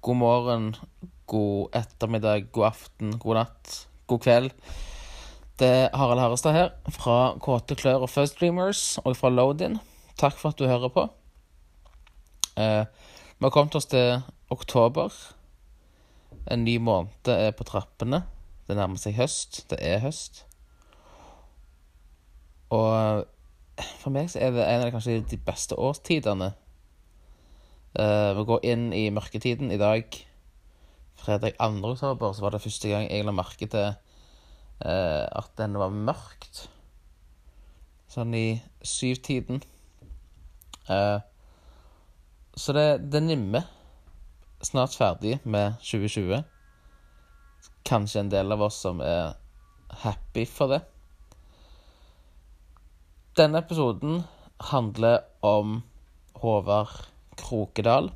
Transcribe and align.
God 0.00 0.16
morgen, 0.16 0.76
god 1.26 1.74
ettermiddag, 1.76 2.46
god 2.52 2.70
aften, 2.70 3.18
god 3.20 3.36
natt, 3.36 3.72
god 4.08 4.22
kveld. 4.24 4.54
Det 5.60 5.68
er 5.68 5.90
Harald 5.92 6.22
Harestad 6.22 6.56
her, 6.56 6.70
fra 6.88 7.34
Kåte 7.36 7.76
Klør 7.76 8.06
og 8.06 8.08
First 8.08 8.40
Dreamers, 8.40 8.96
og 9.04 9.12
fra 9.18 9.28
Loadin. 9.28 9.76
Takk 10.16 10.38
for 10.40 10.54
at 10.54 10.58
du 10.58 10.64
hører 10.64 10.88
på. 10.94 11.04
Eh, 12.56 12.88
vi 13.36 13.44
har 13.44 13.52
kommet 13.52 13.76
oss 13.76 13.90
til 13.92 14.22
oktober. 14.48 15.12
En 16.48 16.64
ny 16.64 16.78
måned 16.80 17.28
er 17.28 17.52
på 17.52 17.68
trappene. 17.68 18.22
Det 18.64 18.78
nærmer 18.80 18.96
seg 18.96 19.20
høst. 19.20 19.66
Det 19.68 19.82
er 19.84 20.00
høst. 20.00 20.46
Og 22.72 23.28
for 24.00 24.16
meg 24.16 24.32
så 24.32 24.40
er 24.40 24.56
det 24.56 24.64
en 24.64 24.80
av 24.80 24.88
de, 24.88 24.96
kanskje 24.96 25.20
de 25.28 25.44
beste 25.44 25.76
årstidene. 25.76 26.54
Eh, 27.98 28.32
vi 28.38 28.44
går 28.46 28.66
inn 28.70 28.92
i 28.94 29.08
mørketiden 29.10 29.72
i 29.74 29.78
dag. 29.80 30.04
Fredag 31.18 31.56
2. 31.58 31.80
oktober 31.90 32.32
så 32.32 32.44
var 32.44 32.54
det 32.54 32.62
første 32.62 32.88
gang 32.88 33.08
jeg 33.10 33.26
la 33.26 33.34
merke 33.34 33.66
til 33.68 33.90
uh, 33.90 35.26
at 35.26 35.50
den 35.58 35.74
var 35.76 35.90
mørkt. 35.90 36.68
Sånn 38.08 38.32
i 38.34 38.62
syvtiden. 38.80 39.60
Uh, 40.86 41.18
så 42.56 42.72
det, 42.72 42.86
det 43.10 43.24
nimmer. 43.26 43.66
Snart 44.62 44.94
ferdig 44.96 45.40
med 45.44 45.76
2020. 45.82 46.40
Kanskje 47.84 48.22
en 48.22 48.32
del 48.32 48.54
av 48.54 48.64
oss 48.70 48.80
som 48.86 49.02
er 49.04 49.34
happy 50.06 50.46
for 50.48 50.72
det. 50.72 50.80
Denne 53.36 53.60
episoden 53.60 54.22
handler 54.70 55.24
om 55.44 55.80
Håvard 56.40 57.10
Krokedal. 57.42 58.10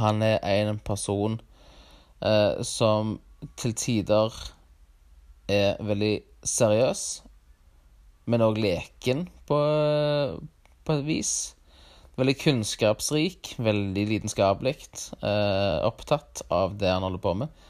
Han 0.00 0.22
er 0.22 0.40
en 0.42 0.78
person 0.82 1.38
eh, 2.20 2.62
som 2.66 3.18
til 3.60 3.74
tider 3.78 4.34
er 5.48 5.76
veldig 5.84 6.14
seriøs, 6.46 7.02
men 8.26 8.42
òg 8.42 8.58
leken 8.58 9.26
på, 9.46 9.58
på, 10.82 10.96
et 10.96 11.04
vis. 11.06 11.34
Veldig 12.16 12.36
kunnskapsrik, 12.40 13.52
veldig 13.62 14.06
lidenskapelig. 14.10 14.76
Eh, 15.20 15.76
opptatt 15.86 16.42
av 16.50 16.78
det 16.80 16.90
han 16.90 17.04
holder 17.06 17.22
på 17.22 17.34
med. 17.42 17.62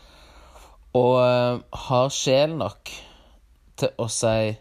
Og 0.96 1.18
eh, 1.20 1.58
har 1.88 2.14
sjel 2.14 2.56
nok 2.56 2.94
til 3.76 3.92
å 4.00 4.06
si 4.08 4.54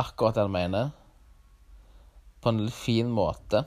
akkurat 0.00 0.38
det 0.38 0.46
han 0.46 0.54
mener, 0.54 0.94
på 2.40 2.54
en 2.54 2.70
fin 2.72 3.10
måte. 3.12 3.66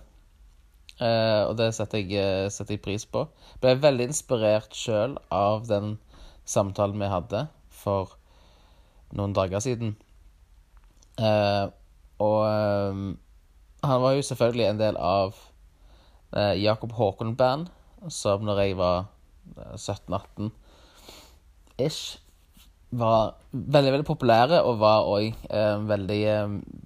Uh, 1.03 1.49
og 1.49 1.57
det 1.59 1.73
setter 1.75 1.99
jeg, 1.99 2.15
eh, 2.15 2.49
setter 2.53 2.77
jeg, 2.77 2.83
pris 2.85 3.03
på. 3.09 3.25
Ble 3.59 3.73
veldig 3.83 4.05
inspirert 4.07 4.75
sjøl 4.77 5.17
av 5.35 5.65
den 5.67 5.97
samtalen 6.47 7.01
vi 7.01 7.09
hadde 7.11 7.41
for 7.75 8.13
noen 9.11 9.33
dager 9.35 9.59
siden. 9.63 9.97
Uh, 11.19 11.67
og 12.23 12.39
um, 12.47 13.01
han 13.83 14.03
var 14.05 14.15
jo 14.15 14.23
selvfølgelig 14.23 14.67
en 14.69 14.79
del 14.79 14.99
av 15.01 15.35
uh, 16.37 16.53
Jakob 16.55 16.95
Håkon-band, 16.95 17.67
som 18.07 18.45
når 18.47 18.61
jeg 18.63 18.77
var 18.79 19.09
17-18 19.75 20.53
ish, 21.83 22.21
var 22.95 23.35
veldig, 23.51 23.91
veldig 23.97 24.07
populære, 24.07 24.61
og 24.63 24.79
var 24.79 25.09
òg 25.09 25.33
veldig, 25.89 26.23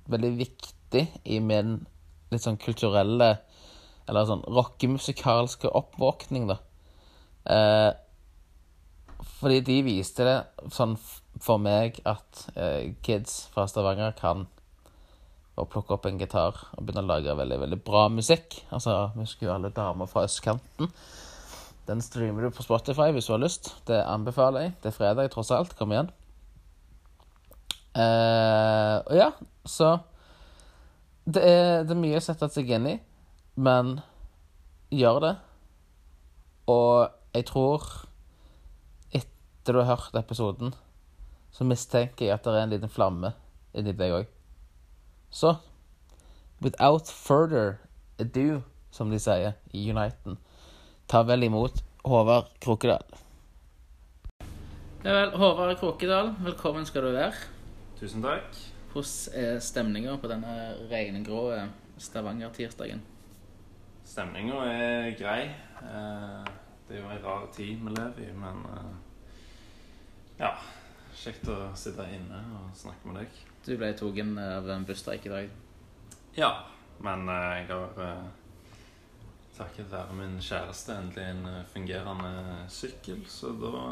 veldig 0.10 0.30
viktig 0.40 1.04
i 1.28 1.40
min 1.44 1.76
litt 2.32 2.44
sånn 2.44 2.60
kulturelle 2.62 3.36
eller 4.08 4.28
sånn 4.28 4.46
rockemusikalske 4.48 5.72
oppvåkning, 5.76 6.48
da. 6.50 6.58
Eh, 7.48 7.92
fordi 9.38 9.62
de 9.66 9.78
viste 9.86 10.26
det 10.28 10.38
sånn 10.74 10.96
for 11.44 11.62
meg 11.62 12.00
at 12.08 12.48
eh, 12.56 12.94
kids 13.06 13.46
fra 13.54 13.68
Stavanger 13.70 14.16
kan 14.18 14.48
å 15.58 15.66
plukke 15.66 15.96
opp 15.96 16.06
en 16.06 16.20
gitar 16.22 16.58
og 16.76 16.84
begynne 16.86 17.02
å 17.06 17.10
lage 17.10 17.34
veldig 17.38 17.58
veldig 17.64 17.80
bra 17.86 18.08
musikk. 18.14 18.60
Altså, 18.70 19.10
Vi 19.16 19.26
husker 19.26 19.48
jo 19.48 19.56
alle 19.56 19.74
damer 19.74 20.10
fra 20.10 20.28
østkanten. 20.28 20.92
Den 21.88 22.04
streamer 22.04 22.46
du 22.46 22.52
på 22.52 22.66
Spotify 22.66 23.10
hvis 23.16 23.30
du 23.30 23.34
har 23.34 23.42
lyst. 23.42 23.72
Det 23.88 23.98
anbefaler 24.04 24.68
jeg. 24.68 24.76
Det 24.84 24.92
er 24.92 24.98
fredag, 24.98 25.32
tross 25.34 25.54
alt. 25.56 25.74
Kom 25.80 25.96
igjen. 25.96 26.12
Eh, 27.98 28.98
og 29.02 29.16
ja, 29.18 29.32
så 29.66 29.96
det 31.26 31.42
er, 31.42 31.88
det 31.88 31.96
er 31.96 32.02
mye 32.04 32.20
å 32.20 32.24
sette 32.24 32.50
seg 32.54 32.70
inn 32.78 32.92
i. 32.92 32.98
Men 33.58 34.00
gjør 34.94 35.20
det. 35.24 35.36
Og 36.70 37.10
jeg 37.34 37.46
tror 37.50 37.88
Etter 39.18 39.74
du 39.74 39.80
har 39.82 39.98
hørt 39.98 40.16
episoden, 40.16 40.76
så 41.52 41.66
mistenker 41.66 42.28
jeg 42.28 42.36
at 42.38 42.46
det 42.46 42.54
er 42.54 42.68
en 42.68 42.76
liten 42.76 42.92
flamme 42.92 43.34
inni 43.74 43.96
deg 43.98 44.14
òg. 44.14 44.30
Så 45.34 45.56
without 46.62 47.10
further 47.10 47.80
ado, 48.22 48.62
som 48.92 49.10
de 49.12 49.20
sier 49.20 49.58
i 49.74 49.90
Uniten, 49.90 50.38
ta 51.10 51.24
vel 51.28 51.50
imot 51.50 51.82
Håvard 52.06 52.54
Krokedal. 52.64 53.04
Ja 55.04 55.18
vel, 55.18 55.36
Håvard 55.36 55.76
Krokedal, 55.82 56.36
velkommen 56.46 56.86
skal 56.86 57.10
du 57.10 57.12
være. 57.18 57.34
Tusen 58.00 58.24
takk. 58.24 58.64
Hvordan 58.94 59.44
er 59.44 59.60
stemninga 59.60 60.16
på 60.22 60.30
denne 60.32 60.56
regngrå 60.92 61.44
Stavanger-tirsdagen? 62.00 63.04
Stemninga 64.18 64.64
er 64.66 65.12
grei. 65.14 65.44
Eh, 65.86 66.46
det 66.88 66.96
er 66.96 67.04
jo 67.04 67.10
en 67.14 67.20
rar 67.22 67.44
tid 67.54 67.84
vi 67.86 67.92
lever 67.94 68.24
i, 68.24 68.30
men 68.34 68.64
eh, 68.74 68.96
ja. 70.40 70.48
Kjekt 71.14 71.46
å 71.54 71.58
sitte 71.78 72.02
inne 72.16 72.40
og 72.58 72.72
snakke 72.74 73.12
med 73.12 73.20
deg. 73.20 73.36
Du 73.68 73.76
ble 73.78 73.92
tatt 73.94 74.22
av 74.42 74.70
en 74.74 74.88
busstreik 74.90 75.28
i 75.30 75.34
dag? 75.36 75.52
Ja, 76.34 76.50
men 77.06 77.30
eh, 77.30 77.60
jeg 77.60 77.68
har 77.70 78.24
takket 79.60 79.94
være 79.94 80.18
min 80.18 80.34
kjæreste 80.42 80.98
endelig 80.98 81.28
en 81.36 81.70
fungerende 81.76 82.34
sykkel, 82.74 83.22
så 83.30 83.54
da 83.62 83.84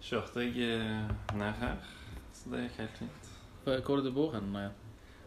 kjørte 0.00 0.46
jeg 0.46 0.88
ned 1.36 1.60
her. 1.60 1.84
Så 2.32 2.54
det 2.54 2.64
gikk 2.64 2.80
helt 2.80 2.96
fint. 3.02 3.30
Hvor 3.68 3.76
er 3.76 4.00
det 4.00 4.08
du 4.08 4.16
bor 4.22 4.32
hen? 4.38 4.50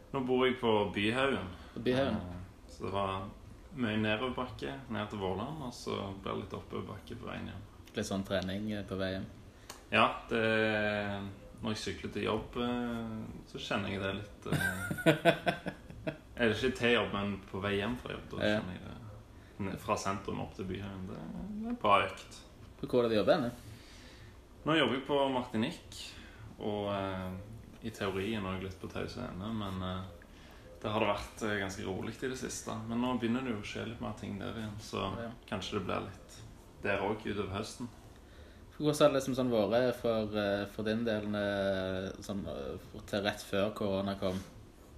Nå 0.10 0.26
bor 0.26 0.42
jeg 0.50 0.58
på 0.58 0.74
Byhaugen. 0.98 1.54
Byhaugen? 1.78 2.44
Så 2.66 2.88
det 2.88 2.98
var 2.98 3.30
mye 3.80 4.00
nedoverbakke 4.02 4.74
ned 4.94 5.10
til 5.10 5.22
Vårland, 5.22 5.62
og 5.66 5.74
så 5.76 5.96
blir 6.22 6.34
det 6.34 6.42
litt 6.44 6.58
oppoverbakke 6.58 7.18
på 7.20 7.30
veien 7.30 7.50
hjem. 7.50 7.64
Litt 7.94 8.10
sånn 8.10 8.26
trening 8.28 8.70
eh, 8.74 8.84
på 8.88 8.98
vei 9.00 9.14
hjem? 9.16 9.26
Ja. 9.94 10.08
det 10.30 10.44
Når 11.64 11.76
jeg 11.76 11.82
sykler 11.84 12.14
til 12.14 12.28
jobb, 12.28 12.58
eh, 12.66 13.14
så 13.52 13.62
kjenner 13.62 13.94
jeg 13.94 14.02
det 14.04 14.14
litt 14.20 14.48
Eller 16.34 16.50
Er 16.50 16.50
det 16.50 16.58
ikke 16.58 16.80
til 16.80 16.96
jobb, 16.98 17.14
men 17.14 17.36
på 17.50 17.62
vei 17.64 17.76
hjem 17.78 17.96
fra 18.02 18.16
jobb. 18.16 18.26
Da 18.34 18.42
kjenner 18.42 18.78
jeg 18.78 18.88
det 19.70 19.78
fra 19.80 19.96
sentrum 20.02 20.42
opp 20.44 20.56
til 20.58 20.68
byen. 20.68 21.06
Det 21.08 21.70
er 21.70 21.78
bra 21.80 22.02
økt. 22.08 22.42
Hvor 22.82 23.00
er 23.00 23.08
det 23.08 23.14
du 23.14 23.20
jobber? 23.22 23.46
Nå 24.66 24.76
jobber 24.76 24.98
jeg 24.98 25.06
på 25.08 25.20
Martinique, 25.32 26.02
og 26.60 26.90
i 27.86 27.94
teorien 27.96 28.44
òg 28.50 28.66
litt 28.66 28.76
på 28.82 28.90
Tause 28.92 29.24
ende, 29.30 29.52
men 29.56 29.80
det 30.84 30.92
har 30.92 31.00
det 31.00 31.12
vært 31.14 31.44
eh, 31.48 31.60
ganske 31.62 31.84
rolig 31.88 32.14
i 32.20 32.30
det 32.34 32.38
siste. 32.40 32.74
Men 32.90 33.00
nå 33.00 33.14
begynner 33.20 33.46
det 33.46 33.54
jo 33.54 33.62
å 33.62 33.68
skje 33.68 33.86
litt 33.88 34.02
mer 34.04 34.16
ting 34.20 34.36
der 34.42 34.58
igjen. 34.60 34.74
Så 34.84 35.00
ja. 35.00 35.30
kanskje 35.48 35.78
det 35.78 35.86
blir 35.88 36.08
litt 36.10 36.40
der 36.84 37.04
òg 37.06 37.24
utover 37.24 37.54
høsten. 37.56 37.88
Hvordan 38.74 39.00
har 39.00 39.14
det 39.14 39.20
liksom 39.20 39.38
sånn 39.38 39.54
vært 39.54 40.02
for, 40.02 40.36
eh, 40.42 40.66
for, 40.74 40.84
din 40.84 41.06
del 41.08 41.30
sånn, 42.26 42.44
til 43.08 43.24
rett 43.24 43.46
før 43.48 43.72
korona 43.78 44.18
kom? 44.20 44.42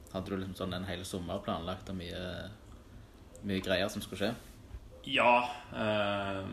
Hadde 0.10 0.32
du 0.32 0.40
liksom 0.40 0.56
sånn 0.58 0.74
en 0.74 0.88
hel 0.90 1.04
sommer 1.06 1.44
planlagt 1.46 1.92
og 1.92 2.00
mye, 2.00 2.24
mye 3.46 3.62
greier 3.62 3.92
som 3.92 4.02
skulle 4.02 4.24
skje? 4.24 4.32
Ja. 5.12 5.44
Eh, 5.76 6.48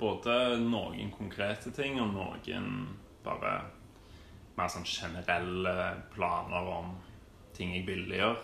både 0.00 0.56
noen 0.62 1.12
konkrete 1.12 1.74
ting 1.74 2.00
og 2.00 2.14
noen 2.14 2.70
bare 3.26 3.58
mer 4.56 4.72
sånn 4.72 4.88
generelle 4.88 5.74
planer 6.14 6.72
om 6.78 6.94
ting 7.58 7.74
jeg 7.74 7.86
ville 7.86 8.20
gjøre. 8.20 8.36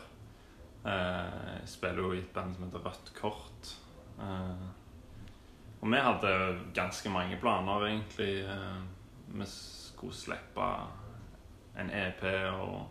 Eh, 0.84 1.60
jeg 1.60 1.68
spiller 1.72 2.02
jo 2.02 2.12
i 2.12 2.20
et 2.20 2.32
band 2.34 2.54
som 2.54 2.66
heter 2.66 2.82
Rødt 2.84 3.12
Kort. 3.16 3.70
Eh, 4.20 4.66
og 5.80 5.90
vi 5.92 6.00
hadde 6.00 6.32
ganske 6.74 7.10
mange 7.10 7.38
planer, 7.40 7.86
egentlig. 7.86 8.44
Eh, 8.44 8.82
vi 9.38 9.46
skulle 9.48 10.14
slippe 10.14 10.68
en 11.80 11.90
EP 11.90 12.22
og 12.52 12.86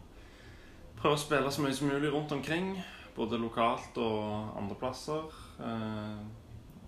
prøve 0.98 1.16
å 1.16 1.22
spille 1.22 1.52
så 1.52 1.62
mye 1.62 1.76
som 1.76 1.92
mulig 1.92 2.12
rundt 2.14 2.32
omkring. 2.32 2.76
Både 3.16 3.38
lokalt 3.38 3.98
og 4.02 4.58
andre 4.58 4.76
plasser. 4.76 5.30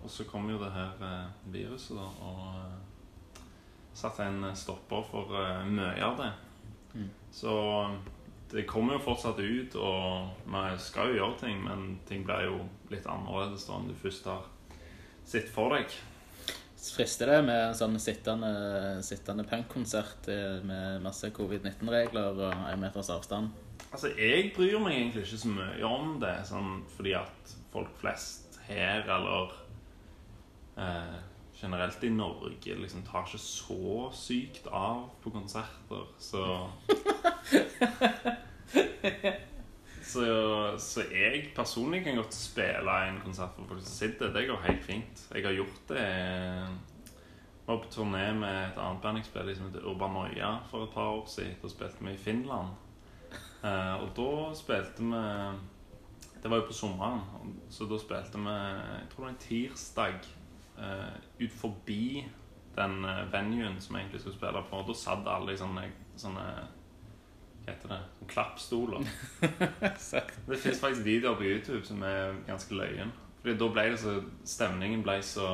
Og 0.04 0.10
så 0.10 0.26
kom 0.30 0.50
jo 0.50 0.58
det 0.62 0.72
her 0.74 1.30
viruset, 1.54 1.98
da, 1.98 2.08
og 2.26 3.44
satte 3.94 4.26
en 4.26 4.50
stopper 4.58 5.06
for 5.10 5.38
mye 5.70 6.02
av 6.04 6.18
det. 6.18 6.32
Mm. 6.96 7.10
Så 7.32 7.54
det 8.56 8.66
kommer 8.70 8.96
jo 8.96 9.04
fortsatt 9.10 9.40
ut, 9.40 9.76
og 9.76 10.48
vi 10.48 10.66
skal 10.80 11.12
jo 11.12 11.20
gjøre 11.20 11.40
ting, 11.44 11.64
men 11.66 11.98
ting 12.08 12.24
blir 12.28 12.48
jo 12.48 12.60
litt 12.92 13.08
annerledes 13.10 13.66
da 13.68 13.80
enn 13.80 13.90
du 13.90 13.96
først 14.00 14.30
har 14.32 14.46
sett 15.28 15.50
for 15.52 15.76
deg? 15.76 15.92
Frister 16.86 17.32
det 17.34 17.42
med 17.48 17.60
en 17.60 17.76
sånn 17.76 17.98
sittende, 18.00 18.52
sittende 19.04 19.44
punkkonsert 19.50 20.30
eh, 20.32 20.60
med 20.64 21.02
masse 21.04 21.32
covid-19-regler 21.34 22.42
og 22.46 22.68
én 22.70 22.80
meters 22.80 23.10
avstand? 23.12 23.52
Altså, 23.90 24.12
Jeg 24.16 24.52
bryr 24.56 24.78
meg 24.84 25.00
egentlig 25.00 25.26
ikke 25.26 25.42
så 25.42 25.54
mye 25.56 25.90
om 25.90 26.18
det, 26.22 26.36
sånn 26.48 26.84
fordi 26.96 27.16
at 27.18 27.56
folk 27.74 27.92
flest 28.00 28.60
her, 28.70 29.02
eller 29.18 29.56
eh, 30.78 31.18
generelt 31.62 32.04
i 32.04 32.10
Norge, 32.10 32.76
liksom 32.76 33.04
tar 33.08 33.26
ikke 33.26 33.38
så 33.42 34.12
sykt 34.14 34.68
av 34.68 35.10
på 35.24 35.30
konserter, 35.34 36.06
så 36.20 36.46
Så, 40.06 40.26
så 40.80 41.02
jeg 41.12 41.50
personlig 41.56 42.04
kan 42.06 42.16
godt 42.16 42.34
spille 42.34 43.08
en 43.08 43.18
konsert 43.24 43.50
for 43.58 43.66
folk 43.68 43.82
som 43.82 43.96
sitter. 43.96 44.34
Det 44.34 44.48
går 44.48 44.62
helt 44.68 44.84
fint. 44.86 45.24
Jeg 45.34 45.44
har 45.44 45.52
gjort 45.58 45.90
det 45.90 46.06
Jeg 46.06 46.68
var 47.68 47.78
på 47.82 47.90
turné 47.92 48.34
med 48.38 48.60
et 48.68 48.78
annet 48.78 49.02
band 49.02 49.18
jeg 49.18 49.26
spiller 49.26 49.52
i 49.52 49.56
som 49.58 49.68
heter 49.68 49.88
Urbanoia 49.90 50.52
for 50.70 50.84
et 50.86 50.94
par 50.94 51.10
år 51.18 51.26
siden. 51.28 51.58
Da 51.62 51.68
spilte 51.74 52.06
vi 52.06 52.14
i 52.14 52.18
Finland. 52.22 52.68
Eh, 53.66 53.96
og 54.04 54.10
da 54.16 54.54
spilte 54.56 55.04
vi 55.04 55.24
Det 56.44 56.52
var 56.52 56.58
jo 56.62 56.70
på 56.70 56.74
sommeren, 56.74 57.22
så 57.70 57.86
da 57.90 57.98
spilte 57.98 58.38
vi 58.38 58.54
Jeg 58.54 59.08
tror 59.10 59.18
det 59.18 59.26
var 59.26 59.34
en 59.34 59.46
tirsdag 59.48 60.16
eh, 60.22 60.45
ut 61.40 61.54
forbi 61.56 62.26
den 62.76 63.06
eh, 63.06 63.26
venuen 63.32 63.78
som 63.82 63.96
jeg 63.96 64.06
egentlig 64.06 64.22
skulle 64.24 64.38
spille 64.38 64.64
på. 64.70 64.82
Da 64.88 64.98
satt 64.98 65.30
alle 65.32 65.56
i 65.56 65.60
sånne, 65.60 65.86
sånne 66.20 66.46
Hva 67.66 67.74
heter 67.74 67.94
det? 67.94 68.00
Sånne 68.18 68.32
klappstoler. 68.34 69.08
Det 70.50 70.60
fins 70.62 70.82
faktisk 70.82 71.06
videoer 71.06 71.40
på 71.40 71.48
YouTube 71.48 71.84
som 71.88 72.04
er 72.06 72.36
ganske 72.48 72.78
løyen. 72.78 73.14
Fordi 73.42 73.58
da 73.62 73.70
ble 73.74 73.90
det 73.94 74.00
så 74.02 74.20
Stemningen 74.46 75.04
ble 75.06 75.20
så 75.26 75.48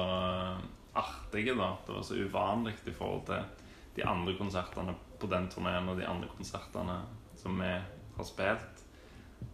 artig, 0.98 1.46
da. 1.56 1.72
Det 1.86 1.96
var 1.96 2.04
så 2.04 2.20
uvanlig 2.20 2.76
i 2.88 2.96
forhold 2.96 3.26
til 3.30 3.68
de 3.96 4.06
andre 4.08 4.36
konsertene 4.40 4.96
på 5.20 5.28
den 5.32 5.48
turneen 5.52 5.90
og 5.92 6.00
de 6.00 6.08
andre 6.08 6.30
konsertene 6.36 6.98
som 7.40 7.58
vi 7.60 7.72
har 8.18 8.28
spilt. 8.28 8.71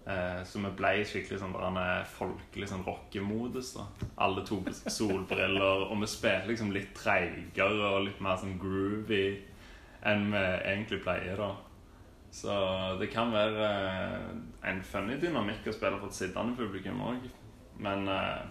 Eh, 0.07 0.41
så 0.47 0.61
vi 0.63 0.71
ble 0.79 0.93
skikkelig 1.07 1.41
sånn 1.41 1.55
der 1.75 2.07
folkelig 2.07 2.69
sånn 2.71 2.85
rockemodus. 2.87 3.73
da 3.75 3.87
Alle 4.23 4.43
tok 4.47 4.71
solbriller, 4.73 5.87
og 5.89 6.01
vi 6.01 6.09
spilte 6.11 6.51
liksom 6.51 6.71
litt 6.75 6.93
treigere 6.95 7.93
og 7.93 8.05
litt 8.07 8.21
mer 8.23 8.39
sånn 8.39 8.59
groovy 8.61 9.25
enn 10.07 10.29
vi 10.31 10.43
egentlig 10.71 11.01
pleier, 11.03 11.39
da. 11.39 11.55
Så 12.31 12.53
det 12.99 13.09
kan 13.11 13.31
være 13.33 13.67
eh, 13.67 14.29
en 14.69 14.79
funny 14.85 15.17
dynamikk 15.19 15.67
å 15.67 15.75
spille 15.75 15.99
for 15.99 16.11
et 16.11 16.17
sittende 16.17 16.55
publikum 16.59 17.01
òg. 17.01 17.27
Men 17.81 18.07
eh, 18.11 18.45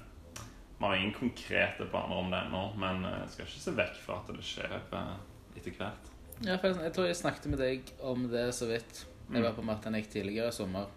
vi 0.78 0.84
har 0.84 0.96
ingen 0.96 1.14
konkrete 1.14 1.86
planer 1.90 2.16
om 2.16 2.30
det 2.32 2.42
ennå. 2.46 2.64
Men 2.80 3.04
eh, 3.04 3.18
jeg 3.22 3.32
skal 3.34 3.48
ikke 3.48 3.64
se 3.64 3.74
vekk 3.80 3.98
fra 4.02 4.20
at 4.20 4.32
det 4.32 4.46
skjer 4.46 4.76
eh, 4.80 5.12
etter 5.56 5.76
hvert. 5.78 6.12
Ja, 6.44 6.58
jeg 6.60 6.92
tror 6.92 7.08
jeg 7.08 7.16
snakket 7.16 7.48
med 7.52 7.62
deg 7.62 7.92
om 8.04 8.26
det 8.32 8.48
så 8.56 8.68
vidt. 8.68 9.06
Jeg 9.32 9.42
var 9.42 9.56
på 9.56 9.64
Martinique 9.66 10.10
tidligere 10.12 10.52
i 10.52 10.54
sommer, 10.54 10.90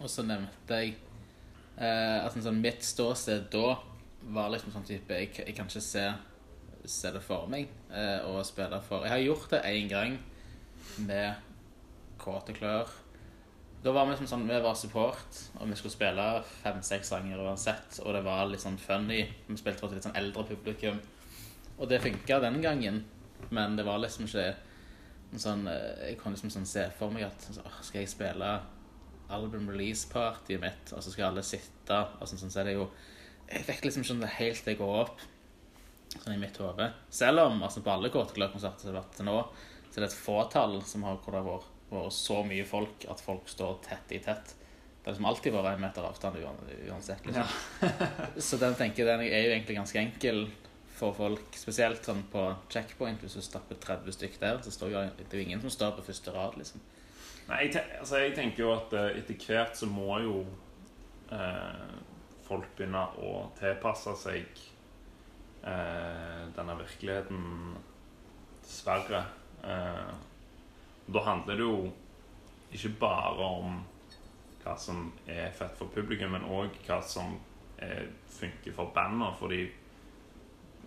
og 0.00 0.10
så 0.12 0.24
nevnte 0.26 0.80
jeg 0.82 0.94
eh, 1.78 2.20
at 2.20 2.36
sånn 2.36 2.62
mitt 2.62 2.84
ståsted 2.84 3.48
da 3.52 3.76
var 4.34 4.50
liksom 4.50 4.72
sånn 4.74 4.86
type 4.86 5.14
Jeg, 5.14 5.30
jeg 5.38 5.54
kan 5.56 5.68
ikke 5.70 5.82
se, 5.84 6.04
se 6.84 7.12
det 7.14 7.22
for 7.24 7.48
meg 7.50 7.68
eh, 7.94 8.20
å 8.26 8.42
spille 8.46 8.80
for 8.84 9.06
Jeg 9.06 9.14
har 9.14 9.24
gjort 9.24 9.52
det 9.54 9.62
én 9.70 9.90
gang 9.90 10.16
med 11.06 11.42
Kåte 12.16 12.54
klør. 12.56 12.88
Da 13.84 13.92
var 13.92 14.06
vi 14.08 14.16
som 14.18 14.26
sånn, 14.26 14.46
vi 14.48 14.56
var 14.64 14.74
support, 14.78 15.40
og 15.60 15.68
vi 15.68 15.76
skulle 15.78 15.94
spille 15.94 16.22
fem-seks 16.62 17.10
sanger 17.12 17.42
uansett. 17.44 17.98
Og 18.02 18.16
det 18.16 18.22
var 18.24 18.48
litt 18.48 18.62
sånn 18.62 18.78
funny. 18.80 19.20
Vi 19.46 19.58
spilte 19.60 19.82
for 19.82 19.92
et 19.92 19.98
litt 19.98 20.06
sånn 20.06 20.16
eldre 20.18 20.46
publikum. 20.48 20.96
Og 21.76 21.90
det 21.90 22.00
funka 22.02 22.40
den 22.42 22.56
gangen, 22.64 23.02
men 23.52 23.76
det 23.76 23.84
var 23.86 24.00
liksom 24.00 24.24
ikke 24.26 24.48
sånn 25.36 25.66
eh, 25.68 26.08
Jeg 26.08 26.18
kan 26.22 26.32
liksom 26.32 26.50
sånn 26.54 26.66
se 26.66 26.86
for 26.96 27.12
meg 27.12 27.26
at 27.26 27.46
så, 27.52 27.60
Skal 27.84 28.00
jeg 28.00 28.08
spille 28.08 28.50
album 29.34 29.70
release-partyet 29.70 30.60
mitt, 30.62 30.92
og 30.92 31.02
så 31.02 31.12
skal 31.12 31.30
alle 31.30 31.44
sitte 31.46 32.00
og 32.20 32.28
sånn, 32.28 32.40
sånn, 32.40 32.52
så 32.52 32.62
er 32.62 32.70
det 32.70 32.76
jo 32.78 32.90
Jeg 33.46 33.62
fikk 33.62 33.84
liksom 33.86 34.02
ikke 34.02 34.20
det 34.24 34.34
helt 34.40 34.64
det 34.66 34.76
går 34.80 34.92
opp 35.04 35.20
sånn 36.16 36.34
i 36.34 36.40
mitt 36.40 36.58
hode. 36.58 36.90
Selv 37.12 37.44
om 37.46 37.62
altså 37.62 37.82
på 37.84 37.92
alle 37.92 38.10
Kåteklar-konserter 38.10 38.86
som 38.86 38.92
har 38.92 39.00
vært 39.02 39.16
til 39.18 39.28
nå, 39.28 39.38
så 39.90 39.98
er 39.98 40.04
det 40.04 40.10
et 40.10 40.18
fåtall 40.18 40.78
som 40.86 41.04
har 41.06 41.18
hvor 41.22 41.34
det 41.34 41.42
har 41.42 41.48
vært, 41.48 41.72
vært 41.92 42.16
så 42.16 42.40
mye 42.46 42.66
folk 42.68 43.06
at 43.12 43.22
folk 43.22 43.50
står 43.50 43.78
tett 43.86 44.14
i 44.16 44.20
tett. 44.24 44.54
Det 45.06 45.06
har 45.06 45.14
liksom 45.14 45.28
alltid 45.30 45.54
vært 45.54 45.76
en 45.76 45.84
meter 45.84 46.06
avstand 46.08 46.40
uansett. 46.90 47.26
Liksom. 47.28 47.52
så 48.48 48.58
den 48.58 48.74
tenker 48.78 49.04
jeg, 49.04 49.10
den 49.12 49.26
er 49.28 49.44
jo 49.44 49.52
egentlig 49.54 49.78
ganske 49.78 50.00
enkel 50.02 50.46
for 50.96 51.14
folk, 51.14 51.54
spesielt 51.54 52.04
sånn 52.08 52.24
på 52.32 52.42
checkpoint. 52.72 53.22
Hvis 53.22 53.36
du 53.38 53.44
stapper 53.44 53.78
30 53.78 54.16
stykk 54.16 54.38
der, 54.42 54.58
så 54.64 54.72
står 54.74 54.94
jo 54.94 55.04
det 55.20 55.28
er 55.28 55.38
jo 55.38 55.46
ingen 55.46 55.62
som 55.62 55.72
står 55.72 55.94
på 55.98 56.06
første 56.08 56.34
rad, 56.34 56.56
liksom. 56.58 56.82
Nei, 57.46 57.60
jeg, 57.62 57.72
ten 57.76 57.98
altså, 58.00 58.18
jeg 58.24 58.34
tenker 58.34 58.64
jo 58.64 58.72
at 58.74 58.94
eh, 58.98 59.18
etter 59.20 59.38
hvert 59.46 59.78
så 59.78 59.86
må 59.86 60.18
jo 60.24 60.40
eh, 61.32 61.98
folk 62.46 62.72
begynne 62.78 63.02
å 63.22 63.34
tilpasse 63.58 64.14
seg 64.18 64.62
eh, 65.62 66.42
denne 66.56 66.78
virkeligheten, 66.80 67.76
dessverre. 68.64 69.22
Eh, 69.62 70.16
da 71.06 71.22
handler 71.22 71.60
det 71.60 71.68
jo 71.68 71.76
ikke 72.74 72.96
bare 73.00 73.50
om 73.60 73.78
hva 74.64 74.74
som 74.82 75.12
er 75.30 75.52
fett 75.54 75.78
for 75.78 75.92
publikum, 75.94 76.34
men 76.34 76.48
òg 76.50 76.74
hva 76.88 76.98
som 77.06 77.36
eh, 77.78 78.08
funker 78.40 78.74
for 78.74 78.90
bandet. 78.94 79.38
Fordi 79.38 79.62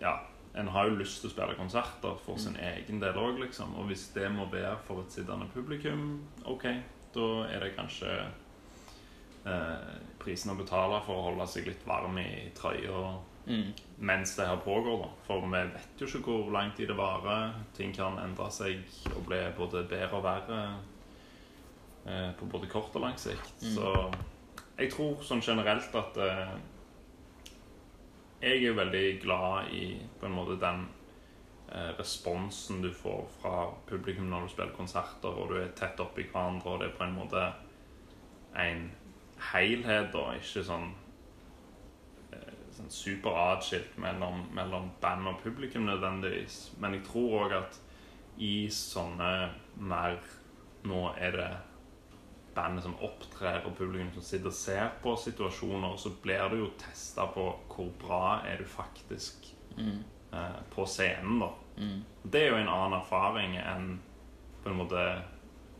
ja, 0.02 0.18
en 0.54 0.68
har 0.74 0.88
jo 0.88 0.98
lyst 0.98 1.20
til 1.22 1.30
å 1.30 1.32
spille 1.34 1.54
konserter 1.58 2.16
for 2.24 2.38
sin 2.42 2.56
egen 2.56 3.00
del 3.02 3.18
òg, 3.18 3.38
liksom. 3.38 3.76
Og 3.78 3.90
hvis 3.90 4.08
det 4.16 4.30
må 4.34 4.48
være 4.50 4.76
for 4.86 5.04
et 5.04 5.14
sittende 5.14 5.46
publikum, 5.54 6.20
OK, 6.50 6.66
da 7.14 7.26
er 7.50 7.62
det 7.64 7.74
kanskje 7.76 8.10
eh, 9.46 9.90
prisen 10.18 10.50
å 10.52 10.58
betale 10.58 10.98
for 11.06 11.18
å 11.18 11.26
holde 11.30 11.46
seg 11.50 11.70
litt 11.70 11.86
varm 11.86 12.18
i 12.22 12.30
trøya 12.56 13.18
Mm. 13.46 13.72
mens 13.98 14.36
det 14.36 14.46
her 14.46 14.56
pågår, 14.56 14.98
da. 15.02 15.08
For 15.26 15.40
vi 15.40 15.50
vet 15.50 16.00
jo 16.00 16.06
ikke 16.06 16.20
hvor 16.30 16.50
lang 16.52 16.72
tid 16.76 16.88
det 16.88 16.96
varer. 16.96 17.54
Ting 17.74 17.94
kan 17.96 18.18
endre 18.18 18.50
seg 18.52 18.82
og 19.16 19.24
bli 19.26 19.40
både 19.56 19.84
bedre 19.88 20.18
og 20.18 20.24
verre 20.24 20.58
eh, 22.06 22.30
på 22.38 22.46
både 22.52 22.68
kort 22.70 22.94
og 22.94 23.02
lang 23.02 23.16
sikt. 23.18 23.64
Mm. 23.64 23.74
Så 23.74 24.12
jeg 24.78 24.92
tror 24.92 25.24
sånn 25.24 25.42
generelt 25.44 25.94
at 25.98 26.20
eh, 26.20 26.54
Jeg 28.40 28.64
er 28.64 28.72
veldig 28.72 29.20
glad 29.20 29.68
i 29.76 29.98
på 30.20 30.24
en 30.26 30.32
måte 30.32 30.54
den 30.60 30.86
eh, 31.68 31.90
responsen 31.98 32.80
du 32.80 32.88
får 32.92 33.26
fra 33.42 33.66
publikum 33.86 34.30
når 34.30 34.46
du 34.46 34.52
spiller 34.54 34.72
konserter, 34.72 35.28
og 35.28 35.50
du 35.50 35.58
er 35.60 35.74
tett 35.76 36.00
oppi 36.00 36.24
hverandre, 36.24 36.72
og 36.72 36.80
det 36.80 36.88
er 36.88 36.96
på 36.96 37.04
en 37.04 37.18
måte 37.18 37.42
en 38.56 38.86
helhet, 39.50 40.16
og 40.16 40.40
ikke 40.40 40.64
sånn 40.70 40.88
eh, 42.32 42.56
sånn 42.78 42.90
super 42.96 43.36
atskilt 43.44 44.00
mellom, 44.00 44.46
mellom 44.56 44.88
band 45.02 45.28
og 45.28 45.44
publikum 45.44 45.84
nødvendigvis. 45.90 46.70
Men 46.80 46.96
jeg 46.96 47.04
tror 47.10 47.42
òg 47.44 47.56
at 47.60 47.80
i 48.40 48.70
sånne 48.72 49.32
mer 49.76 50.20
Nå 50.80 51.10
er 51.20 51.34
det 51.36 51.48
bandet 52.54 52.82
som 52.84 52.94
opptrer, 53.04 53.62
og 53.66 53.76
publikum 53.78 54.12
som 54.14 54.22
sitter 54.22 54.46
og 54.50 54.56
ser 54.56 54.88
på 55.02 55.14
situasjoner, 55.16 55.96
så 55.96 56.10
blir 56.22 56.48
du 56.50 56.56
jo 56.64 56.70
testa 56.78 57.26
på 57.30 57.44
hvor 57.70 57.90
bra 58.02 58.40
er 58.46 58.56
du 58.58 58.64
faktisk 58.64 59.54
Mm. 59.78 60.02
eh, 60.32 60.56
på 60.74 60.84
scenen, 60.86 61.38
da. 61.40 61.48
Mm. 61.78 62.04
Det 62.22 62.40
er 62.42 62.48
jo 62.50 62.56
en 62.56 62.68
annen 62.68 63.00
erfaring 63.00 63.54
enn 63.56 64.00
på 64.64 64.70
en 64.70 64.76
måte 64.76 65.22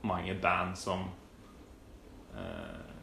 mange 0.03 0.35
band 0.41 0.79
som 0.79 1.09
eh, 2.37 2.95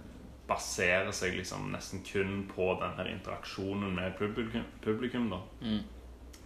baserer 0.48 1.12
seg 1.12 1.36
liksom 1.36 1.72
nesten 1.74 2.04
kun 2.08 2.46
på 2.56 2.70
den 2.82 2.96
her 2.98 3.10
interaksjonen 3.12 3.96
med 3.96 4.16
publikum, 4.18 4.64
publikum 4.82 5.30
da. 5.30 5.42
Mm. 5.62 5.84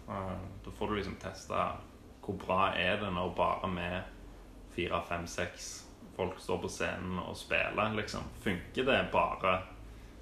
Eh, 0.10 0.38
da 0.66 0.72
får 0.78 0.88
du 0.88 0.96
liksom 0.96 1.16
testa 1.22 1.76
hvor 2.22 2.38
bra 2.38 2.74
er 2.78 2.98
det 3.02 3.14
når 3.14 3.36
bare 3.36 3.68
med 3.68 4.02
fire, 4.76 5.02
fem, 5.08 5.28
seks 5.28 5.81
folk 6.16 6.40
står 6.40 6.62
på 6.62 6.70
scenen 6.72 7.20
og 7.20 7.38
spiller, 7.38 7.96
liksom. 7.98 8.28
Funker 8.44 8.88
det 8.88 9.00
bare 9.12 9.58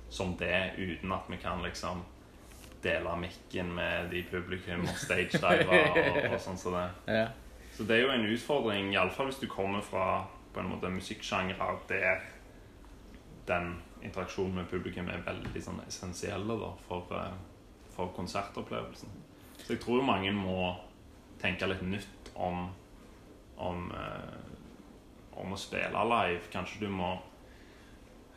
som 0.10 0.36
det, 0.40 0.72
uten 0.78 1.12
at 1.12 1.30
vi 1.30 1.38
kan 1.38 1.62
liksom 1.64 2.04
dele 2.84 3.16
mikken 3.20 3.74
med 3.76 4.10
de 4.10 4.24
publikum 4.32 4.88
og 4.88 4.98
stagediver 4.98 5.68
og, 5.68 6.34
og 6.34 6.40
sånn 6.42 6.58
som 6.58 6.78
det? 6.78 6.88
Ja. 7.20 7.28
Så 7.76 7.86
det 7.88 7.96
er 7.96 8.02
jo 8.02 8.12
en 8.12 8.26
utfordring, 8.28 8.90
iallfall 8.92 9.30
hvis 9.30 9.40
du 9.40 9.48
kommer 9.48 9.84
fra 9.86 10.26
på 10.54 10.60
en 10.60 10.72
måte 10.72 10.90
musikksjangre 10.92 11.68
der 11.88 12.26
den 13.48 13.78
interaksjonen 14.04 14.56
med 14.56 14.68
publikum 14.72 15.10
er 15.12 15.24
veldig 15.26 15.62
sånn 15.64 15.82
essensielle 15.86 16.58
da, 16.60 16.74
for, 16.88 17.08
eh, 17.16 17.80
for 17.96 18.12
konsertopplevelsen. 18.16 19.12
Så 19.64 19.74
jeg 19.74 19.82
tror 19.84 20.04
mange 20.06 20.32
må 20.36 20.76
tenke 21.42 21.68
litt 21.70 21.82
nytt 21.86 22.32
om, 22.36 22.70
om, 23.58 23.92
eh, 23.96 24.49
om 25.40 25.56
å 25.56 25.60
spille 25.60 26.06
live. 26.12 26.46
Kanskje 26.54 26.86
du 26.86 26.94
må 26.94 27.14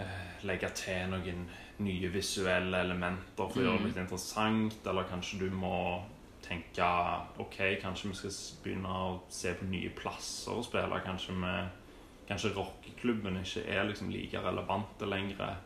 eh, 0.01 0.43
legge 0.47 0.71
til 0.79 1.13
noen 1.13 1.47
nye 1.83 2.11
visuelle 2.13 2.83
elementer 2.85 3.49
for 3.49 3.61
å 3.61 3.67
gjøre 3.67 3.83
det 3.83 3.91
litt 3.91 4.03
interessant, 4.05 4.79
eller 4.87 5.09
kanskje 5.11 5.41
du 5.45 5.49
må 5.55 5.77
tenke 6.43 6.87
OK, 7.43 7.59
kanskje 7.83 8.11
vi 8.11 8.19
skal 8.19 8.35
begynne 8.65 8.93
å 8.93 9.13
se 9.33 9.55
på 9.59 9.69
nye 9.71 9.91
plasser 9.97 10.59
å 10.59 10.65
spille. 10.67 11.03
Kanskje, 11.05 11.35
kanskje 12.29 12.55
rockeklubben 12.57 13.41
ikke 13.43 13.65
er 13.71 13.87
liksom 13.89 14.11
like 14.13 14.43
relevante 14.43 15.09
lenger. 15.09 15.61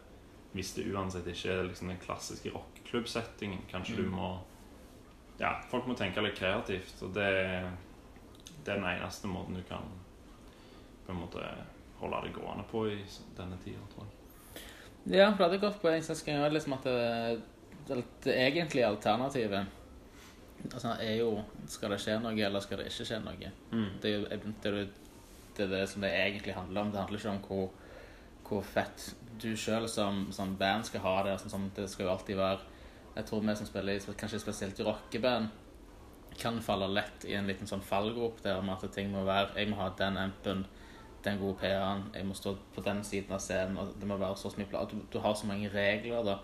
Hvis 0.57 0.73
det 0.77 0.87
uansett 0.89 1.27
ikke 1.29 1.53
er 1.53 1.67
liksom 1.69 1.91
den 1.93 2.01
klassiske 2.01 2.53
rockeklubbsettingen. 2.55 3.67
Kanskje 3.73 4.03
du 4.03 4.07
må 4.13 4.37
Ja, 5.37 5.59
folk 5.69 5.85
må 5.85 5.93
tenke 5.93 6.23
litt 6.25 6.39
kreativt, 6.39 6.97
og 7.05 7.11
det, 7.13 7.27
det 8.65 8.73
er 8.73 8.79
den 8.79 8.87
eneste 8.89 9.29
måten 9.29 9.59
du 9.59 9.61
kan 9.69 9.91
på 11.07 11.15
en 11.15 11.23
måte 11.23 11.43
holde 12.01 12.21
det 12.27 12.35
gående 12.37 12.65
på 12.71 12.87
i 12.91 12.99
denne 13.39 13.59
tida, 13.65 13.83
tror 13.95 14.05
jeg. 14.05 14.13
Ja, 15.07 15.31
for 15.31 15.39
det 15.39 15.47
hadde 15.47 15.63
gått 15.63 15.83
poeng. 15.83 16.03
Så 16.03 16.15
jeg 16.15 16.23
skal 16.23 16.53
liksom 16.53 16.75
at 16.77 16.87
det, 16.87 18.03
det, 18.25 18.35
egentlige 18.35 18.87
alternativet 18.89 19.67
altså, 20.73 20.97
er 21.01 21.21
jo 21.21 21.43
Skal 21.71 21.95
det 21.95 22.01
skje 22.03 22.17
noe, 22.23 22.35
eller 22.35 22.65
skal 22.65 22.81
det 22.81 22.89
ikke 22.91 23.07
skje 23.07 23.21
noe? 23.23 23.53
Det 24.03 24.11
er 24.11 24.17
jo 24.17 24.25
det, 24.31 24.73
er 24.73 24.79
det, 24.81 25.65
er 25.65 25.71
det 25.73 25.85
som 25.91 26.03
det 26.03 26.13
egentlig 26.13 26.57
handler 26.57 26.83
om. 26.83 26.91
Det 26.93 27.01
handler 27.01 27.21
ikke 27.21 27.35
om 27.37 27.45
hvor, 27.47 27.71
hvor 28.49 28.67
fett 28.67 29.13
du 29.41 29.53
sjøl 29.57 29.89
som, 29.89 30.27
som 30.33 30.57
band 30.59 30.89
skal 30.89 31.05
ha 31.05 31.21
det. 31.27 31.37
Sånn, 31.43 31.55
som 31.55 31.69
det 31.77 31.87
skal 31.93 32.09
jo 32.09 32.15
alltid 32.17 32.41
være 32.41 32.75
Jeg 33.17 33.29
tror 33.31 33.47
vi 33.47 33.55
som 33.57 33.69
spiller 33.69 34.19
kanskje 34.21 34.43
spesielt 34.43 34.81
i 34.81 34.85
rockeband, 34.85 35.47
kan 36.37 36.59
falle 36.61 36.89
lett 36.93 37.25
i 37.25 37.33
en 37.33 37.47
liten 37.49 37.69
sånn 37.69 37.81
fallgrop 37.81 38.43
der 38.45 38.61
med 38.61 38.77
at 38.77 38.93
ting 38.93 39.09
må 39.09 39.23
være 39.25 39.55
Jeg 39.57 39.71
må 39.71 39.79
ha 39.81 39.87
den 39.97 40.19
ampen, 40.21 40.67
den 41.27 41.39
gode 41.41 41.59
PA-en, 41.61 42.07
jeg 42.15 42.27
må 42.27 42.35
stå 42.39 42.55
på 42.75 42.83
den 42.87 43.03
siden 43.05 43.35
av 43.35 43.43
scenen, 43.43 43.79
og 43.83 43.95
det 44.01 44.09
må 44.09 44.19
være 44.21 44.39
så 44.39 44.53
mye 44.57 44.69
plass. 44.71 44.91
Du, 44.93 45.01
du 45.13 45.19
har 45.23 45.35
så 45.35 45.49
mange 45.49 45.71
regler 45.73 46.27
da 46.27 46.39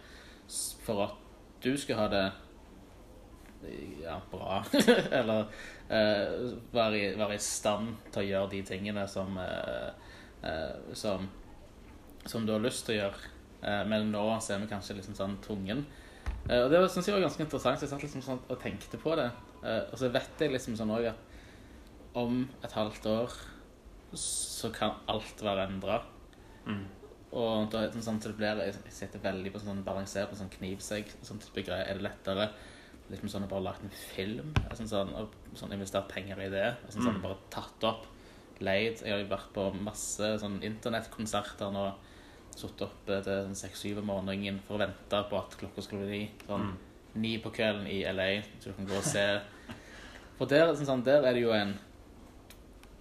for 0.82 1.04
at 1.06 1.20
du 1.62 1.76
skal 1.78 2.00
ha 2.00 2.08
det 2.12 2.24
ja, 4.02 4.16
bra. 4.30 4.62
Eller 5.18 5.46
uh, 5.90 6.48
være, 6.74 6.98
i, 6.98 7.12
være 7.18 7.36
i 7.36 7.42
stand 7.42 7.94
til 8.10 8.24
å 8.24 8.26
gjøre 8.26 8.52
de 8.56 8.62
tingene 8.66 9.06
som 9.10 9.38
uh, 9.38 9.92
uh, 10.42 10.94
som, 10.98 11.28
som 12.26 12.46
du 12.46 12.54
har 12.56 12.64
lyst 12.64 12.86
til 12.86 12.98
å 12.98 13.04
gjøre. 13.04 13.30
Men 13.86 14.08
nå 14.10 14.24
så 14.42 14.56
er 14.56 14.64
vi 14.64 14.66
kanskje 14.72 14.96
liksom 14.96 15.14
sånn 15.14 15.36
tvungen. 15.44 15.84
Og 16.50 16.72
det 16.72 16.80
syns 16.90 17.06
jeg 17.06 17.14
var 17.14 17.22
ganske 17.22 17.44
interessant. 17.44 17.78
Så 17.78 17.86
jeg 17.86 17.92
satt 17.92 18.02
liksom 18.02 18.24
sånn 18.26 18.40
og 18.50 18.56
tenkte 18.58 18.98
på 18.98 19.12
det. 19.14 19.28
Og 19.62 19.94
så 20.00 20.08
vet 20.10 20.42
jeg 20.42 20.50
liksom 20.50 20.74
sånn 20.74 20.90
òg 20.90 21.06
at 21.12 22.16
om 22.18 22.40
et 22.66 22.74
halvt 22.74 23.06
år 23.06 23.36
så 24.18 24.70
kan 24.74 24.98
alt 25.10 25.42
være 25.42 25.68
endra. 25.68 26.02
Mm. 26.66 26.84
Og 27.32 27.70
da 27.72 27.86
sånn, 27.92 28.20
så 28.20 28.28
det 28.28 28.36
blir, 28.36 28.60
jeg 28.66 28.92
sitter 28.92 29.22
veldig 29.24 29.52
på 29.54 29.62
sånn 29.62 29.82
balanser 29.86 30.26
på 30.28 30.36
sånn 30.36 30.52
knivsegg. 30.52 31.10
Sånn 31.24 31.40
type 31.40 31.64
greier. 31.64 31.88
Er 31.88 31.96
det 32.00 32.04
lettere 32.04 32.50
liksom 33.12 33.28
sånn 33.32 33.46
å 33.46 33.50
bare 33.50 33.64
lage 33.66 33.84
en 33.86 33.94
film? 34.12 34.52
Sånn, 34.76 34.88
sånn, 34.90 35.14
og 35.16 35.32
sånn 35.58 35.72
investert 35.72 36.08
penger 36.12 36.40
i 36.44 36.50
det? 36.52 36.66
Og 36.84 36.92
sånn, 36.92 37.06
sånn 37.08 37.22
bare 37.24 37.38
tatt 37.52 37.86
opp, 37.88 38.06
leid. 38.60 39.00
Jeg 39.00 39.14
har 39.14 39.22
jo 39.24 39.30
vært 39.32 39.52
på 39.56 39.66
masse 39.80 40.34
sånn 40.44 40.60
internettkonserter 40.62 41.72
nå. 41.72 41.86
Sittet 42.52 42.84
oppe 42.84 43.16
til 43.24 43.46
sånn 43.46 43.56
seks-syv 43.56 44.02
om 44.02 44.10
morgenen 44.12 44.58
for 44.66 44.76
å 44.76 44.82
vente 44.84 45.22
på 45.30 45.38
at 45.38 45.56
klokka 45.56 45.82
skulle 45.86 46.04
bli 46.10 46.26
sånn 46.44 46.66
Mm. 46.68 46.76
ni 47.14 47.38
på 47.38 47.50
kvelden 47.52 47.86
i 47.88 48.02
LA, 48.04 48.42
så 48.60 48.68
du 48.68 48.72
kan 48.74 48.86
gå 48.86 48.96
og 48.96 49.04
se. 49.04 49.40
For 50.36 50.46
der, 50.46 50.74
sånn, 50.74 50.86
sånn, 50.86 51.04
der 51.04 51.24
er 51.24 51.32
det 51.32 51.42
jo 51.42 51.52
en 51.52 51.78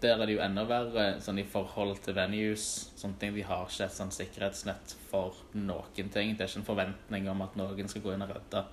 der 0.01 0.17
er 0.17 0.25
det 0.25 0.35
jo 0.35 0.41
enda 0.41 0.63
verre 0.65 1.05
sånn 1.21 1.39
i 1.41 1.45
forhold 1.47 1.99
til 2.05 2.15
venues. 2.17 2.65
Sånne 2.97 3.19
ting, 3.21 3.35
De 3.35 3.43
har 3.45 3.67
ikke 3.67 3.85
et 3.85 3.95
sånn 3.95 4.13
sikkerhetsnett 4.13 4.95
for 5.11 5.37
noen 5.53 6.09
ting. 6.09 6.33
Det 6.33 6.45
er 6.45 6.49
ikke 6.49 6.61
en 6.63 6.69
forventning 6.71 7.29
om 7.29 7.43
at 7.45 7.57
noen 7.59 7.91
skal 7.91 8.03
gå 8.05 8.15
inn 8.15 8.25
og 8.25 8.33
redde 8.33 8.63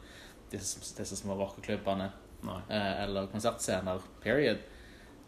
disse, 0.53 0.81
disse 0.97 1.19
små 1.21 1.37
rockeklubbene 1.37 2.09
eh, 2.71 2.95
eller 3.05 3.29
konsertscener. 3.33 4.01
Period. 4.25 4.65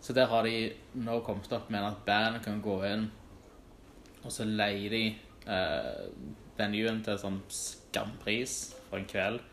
Så 0.01 0.17
der 0.17 0.31
har 0.33 0.49
de 0.49 0.71
nå 0.97 1.21
kommet 1.27 1.53
opp 1.53 1.69
med 1.71 1.85
at 1.85 2.05
band 2.07 2.41
kan 2.45 2.63
gå 2.65 2.79
inn, 2.89 3.11
og 4.25 4.33
så 4.33 4.47
leier 4.49 4.93
de 4.93 5.05
eh, 5.45 6.07
venuen 6.57 7.03
til 7.05 7.21
sånn 7.21 7.43
skampris 7.53 8.61
for 8.89 9.01
en 9.01 9.09
kveld. 9.09 9.45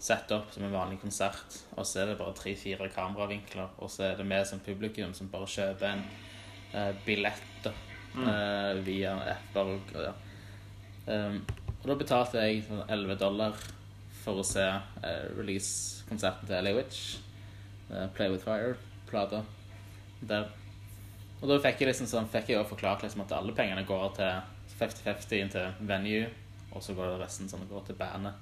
Sette 0.00 0.32
opp 0.32 0.52
som 0.54 0.64
en 0.64 0.72
vanlig 0.72 0.96
konsert, 1.02 1.58
og 1.76 1.84
så 1.84 2.00
er 2.00 2.06
det 2.10 2.18
bare 2.18 2.32
tre-fire 2.38 2.88
kameravinkler. 2.94 3.68
Og 3.84 3.90
så 3.92 4.06
er 4.06 4.16
det 4.16 4.24
vi 4.30 4.38
som 4.48 4.62
publikum 4.64 5.12
som 5.14 5.28
bare 5.28 5.48
kjøper 5.50 5.90
en 5.92 6.04
eh, 6.72 6.92
billett 7.04 7.42
da, 7.64 7.72
eh, 8.16 8.80
via 8.86 9.12
apper. 9.34 9.74
og- 9.76 9.92
Ja. 10.06 10.12
Um, 11.06 11.44
og 11.82 11.86
da 11.86 11.94
betalte 11.96 12.40
jeg 12.44 12.62
sånn 12.68 12.84
11 12.88 13.16
dollar 13.18 13.52
for 14.22 14.34
å 14.40 14.44
se 14.44 14.60
eh, 14.62 15.28
release-konserten 15.36 16.46
til 16.46 16.56
LA 16.64 16.74
Witch. 16.76 17.18
eh, 17.90 18.06
Play 18.14 18.28
With 18.30 18.44
Fire-plata. 18.44 19.42
Der. 20.22 20.48
Og 21.42 21.48
da 21.48 21.58
fikk 21.58 21.80
jeg 21.80 21.88
liksom 21.88 22.06
sånn, 22.06 22.28
fikk 22.28 22.48
jeg 22.48 22.66
forklart 22.68 23.02
liksom 23.02 23.22
at 23.22 23.32
alle 23.32 23.52
pengene 23.52 23.84
går 23.86 24.14
til 24.14 24.42
50-50 24.78 25.40
inn 25.40 25.48
til 25.48 25.72
venue, 25.80 26.28
og 26.72 26.82
så 26.82 26.94
går 26.94 27.16
det 27.18 27.24
resten 27.26 27.48
sånn, 27.48 27.66
går 27.68 27.86
til 27.86 27.94
bandet. 27.96 28.34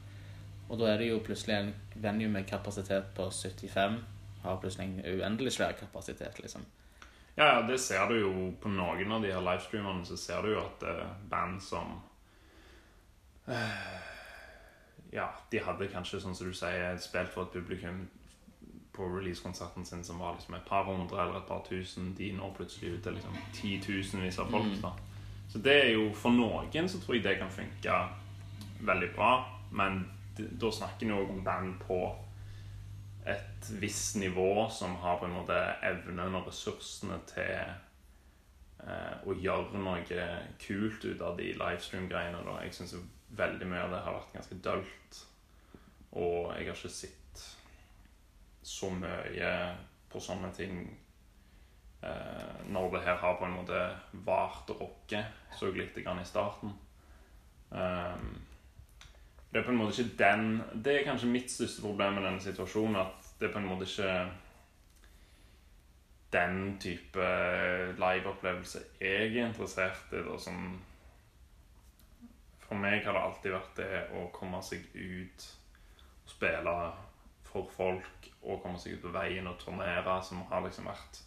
Og 0.68 0.78
da 0.78 0.90
er 0.92 1.00
det 1.00 1.08
jo 1.08 1.22
plutselig 1.24 1.56
en 1.56 1.70
venue 1.94 2.28
med 2.28 2.46
kapasitet 2.48 3.12
på 3.16 3.30
75, 3.30 4.02
har 4.42 4.60
plutselig 4.60 4.88
en 4.88 5.20
uendelig 5.20 5.52
svær 5.52 5.72
kapasitet, 5.72 6.40
liksom. 6.42 6.66
Ja, 7.38 7.46
ja, 7.54 7.66
det 7.68 7.80
ser 7.80 8.08
du 8.08 8.18
jo 8.18 8.32
på 8.60 8.68
noen 8.68 9.12
av 9.12 9.22
de 9.22 9.32
her 9.32 9.42
livestreamerne, 9.42 10.04
så 10.06 10.16
ser 10.18 10.42
du 10.42 10.52
jo 10.52 10.60
at 10.60 10.82
er 10.90 11.04
band 11.30 11.60
som 11.62 12.00
eh, 13.46 14.06
Ja, 15.12 15.28
de 15.52 15.60
hadde 15.62 15.88
kanskje, 15.92 16.20
sånn 16.20 16.34
som 16.34 16.50
du 16.50 16.56
sier, 16.56 16.98
spilt 17.00 17.30
for 17.32 17.46
et 17.46 17.54
publikum 17.54 18.08
på 18.98 19.06
releasekonserten 19.06 19.86
sin 19.86 20.02
som 20.04 20.18
var 20.18 20.34
liksom 20.34 20.56
et 20.58 20.66
par 20.66 20.82
hundre 20.84 21.22
eller 21.22 21.38
et 21.38 21.46
par 21.46 21.62
tusen. 21.68 22.10
De 22.18 22.32
når 22.34 22.56
plutselig 22.56 22.96
ut 22.96 23.02
til 23.06 23.14
liksom 23.14 23.38
titusenvis 23.54 24.40
av 24.42 24.50
folk. 24.50 24.74
da. 24.82 24.92
Så 25.48 25.62
det 25.62 25.76
er 25.84 25.92
jo 25.94 26.10
For 26.14 26.34
noen 26.34 26.88
så 26.88 26.98
tror 27.00 27.14
jeg 27.14 27.24
det 27.24 27.38
kan 27.38 27.50
funke 27.50 28.00
veldig 28.80 29.14
bra, 29.14 29.30
men 29.70 30.04
da 30.38 30.70
snakker 30.72 31.06
vi 31.06 31.14
òg 31.14 31.30
om 31.34 31.44
band 31.44 31.78
på 31.82 32.00
et 33.28 33.68
visst 33.80 34.16
nivå 34.16 34.68
som 34.72 34.96
har 35.02 35.18
på 35.20 35.28
en 35.28 35.36
måte 35.36 35.56
evnen 35.84 36.38
og 36.38 36.48
ressursene 36.48 37.18
til 37.28 37.56
eh, 37.58 39.14
å 39.26 39.36
gjøre 39.36 39.82
noe 39.82 40.28
kult 40.62 41.04
ut 41.04 41.24
av 41.24 41.36
de 41.40 41.50
livestream-greiene. 41.58 42.40
Jeg 42.64 42.76
syns 42.76 42.96
veldig 43.36 43.68
mye 43.68 43.84
av 43.84 43.92
det 43.92 44.04
har 44.06 44.16
vært 44.16 44.34
ganske 44.38 44.60
dølt. 44.64 45.20
Og 46.16 46.54
jeg 46.56 46.70
har 46.70 46.78
ikke 46.78 46.94
sett 46.94 47.44
så 48.64 48.90
mye 48.92 49.52
på 50.08 50.20
sånne 50.24 50.50
ting 50.56 50.80
eh, 52.00 52.60
når 52.72 52.92
det 52.94 53.04
her 53.04 53.20
har 53.20 53.36
på 53.36 53.48
en 53.48 53.58
måte 53.60 53.82
vart 54.24 54.72
og 54.72 54.86
rokket. 54.86 55.36
Så 55.56 55.68
jeg 55.68 55.82
litt 55.82 56.00
grann 56.00 56.22
i 56.22 56.28
starten. 56.28 56.72
Um, 57.68 58.47
det 59.52 59.60
er 59.60 59.64
på 59.64 59.72
en 59.72 59.78
måte 59.80 60.02
ikke 60.02 60.18
den 60.18 60.62
Det 60.84 60.92
er 60.94 61.06
kanskje 61.06 61.30
mitt 61.30 61.50
største 61.50 61.82
problem 61.82 62.18
med 62.18 62.26
denne 62.26 62.40
situasjonen. 62.40 62.96
At 62.96 63.30
det 63.40 63.48
er 63.48 63.52
på 63.52 63.58
en 63.58 63.68
måte 63.70 63.88
ikke 63.88 64.30
den 66.32 66.78
type 66.80 67.28
liveopplevelse 67.96 68.82
jeg 69.00 69.36
er 69.36 69.46
interessert 69.46 70.12
i. 70.12 70.20
Da, 70.26 70.38
som 70.38 70.80
For 72.68 72.76
meg 72.76 73.04
har 73.04 73.16
det 73.16 73.22
alltid 73.22 73.54
vært 73.54 73.78
det 73.78 74.02
å 74.12 74.26
komme 74.32 74.60
seg 74.62 74.84
ut 74.92 75.46
og 76.26 76.32
spille 76.34 76.74
for 77.48 77.70
folk 77.72 78.26
og 78.42 78.60
komme 78.60 78.76
seg 78.78 78.98
ut 78.98 79.06
på 79.06 79.12
veien 79.14 79.46
og 79.48 79.56
turnere, 79.62 80.18
som 80.22 80.42
har 80.50 80.60
liksom 80.66 80.90
vært 80.90 81.22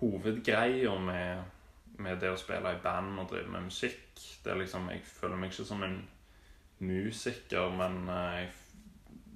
hovedgreia 0.00 0.94
med, 1.04 1.42
med 2.00 2.16
det 2.22 2.30
å 2.32 2.40
spille 2.40 2.72
i 2.72 2.80
band 2.80 3.20
og 3.20 3.28
drive 3.28 3.52
med 3.52 3.68
musikk. 3.68 4.16
Det 4.16 4.54
er 4.54 4.62
liksom, 4.62 4.88
Jeg 4.88 5.04
føler 5.04 5.36
meg 5.36 5.52
ikke 5.52 5.68
som 5.68 5.84
en 5.84 6.00
musiker, 6.80 7.70
men 7.76 8.08
eh, 8.08 8.48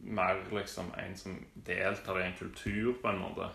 mer 0.05 0.43
liksom 0.53 0.93
en 0.99 1.17
som 1.17 1.39
deltar 1.55 2.21
i 2.21 2.27
en 2.27 2.39
kultur, 2.39 2.95
på 3.03 3.09
en 3.09 3.21
måte. 3.21 3.51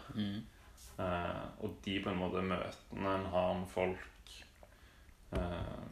Eh, 0.99 1.43
og 1.59 1.79
de 1.85 1.97
på 2.03 2.11
en 2.11 2.21
måte 2.21 2.43
møtene 2.45 3.15
en 3.15 3.27
har 3.33 3.53
med 3.61 3.71
folk 3.73 4.35
eh, 5.37 5.87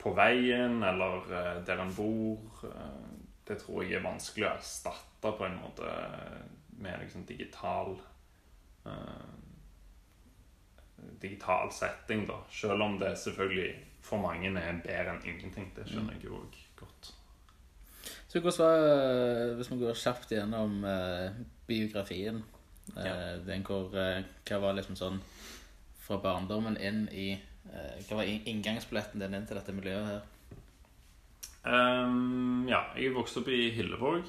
på 0.00 0.14
veien 0.16 0.80
eller 0.82 1.26
der 1.66 1.82
en 1.82 1.92
bor, 1.92 2.62
det 3.48 3.58
tror 3.60 3.82
jeg 3.84 3.98
er 3.98 4.06
vanskelig 4.06 4.46
å 4.46 4.54
erstatte 4.54 5.32
på 5.36 5.44
en 5.44 5.58
måte 5.60 5.90
med 6.80 7.02
liksom 7.02 7.26
digital 7.28 7.98
uh, 8.86 9.40
digital 11.20 11.72
setting, 11.72 12.26
da. 12.26 12.38
Selv 12.50 12.82
om 12.82 12.98
det 12.98 13.18
selvfølgelig 13.18 13.74
for 14.02 14.18
mange 14.22 14.48
er 14.58 14.80
bedre 14.84 15.14
enn 15.16 15.24
ingenting. 15.26 15.72
Det 15.76 15.86
skjønner 15.88 16.14
jeg 16.16 16.24
jo 16.24 16.38
òg 16.40 16.56
godt. 16.80 17.12
Så 18.30 18.40
hvordan 18.40 18.64
var, 18.66 19.54
hvis 19.58 19.70
vi 19.72 19.78
går 19.80 19.94
kjapt 19.98 20.30
gjennom 20.32 20.84
eh, 20.84 21.30
biografien 21.66 22.42
eh, 22.96 23.04
Ja. 23.04 23.14
den 23.46 23.62
hvor, 23.66 23.90
eh, 23.98 24.22
Hva 24.48 24.60
var 24.62 24.74
liksom 24.78 24.96
sånn 24.96 25.20
fra 26.00 26.16
barndommen 26.22 26.76
inn 26.80 27.08
i 27.12 27.32
eh, 27.34 27.96
Hva 28.08 28.16
var 28.22 28.24
inn- 28.30 28.46
inngangsbilletten 28.46 29.20
din 29.20 29.34
inn 29.34 29.46
til 29.46 29.58
dette 29.58 29.72
miljøet 29.74 30.06
her? 30.06 30.22
Um, 31.62 32.64
ja, 32.70 32.86
jeg 32.96 33.12
vokste 33.14 33.42
opp 33.42 33.48
i 33.52 33.66
Hillevåg. 33.76 34.24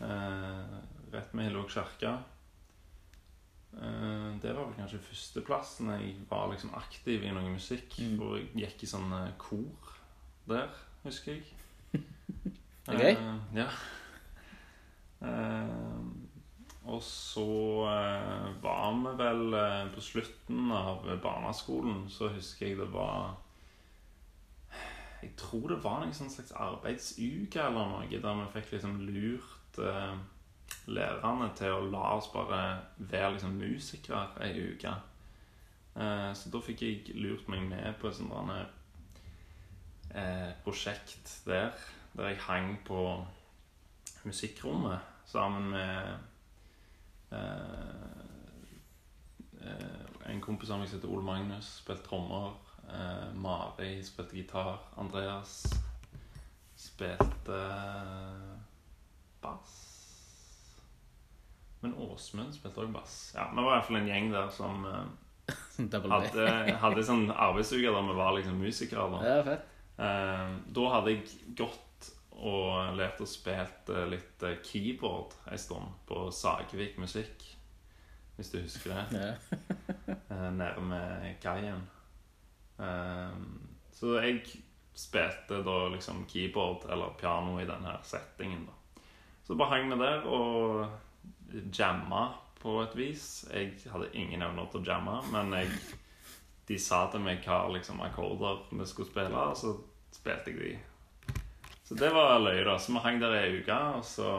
Uh, 0.00 0.76
rett 1.14 1.32
med 1.32 1.46
Hillevåg 1.48 1.70
kirke. 1.72 2.10
Eh, 3.76 4.42
det 4.42 4.54
var 4.56 4.64
vel 4.64 4.76
kanskje 4.78 5.02
førsteplassen 5.04 5.90
jeg 5.98 6.14
var 6.30 6.48
liksom 6.52 6.72
aktiv 6.78 7.24
i 7.24 7.32
noe 7.34 7.52
musikk. 7.52 7.98
Mm. 8.00 8.16
Hvor 8.20 8.36
jeg 8.38 8.48
gikk 8.56 8.86
i 8.86 8.90
sånn 8.90 9.12
eh, 9.12 9.34
kor 9.40 9.92
der, 10.48 10.72
husker 11.04 11.36
jeg. 11.36 11.50
Det 12.86 12.94
er 12.94 13.02
gøy. 13.02 13.16
Eh, 13.18 13.58
ja. 13.58 13.70
Uh, 15.16 16.02
og 16.86 17.00
så 17.02 17.46
uh, 17.88 18.50
var 18.62 18.92
vi 19.00 19.14
vel 19.18 19.56
på 19.94 20.02
slutten 20.04 20.68
av 20.76 21.08
barneskolen, 21.24 22.04
så 22.12 22.28
husker 22.34 22.68
jeg 22.68 22.78
det 22.78 22.90
var 22.92 23.40
Jeg 25.24 25.32
tror 25.40 25.72
det 25.72 25.80
var 25.82 26.04
en 26.04 26.14
sånn 26.14 26.30
slags 26.30 26.52
arbeidsuke 26.52 27.64
eller 27.64 27.90
noe, 27.90 28.06
der 28.12 28.38
vi 28.42 28.46
fikk 28.54 28.76
liksom 28.76 29.00
lurt 29.08 29.80
lærerne 30.86 31.50
til 31.58 31.74
å 31.74 31.86
la 31.90 32.04
oss 32.16 32.28
bare 32.32 32.62
være 32.98 33.32
liksom 33.36 33.58
musikere 33.58 34.28
ei 34.46 34.72
uke. 34.72 34.92
Eh, 35.96 36.30
så 36.36 36.52
da 36.52 36.62
fikk 36.62 36.82
jeg 36.82 37.16
lurt 37.16 37.48
meg 37.48 37.66
med 37.70 37.98
på 38.00 38.10
et 38.10 38.18
sånt 38.18 38.52
eh, 40.14 40.52
prosjekt 40.64 41.40
der, 41.46 41.72
der 42.16 42.32
jeg 42.32 42.44
hang 42.46 42.76
på 42.86 43.00
musikkrommet 44.24 44.98
sammen 45.26 45.70
med 45.70 46.18
eh, 47.32 47.40
eh, 49.62 50.30
en 50.30 50.40
kompis 50.42 50.70
av 50.70 50.80
meg 50.80 50.90
som 50.90 50.98
heter 50.98 51.12
Ole 51.12 51.26
Magnus, 51.26 51.76
spilte 51.82 52.06
trommer. 52.06 52.54
Eh, 52.86 53.34
Mari 53.34 53.96
spilte 54.06 54.38
gitar. 54.38 54.78
Andreas 54.98 55.58
spilte 56.76 57.60
bass. 59.42 59.85
Men 61.86 61.94
Åsmund 62.02 62.52
spilte 62.58 62.82
òg 62.82 62.92
bass. 62.98 63.16
Ja, 63.36 63.46
Vi 63.54 63.62
var 63.62 63.70
i 63.70 63.74
hvert 63.78 63.86
fall 63.88 64.00
en 64.02 64.08
gjeng 64.10 64.28
der 64.34 64.48
som 64.50 64.84
eh, 64.90 65.54
hadde, 66.10 66.46
hadde 66.84 67.04
sånn 67.06 67.28
arbeidsuke 67.30 67.92
der 67.94 68.06
vi 68.10 68.16
var 68.18 68.34
liksom 68.36 68.58
musikere. 68.60 69.08
da 69.14 69.20
Ja, 69.30 69.42
fett. 69.46 69.72
Eh, 69.96 70.54
da 70.76 70.88
hadde 70.96 71.14
jeg 71.14 71.54
gått 71.56 71.82
og 72.36 72.90
lært 72.98 73.22
å 73.24 73.28
spille 73.30 74.02
litt 74.10 74.42
eh, 74.44 74.58
keyboard 74.66 75.32
en 75.48 75.58
stund 75.62 75.94
på 76.08 76.26
Sagvik 76.36 76.98
musikk. 77.00 77.46
Hvis 78.36 78.50
du 78.52 78.58
husker 78.60 78.92
det. 78.92 79.04
Ja. 79.16 80.16
eh, 80.28 80.50
Nede 80.52 80.82
med 80.84 81.38
kaien. 81.40 81.86
Eh, 82.82 83.38
så 83.96 84.18
jeg 84.20 84.42
spilte 84.96 85.62
da 85.64 85.78
liksom 85.94 86.24
keyboard 86.28 86.84
eller 86.92 87.14
piano 87.20 87.56
i 87.62 87.68
denne 87.68 87.94
settingen. 88.04 88.66
da 88.68 89.00
Så 89.46 89.54
bare 89.56 89.70
hang 89.78 89.88
vi 89.94 89.96
der 90.02 90.26
og 90.28 90.90
jamma 91.72 92.28
på 92.62 92.80
et 92.82 92.96
vis. 92.98 93.44
Jeg 93.52 93.76
hadde 93.92 94.10
ingen 94.14 94.42
evner 94.42 94.68
til 94.72 94.82
å 94.82 94.88
jamme, 94.90 95.16
men 95.32 95.54
jeg, 95.60 95.70
de 96.68 96.78
sa 96.82 97.04
til 97.12 97.22
meg 97.22 97.44
hva 97.46 97.66
liksom 97.72 98.00
akkorder 98.04 98.64
vi 98.72 98.86
skulle 98.88 99.10
spille, 99.10 99.42
og 99.52 99.58
så 99.58 99.74
spilte 100.16 100.54
jeg 100.54 100.62
de. 100.62 101.42
Så 101.86 101.94
det 101.94 102.08
var 102.10 102.40
løye, 102.42 102.64
da. 102.66 102.78
Så 102.82 102.94
vi 102.96 103.02
hang 103.04 103.20
der 103.22 103.36
ei 103.38 103.60
uke, 103.60 103.76
og 103.98 104.02
så 104.06 104.30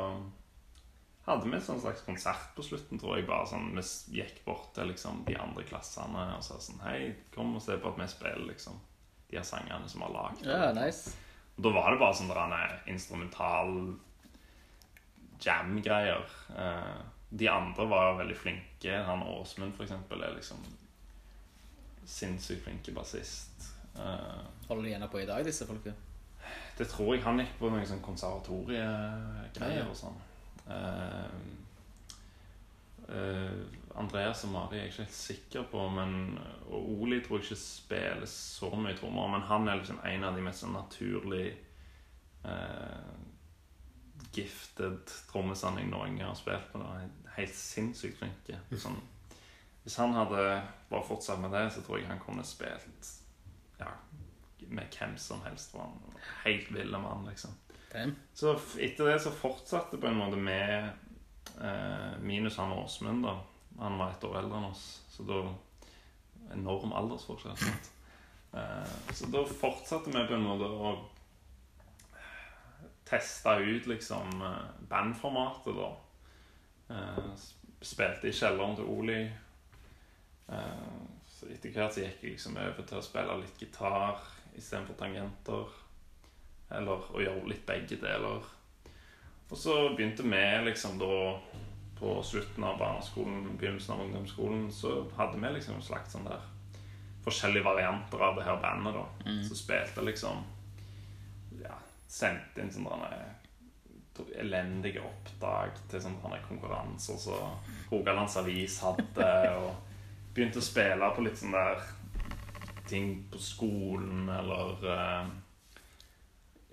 hadde 1.27 1.47
vi 1.47 1.55
en 1.55 1.63
sånn 1.63 1.79
slags 1.83 2.03
konsert 2.07 2.49
på 2.55 2.63
slutten, 2.63 2.99
tror 2.99 3.17
jeg. 3.17 3.27
bare 3.27 3.47
sånn, 3.47 3.71
Vi 3.75 4.19
gikk 4.19 4.43
bort 4.45 4.73
til 4.75 4.91
liksom, 4.91 5.23
de 5.27 5.35
andre 5.39 5.63
klassene 5.67 6.27
og 6.37 6.43
sa 6.43 6.59
sånn 6.59 6.83
Hei, 6.83 7.15
kom 7.35 7.55
og 7.55 7.63
se 7.63 7.77
på 7.79 7.91
at 7.91 7.99
vi 7.99 8.07
spiller 8.11 8.47
liksom, 8.47 8.79
de 9.29 9.39
her 9.39 9.47
sangene 9.47 9.87
som 9.87 10.03
vi 10.03 10.07
har 10.07 10.15
lagd. 10.15 10.43
ja, 10.47 10.73
nice. 10.75 11.15
Og 11.57 11.63
da 11.65 11.71
var 11.73 11.91
det 11.91 11.99
bare 11.99 12.13
sånn 12.13 12.29
der 12.29 12.75
instrumental 12.91 13.71
jam-greier. 15.43 16.25
Eh, 16.57 16.97
de 17.29 17.49
andre 17.51 17.85
var 17.89 18.17
veldig 18.21 18.37
flinke. 18.37 19.03
Han 19.03 19.23
Åsmund, 19.23 19.73
for 19.75 19.83
eksempel, 19.83 20.21
er 20.23 20.35
liksom 20.37 20.61
sinnssykt 22.07 22.63
flinke 22.63 22.91
bassist. 22.95 23.71
Eh, 23.97 24.43
Holder 24.67 24.83
de 24.83 24.89
gjerne 24.93 25.09
på 25.11 25.19
i 25.21 25.25
dag, 25.29 25.45
disse 25.45 25.67
folka? 25.67 25.91
det 26.77 26.85
tror 26.87 27.15
jeg 27.15 27.23
han 27.25 27.39
gikk 27.41 27.55
på 27.59 27.69
noen 27.73 27.87
sånn 27.89 28.03
konservatoriegreier 28.05 29.79
Ja, 29.81 29.87
og 29.89 29.95
sånn. 29.97 30.19
Eh, 33.07 33.63
Andreas 33.97 34.43
og 34.45 34.51
Mari 34.53 34.77
er 34.77 34.83
jeg 34.85 34.91
ikke 34.91 35.03
helt 35.05 35.15
sikker 35.17 35.63
på, 35.71 35.83
men 35.95 36.37
og 36.69 36.89
Oli 37.01 37.21
tror 37.25 37.39
jeg 37.39 37.47
ikke 37.47 37.59
spiller 37.61 38.27
så 38.29 38.69
mye 38.75 38.95
trommer. 38.97 39.31
Men 39.33 39.45
han 39.49 39.67
er 39.67 39.79
liksom 39.79 39.99
en 40.05 40.23
av 40.27 40.35
de 40.37 40.43
mest 40.45 40.61
sånn 40.63 40.75
naturlig 40.77 41.47
eh, 42.45 43.07
gifted 44.37 45.13
trommisene 45.31 45.83
jeg 45.83 45.91
noen 45.91 46.17
gang 46.17 46.31
har 46.31 46.39
spilt 46.39 46.71
på. 46.71 46.81
var 46.81 47.05
Helt 47.37 47.55
sinnssykt 47.57 48.17
flinke. 48.21 48.59
Sånn, 48.81 48.97
hvis 49.83 49.97
han 50.01 50.15
hadde 50.17 50.41
bare 50.89 51.05
fortsatt 51.05 51.39
med 51.39 51.53
det, 51.53 51.67
så 51.73 51.83
tror 51.85 51.99
jeg 52.01 52.09
han 52.09 52.21
kunne 52.21 52.45
spilt 52.47 53.11
ja, 53.79 53.91
med 54.67 54.89
hvem 54.97 55.13
som 55.21 55.43
helst. 55.45 55.75
Han 55.77 55.93
var 56.01 56.17
en 56.17 56.31
helt 56.43 56.71
ville 56.73 57.01
mann, 57.01 57.27
liksom. 57.29 57.53
Damn. 57.91 58.15
Så 58.33 58.55
etter 58.83 59.11
det 59.11 59.19
så 59.23 59.31
fortsatte 59.31 59.95
det 59.95 60.01
på 60.03 60.09
en 60.09 60.19
måte 60.19 60.39
med 60.41 60.89
eh, 61.61 62.17
Minus 62.19 62.57
han 62.57 62.73
Åsmund, 62.75 63.23
da. 63.23 63.37
Han 63.79 63.99
var 64.01 64.11
ett 64.11 64.25
år 64.27 64.41
eldre 64.41 64.59
enn 64.59 64.71
oss, 64.71 64.87
så 65.13 65.27
da 65.27 65.43
Enorm 66.55 66.93
aldersforskjell. 66.95 67.57
sant? 67.57 67.93
Eh, 68.57 68.91
så 69.13 69.27
da 69.27 69.41
fortsatte 69.43 70.07
vi 70.07 70.21
på 70.23 70.33
en 70.33 70.45
måte 70.45 70.69
å 70.71 70.91
teste 73.07 73.55
ut 73.63 73.87
liksom 73.87 74.41
eh, 74.41 74.65
bandformatet, 74.89 75.75
da. 75.77 75.89
Eh, 76.95 77.29
spilte 77.81 78.29
i 78.29 78.35
kjelleren 78.35 78.75
til 78.77 78.89
Oli. 78.91 79.21
Eh, 80.47 80.97
så 81.27 81.49
etter 81.53 81.73
hvert 81.75 81.95
så 81.95 82.03
gikk 82.03 82.23
jeg 82.23 82.35
liksom 82.35 82.57
over 82.57 82.87
til 82.87 82.99
å 82.99 83.05
spille 83.05 83.39
litt 83.41 83.61
gitar 83.61 84.21
istedenfor 84.57 84.97
tangenter. 84.99 85.73
Eller 86.73 87.11
å 87.13 87.23
gjøre 87.23 87.47
litt 87.47 87.65
begge 87.67 87.99
deler. 88.01 88.43
Og 89.47 89.55
så 89.55 89.77
begynte 89.95 90.25
vi 90.27 90.43
liksom 90.65 90.97
da 90.99 91.13
på 91.97 92.17
slutten 92.23 92.65
av 92.67 92.77
barneskolen, 92.77 93.55
begynnelsen 93.57 93.95
av 93.95 94.03
ungdomsskolen, 94.03 94.67
så 94.71 94.99
hadde 95.17 95.39
vi 95.41 95.53
liksom 95.55 95.79
en 95.79 95.85
slags 95.85 96.11
sånn 96.13 96.27
der 96.27 96.43
forskjellige 97.25 97.65
varianter 97.65 98.21
av 98.21 98.37
det 98.37 98.45
her 98.45 98.59
bandet, 98.61 98.99
da. 98.99 99.33
Så 99.47 99.57
spilte 99.57 100.03
liksom 100.05 100.43
sendte 102.07 102.63
inn 102.63 102.71
sånne 102.73 103.11
elendige 104.41 105.03
oppdrag 105.05 105.75
til 105.91 106.01
sånne 106.01 106.39
konkurranser 106.47 107.19
som 107.21 107.57
Rogalands 107.91 108.37
Avis 108.39 108.79
hadde, 108.81 109.27
og 109.61 110.33
begynte 110.33 110.61
å 110.61 110.65
spille 110.65 111.11
på 111.13 111.25
litt 111.25 111.37
sånne 111.39 111.65
der 111.69 111.83
ting 112.87 113.11
på 113.31 113.39
skolen, 113.41 114.29
eller 114.31 114.87
eh, 114.93 115.29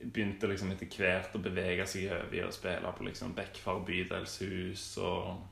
begynte 0.05 0.49
liksom 0.51 0.70
etter 0.75 0.90
hvert 0.90 1.35
å 1.35 1.42
bevege 1.42 1.87
seg 1.88 2.12
over 2.12 2.38
i 2.38 2.44
å 2.44 2.53
spille 2.55 2.92
på 2.94 3.09
liksom 3.09 3.35
Bekkfar 3.37 3.83
bydelshus 3.87 4.87
og, 5.03 5.42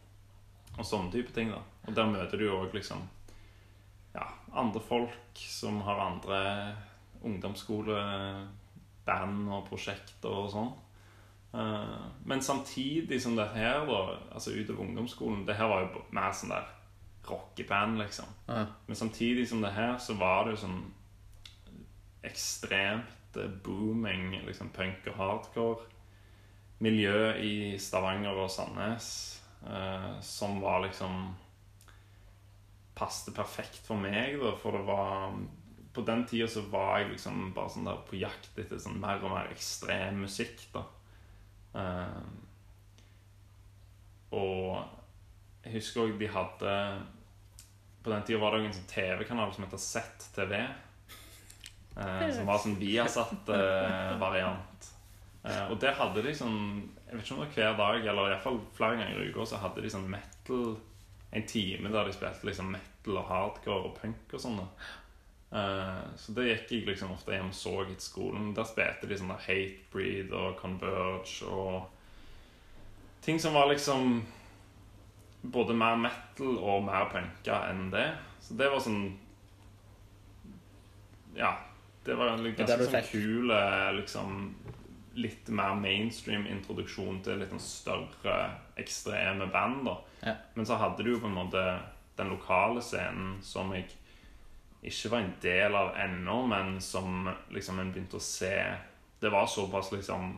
og 0.76 0.86
sånne 0.86 1.12
type 1.14 1.34
ting. 1.34 1.52
da 1.52 1.62
Og 1.88 1.96
der 1.96 2.10
møter 2.12 2.38
du 2.38 2.46
jo 2.46 2.60
òg 2.62 2.76
liksom 2.76 3.02
ja, 4.14 4.28
andre 4.52 4.82
folk 4.84 5.44
som 5.48 5.80
har 5.86 6.04
andre 6.04 6.40
ungdomsskoleband 9.02 9.52
og 9.52 9.66
prosjekter 9.68 10.30
og 10.30 10.50
sånn. 10.50 10.72
Eh, 11.54 12.04
men 12.24 12.42
samtidig 12.42 13.20
som 13.22 13.36
det 13.36 13.48
her, 13.54 13.84
da, 13.86 14.18
altså 14.32 14.50
utover 14.50 14.86
ungdomsskolen 14.86 15.46
Det 15.46 15.54
her 15.54 15.68
var 15.68 15.82
jo 15.82 16.04
mer 16.10 16.32
sånn 16.32 16.50
der 16.50 16.68
rockeband, 17.28 17.98
liksom. 17.98 18.26
Ja. 18.48 18.66
Men 18.86 18.96
samtidig 18.96 19.48
som 19.48 19.62
det 19.62 19.72
her, 19.72 19.98
så 19.98 20.14
var 20.14 20.44
det 20.44 20.56
jo 20.56 20.62
sånn 20.64 20.92
ekstremt 22.24 23.36
eh, 23.36 23.50
booming 23.64 24.42
liksom 24.46 24.70
punk 24.70 25.06
og 25.10 25.16
hardcore 25.16 25.88
miljø 26.82 27.34
i 27.38 27.78
Stavanger 27.78 28.34
og 28.34 28.50
Sandnes 28.50 29.40
eh, 29.66 30.20
som 30.20 30.60
var 30.60 30.82
liksom 30.86 31.34
Passet 32.92 33.32
perfekt 33.34 33.86
for 33.86 33.96
meg, 33.96 34.34
da, 34.36 34.50
for 34.60 34.76
det 34.76 34.82
var 34.84 35.32
På 35.92 36.04
den 36.08 36.24
tida 36.28 36.48
så 36.48 36.62
var 36.72 37.02
jeg 37.02 37.12
liksom 37.12 37.50
bare 37.56 37.72
sånn 37.74 37.88
der 37.88 38.00
på 38.08 38.16
jakt 38.20 38.58
etter 38.58 38.80
sånn 38.80 39.00
mer 39.00 39.20
og 39.20 39.34
mer 39.34 39.50
ekstrem 39.52 40.22
musikk, 40.24 40.64
da. 40.72 40.86
Uh, 41.72 42.22
og 44.32 44.80
jeg 45.62 45.76
husker 45.78 46.02
òg 46.02 46.18
de 46.20 46.26
hadde 46.28 46.72
På 48.04 48.10
den 48.12 48.24
tida 48.28 48.40
var 48.42 48.52
det 48.52 48.66
en 48.66 48.74
sånn 48.76 48.90
TV-kanal 48.90 49.52
som 49.54 49.64
heter 49.64 49.80
ZTV. 49.80 50.54
Uh, 51.96 52.28
som 52.32 52.48
var 52.48 52.60
sånn 52.60 52.78
Viasat-variant. 52.80 54.72
Eh, 55.42 55.70
og 55.72 55.78
der 55.82 55.96
hadde 55.98 56.22
de 56.22 56.32
sånn 56.38 56.58
Jeg 57.08 57.16
vet 57.16 57.24
ikke 57.24 57.34
om 57.34 57.40
det 57.40 57.46
var 57.48 57.54
hver 57.56 57.78
dag, 57.80 58.04
eller 58.12 58.28
iallfall 58.30 58.60
flere 58.76 58.98
ganger 59.00 59.24
i 59.24 59.30
uka, 59.32 59.46
så 59.50 59.58
hadde 59.58 59.82
de 59.82 59.90
sånn 59.90 60.06
metal 60.10 60.76
En 61.34 61.46
time 61.50 61.90
der 61.90 62.06
de 62.06 62.14
spilte 62.14 62.46
liksom 62.46 62.70
metal 62.70 63.18
og 63.18 63.26
hardcore 63.26 63.88
og 63.88 63.96
punk 63.98 64.36
og 64.36 64.42
sånn. 64.42 64.60
da. 64.60 64.68
Eh, 65.52 66.04
så 66.16 66.32
det 66.32 66.46
gikk 66.48 66.70
jeg 66.72 66.86
liksom 66.88 67.10
ofte 67.12 67.34
hjem 67.34 67.50
og 67.52 67.56
så 67.56 67.74
etter 67.82 68.00
skolen. 68.00 68.52
Der 68.56 68.68
spilte 68.68 69.08
de 69.08 69.18
sånn 69.20 69.32
der 69.34 69.42
Hatebreed 69.44 70.32
og 70.32 70.54
Converge 70.60 71.48
og 71.48 71.90
ting 73.22 73.40
som 73.40 73.54
var 73.54 73.68
liksom 73.70 74.22
både 75.42 75.74
mer 75.76 75.98
metal 76.00 76.56
og 76.56 76.86
mer 76.86 77.10
punka 77.12 77.58
enn 77.68 77.90
det. 77.92 78.08
Så 78.40 78.56
det 78.58 78.70
var 78.72 78.80
sånn 78.82 79.04
Ja. 81.36 81.56
Det 82.04 82.16
var 82.18 82.32
en 82.32 82.42
Det 82.42 82.56
ganske 82.56 82.78
der 82.78 82.90
sånn 82.90 83.10
kul 83.12 83.50
eh, 83.50 83.92
liksom 83.94 84.54
Litt 85.14 85.48
mer 85.52 85.74
mainstream 85.76 86.46
introduksjon 86.48 87.20
til 87.22 87.36
litt 87.38 87.50
sånn 87.52 87.60
større, 87.60 88.36
ekstreme 88.80 89.46
band. 89.52 89.84
da 89.84 89.96
Ja. 90.22 90.34
Men 90.54 90.64
så 90.66 90.78
hadde 90.80 91.04
du 91.04 91.10
jo 91.12 91.20
på 91.20 91.26
en 91.28 91.36
måte 91.36 91.80
den 92.16 92.30
lokale 92.30 92.80
scenen 92.80 93.42
som 93.42 93.70
jeg 93.72 93.90
ikke 94.82 95.10
var 95.12 95.22
en 95.22 95.34
del 95.42 95.76
av 95.78 95.92
ennå, 95.96 96.40
men 96.50 96.80
som 96.82 97.28
liksom 97.54 97.78
en 97.78 97.92
begynte 97.94 98.18
å 98.18 98.24
se 98.24 98.56
Det 99.22 99.30
var 99.30 99.46
såpass 99.46 99.92
liksom 99.92 100.32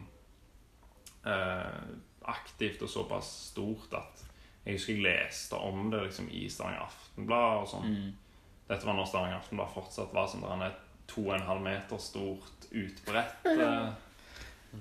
eh, 1.24 1.87
aktivt 2.28 2.83
og 2.85 2.90
såpass 2.90 3.30
stort 3.50 3.94
at 3.96 4.24
jeg 4.64 4.78
husker 4.78 4.96
jeg 4.96 5.04
leste 5.04 5.57
om 5.61 5.90
det 5.92 6.02
liksom 6.07 6.28
i 6.33 6.46
Stavanger 6.48 6.87
Aftenblad 6.87 7.62
og 7.62 7.66
sånn. 7.68 7.88
Mm. 7.88 8.44
Dette 8.68 8.88
var 8.88 8.96
når 8.96 9.09
Stavanger 9.11 9.37
Aftenblad 9.37 9.72
fortsatt 9.74 10.14
var 10.16 10.28
sånn 10.28 10.44
der 10.44 10.66
et 10.70 10.78
to 11.09 11.26
og 11.26 11.35
en 11.37 11.48
halv 11.48 11.64
meter 11.64 12.00
stort 12.00 12.68
utbredt 12.72 13.48
eh, 13.50 13.90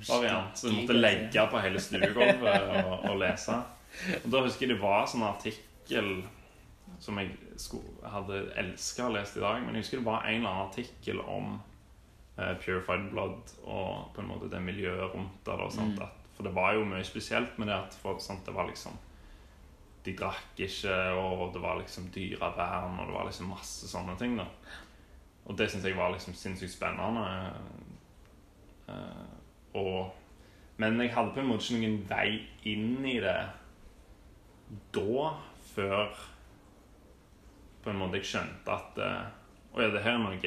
variant. 0.08 0.56
Så 0.56 0.72
du 0.72 0.78
måtte 0.78 0.96
legge 0.96 1.48
på 1.52 1.64
hele 1.66 1.84
stuegulvet 1.84 2.70
og, 2.84 2.94
og 3.12 3.20
lese. 3.20 3.60
Og 4.22 4.30
da 4.32 4.46
husker 4.46 4.68
jeg 4.68 4.76
det 4.76 4.80
var 4.82 5.04
sånn 5.12 5.28
artikkel 5.28 6.14
som 7.04 7.20
jeg 7.20 7.36
skulle, 7.62 8.10
hadde 8.10 8.42
elska 8.60 9.08
å 9.08 9.14
lese 9.14 9.40
i 9.40 9.44
dag. 9.44 9.62
Men 9.64 9.78
jeg 9.78 9.86
husker 9.86 10.02
det 10.02 10.08
var 10.08 10.28
en 10.28 10.42
eller 10.42 10.50
annen 10.50 10.68
artikkel 10.68 11.22
om 11.22 11.56
eh, 12.38 12.54
Purified 12.62 13.10
Blood 13.12 13.56
og 13.64 14.14
på 14.16 14.24
en 14.24 14.30
måte 14.30 14.52
det 14.52 14.62
miljøet 14.64 15.14
rundt 15.14 15.46
det. 15.46 15.58
Mm. 15.80 15.98
at, 16.06 16.30
for 16.36 16.48
det 16.48 16.54
var 16.56 16.74
jo 16.78 16.86
mye 16.90 17.06
spesielt 17.08 17.58
med 17.62 17.70
det 17.72 17.78
at 17.78 17.98
for, 18.02 18.22
sant, 18.24 18.46
det 18.46 18.56
var 18.56 18.70
liksom 18.70 18.98
De 20.04 20.12
drakk 20.20 20.58
ikke, 20.60 20.96
og 21.16 21.54
det 21.54 21.62
var 21.64 21.78
liksom 21.80 22.10
dyrevern, 22.12 22.98
og 23.00 23.08
det 23.08 23.14
var 23.16 23.30
liksom 23.30 23.54
masse 23.54 23.88
sånne 23.88 24.18
ting. 24.20 24.36
da 24.36 24.50
Og 25.46 25.56
det 25.58 25.70
syns 25.72 25.86
jeg 25.88 25.96
var 25.96 26.12
liksom 26.12 26.36
sinnssykt 26.36 26.74
spennende. 26.74 27.54
Eh, 28.92 29.32
og, 29.80 30.12
men 30.78 31.00
jeg 31.00 31.14
hadde 31.16 31.32
på 31.32 31.40
en 31.40 31.48
måte 31.54 31.70
ikke 31.70 31.80
noen 31.80 32.04
vei 32.10 32.28
inn 32.68 33.06
i 33.08 33.16
det 33.24 33.38
da, 34.92 35.34
før 35.74 36.12
på 37.84 37.92
en 37.92 38.00
måte 38.00 38.20
jeg 38.20 38.30
skjønte 38.32 38.74
at 38.74 39.00
eh, 39.04 39.24
Å 39.74 39.82
ja, 39.82 39.90
det 39.94 40.04
her 40.06 40.18
er 40.18 40.22
noe 40.22 40.38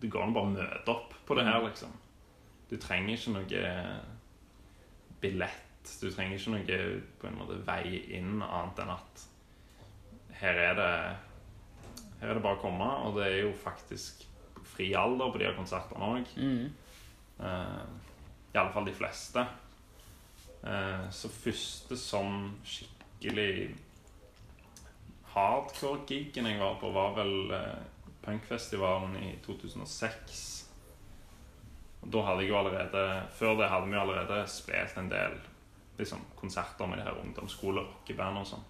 Det 0.00 0.10
går 0.12 0.22
an 0.22 0.34
å 0.34 0.36
bare 0.36 0.52
møte 0.52 0.92
opp 0.92 1.14
på 1.26 1.34
det 1.38 1.46
her, 1.46 1.62
liksom. 1.64 1.94
Du 2.70 2.76
trenger 2.78 3.16
ikke 3.16 3.32
noe 3.34 3.62
billett. 5.22 5.92
Du 6.00 6.10
trenger 6.10 6.36
ikke 6.36 6.52
noe 6.52 6.80
på 7.18 7.28
en 7.30 7.38
måte 7.38 7.56
vei 7.66 8.02
inn, 8.18 8.42
annet 8.44 8.82
enn 8.84 8.92
at 8.94 9.24
her 10.40 10.58
er 10.60 10.76
det 10.76 10.92
Her 12.20 12.30
er 12.30 12.38
det 12.38 12.44
bare 12.44 12.56
å 12.56 12.62
komme, 12.62 12.86
og 13.06 13.18
det 13.18 13.26
er 13.28 13.38
jo 13.44 13.52
faktisk 13.60 14.24
fri 14.66 14.90
alder 14.96 15.32
på 15.32 15.40
de 15.40 15.46
her 15.46 15.56
konsertene 15.56 16.06
òg. 16.16 16.30
Mm. 16.40 16.70
Uh, 17.36 17.84
I 18.54 18.60
alle 18.60 18.72
fall 18.72 18.86
de 18.88 18.94
fleste. 18.96 19.44
Uh, 20.64 21.04
så 21.12 21.28
første 21.30 21.98
sånn 22.00 22.54
skikkelig 22.64 23.74
hardcore-gigen 25.36 26.48
jeg 26.48 26.60
var 26.60 26.78
på, 26.80 26.90
var 26.94 27.16
vel 27.18 27.52
uh, 27.52 27.74
punkfestivalen 28.24 29.16
i 29.20 29.34
2006. 29.44 30.44
Og 32.02 32.12
da 32.14 32.22
hadde 32.28 32.44
jeg 32.44 32.52
jo 32.52 32.58
allerede 32.60 33.02
Før 33.34 33.56
det 33.58 33.68
hadde 33.72 33.90
vi 33.90 33.98
allerede 33.98 34.40
spilt 34.50 34.96
en 35.00 35.10
del 35.10 35.36
liksom, 35.98 36.22
konserter 36.38 36.86
med 36.86 37.00
de 37.00 37.06
her 37.08 37.20
ungdomsskole-rockeband 37.22 38.40
og 38.42 38.48
sånn. 38.52 38.64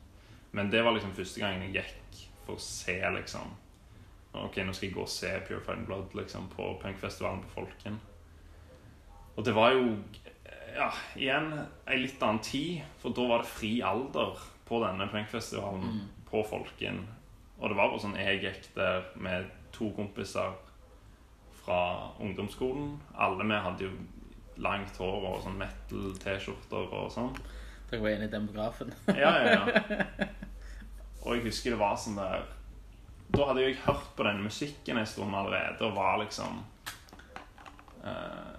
Men 0.57 0.71
det 0.73 0.83
var 0.85 0.97
liksom 0.97 1.15
første 1.17 1.43
gangen 1.43 1.67
jeg 1.67 1.83
gikk 1.83 2.21
for 2.47 2.57
å 2.57 2.63
se 2.63 2.99
liksom 3.19 3.55
Ok, 4.37 4.59
nå 4.61 4.75
skal 4.77 4.91
jeg 4.91 4.93
gå 4.93 5.01
og 5.01 5.09
se 5.09 5.31
Purified 5.47 5.87
Blood 5.89 6.13
liksom, 6.19 6.51
på 6.53 6.75
punkfestivalen 6.83 7.41
på 7.47 7.55
Folken. 7.55 7.95
Og 9.33 9.47
det 9.47 9.55
var 9.57 9.73
jo 9.73 9.95
ja, 10.77 10.91
igjen 11.17 11.47
ei 11.89 12.03
litt 12.03 12.21
annen 12.21 12.43
tid, 12.45 12.83
for 13.01 13.17
da 13.17 13.25
var 13.31 13.41
det 13.41 13.49
fri 13.49 13.71
alder 13.81 14.37
på 14.69 14.83
denne 14.83 15.07
punkfestivalen 15.09 16.03
på 16.31 16.43
Folken. 16.47 17.05
Og 17.59 17.71
det 17.71 17.79
var 17.79 17.91
bare 17.91 18.03
sånn 18.03 18.19
jeg 18.19 18.43
gikk 18.43 18.71
der 18.77 19.07
med 19.23 19.49
to 19.75 19.91
kompiser 19.97 20.55
fra 21.65 21.81
ungdomsskolen. 22.23 22.95
Alle 23.15 23.47
vi 23.47 23.61
hadde 23.67 23.89
jo 23.89 23.95
langt 24.63 24.99
hår 25.01 25.29
og 25.31 25.41
sånn 25.45 25.59
metal-T-skjorter 25.61 26.93
og 26.97 27.09
sånn. 27.13 27.33
Dere 27.91 28.03
var 28.03 28.17
inne 28.17 28.29
i 28.29 28.33
demografen. 28.33 28.93
Ja, 29.23 29.33
ja, 29.41 29.63
ja. 29.63 30.29
Og 31.27 31.37
jeg 31.37 31.49
husker 31.49 31.75
det 31.75 31.81
var 31.81 31.97
sånn 31.99 32.19
der 32.21 32.45
Da 33.35 33.49
hadde 33.49 33.65
jeg 33.65 33.81
hørt 33.83 34.13
på 34.15 34.23
den 34.23 34.45
musikken 34.45 35.01
en 35.01 35.09
stund 35.11 35.35
allerede 35.35 35.83
og 35.89 35.97
var 35.97 36.21
liksom 36.23 36.61
uh, 38.05 38.55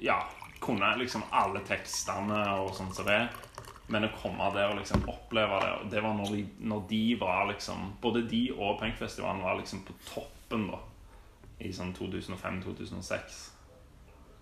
Ja, 0.00 0.22
kunne 0.62 0.94
liksom 0.96 1.26
alle 1.30 1.60
tekstene 1.66 2.40
og 2.62 2.72
sånn 2.76 2.92
som 2.94 3.08
det. 3.08 3.20
Men 3.92 4.06
å 4.08 4.12
komme 4.16 4.48
der 4.54 4.70
og 4.72 4.78
liksom 4.78 5.04
oppleve 5.10 5.58
det 5.60 5.70
og 5.76 5.90
Det 5.92 6.02
var 6.04 6.14
når 6.16 6.34
de, 6.36 6.42
når 6.70 6.84
de 6.88 7.02
var 7.20 7.46
liksom 7.50 7.92
Både 8.00 8.24
de 8.28 8.42
og 8.54 8.78
Punkfestivalen 8.80 9.42
var 9.44 9.58
liksom 9.60 9.84
på 9.88 9.96
toppen, 10.06 10.68
da. 10.70 10.80
I 11.62 11.70
sånn 11.74 11.92
2005-2006. 11.94 13.40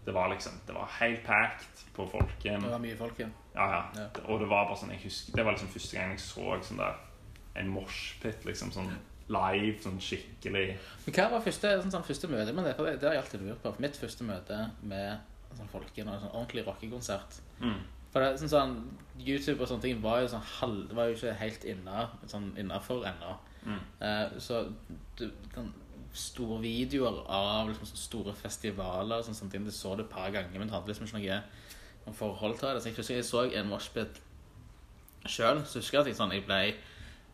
Det 0.06 0.14
var 0.16 0.30
liksom 0.32 0.60
Det 0.66 0.76
var 0.76 0.88
helt 1.00 1.22
packed 1.26 1.84
på 1.96 2.06
Folken. 2.08 2.62
Det 2.62 2.72
var 2.72 2.82
mye 2.82 2.96
folk 2.96 3.18
igjen. 3.18 3.32
Ja, 3.54 3.66
ja. 3.74 3.84
Ja. 3.98 4.08
Og 4.30 4.40
det 4.40 4.48
var 4.48 4.68
bare 4.68 4.78
sånn, 4.78 4.92
jeg 4.94 5.02
husker, 5.04 5.34
det 5.36 5.44
var 5.44 5.56
liksom 5.56 5.72
første 5.72 5.98
gang 5.98 6.12
jeg 6.14 6.22
så 6.22 6.58
sånn 6.64 6.78
der, 6.80 7.00
en 7.58 7.72
moshpit, 7.74 8.44
liksom 8.46 8.70
sånn 8.72 8.92
live, 9.30 9.76
sånn 9.82 9.98
skikkelig 10.02 10.66
Men 11.04 11.16
hva 11.16 11.26
var 11.34 11.42
første, 11.44 11.72
sånn, 11.82 11.92
sånn, 11.94 12.06
første 12.06 12.30
møte 12.30 12.54
med 12.54 12.68
det? 12.68 12.76
For 12.78 12.88
det, 12.88 13.00
det 13.02 13.08
har 13.08 13.18
jeg 13.18 13.24
alltid 13.24 13.44
lurt 13.46 13.62
på. 13.62 13.72
For 13.74 13.84
mitt 13.84 13.98
første 13.98 14.26
møte 14.26 14.60
med 14.86 15.56
sånn 15.58 15.70
folken 15.72 16.08
og 16.08 16.14
en 16.14 16.22
sånn 16.24 16.36
ordentlig 16.36 16.64
rockekonsert 16.66 17.40
mm. 17.58 17.80
For 18.10 18.24
det, 18.24 18.40
sånn, 18.40 18.52
sånn, 18.52 18.74
YouTube 19.20 19.60
og 19.60 19.68
sånne 19.68 19.84
ting 19.84 20.00
var 20.02 20.22
jo, 20.22 20.30
sånn, 20.32 20.46
halv, 20.56 20.94
var 20.96 21.10
jo 21.10 21.18
ikke 21.18 21.36
helt 21.42 21.66
inne, 21.68 22.06
sånn, 22.30 22.50
innafor 22.58 23.04
ennå. 23.10 23.36
Mm. 23.66 23.80
Eh, 24.06 24.38
så 24.42 24.64
du, 25.20 25.26
den, 25.54 25.72
store 26.16 26.56
videoer 26.64 27.20
av 27.30 27.68
liksom, 27.68 27.86
store 27.94 28.32
festivaler 28.34 29.20
og 29.20 29.26
sånne, 29.26 29.38
sånne 29.38 29.54
ting, 29.54 29.66
det 29.68 29.74
så 29.76 29.92
det 29.94 30.08
et 30.08 30.14
par 30.14 30.32
ganger, 30.34 30.56
men 30.58 30.66
det 30.66 30.74
hadde 30.74 30.90
liksom 30.90 31.06
ikke 31.06 31.20
noe, 31.20 31.42
om 32.08 32.16
forhold 32.16 32.56
til 32.58 32.72
det. 32.72 32.82
Så 32.82 32.90
jeg 32.90 32.96
husker 32.98 33.18
jeg 33.20 33.28
så 33.28 33.44
en 33.60 33.70
moshpit 33.70 34.22
sjøl, 35.28 35.62
så 35.68 35.78
husker 35.78 36.00
jeg 36.00 36.02
at 36.02 36.10
jeg, 36.10 36.18
sånn, 36.18 36.34
jeg 36.34 36.46
ble 36.48 36.64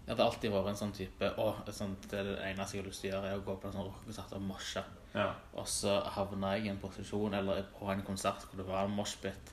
jeg 0.06 0.14
hadde 0.14 0.22
alltid 0.22 0.52
vært 0.54 0.68
en 0.70 0.78
sånn 0.78 0.92
type 0.94 1.28
Å, 1.42 1.46
sånn, 1.74 1.96
det 2.06 2.20
det 2.28 2.36
eneste 2.46 2.76
jeg 2.76 2.84
har 2.84 2.86
lyst 2.86 3.02
til 3.02 3.10
å 3.10 3.16
gjøre, 3.16 3.30
er 3.32 3.40
å 3.40 3.42
gå 3.42 3.56
på 3.58 3.66
en 3.66 3.74
sånn 3.74 3.88
rockekonsert 3.88 4.34
og 4.36 4.44
moshe. 4.46 4.82
Ja. 5.16 5.32
Og 5.58 5.66
så 5.66 5.96
havna 6.14 6.52
jeg 6.54 6.68
i 6.68 6.70
en 6.70 6.78
posisjon 6.78 7.34
eller 7.34 7.64
på 7.74 7.88
en 7.90 8.04
konsert 8.06 8.44
hvor 8.46 8.60
det 8.60 8.68
var 8.68 8.86
en 8.86 8.94
moshpit, 8.94 9.50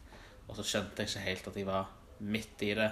og 0.48 0.58
så 0.58 0.66
skjønte 0.68 1.04
jeg 1.04 1.12
ikke 1.12 1.26
helt 1.28 1.50
at 1.52 1.60
jeg 1.60 1.68
var 1.68 1.92
midt 2.24 2.64
i 2.66 2.74
det. 2.78 2.92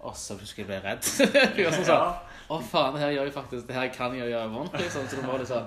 Og 0.00 0.16
så 0.16 0.36
jeg 0.40 0.66
ble 0.68 0.80
redd. 0.80 1.04
jeg 1.58 1.66
var 1.66 1.74
sånn 1.76 1.88
sånn 1.90 2.50
Å, 2.50 2.58
faen, 2.64 2.94
det 2.96 3.02
her 3.02 3.10
gjør 3.14 3.28
jeg 3.28 3.34
faktisk 3.34 3.66
Det 3.68 3.74
her 3.76 3.90
kan 3.92 4.14
jeg 4.16 4.24
jo 4.24 4.30
gjøre 4.32 4.52
vondt, 4.54 4.76
liksom. 4.80 5.08
Så 5.10 5.20
det 5.20 5.48
sånn 5.50 5.66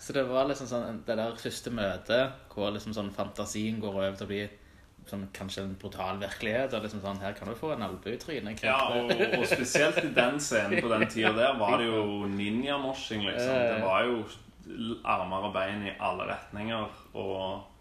Så 0.00 0.14
det 0.16 0.22
var 0.30 0.48
liksom 0.48 0.70
sånn 0.70 1.02
det 1.04 1.16
der 1.20 1.36
første 1.40 1.72
møtet 1.74 2.54
hvor 2.54 2.72
liksom 2.72 2.94
sånn 2.96 3.10
fantasien 3.12 3.80
går 3.82 3.98
over 3.98 4.16
til 4.16 4.24
å 4.24 4.30
bli 4.30 4.44
sånn 5.04 5.26
kanskje 5.36 5.66
en 5.66 5.74
brutal 5.80 6.16
virkelighet. 6.22 6.72
Og 6.72 6.86
liksom 6.86 7.02
sånn 7.04 7.20
Her 7.20 7.36
kan 7.36 7.50
du 7.50 7.58
få 7.58 7.74
en 7.74 7.84
albue 7.84 8.16
i 8.16 8.22
trynet. 8.22 8.64
ja, 8.64 8.78
og, 8.96 9.12
og 9.12 9.44
spesielt 9.50 10.00
i 10.00 10.14
den 10.16 10.40
scenen 10.40 10.80
på 10.80 10.88
den 10.94 11.04
tida 11.12 11.34
der 11.36 11.60
var 11.60 11.76
det 11.82 11.90
jo 11.90 12.24
ninja-moshing, 12.32 13.26
liksom. 13.28 13.52
Det 13.52 13.84
var 13.84 14.08
jo 14.08 14.24
armer 15.04 15.50
og 15.50 15.52
bein 15.52 15.84
i 15.84 15.92
alle 16.00 16.30
retninger, 16.30 17.00
og 17.20 17.73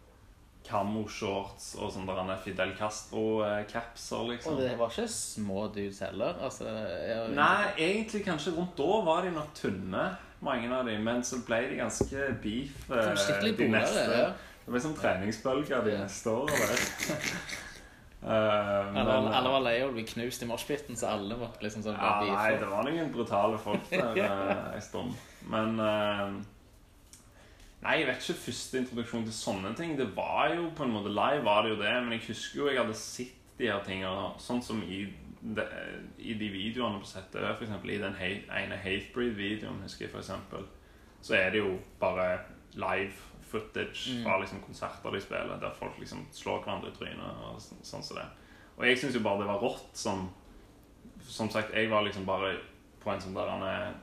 kamoshorts 0.68 1.74
og 1.80 1.92
sånn 1.94 2.06
der 2.08 2.38
Fidel 2.44 2.72
Castro-capser, 2.78 4.18
Og 4.20 4.30
liksom. 4.32 4.58
det 4.62 4.78
var 4.80 4.90
ikke 4.94 5.08
små 5.12 5.68
dudes 5.76 6.00
heller. 6.06 6.36
Altså, 6.42 6.68
jeg, 6.70 7.30
Nei, 7.36 7.74
egentlig 7.78 8.24
kanskje 8.26 8.56
rundt 8.58 8.78
da 8.80 9.02
var 9.06 9.22
de 9.28 9.32
nok 9.36 9.54
tynne, 9.58 10.06
mange 10.44 10.72
av 10.76 10.86
de, 10.88 10.98
men 11.00 11.24
så 11.24 11.40
ble 11.48 11.62
de 11.72 11.78
ganske 11.80 12.26
beef 12.44 12.90
eh, 12.92 13.14
de 13.44 13.54
bolere, 13.58 13.80
neste. 13.80 14.18
ja. 14.24 14.32
Det 14.64 14.72
ble 14.72 14.80
sånn 14.80 14.96
treningsbølger 14.96 15.84
de 15.84 15.92
Ja. 15.98 16.04
neste 16.06 16.32
årene. 16.32 16.78
uh, 18.24 18.96
Alle, 19.04 19.18
alle 19.36 19.50
var 19.52 19.64
lei 19.66 19.76
av 19.84 19.90
å 19.92 19.96
bli 19.98 20.06
knust 20.08 20.44
i 20.46 20.48
moshpiten, 20.48 20.96
så 21.00 21.10
alle 21.12 21.36
var 21.40 21.58
liksom 21.64 21.84
sånn 21.84 21.98
Ja, 22.00 22.14
nei, 22.24 22.56
det 22.62 22.70
var 22.72 22.88
noen 22.88 23.12
brutale 23.12 23.60
folk 23.60 23.90
der 23.92 24.20
eh, 24.24 24.76
en 24.78 24.82
stund. 24.86 25.14
Men 25.52 25.76
eh, 25.84 26.38
Nei, 27.84 27.98
jeg 28.00 28.08
vet 28.08 28.24
ikke 28.24 28.42
første 28.46 28.80
introduksjon 28.80 29.26
til 29.28 29.36
sånne 29.36 29.74
ting. 29.76 29.98
Det 30.00 30.08
var 30.16 30.54
jo 30.56 30.70
på 30.76 30.86
en 30.86 30.94
måte 30.96 31.12
live, 31.12 31.44
var 31.44 31.66
det 31.66 31.74
jo 31.74 31.82
det. 31.82 31.94
Men 32.06 32.16
jeg 32.16 32.28
husker 32.30 32.62
jo 32.62 32.70
jeg 32.70 32.80
hadde 32.80 32.96
sett 32.96 33.40
de 33.60 33.68
her 33.70 33.84
tingene, 33.86 34.30
sånn 34.42 34.64
som 34.64 34.80
i 34.88 35.04
de, 35.44 35.66
i 36.18 36.36
de 36.40 36.48
videoene 36.54 37.02
på 37.02 37.10
settet. 37.10 37.44
For 37.44 37.66
eksempel 37.66 37.92
i 37.92 38.00
den 38.02 38.16
hate, 38.16 38.48
ene 38.62 38.80
Hatebreed-videoen, 38.80 39.84
husker 39.84 40.08
jeg 40.08 40.14
for 40.16 40.24
eksempel. 40.24 40.66
så 41.24 41.38
er 41.38 41.52
det 41.52 41.60
jo 41.62 41.78
bare 42.00 42.40
live 42.76 43.14
footage 43.48 44.16
fra 44.24 44.40
liksom 44.42 44.60
konserter 44.66 45.12
de 45.12 45.22
spiller, 45.22 45.60
der 45.62 45.76
folk 45.78 46.00
liksom 46.00 46.26
slår 46.32 46.64
hverandre 46.64 46.90
i 46.90 46.96
trynet 46.98 47.44
og 47.48 47.62
sånn 47.62 47.84
sånn 47.86 48.04
som 48.04 48.18
det. 48.18 48.26
Og 48.78 48.88
jeg 48.88 49.00
syns 49.00 49.16
jo 49.16 49.22
bare 49.24 49.44
det 49.44 49.52
var 49.52 49.62
rått 49.62 49.92
som 49.94 50.30
Som 51.24 51.50
sagt, 51.50 51.72
jeg 51.74 51.90
var 51.90 52.04
liksom 52.04 52.26
bare 52.26 52.58
på 53.00 53.12
en 53.12 53.22
sånn 53.22 53.36
der 53.36 53.94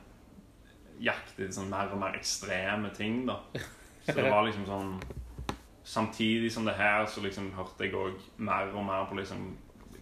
etter 1.09 1.49
sånn 1.53 1.71
mer 1.71 1.91
og 1.93 2.01
mer 2.01 2.17
ekstreme 2.19 2.91
ting, 2.95 3.23
da. 3.29 3.39
Så 4.05 4.17
det 4.17 4.29
var 4.29 4.45
liksom 4.47 4.67
sånn 4.69 4.95
Samtidig 5.81 6.51
som 6.53 6.65
det 6.67 6.75
her, 6.77 7.07
så 7.09 7.23
liksom 7.23 7.47
hørte 7.57 7.87
jeg 7.87 7.95
òg 7.97 8.19
mer 8.37 8.69
og 8.69 8.83
mer 8.85 9.07
på 9.09 9.17
liksom 9.17 9.47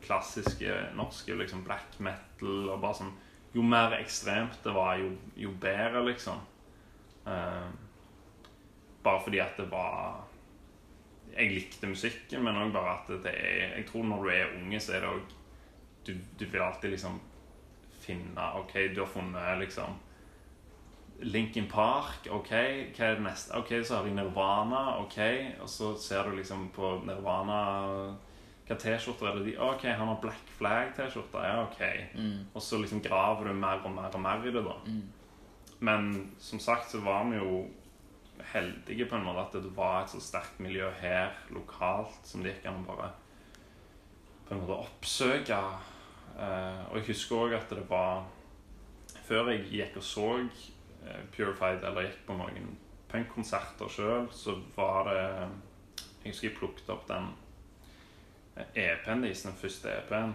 klassiske 0.03 0.73
norske 0.95 1.35
liksom 1.39 1.63
black 1.63 1.95
metal 2.03 2.67
og 2.67 2.81
bare 2.83 2.97
sånn 2.99 3.13
Jo 3.55 3.63
mer 3.65 3.95
ekstremt 3.97 4.59
det 4.63 4.73
var, 4.75 4.99
jo, 4.99 5.13
jo 5.39 5.53
bedre, 5.61 6.03
liksom. 6.05 6.41
Uh, 7.23 7.71
bare 9.03 9.23
fordi 9.23 9.39
at 9.39 9.55
det 9.57 9.69
var 9.71 10.25
Jeg 11.31 11.55
likte 11.55 11.87
musikken, 11.87 12.43
men 12.43 12.59
òg 12.59 12.75
bare 12.75 12.97
at 12.97 13.11
det 13.23 13.33
er 13.33 13.77
Jeg 13.77 13.87
tror 13.87 14.03
når 14.03 14.23
du 14.23 14.29
er 14.35 14.53
unge, 14.59 14.83
så 14.83 14.97
er 14.97 15.05
det 15.05 15.15
òg 15.15 15.35
du, 16.07 16.13
du 16.39 16.45
vil 16.45 16.61
alltid 16.63 16.93
liksom 16.95 17.19
finne 18.01 18.45
OK, 18.59 18.73
du 18.95 19.01
har 19.03 19.11
funnet 19.11 19.59
liksom 19.59 19.97
Linkin 21.21 21.67
Park, 21.67 22.27
OK, 22.31 22.51
hva 22.95 23.05
er 23.05 23.19
det 23.19 23.25
neste? 23.25 23.51
OK, 23.57 23.73
så 23.83 23.97
har 23.97 24.07
jeg 24.07 24.15
Nirvana, 24.15 24.99
OK, 25.01 25.19
og 25.59 25.69
så 25.69 25.93
ser 25.99 26.29
du 26.29 26.37
liksom 26.37 26.69
på 26.75 27.01
Nirvana 27.07 27.59
Hva 28.69 28.77
T-skjorter 28.77 29.27
er 29.27 29.39
det 29.39 29.45
de 29.49 29.55
OK, 29.65 29.83
han 29.89 30.07
har 30.07 30.19
Black 30.21 30.51
Flag-T-skjorter, 30.59 31.43
ja, 31.43 31.63
OK. 31.63 31.81
Og 32.53 32.61
så 32.61 32.77
liksom 32.77 33.01
graver 33.01 33.49
du 33.49 33.53
mer 33.53 33.81
og 33.83 33.91
mer 33.91 34.13
og 34.13 34.21
mer 34.21 34.45
i 34.45 34.53
det, 34.53 34.63
da. 34.63 34.75
Men 35.79 36.33
som 36.39 36.59
sagt 36.59 36.91
så 36.91 36.99
var 37.01 37.23
vi 37.31 37.37
jo 37.39 37.65
heldige 38.53 39.05
på 39.09 39.15
en 39.15 39.25
måte 39.25 39.41
at 39.47 39.63
det 39.63 39.75
var 39.75 40.03
et 40.03 40.11
så 40.13 40.19
sterkt 40.23 40.59
miljø 40.59 40.89
her 41.01 41.33
lokalt 41.51 42.19
som 42.23 42.43
det 42.43 42.53
gikk 42.53 42.69
an 42.69 42.83
å 42.83 42.87
bare 42.87 43.09
på 44.47 44.55
en 44.55 44.61
måte 44.61 44.77
oppsøke. 44.79 45.59
Eh, 46.39 46.81
og 46.89 46.97
jeg 46.97 47.07
husker 47.11 47.35
òg 47.35 47.55
at 47.57 47.69
det 47.69 47.83
var 47.89 48.23
Før 49.27 49.49
jeg 49.51 49.65
gikk 49.69 49.97
og 49.99 50.03
så 50.05 50.27
Purified, 51.35 51.83
eller 51.83 52.07
gikk 52.07 52.21
på 52.27 52.37
noen 52.39 52.71
punkkonserter 53.09 53.89
sjøl, 53.89 54.27
så 54.31 54.57
var 54.75 55.07
det 55.09 55.21
Jeg 56.23 56.33
husker 56.33 56.49
jeg 56.49 56.57
plukket 56.57 56.89
opp 56.93 57.07
den 57.09 57.29
EP-en 58.75 59.21
deres, 59.23 59.43
den 59.47 59.55
første 59.55 59.89
EP-en, 59.93 60.33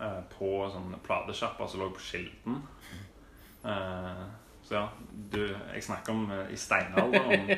eh, 0.00 0.18
på 0.34 0.50
sånn 0.70 0.92
platesjapper 1.06 1.66
som 1.66 1.80
lå 1.80 1.88
på 1.96 2.02
Skilden. 2.04 2.58
Eh, 3.64 4.26
så 4.62 4.74
ja, 4.74 4.82
du, 5.32 5.40
jeg 5.72 5.82
snakker 5.86 6.12
om 6.12 6.30
eh, 6.30 6.52
i 6.52 6.56
steinalderen. 6.60 7.48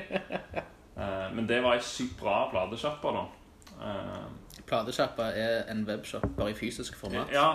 Eh, 1.01 1.27
men 1.35 1.47
det 1.49 1.63
var 1.65 1.79
ei 1.79 1.83
sykt 1.83 2.19
bra 2.21 2.45
platesjappe, 2.53 3.11
da. 3.17 3.23
Eh, 3.81 4.63
Platesjappa 4.69 5.31
er 5.35 5.63
en 5.73 5.83
webshop, 5.89 6.27
bare 6.37 6.53
i 6.53 6.57
fysisk 6.59 6.99
format. 7.01 7.31
ja, 7.33 7.47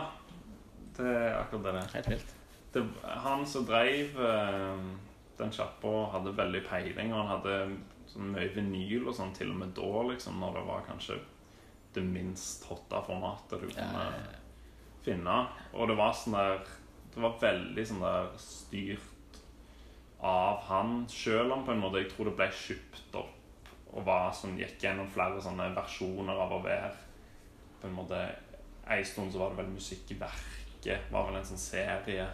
det 0.97 1.05
er 1.05 1.35
akkurat 1.39 1.63
det 1.67 1.73
det 1.75 1.81
er. 1.83 1.91
Helt 1.99 2.09
vilt. 2.09 2.35
Det, 2.75 2.83
han 3.23 3.45
som 3.47 3.65
drev 3.67 4.19
eh, 4.19 4.87
den 5.39 5.51
sjappa, 5.55 5.93
hadde 6.11 6.35
veldig 6.35 6.63
peiling, 6.67 7.13
og 7.13 7.21
han 7.21 7.31
hadde 7.37 7.55
sånn 8.11 8.33
mye 8.35 8.51
vinyl 8.55 9.07
og 9.09 9.15
sånn 9.15 9.33
til 9.35 9.53
og 9.53 9.61
med 9.61 9.73
da, 9.77 9.91
liksom, 10.11 10.39
når 10.43 10.59
det 10.59 10.65
var 10.67 10.85
kanskje 10.89 11.19
det 11.95 12.03
minst 12.03 12.65
hotte 12.67 12.99
formatet 13.07 13.63
du 13.63 13.69
kunne 13.69 14.03
ja, 14.03 14.39
finne. 15.05 15.37
Og 15.73 15.87
det 15.87 15.95
var 15.99 16.15
sånn 16.15 16.35
der 16.35 16.65
Det 17.15 17.21
var 17.23 17.37
veldig 17.39 17.83
sånn 17.87 18.01
der 18.03 18.25
styrt 18.43 19.37
av 20.19 20.65
han 20.67 21.05
sjøl 21.07 21.53
om 21.55 21.61
på 21.63 21.71
en 21.71 21.79
måte 21.79 22.01
Jeg 22.01 22.09
tror 22.11 22.27
det 22.27 22.35
ble 22.41 22.47
kjøpt 22.51 23.15
opp 23.21 23.31
og 23.95 24.03
var 24.03 24.33
sånn, 24.35 24.57
gikk 24.59 24.81
gjennom 24.83 25.07
flere 25.07 25.39
sånne 25.39 25.69
versjoner 25.71 26.35
av 26.43 26.51
å 26.57 26.63
være 26.65 26.89
på 27.79 27.87
en 27.87 27.95
måte 27.95 28.19
En 28.91 29.05
stund 29.07 29.31
så 29.31 29.39
var 29.39 29.53
det 29.53 29.61
vel 29.61 29.71
Musikkverket, 29.77 31.07
var 31.13 31.29
vel 31.29 31.39
en 31.39 31.47
sånn 31.47 31.61
serie 31.61 32.25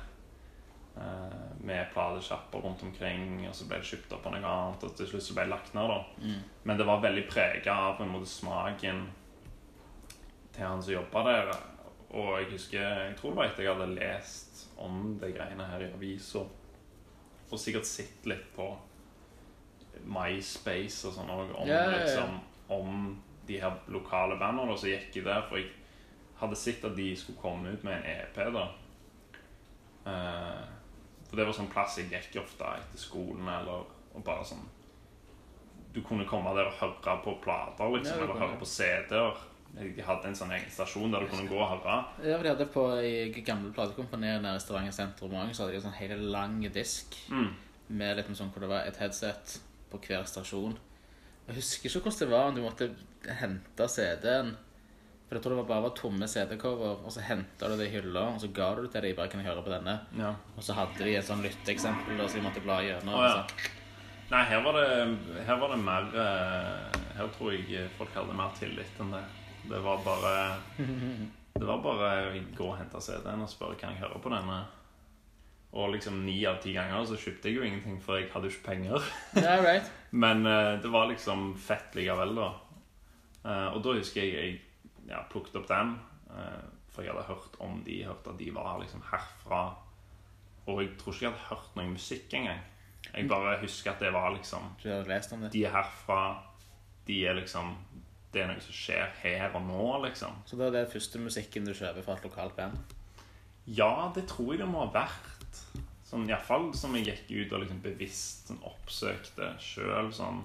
med 1.62 1.88
platesjapper 1.94 2.60
rundt 2.60 2.84
omkring, 2.84 3.48
og 3.48 3.56
så 3.56 3.66
ble 3.70 3.80
det 3.80 3.88
kjøpt 3.88 4.14
opp 4.18 4.26
av 4.28 4.36
noe 4.36 4.52
annet, 4.52 4.84
og 4.84 4.96
til 4.98 5.08
slutt 5.08 5.24
så 5.24 5.36
ble 5.38 5.46
det 5.48 5.54
lagt 5.54 5.74
ned, 5.78 5.92
da. 5.92 6.00
Mm. 6.20 6.40
Men 6.68 6.80
det 6.80 6.88
var 6.90 7.04
veldig 7.06 7.26
prega 7.30 7.76
av 7.88 7.98
på 7.98 8.06
en 8.06 8.14
måte 8.16 8.30
smaken 8.30 9.04
til 10.52 10.66
han 10.66 10.84
som 10.84 10.94
jobba 10.94 11.24
der. 11.30 11.52
Og 12.12 12.32
jeg 12.42 12.50
husker, 12.52 12.82
jeg 12.82 13.18
tror 13.20 13.32
det 13.32 13.40
var 13.40 13.50
etter 13.52 13.64
jeg 13.64 13.76
hadde 13.76 13.94
lest 13.96 14.64
om 14.82 15.14
de 15.22 15.32
greiene 15.32 15.68
her 15.72 15.86
i 15.86 15.92
avisa, 15.94 16.44
og 17.52 17.60
sikkert 17.60 17.88
sett 17.88 18.28
litt 18.28 18.50
på 18.56 18.68
MySpace 20.08 21.08
og 21.08 21.16
sånn 21.16 21.32
òg, 21.32 21.54
om, 21.56 21.70
Ja, 21.70 21.86
ja, 21.86 21.92
ja. 21.92 22.02
liksom, 22.04 22.40
om 22.72 23.22
de 23.48 23.60
her 23.62 23.80
lokale 23.92 24.38
bandene, 24.40 24.74
og 24.74 24.80
så 24.80 24.92
gikk 24.92 25.22
jeg 25.22 25.28
der, 25.28 25.44
for 25.48 25.60
jeg 25.62 25.72
hadde 26.42 26.60
sett 26.60 26.84
at 26.88 26.96
de 26.98 27.10
skulle 27.16 27.40
komme 27.42 27.72
ut 27.72 27.84
med 27.88 28.00
en 28.00 28.08
EP, 28.12 28.38
da. 28.56 28.68
Eh, 30.12 30.70
for 31.32 31.40
det 31.40 31.46
var 31.48 31.56
sånn 31.56 31.70
plass 31.72 31.96
jeg 31.98 32.10
gikk 32.12 32.42
ofte 32.44 32.68
etter 32.76 33.00
skolen, 33.00 33.48
eller 33.48 33.86
og 34.14 34.24
bare 34.28 34.44
sånn 34.44 34.66
Du 35.94 36.02
kunne 36.08 36.24
komme 36.28 36.52
der 36.56 36.68
og 36.70 36.74
høre 36.80 37.18
på 37.24 37.34
plater, 37.44 37.90
liksom, 37.98 38.18
Ja, 38.20 38.24
eller 38.24 38.40
høre 38.40 38.60
på 38.60 38.66
CD-er. 38.68 39.40
De 39.76 40.04
hadde 40.04 40.28
en 40.28 40.36
sånn 40.36 40.52
egen 40.52 40.70
stasjon 40.72 41.12
der 41.12 41.20
du 41.24 41.28
kunne 41.32 41.48
gå 41.50 41.58
og 41.60 41.68
høre. 41.74 41.98
Ja, 42.24 42.38
for 42.38 42.44
de 42.44 42.50
hadde 42.54 42.68
på 42.72 42.86
i 43.04 43.42
gamle 43.48 43.72
platekompanier 43.76 44.40
nede 44.44 44.56
i 44.56 44.64
Stavanger 44.64 44.92
sentrum 44.96 45.32
òg, 45.36 45.52
så 45.56 45.64
hadde 45.66 45.74
de 45.74 45.80
en 45.82 45.86
sånn 45.90 46.00
hele 46.00 46.18
lang 46.32 46.62
disk 46.72 47.16
Mm. 47.30 47.54
med 47.90 48.16
litt 48.18 48.28
sånn 48.38 48.52
hvor 48.52 48.62
det 48.62 48.70
var 48.70 48.86
et 48.88 48.98
headset 48.98 49.60
på 49.92 50.00
hver 50.00 50.24
stasjon. 50.24 50.78
Jeg 51.48 51.56
husker 51.56 51.90
ikke 51.90 52.04
hvordan 52.08 52.20
det 52.20 52.30
var 52.30 52.48
om 52.48 52.56
du 52.56 52.62
måtte 52.62 52.90
hente 53.28 53.88
CD-en. 53.90 54.56
For 55.32 55.38
jeg 55.38 55.46
tror 55.46 55.54
det 55.54 55.60
var 55.62 55.68
bare 55.70 55.84
var 55.86 55.92
tomme 55.96 56.28
CD-cover, 56.28 56.98
og 57.08 57.12
så 57.16 57.22
henta 57.24 57.70
du 57.72 57.78
det 57.80 57.86
i 57.88 57.92
hylla, 57.94 58.26
og 58.34 58.42
så 58.42 58.50
ga 58.52 58.66
du 58.76 58.82
det 58.84 58.90
til 58.92 59.06
dem. 59.06 59.14
Bare 59.16 59.32
kan 59.32 59.40
jeg 59.40 59.48
høre 59.48 59.62
på 59.64 59.72
denne. 59.72 59.94
Ja. 60.20 60.32
Og 60.60 60.64
så 60.68 60.74
hadde 60.76 61.06
de 61.08 61.14
et 61.16 61.24
sånn 61.24 61.44
lytteeksempel 61.46 62.18
og 62.20 62.26
så 62.28 62.36
de 62.36 62.42
måtte 62.44 62.64
bla 62.66 62.82
gjennom. 62.84 63.16
Oh, 63.16 63.24
ja. 63.24 63.70
Nei, 64.34 64.42
her 64.50 64.66
var 64.66 64.76
det, 64.76 64.90
her 65.48 65.62
var 65.62 65.72
det 65.72 65.78
mer 65.80 66.10
eh, 66.20 66.98
Her 67.16 67.30
tror 67.38 67.56
jeg 67.56 67.86
folk 67.96 68.12
hadde 68.16 68.36
mer 68.36 68.52
tillit 68.58 69.00
enn 69.00 69.14
det. 69.16 69.22
Det 69.72 69.80
var 69.86 70.02
bare 70.04 70.34
Det 71.56 71.64
var 71.70 71.80
bare 71.86 72.10
å 72.28 72.42
gå 72.58 72.68
og 72.68 72.76
hente 72.82 73.00
CD-en 73.06 73.46
og 73.46 73.52
spørre 73.54 73.78
kan 73.80 73.94
jeg 73.96 74.02
høre 74.04 74.20
på 74.20 74.32
denne. 74.34 74.58
Og 75.80 75.94
liksom 75.94 76.18
ni 76.26 76.42
av 76.44 76.60
ti 76.60 76.74
ganger 76.76 77.08
så 77.08 77.16
kjøpte 77.16 77.48
jeg 77.48 77.56
jo 77.56 77.70
ingenting, 77.70 78.02
for 78.04 78.20
jeg 78.20 78.28
hadde 78.34 78.52
jo 78.52 78.58
ikke 78.58 78.68
penger. 78.68 79.08
Ja, 79.40 79.56
right. 79.64 79.88
Men 80.26 80.44
eh, 80.44 80.74
det 80.84 80.92
var 80.92 81.08
liksom 81.08 81.54
fett 81.56 81.96
likevel, 81.96 82.36
da. 82.36 82.50
Eh, 83.46 83.70
og 83.72 83.80
da 83.88 83.96
husker 83.96 84.28
jeg 84.28 84.36
jeg 84.36 84.60
ja, 85.12 85.22
plukket 85.32 85.60
opp 85.62 85.68
dem. 85.70 85.98
eh, 86.32 86.62
for 86.92 87.06
jeg 87.06 87.14
hadde 87.14 87.28
hørt 87.30 87.56
om 87.64 87.80
de, 87.86 88.02
hørt 88.04 88.28
at 88.28 88.40
de 88.40 88.50
var 88.56 88.80
liksom 88.82 89.04
herfra. 89.12 89.62
Og 90.68 90.82
jeg 90.84 90.92
tror 91.00 91.14
ikke 91.14 91.26
jeg 91.26 91.32
hadde 91.32 91.50
hørt 91.50 91.76
noe 91.80 91.92
musikk 91.94 92.34
engang. 92.38 92.60
Jeg 93.12 93.28
bare 93.32 93.58
husker 93.62 93.92
at 93.92 94.00
det 94.04 94.12
var 94.14 94.30
liksom 94.36 94.68
Du 94.84 94.90
hadde 94.90 95.10
lest 95.10 95.32
om 95.34 95.42
det. 95.42 95.52
De 95.54 95.64
er 95.66 95.74
herfra. 95.74 96.20
De 97.08 97.16
er 97.28 97.34
liksom 97.40 97.74
Det 98.32 98.44
er 98.44 98.48
noe 98.52 98.62
som 98.64 98.76
skjer 98.76 99.10
her 99.24 99.56
og 99.58 99.64
nå, 99.68 99.86
liksom. 100.06 100.36
Så 100.48 100.56
det 100.60 100.68
er 100.70 100.76
den 100.78 100.92
første 100.92 101.20
musikken 101.20 101.66
du 101.68 101.74
kjøper 101.76 102.06
fra 102.06 102.16
et 102.16 102.24
lokalt 102.28 102.56
band? 102.56 102.78
Ja, 103.68 104.12
det 104.16 104.28
tror 104.32 104.54
jeg 104.54 104.62
det 104.62 104.70
må 104.72 104.86
ha 104.86 104.92
vært. 104.94 105.60
Sånn, 106.08 106.28
Iallfall 106.30 106.70
som 106.76 106.96
jeg 106.96 107.10
gikk 107.10 107.32
ut 107.32 107.54
og 107.58 107.64
liksom 107.66 107.82
bevisst 107.84 108.48
sånn, 108.52 108.62
oppsøkte 108.68 109.50
sjøl 109.64 110.14
sånn 110.16 110.40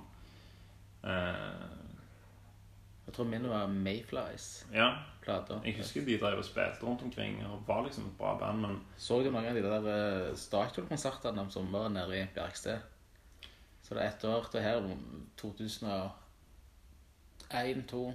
eh, 1.07 1.86
Jeg 3.06 3.14
tror 3.14 3.24
min 3.30 3.48
var 3.48 3.66
Mayflies. 3.66 4.66
Ja. 4.74 4.88
Jeg 5.64 5.76
husker 5.76 6.04
de 6.04 6.18
drev 6.18 6.38
og 6.38 6.44
spilte 6.44 6.86
rundt 6.86 7.02
omkring 7.02 7.46
og 7.46 7.62
var 7.66 7.84
liksom 7.84 8.06
et 8.06 8.18
bra 8.18 8.38
band, 8.38 8.60
men 8.60 8.80
Så 8.96 9.22
du 9.22 9.30
mange 9.30 9.48
av 9.48 9.54
de 9.54 9.62
der 9.62 9.86
eh, 9.92 10.36
Starkjold-konsertene 10.36 11.40
om 11.40 11.50
sommeren 11.50 11.92
nede 11.92 12.20
i 12.20 12.26
Bjerksted? 12.34 12.78
Så 13.82 13.94
det 13.94 14.02
er 14.02 14.08
ett 14.08 14.24
år 14.24 14.48
til 14.50 14.60
her, 14.60 14.96
2001-2002, 15.42 18.12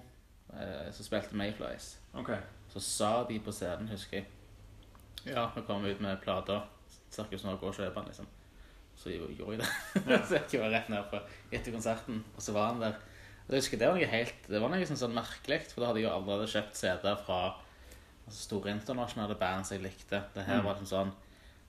eh, 0.54 0.92
så 0.92 1.04
spilte 1.04 1.36
Mayflies. 1.36 2.00
OK. 2.14 2.30
Så 2.70 2.80
sa 2.80 3.26
de 3.30 3.40
på 3.40 3.52
scenen, 3.52 3.88
husker 3.88 4.18
jeg 4.18 4.26
Ja, 5.26 5.50
vi 5.56 5.62
kommer 5.62 5.90
ut 5.90 6.02
med 6.02 6.18
plater. 6.22 6.62
Cirkus 7.12 7.44
nå, 7.44 7.56
gå 7.56 7.68
og 7.68 7.76
kjøpe 7.76 8.00
den, 8.00 8.08
liksom. 8.08 8.28
Så 8.96 9.10
gjorde 9.10 9.52
jeg 9.52 9.60
det. 9.60 9.68
så 10.28 10.40
jeg 10.52 10.62
var 10.62 10.70
rett 10.74 10.90
ned 10.90 11.04
på 11.12 11.20
etter 11.52 11.72
konserten, 11.72 12.26
og 12.36 12.42
så 12.42 12.52
var 12.56 12.74
han 12.74 12.82
der. 12.82 12.94
Jeg 13.52 13.60
husker 13.60 13.82
Det 13.82 13.88
var 13.90 13.98
noe 14.00 14.12
helt 14.14 14.48
Det 14.48 14.62
var 14.64 14.72
noe 14.72 14.88
sånn, 14.88 15.00
sånn 15.02 15.18
merkelig, 15.18 15.60
for 15.72 15.84
da 15.84 15.90
hadde 15.90 16.02
jeg 16.02 16.08
jo 16.08 16.14
allerede 16.16 16.48
kjøpt 16.54 16.80
CD-er 16.80 17.20
fra 17.26 17.40
altså, 17.52 18.38
store 18.38 18.72
internasjonale 18.72 19.36
band 19.40 19.68
som 19.68 19.76
jeg 19.76 19.86
likte. 19.86 20.24
Det 20.36 20.46
her 20.48 20.64
var 20.64 20.80
liksom 20.80 20.92
sånn 20.92 21.12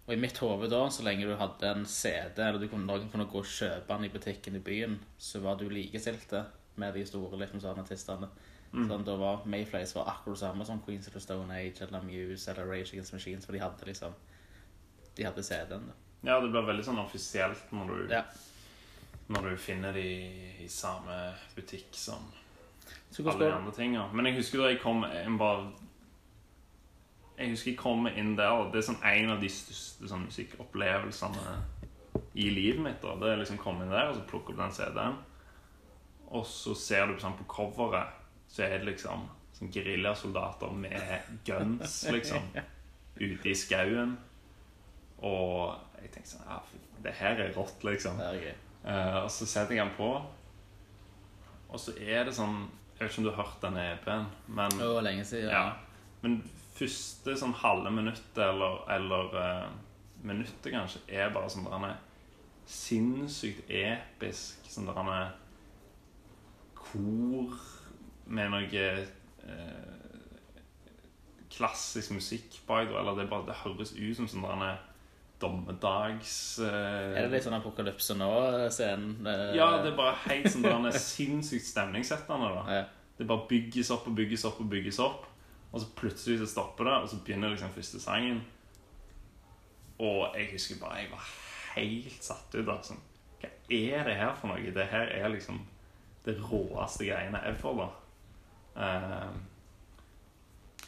Og 0.06 0.14
i 0.14 0.20
mitt 0.22 0.38
hode 0.42 0.70
da, 0.70 0.84
så 0.90 1.04
lenge 1.06 1.26
du 1.26 1.34
hadde 1.38 1.74
en 1.74 1.84
CD, 1.86 2.38
eller 2.42 2.62
du 2.62 2.68
kunne, 2.70 2.86
noen 2.86 3.10
kunne 3.10 3.26
gå 3.30 3.42
og 3.42 3.50
kjøpe 3.50 3.90
den 3.90 4.08
i 4.08 4.12
butikken 4.14 4.58
i 4.58 4.62
byen, 4.62 4.96
så 5.18 5.42
var 5.42 5.58
du 5.58 5.68
likestilte 5.70 6.44
med 6.80 6.94
de 6.96 7.04
store 7.06 7.38
liksom, 7.38 7.60
sånn, 7.62 7.78
artistene. 7.82 8.30
Sånn, 8.72 9.04
da 9.04 9.14
var 9.20 9.42
Mayflays 9.44 9.92
var 9.94 10.08
akkurat 10.08 10.38
det 10.38 10.40
samme 10.46 10.64
som 10.64 10.80
Queens 10.80 11.06
of 11.06 11.12
the 11.14 11.20
Stone 11.20 11.52
Age 11.52 11.84
eller 11.84 12.02
Muse 12.06 12.48
eller 12.50 12.70
Rage 12.70 12.94
Against 12.94 13.12
Machines, 13.12 13.44
for 13.44 13.52
de 13.52 13.60
hadde 13.60 13.84
liksom 13.84 14.14
De 15.14 15.26
hadde 15.28 15.44
CD-en. 15.44 15.90
Ja, 16.24 16.38
det 16.40 16.48
blir 16.48 16.64
veldig 16.64 16.86
sånn 16.86 17.00
offisielt 17.02 17.74
når 17.74 17.90
du, 17.92 18.14
Ja. 18.14 18.22
Når 19.28 19.48
du 19.50 19.56
finner 19.56 19.92
de 19.92 20.06
i 20.64 20.68
samme 20.68 21.18
butikk 21.56 21.94
som 21.96 22.24
alle 23.20 23.44
de 23.44 23.52
andre 23.52 23.72
tinga. 23.76 24.06
Men 24.12 24.26
jeg 24.26 24.40
husker 24.40 24.62
da 24.62 24.70
jeg 24.72 24.80
kom 24.82 25.04
jeg 25.04 25.38
bare 25.38 25.72
Jeg 27.38 27.50
husker 27.50 27.70
jeg 27.72 27.78
kom 27.80 28.06
inn 28.06 28.34
der, 28.36 28.52
og 28.52 28.72
det 28.72 28.82
er 28.82 28.88
sånn 28.90 29.04
en 29.08 29.30
av 29.34 29.40
de 29.40 29.48
største 29.50 30.08
sånn 30.08 30.26
musikkopplevelsene 30.28 31.54
i 32.34 32.48
livet 32.52 32.82
mitt. 32.84 33.02
da 33.02 33.14
Det 33.18 33.30
er 33.30 33.40
liksom 33.40 33.60
komme 33.60 33.84
inn 33.84 33.92
der 33.92 34.10
og 34.10 34.18
så 34.18 34.26
plukke 34.28 34.52
opp 34.52 34.60
den 34.60 34.74
CD-en. 34.76 35.16
Og 36.32 36.44
så 36.48 36.74
ser 36.78 37.08
du 37.08 37.18
sånn 37.20 37.36
på 37.40 37.48
coveret, 37.50 38.12
så 38.48 38.64
er 38.66 38.78
det 38.78 38.92
liksom 38.92 39.26
sånn 39.56 39.72
geriljasoldater 39.72 40.72
med 40.76 41.38
guns, 41.44 42.02
liksom. 42.12 42.46
Ute 43.22 43.50
i 43.50 43.56
skauen. 43.58 44.14
Og 45.22 45.74
jeg 46.00 46.12
tenkte 46.14 46.34
sånn 46.36 46.46
Ja, 46.48 46.60
det 47.04 47.16
her 47.18 47.42
er 47.44 47.52
rått, 47.56 47.82
liksom. 47.84 48.20
Det 48.20 48.28
er 48.28 48.46
gøy. 48.46 48.54
Eh, 48.84 49.18
og 49.22 49.30
så 49.30 49.46
setter 49.46 49.76
jeg 49.76 49.84
den 49.84 49.94
på, 49.96 50.10
og 51.72 51.80
så 51.80 51.94
er 51.96 52.26
det 52.26 52.34
sånn 52.36 52.64
Jeg 52.98 53.06
vet 53.06 53.12
ikke 53.12 53.20
om 53.22 53.26
du 53.26 53.30
har 53.32 53.46
hørt 53.46 53.62
den 53.62 53.78
EP-en, 53.82 54.26
men 54.46 54.74
Det 54.78 54.88
var 54.94 55.06
lenge 55.06 55.24
siden. 55.26 55.50
ja. 55.50 55.72
Men 56.22 56.36
første 56.76 57.34
sånn 57.38 57.54
halve 57.58 57.90
minuttet, 57.90 58.38
eller, 58.38 58.82
eller 58.94 59.32
uh, 59.34 59.72
minuttet 60.22 60.68
kanskje, 60.70 61.00
er 61.10 61.32
bare 61.34 61.50
sånn 61.50 61.66
der 61.66 61.74
han 61.74 61.88
er 61.88 61.96
sinnssykt 62.70 63.66
episk. 63.66 64.62
Sånn 64.70 64.86
der 64.86 65.00
han 65.00 65.10
er 65.10 65.32
kor 66.78 67.56
med 68.30 68.52
noe 68.52 68.84
eh, 69.02 69.92
klassisk 71.52 72.14
musikk 72.14 72.60
bak, 72.68 72.88
eller 72.88 73.18
det, 73.18 73.26
bare, 73.30 73.48
det 73.48 73.58
høres 73.64 73.96
ut 73.96 74.16
som 74.16 74.30
sånn 74.30 74.46
der 74.46 74.54
han 74.54 74.66
er 74.68 74.80
dommedags... 75.42 76.32
eh, 76.62 77.18
Er 77.18 77.26
det 77.26 77.34
litt 77.34 77.44
sånn 77.46 77.58
Apokalypse 77.58 78.16
nå-scenen? 78.18 79.28
ja, 79.56 79.68
det 79.82 79.92
er 79.92 79.98
bare 79.98 80.16
helt 80.28 80.48
sånn 80.52 80.64
der 80.64 80.76
han 80.78 80.88
er 80.88 80.96
sinnssykt 80.96 81.66
stemningssettende. 81.68 82.54
da 82.56 82.78
ja. 82.78 82.82
det 83.18 83.28
bare 83.28 83.48
bygges 83.50 83.90
opp 83.94 84.08
og 84.10 84.16
bygges 84.18 84.46
opp 84.48 84.62
og 84.62 84.70
bygges 84.72 85.02
opp. 85.02 85.28
Og 85.72 85.80
så 85.80 85.88
plutselig 85.96 86.38
så 86.42 86.48
stopper 86.50 86.84
det, 86.88 86.96
og 87.02 87.08
så 87.08 87.20
begynner 87.24 87.54
liksom 87.54 87.72
første 87.72 88.00
sangen. 88.00 88.42
Og 90.02 90.34
jeg 90.36 90.50
husker 90.52 90.80
bare 90.80 91.02
jeg 91.02 91.12
var 91.12 91.30
helt 91.76 92.24
satt 92.24 92.54
ut. 92.54 92.68
Altså. 92.68 92.98
Hva 93.40 93.50
er 93.72 94.04
det 94.08 94.18
her 94.18 94.34
for 94.38 94.52
noe? 94.52 94.74
Det 94.74 94.88
her 94.90 95.12
er 95.16 95.32
liksom 95.32 95.62
det 96.26 96.36
råeste 96.38 97.08
greiene 97.08 97.40
ever. 97.48 97.80
da. 97.82 97.88
Eh, 98.82 99.32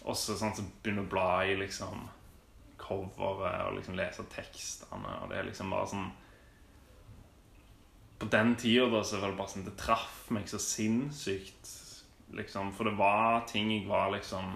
og 0.04 0.16
så 0.16 0.36
sånn 0.36 0.52
så 0.56 0.64
begynner 0.82 1.06
å 1.06 1.10
bla 1.10 1.28
i 1.48 1.56
liksom 1.56 2.04
coveret 2.84 3.64
og 3.66 3.78
liksom 3.78 3.96
lese 3.98 4.26
tekstene, 4.32 5.16
og 5.22 5.32
det 5.32 5.40
er 5.40 5.48
liksom 5.48 5.72
bare 5.72 5.90
sånn 5.90 6.12
på 8.20 8.28
den 8.30 8.54
tida 8.56 8.86
da, 8.88 9.02
så 9.04 9.18
var 9.20 9.32
det 9.32 9.38
bare 9.40 9.52
sånn 9.52 9.66
Det 9.66 9.74
traff 9.80 10.20
meg 10.32 10.46
så 10.48 10.60
sinnssykt. 10.62 11.72
Liksom, 12.34 12.70
for 12.74 12.88
det 12.88 12.94
var 12.96 13.42
ting 13.50 13.68
jeg 13.72 13.88
var 13.88 14.12
liksom 14.14 14.54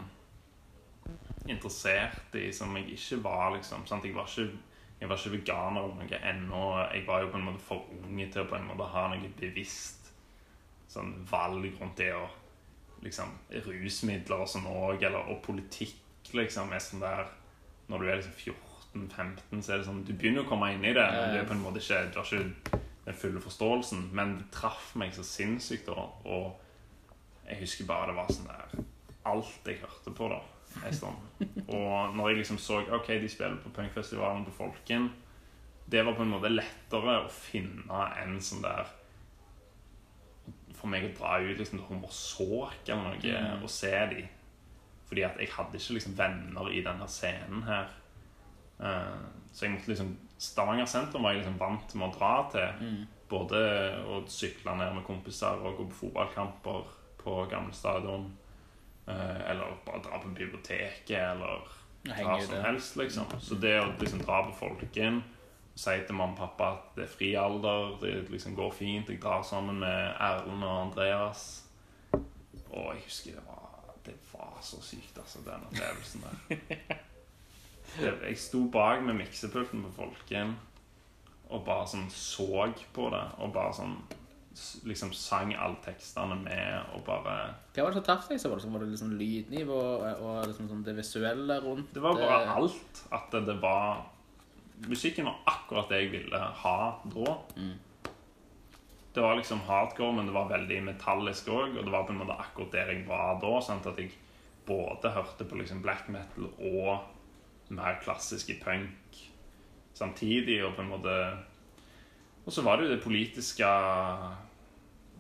interessert 1.49 2.35
i 2.39 2.49
som 2.55 2.75
jeg 2.79 2.95
ikke 2.95 3.21
var, 3.25 3.53
liksom. 3.57 3.85
Sant? 3.87 4.07
Jeg 4.07 4.17
var 4.17 4.29
ikke 4.31 4.57
jeg 4.99 5.09
var 5.09 5.21
ikke 5.21 5.37
veganer 5.37 5.85
eller 5.85 6.01
noe 6.01 6.19
ennå. 6.27 6.63
Jeg 6.91 7.05
var 7.07 7.23
jo 7.23 7.31
på 7.31 7.39
en 7.39 7.47
måte 7.47 7.63
for 7.63 7.87
unge 8.01 8.27
til 8.33 8.43
å 8.43 8.49
på 8.51 8.57
en 8.59 8.67
måte 8.67 8.89
ha 8.91 9.05
noe 9.13 9.31
bevisst 9.39 10.09
sånn 10.91 11.13
valg 11.29 11.69
rundt 11.79 12.01
det 12.01 12.11
og 12.17 13.05
liksom 13.05 13.31
rusmidler 13.69 14.43
og 14.43 14.51
sånn 14.51 14.67
òg, 14.67 15.05
eller 15.07 15.31
og 15.31 15.39
politikk, 15.45 16.33
liksom, 16.35 16.73
er 16.75 16.83
sånn 16.83 17.05
der 17.05 17.29
Når 17.89 18.03
du 18.03 18.09
er 18.09 18.21
liksom 18.21 18.55
14-15, 18.93 19.63
så 19.63 19.73
er 19.73 19.81
det 19.81 19.89
sånn 19.89 20.05
Du 20.05 20.13
begynner 20.13 20.45
å 20.45 20.49
komme 20.49 20.71
inn 20.75 20.85
i 20.85 20.95
det, 20.97 21.05
men 21.05 21.33
du 21.33 21.41
er 21.41 21.49
på 21.49 21.57
en 21.57 21.65
måte 21.65 21.81
ikke 21.83 22.05
Du 22.13 22.21
har 22.21 22.29
ikke 22.29 22.83
den 23.09 23.17
fulle 23.17 23.41
forståelsen, 23.41 24.11
men 24.13 24.35
det 24.37 24.51
traff 24.53 24.93
meg 25.01 25.15
så 25.17 25.25
sinnssykt, 25.25 25.89
da, 25.89 26.05
og 26.29 26.59
jeg 27.49 27.63
husker 27.63 27.89
bare 27.89 28.11
det 28.11 28.19
var 28.19 28.33
sånn 28.33 28.51
der 28.51 28.85
Alt 29.29 29.69
jeg 29.69 29.81
hørte 29.81 30.13
på, 30.17 30.29
da. 30.29 30.43
Og 31.79 32.17
når 32.17 32.29
jeg 32.29 32.39
liksom 32.43 32.59
så 32.61 32.83
Ok, 32.99 33.09
de 33.21 33.29
spiller 33.29 33.57
på 33.63 33.73
punkfestivalen 33.77 34.45
på 34.45 34.53
Folken. 34.57 35.09
Det 35.89 36.05
var 36.05 36.17
på 36.17 36.23
en 36.23 36.33
måte 36.35 36.53
lettere 36.53 37.15
å 37.25 37.31
finne 37.33 38.05
en 38.21 38.37
sånn 38.45 38.65
der 38.65 38.89
For 40.77 40.93
meg 40.93 41.09
å 41.09 41.15
dra 41.17 41.39
ut 41.41 41.57
liksom 41.57 41.81
til 41.81 41.87
Hommersåk 41.89 42.89
eller 42.93 43.17
noe 43.17 43.63
og 43.63 43.73
se 43.73 43.95
de. 44.13 44.27
Fordi 45.09 45.23
at 45.25 45.39
jeg 45.41 45.49
hadde 45.55 45.79
ikke 45.81 45.97
liksom 45.97 46.17
venner 46.19 46.71
i 46.71 46.83
denne 46.85 47.07
scenen 47.09 47.63
her. 47.65 47.89
Eh, 48.81 49.23
så 49.53 49.65
jeg 49.65 49.75
måtte 49.75 49.89
liksom 49.95 50.17
Stavanger 50.39 50.87
sentrum 50.87 51.25
var 51.27 51.33
jeg 51.35 51.41
liksom 51.41 51.57
vant 51.59 51.95
med 51.99 52.09
å 52.09 52.15
dra 52.15 52.35
til. 52.53 52.85
Både 53.29 53.59
å 54.07 54.21
sykle 54.31 54.77
ned 54.79 54.95
med 54.95 55.05
kompiser 55.05 55.59
og 55.67 55.81
gå 55.81 55.87
på 55.91 55.97
fotballkamper 56.05 56.93
på 57.19 57.41
gamle 57.51 57.75
stadion. 57.75 58.29
eh, 59.09 59.51
eller 59.51 59.75
bare 59.87 60.03
dra 60.05 60.19
på 60.23 60.29
biblioteket, 60.29 61.11
eller 61.17 61.65
hva 62.05 62.37
som 62.45 62.63
helst, 62.65 62.97
liksom. 62.97 63.27
Så 63.41 63.55
det 63.59 63.81
å 63.81 63.89
liksom 63.99 64.21
dra 64.21 64.43
på 64.47 64.55
Folken 64.61 65.23
Si 65.79 65.93
til 66.07 66.17
mamma 66.19 66.35
og 66.35 66.39
pappa 66.41 66.69
at 66.75 66.97
det 66.97 67.05
er 67.05 67.11
fri 67.13 67.27
alder, 67.39 67.93
det 68.01 68.31
liksom 68.33 68.57
går 68.59 68.73
fint. 68.75 69.11
Jeg 69.13 69.21
drar 69.23 69.45
sammen 69.47 69.79
med 69.79 70.15
Erlend 70.19 70.65
og 70.67 70.81
Andreas. 70.89 71.43
Og 72.13 72.95
jeg 72.97 73.05
husker 73.05 73.37
det 73.37 73.45
var, 73.47 73.58
var 74.39 74.59
så 74.63 74.81
sykt, 74.83 75.19
altså, 75.19 75.43
den 75.47 75.67
opplevelsen 75.69 76.25
der. 76.25 76.97
Jeg 78.29 78.37
sto 78.39 78.65
bak 78.71 79.03
med 79.03 79.17
miksepulten 79.23 79.83
på 79.87 79.91
Folken 79.97 80.57
og 81.49 81.63
bare 81.65 81.87
sånn 81.89 82.09
så 82.13 82.67
på 82.93 83.09
det. 83.15 83.23
Og 83.41 83.53
bare 83.55 83.73
sånn 83.73 83.95
liksom 84.85 85.13
sang 85.15 85.53
alle 85.55 85.79
tekstene 85.85 86.35
med 86.43 86.91
og 86.97 87.05
bare 87.07 87.55
Hva 87.77 87.85
var 87.87 87.93
det 87.95 88.01
som 88.01 88.05
traff 88.09 88.29
deg? 88.29 88.41
så 88.43 88.51
Var 88.51 88.59
det, 88.59 88.65
sånn- 88.67 88.73
var 88.75 88.81
det 88.85 88.89
liksom 88.91 89.13
lydnivå 89.21 89.79
og 90.19 90.47
liksom 90.51 90.69
sånn 90.69 90.83
det 90.85 90.97
visuelle 90.99 91.61
rundt 91.63 91.93
Det 91.95 92.03
var 92.03 92.15
bare 92.19 92.57
alt. 92.59 93.03
At 93.13 93.31
det, 93.33 93.45
det 93.47 93.59
var 93.63 94.05
Musikken 94.89 95.25
var 95.27 95.39
akkurat 95.47 95.89
det 95.91 96.03
jeg 96.03 96.11
ville 96.13 96.39
ha 96.39 96.79
da. 97.15 97.33
Det 99.15 99.23
var 99.25 99.35
liksom 99.37 99.59
hardcore, 99.67 100.13
men 100.15 100.27
det 100.29 100.35
var 100.37 100.47
veldig 100.53 100.83
metallisk 100.87 101.49
òg. 101.51 101.79
Og 101.79 101.85
det 101.85 101.91
var 101.91 102.05
på 102.07 102.13
en 102.15 102.21
måte 102.21 102.37
akkurat 102.39 102.71
der 102.77 102.93
jeg 102.93 103.07
var 103.09 103.41
da. 103.43 103.57
Sant? 103.65 103.87
At 103.91 103.99
jeg 103.99 104.13
både 104.69 105.13
hørte 105.15 105.47
på 105.49 105.59
liksom 105.59 105.83
black 105.83 106.11
metal 106.13 106.51
og 106.59 107.73
mer 107.75 107.99
klassisk 108.03 108.51
i 108.53 108.59
punk 108.61 109.19
samtidig. 109.97 110.61
Og 110.65 110.77
på 110.77 110.85
en 110.85 110.93
måte 110.93 111.15
Og 112.47 112.53
så 112.53 112.63
var 112.63 112.77
det 112.77 112.87
jo 112.87 112.95
det 112.95 113.05
politiske 113.05 113.69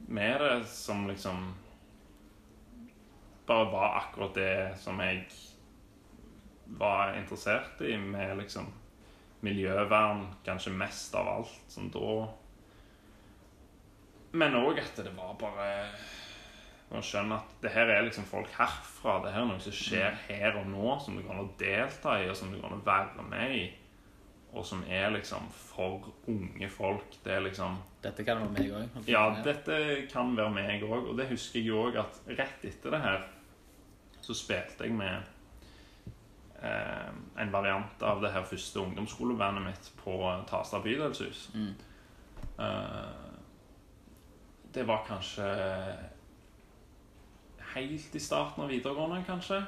med 0.08 0.40
det 0.40 0.66
som 0.66 1.08
liksom 1.08 1.54
Bare 3.46 3.70
var 3.72 3.96
akkurat 3.96 4.34
det 4.34 4.78
som 4.80 5.00
jeg 5.00 5.24
var 6.78 7.16
interessert 7.16 7.80
i, 7.80 7.96
med 7.96 8.37
liksom 8.37 8.66
miljøvern 9.40 10.26
kanskje 10.44 10.74
mest 10.76 11.14
av 11.16 11.28
alt, 11.32 11.54
som 11.68 11.87
da 11.88 12.28
Men 14.37 14.58
òg 14.58 14.82
at 14.82 15.00
det 15.00 15.14
var 15.16 15.38
bare 15.40 15.68
å 16.88 17.03
skjønner 17.05 17.42
at 17.42 17.57
det 17.62 17.72
her 17.74 17.90
er 17.92 18.07
liksom 18.07 18.24
folk 18.29 18.48
herfra. 18.57 19.18
Det 19.24 19.35
her 19.35 19.44
er 19.44 19.51
noe 19.51 19.61
som 19.61 19.74
skjer 19.77 20.14
her 20.29 20.57
og 20.57 20.70
nå, 20.70 20.94
som 21.05 21.18
du 21.18 21.24
kan 21.27 21.51
delta 21.61 22.16
i, 22.22 22.29
og 22.31 22.37
som 22.38 22.53
du 22.53 22.61
kan 22.62 22.81
være 22.87 23.27
med 23.29 23.57
i. 23.59 23.66
Og 24.57 24.64
som 24.64 24.81
er 24.88 25.11
liksom 25.12 25.51
for 25.53 26.09
unge 26.33 26.70
folk. 26.72 27.18
Det 27.24 27.35
er 27.35 27.44
liksom 27.44 27.77
Dette 28.03 28.24
kan 28.24 28.40
være 28.40 28.55
meg 28.55 28.70
òg. 28.79 29.11
ja, 29.11 29.24
dette 29.44 29.81
kan 30.09 30.33
være 30.37 30.55
meg 30.55 30.87
òg. 30.87 31.11
Og 31.11 31.18
det 31.18 31.29
husker 31.35 31.61
jeg 31.61 31.77
òg 31.77 32.01
at 32.01 32.22
rett 32.38 32.64
etter 32.64 32.96
det 32.96 33.03
her 33.05 33.27
så 34.24 34.35
spilte 34.37 34.85
jeg 34.85 34.96
med 34.96 35.29
eh, 36.62 37.12
en 37.40 37.53
variant 37.53 38.03
av 38.05 38.20
det 38.24 38.33
her 38.33 38.44
første 38.48 38.81
ungdomsskolebandet 38.81 39.64
mitt 39.64 39.92
på 40.01 40.18
Tasta 40.48 40.81
bydelshus. 40.85 41.51
Mm. 41.55 41.74
Eh, 42.64 43.28
det 44.74 44.84
var 44.89 45.05
kanskje 45.09 45.49
helt 47.74 48.14
i 48.14 48.20
starten 48.20 48.64
av 48.64 48.68
videregående, 48.72 49.22
kanskje. 49.26 49.62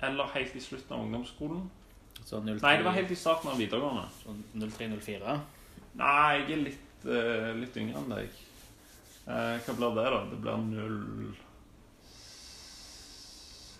Eller 0.00 0.24
helt 0.34 0.56
i 0.56 0.60
slutten 0.60 0.96
av 0.96 1.04
ungdomsskolen. 1.04 1.70
Så 2.24 2.40
03, 2.40 2.58
Nei, 2.62 2.76
det 2.76 2.84
var 2.84 2.92
helt 2.96 3.10
i 3.10 3.16
starten 3.16 3.50
av 3.50 3.58
videregående. 3.58 4.08
så 4.22 4.34
03-04. 4.52 5.38
Nei, 6.00 6.34
jeg 6.38 6.52
er 6.52 6.64
litt, 6.64 7.06
uh, 7.06 7.50
litt 7.58 7.76
yngre 7.80 8.00
enn 8.00 8.12
deg. 8.12 8.42
Uh, 9.26 9.56
hva 9.64 9.76
blir 9.78 9.96
det, 9.96 10.04
da? 10.14 10.20
Det 10.30 10.38
blir 10.44 10.58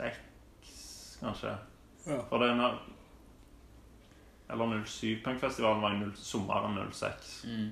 06, 0.00 1.20
kanskje. 1.20 1.54
Ja. 2.06 2.22
For 2.30 2.40
det 2.40 2.48
er 2.50 2.58
når 2.58 2.80
Eller 4.50 4.82
07. 4.82 5.22
Punkfestivalen 5.22 5.82
var 5.82 5.92
i 5.94 6.00
0, 6.00 6.16
sommeren 6.18 6.92
06. 6.92 7.44
Mm. 7.46 7.70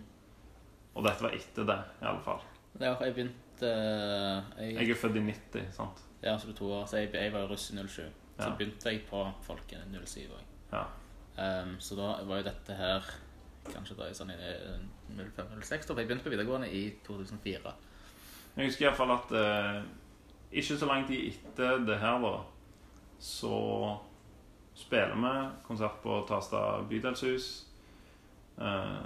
Og 0.95 1.05
dette 1.05 1.25
var 1.25 1.35
etter 1.35 1.67
det, 1.67 1.79
i 1.99 2.07
alle 2.07 2.23
fall. 2.23 2.43
Var, 2.79 3.03
jeg 3.03 3.15
begynte 3.17 3.48
jeg, 3.67 4.75
Jeg 4.75 4.91
er 4.91 4.95
født 4.95 5.17
i 5.17 5.21
90, 5.21 5.73
sant? 5.75 6.03
Ja, 6.23 6.37
så 6.39 6.47
du 6.47 6.53
to 6.53 6.71
år. 6.73 6.87
Så 6.87 6.97
jeg, 6.97 7.13
jeg 7.15 7.33
var 7.33 7.47
russ 7.51 7.71
i 7.71 7.77
07. 7.77 7.87
Så 8.39 8.45
Ja. 8.45 8.55
begynte 8.55 8.91
jeg 8.91 9.03
på 9.11 9.25
Folken 9.43 9.95
i 9.95 9.99
07 10.07 10.21
òg. 10.31 10.45
Ja. 10.73 10.85
Um, 11.63 11.77
så 11.81 11.95
da 11.97 12.25
var 12.25 12.37
jo 12.37 12.43
dette 12.43 12.75
her 12.75 13.03
kanskje 13.69 13.97
da 13.99 14.07
i 14.09 14.15
sånn 14.17 14.31
i 14.33 14.37
05-06, 15.15 15.87
da, 15.87 15.95
for 15.95 16.01
jeg 16.01 16.09
begynte 16.09 16.25
på 16.25 16.31
videregående 16.33 16.71
i 16.73 16.91
2004. 17.07 17.73
Jeg 18.57 18.67
husker 18.71 18.87
iallfall 18.89 19.11
at 19.15 19.33
eh, 19.39 19.83
ikke 20.53 20.79
så 20.81 20.87
lang 20.89 21.07
tid 21.07 21.29
etter 21.35 21.85
det 21.87 21.99
her, 22.01 22.19
da, 22.23 22.33
så 23.21 23.99
spiller 24.75 25.15
vi 25.15 25.33
konsert 25.67 26.01
på 26.03 26.25
Tasta 26.29 26.81
bydelshus. 26.89 27.67
Eh, 28.59 29.03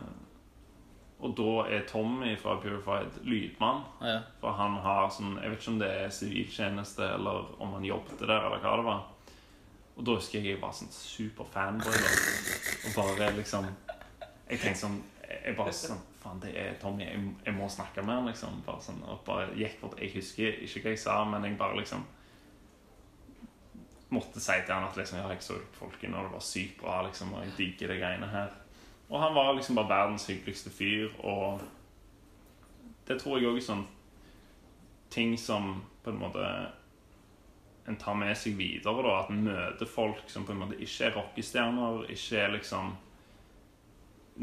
og 1.22 1.34
da 1.38 1.50
er 1.70 1.84
Tommy 1.86 2.32
fra 2.38 2.56
Purified 2.60 3.20
lydmann. 3.22 3.84
Ja. 4.02 4.18
For 4.40 4.56
han 4.58 4.74
har 4.82 5.10
sånn 5.14 5.36
Jeg 5.38 5.52
vet 5.52 5.60
ikke 5.62 5.72
om 5.72 5.82
det 5.82 5.90
er 6.02 6.14
siviltjeneste, 6.14 7.08
eller 7.14 7.52
om 7.62 7.76
han 7.76 7.86
jobbet 7.86 8.24
der, 8.24 8.32
eller 8.48 8.62
hva 8.62 8.76
det 8.80 8.86
var. 8.88 9.04
Og 9.96 10.06
da 10.08 10.16
husker 10.18 10.40
jeg 10.40 10.56
jeg 10.56 10.62
var 10.62 10.72
sånn 10.74 10.90
superfanboy. 10.90 12.00
Og 12.88 12.96
bare 12.96 13.30
liksom 13.36 13.68
Jeg 14.48 14.58
tenkte 14.58 14.80
sånn 14.80 14.98
Jeg 15.28 15.54
bare 15.58 15.76
sånn 15.76 16.02
Faen, 16.22 16.42
det 16.42 16.52
er 16.58 16.74
Tommy. 16.78 17.06
Jeg, 17.06 17.22
jeg 17.46 17.54
må 17.56 17.68
snakke 17.70 18.02
med 18.06 18.14
han, 18.14 18.28
liksom. 18.30 18.60
Bare 18.66 18.82
sånn, 18.82 19.00
og 19.10 19.24
bare 19.26 19.48
gikk 19.58 19.80
bort. 19.80 19.98
Jeg 19.98 20.12
husker 20.14 20.60
ikke 20.62 20.84
hva 20.84 20.92
jeg 20.94 21.00
sa, 21.02 21.16
men 21.26 21.46
jeg 21.48 21.56
bare 21.58 21.80
liksom 21.80 22.04
måtte 24.12 24.42
si 24.44 24.54
til 24.60 24.74
han 24.74 24.86
at 24.86 24.98
liksom, 25.00 25.18
ja, 25.18 25.30
jeg 25.32 25.42
så 25.42 25.56
Folkene 25.78 26.12
og 26.12 26.18
når 26.18 26.28
det 26.28 26.34
var 26.36 26.44
sykt 26.46 26.76
bra, 26.82 26.98
liksom, 27.06 27.32
og 27.34 27.46
jeg 27.46 27.54
digger 27.58 27.90
de 27.90 27.98
greiene 27.98 28.28
her. 28.30 28.54
Og 29.12 29.20
han 29.20 29.34
var 29.36 29.52
liksom 29.54 29.76
bare 29.76 29.90
verdens 29.90 30.24
hyggeligste 30.30 30.72
fyr, 30.72 31.10
og 31.20 31.60
det 33.08 33.18
tror 33.20 33.38
jeg 33.38 33.50
òg 33.50 33.58
er 33.60 33.66
sånn 33.66 33.82
ting 35.12 35.34
som 35.36 35.82
på 36.02 36.14
en 36.14 36.22
måte 36.22 36.46
en 37.84 37.98
tar 37.98 38.14
med 38.16 38.36
seg 38.38 38.56
videre, 38.56 39.02
da. 39.04 39.14
At 39.20 39.32
en 39.32 39.42
møter 39.44 39.88
folk 39.90 40.22
som 40.30 40.46
på 40.46 40.54
en 40.54 40.62
måte 40.62 40.78
ikke 40.80 41.08
er 41.08 41.16
rockestjerner, 41.18 42.04
ikke 42.14 42.38
er 42.40 42.54
liksom 42.54 42.94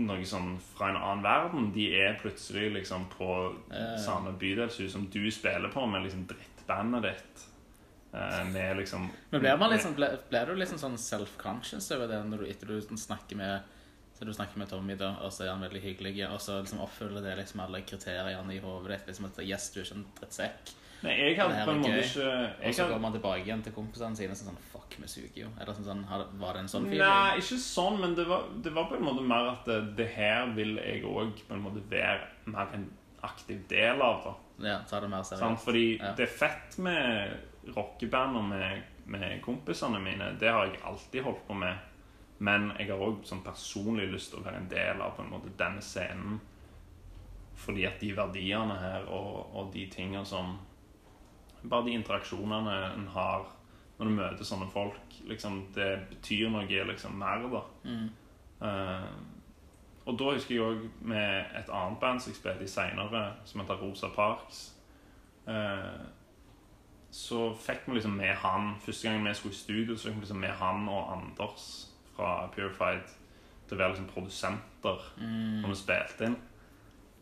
noe 0.06 0.26
sånn 0.28 0.52
fra 0.76 0.92
en 0.92 1.00
annen 1.00 1.24
verden. 1.26 1.72
De 1.74 1.88
er 1.98 2.20
plutselig 2.20 2.68
liksom 2.76 3.08
på 3.16 3.30
ja. 3.72 3.96
samme 4.04 4.36
bydelshus 4.38 4.94
som 4.94 5.08
du 5.10 5.24
spiller 5.34 5.72
på, 5.74 5.86
med 5.90 6.06
liksom 6.06 6.28
drittbandet 6.30 7.08
ditt. 7.08 7.48
Eh, 8.14 8.46
med 8.52 8.78
liksom 8.78 9.10
Men 9.32 9.42
blir, 9.42 9.58
man 9.58 9.74
liksom, 9.74 9.96
ble, 9.98 10.12
ble 10.30 10.46
du 10.46 10.56
liksom 10.58 10.80
sånn 10.82 10.98
self-conscious 10.98 11.92
over 11.96 12.10
det 12.10 12.22
når 12.26 12.44
du, 12.44 12.48
etter 12.50 12.72
du 12.74 12.98
snakker 12.98 13.38
med 13.40 13.76
så 14.20 14.26
du 14.28 14.34
snakker 14.36 14.58
med 14.60 14.68
Tommy, 14.70 14.96
da, 15.00 15.14
og 15.24 15.32
så 15.32 15.46
er 15.46 15.54
han 15.54 15.62
veldig 15.64 15.82
hyggelig, 15.82 16.28
og 16.28 16.42
så 16.44 16.58
liksom 16.60 16.82
oppfyller 16.84 17.24
det 17.24 17.38
liksom 17.40 17.62
alle 17.64 17.80
kriteriene 17.88 18.54
i 18.54 18.60
hodet 18.60 18.92
ditt? 18.98 19.08
liksom 19.08 19.26
at 19.30 19.40
Yes, 19.46 19.70
du 19.72 19.80
er 19.80 19.86
ikke 19.86 19.96
en 19.96 20.06
drittsekk. 20.20 20.74
Nei, 21.02 21.14
jeg 21.16 21.38
hadde 21.40 21.62
på 21.64 21.72
en 21.72 21.80
måte 21.80 22.00
ikke 22.04 22.26
Og 22.68 22.74
så 22.76 22.86
går 22.90 23.00
man 23.00 23.14
tilbake 23.16 23.46
igjen 23.46 23.62
til 23.64 23.72
kompisene 23.72 24.18
sine 24.20 24.36
sånn 24.36 24.58
Fuck, 24.74 24.98
vi 25.00 25.08
suger 25.08 25.38
jo. 25.46 25.48
Eller 25.56 25.72
sånn, 25.78 25.86
sånn, 25.88 26.02
Var 26.42 26.54
det 26.58 26.60
en 26.66 26.68
sånn 26.68 26.88
feeling? 26.90 27.06
Nei, 27.08 27.38
ikke 27.40 27.60
sånn, 27.64 28.02
men 28.02 28.16
det 28.18 28.26
var, 28.28 28.50
det 28.66 28.74
var 28.76 28.90
på 28.90 28.98
en 28.98 29.06
måte 29.08 29.24
mer 29.24 29.48
at 29.54 29.64
det, 29.70 29.78
det 29.96 30.10
her 30.18 30.52
vil 30.58 30.76
jeg 30.76 31.06
òg 31.08 31.40
på 31.48 31.56
en 31.56 31.64
måte 31.64 31.86
være 31.88 32.28
mer 32.52 32.76
en 32.76 32.90
aktiv 33.24 33.62
del 33.72 34.02
av. 34.04 34.20
da 34.28 34.36
Ja, 34.68 34.78
ta 34.90 35.00
det 35.00 35.08
mer 35.10 35.24
seriøst. 35.24 35.46
Sånn, 35.46 35.58
Fordi 35.64 35.86
Ja. 36.02 36.12
det 36.20 36.28
er 36.28 36.36
fett 36.36 36.78
med 36.84 37.38
rockeband 37.78 38.36
og 38.36 38.44
med, 38.52 38.84
med 39.06 39.42
kompisene 39.42 40.00
mine. 40.04 40.34
Det 40.40 40.52
har 40.52 40.66
jeg 40.68 40.82
alltid 40.84 41.24
holdt 41.24 41.48
på 41.48 41.56
med. 41.56 41.78
Men 42.40 42.72
jeg 42.80 42.88
har 42.88 43.02
òg 43.04 43.26
sånn 43.28 43.44
personlig 43.44 44.08
lyst 44.14 44.32
til 44.32 44.40
å 44.40 44.46
være 44.46 44.62
en 44.62 44.72
del 44.72 45.02
av 45.04 45.18
på 45.18 45.26
en 45.26 45.32
måte 45.34 45.52
denne 45.60 45.84
scenen. 45.84 46.40
Fordi 47.60 47.84
at 47.90 48.00
de 48.00 48.14
verdiene 48.16 48.78
her 48.80 49.08
og, 49.12 49.50
og 49.56 49.74
de 49.74 49.86
tingene 49.92 50.26
som 50.26 50.58
Bare 51.60 51.90
de 51.90 51.92
interaksjonene 51.92 52.74
en 52.96 53.08
har 53.12 53.42
når 53.98 54.08
du 54.08 54.14
møter 54.16 54.48
sånne 54.48 54.70
folk, 54.72 55.16
liksom, 55.28 55.58
det 55.76 55.90
betyr 56.08 56.48
noe 56.54 56.84
liksom 56.88 57.18
mer, 57.20 57.42
da. 57.52 57.60
Mm. 57.84 58.06
Uh, 58.62 60.06
og 60.08 60.16
da 60.22 60.30
husker 60.38 60.56
jeg 60.56 60.64
òg 60.64 60.86
med 61.04 61.52
et 61.60 61.68
annet 61.68 62.00
band 62.00 62.24
som 62.24 62.32
jeg 62.32 62.40
spilte 62.40 62.64
i 62.64 62.72
seinere, 62.72 63.26
som 63.44 63.60
heter 63.60 63.84
Rosa 63.84 64.08
Parks. 64.16 64.62
Uh, 65.44 66.08
så 67.12 67.50
fikk 67.60 67.90
vi 67.90 67.98
liksom 67.98 68.16
med 68.16 68.36
han 68.40 68.76
Første 68.86 69.10
gang 69.10 69.28
vi 69.28 69.34
skulle 69.34 69.54
i 69.54 69.58
studio, 69.58 69.98
så 69.98 70.08
fikk 70.08 70.16
vi 70.16 70.28
liksom 70.30 70.44
med 70.48 70.56
han 70.62 70.88
og 70.88 71.12
Anders 71.18 71.89
fra 72.20 72.36
Purified 72.52 73.08
til 73.70 73.78
å 73.78 73.80
være 73.80 73.94
liksom 73.96 74.12
produsenter 74.12 75.04
Mm. 75.20 75.62
når 75.64 75.70
vi 75.72 75.78
spilte 75.80 76.26
inn. 76.30 76.36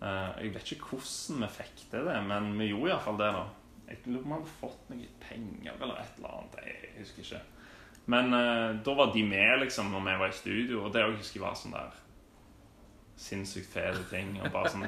Uh, 0.02 0.34
jeg 0.41 0.54
vet 0.54 0.72
ikke 0.76 0.91
hvordan 0.95 1.41
vi 1.43 1.48
fikk 1.58 1.86
til 1.91 2.06
det, 2.06 2.18
men 2.30 2.52
vi 2.60 2.68
gjorde 2.72 2.91
iallfall 2.91 3.18
det. 3.22 3.30
da 3.34 3.45
Jeg 3.89 3.98
lurer 4.06 4.24
på 4.24 4.28
om 4.28 4.34
vi 4.34 4.38
hadde 4.38 4.56
fått 4.60 4.89
noe 4.91 5.08
penger 5.22 5.74
eller 5.82 6.02
et 6.02 6.18
eller 6.20 6.34
annet. 6.38 6.58
Jeg 6.66 6.91
husker 7.00 7.24
ikke. 7.24 7.41
Men 8.08 8.34
uh, 8.34 8.76
da 8.86 8.93
var 9.00 9.14
de 9.14 9.24
med 9.28 9.60
liksom 9.64 9.89
når 9.91 10.06
vi 10.10 10.18
var 10.22 10.30
i 10.34 10.38
studio, 10.41 10.84
og 10.86 10.93
det 10.93 11.02
jeg 11.06 11.18
husker 11.18 11.39
jeg 11.39 11.45
var 11.48 11.56
sånn 11.60 11.76
der 11.78 11.98
sinnssykt 13.18 13.72
fete 13.74 14.04
ting. 14.12 14.36
Og 14.41 14.52
bare 14.54 14.70
sånn 14.70 14.86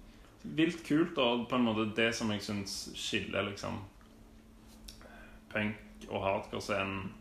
vilt 0.58 0.82
kult, 0.86 1.18
og 1.18 1.48
på 1.50 1.58
en 1.58 1.66
måte 1.68 1.88
det 1.98 2.12
som 2.16 2.30
jeg 2.32 2.42
syns 2.46 2.78
skiller 2.96 3.46
liksom 3.50 3.80
punk- 5.52 6.08
og 6.08 6.22
hardcore-scenen 6.22 7.12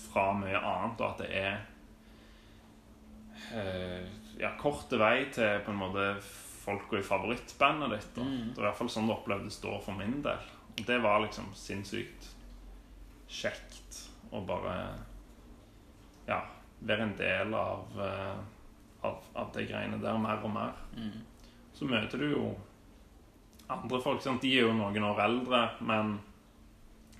fra 0.00 0.30
mye 0.38 0.56
annet, 0.58 1.00
og 1.00 1.06
at 1.12 1.18
det 1.22 1.30
er 1.36 1.58
ja, 4.40 4.52
korte 4.60 4.98
vei 5.00 5.26
til 5.34 5.62
på 5.64 5.72
en 5.72 5.80
måte 5.80 6.06
folka 6.60 6.98
i 6.98 7.02
favorittbandet 7.06 7.90
ditt. 7.94 8.10
Da. 8.14 8.24
Mm. 8.26 8.52
Det 8.54 8.60
var 8.60 8.66
i 8.66 8.68
hvert 8.68 8.80
fall 8.80 8.92
sånn 8.92 9.08
det 9.10 9.16
opplevdes 9.16 9.60
da 9.62 9.74
for 9.84 9.98
min 9.98 10.20
del. 10.24 10.48
Og 10.76 10.84
det 10.86 10.98
var 11.02 11.22
liksom 11.24 11.50
sinnssykt 11.56 12.30
kjekt 13.30 14.00
å 14.34 14.42
bare 14.46 14.74
ja, 16.28 16.40
være 16.78 17.06
en 17.06 17.16
del 17.18 17.54
av, 17.54 18.00
eh, 18.02 18.40
av, 19.06 19.22
av 19.34 19.52
de 19.54 19.66
greiene 19.66 20.00
der 20.02 20.18
mer 20.20 20.42
og 20.46 20.54
mer. 20.54 20.82
Mm. 20.96 21.22
Så 21.74 21.88
møter 21.88 22.20
du 22.20 22.28
jo 22.30 22.44
andre 23.70 24.00
folk. 24.02 24.22
Sant? 24.22 24.42
De 24.42 24.52
er 24.52 24.66
jo 24.66 24.76
noen 24.76 25.06
år 25.10 25.24
eldre, 25.26 25.64
men 25.86 26.18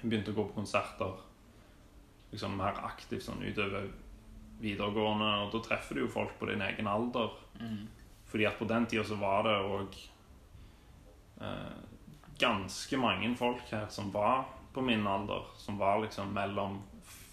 begynte 0.02 0.34
å 0.34 0.38
gå 0.38 0.46
på 0.48 0.60
konserter 0.60 1.18
liksom 2.30 2.54
mer 2.58 2.78
aktivt 2.86 3.24
sånn 3.26 3.42
utover 3.42 3.88
videregående. 4.60 5.30
Og 5.44 5.54
da 5.54 5.62
treffer 5.64 5.98
du 5.98 6.04
jo 6.04 6.12
folk 6.12 6.36
på 6.38 6.50
din 6.50 6.62
egen 6.64 6.88
alder. 6.90 7.34
Mm. 7.60 7.88
Fordi 8.30 8.46
at 8.46 8.58
på 8.58 8.68
den 8.70 8.86
tida 8.86 9.04
så 9.04 9.18
var 9.18 9.44
det 9.46 9.56
òg 9.66 9.98
eh, 11.42 11.78
ganske 12.40 13.00
mange 13.00 13.32
folk 13.36 13.64
her 13.72 13.88
som 13.92 14.12
var 14.14 14.46
på 14.74 14.84
min 14.86 15.06
alder. 15.06 15.50
Som 15.58 15.80
var 15.80 16.02
liksom 16.04 16.32
mellom 16.36 16.80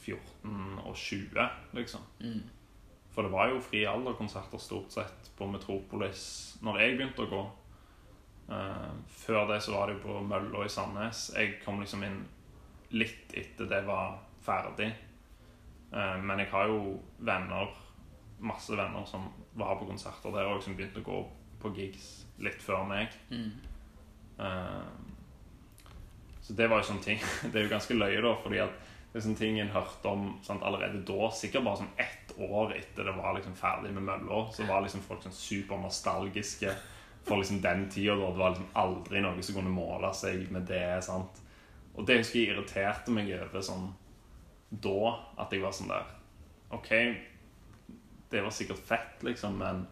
14 0.07 0.79
og 0.85 0.95
20, 0.95 1.49
liksom. 1.77 2.01
Mm. 2.19 2.41
For 3.11 3.25
det 3.25 3.33
var 3.33 3.49
jo 3.49 3.61
fri 3.65 3.81
alderkonserter 3.89 4.61
stort 4.61 4.93
sett 4.93 5.31
på 5.37 5.47
Metropolis 5.49 6.57
når 6.61 6.83
jeg 6.83 6.97
begynte 6.97 7.25
å 7.25 7.31
gå. 7.31 7.45
Uh, 8.47 8.93
før 9.11 9.47
det 9.49 9.57
så 9.65 9.73
var 9.73 9.89
det 9.89 9.97
jo 9.97 10.03
på 10.05 10.19
Mølla 10.23 10.63
i 10.63 10.71
Sandnes. 10.71 11.31
Jeg 11.35 11.57
kom 11.65 11.81
liksom 11.81 12.05
inn 12.07 12.21
litt 12.95 13.33
etter 13.35 13.67
det 13.67 13.81
var 13.87 14.19
ferdig. 14.45 14.91
Eh, 15.93 16.17
men 16.23 16.43
jeg 16.43 16.51
har 16.51 16.71
jo 16.71 16.97
venner, 17.19 17.73
masse 18.39 18.75
venner 18.77 19.05
som 19.09 19.29
var 19.57 19.77
på 19.79 19.87
konserter 19.89 20.33
der 20.35 20.49
òg, 20.51 20.61
som 20.63 20.75
begynte 20.77 21.03
å 21.03 21.07
gå 21.07 21.21
på 21.61 21.73
gigs 21.77 22.09
litt 22.43 22.61
før 22.61 22.85
meg. 22.89 23.13
Mm. 23.31 23.51
Eh, 24.43 24.89
så 26.47 26.55
det 26.55 26.69
var 26.71 26.79
jo 26.79 26.87
sånne 26.87 27.03
ting 27.03 27.17
Det 27.51 27.57
er 27.57 27.65
jo 27.65 27.71
ganske 27.73 27.95
løye, 27.97 28.21
da, 28.23 28.35
fordi 28.43 28.61
at 28.63 28.75
det 29.07 29.19
er 29.19 29.23
sånne 29.25 29.39
ting 29.39 29.57
en 29.59 29.71
hørte 29.73 30.11
om 30.11 30.27
sant, 30.45 30.63
allerede 30.67 31.01
da. 31.07 31.29
Sikkert 31.33 31.65
bare 31.65 31.79
sånn 31.79 31.95
ett 32.03 32.33
år 32.37 32.75
etter 32.75 33.07
det 33.07 33.15
var 33.17 33.33
liksom 33.37 33.55
ferdig 33.57 33.93
med 33.95 34.05
mølla, 34.05 34.43
så 34.53 34.67
var 34.67 34.83
liksom 34.83 35.01
folk 35.05 35.23
sånn 35.25 35.33
supernostalgiske 35.33 36.73
for 37.25 37.41
liksom 37.41 37.61
den 37.63 37.87
tida. 37.89 38.15
da. 38.15 38.29
Det 38.29 38.41
var 38.43 38.53
liksom 38.53 38.69
aldri 38.83 39.23
noe 39.23 39.43
som 39.43 39.57
kunne 39.57 39.73
måle 39.73 40.11
seg 40.13 40.51
med 40.53 40.67
det. 40.69 40.99
sant? 41.07 41.41
Og 41.95 42.05
det 42.05 42.19
husker 42.19 42.39
jeg 42.39 42.51
irriterte 42.51 43.15
meg 43.15 43.31
over 43.39 43.63
sånn 43.65 43.87
da, 44.69 45.13
at 45.39 45.53
jeg 45.53 45.63
var 45.63 45.75
sånn 45.75 45.91
der 45.91 46.09
OK, 46.75 46.89
det 48.31 48.41
var 48.43 48.51
sikkert 48.51 48.81
fett, 48.83 49.23
liksom, 49.23 49.55
men 49.61 49.85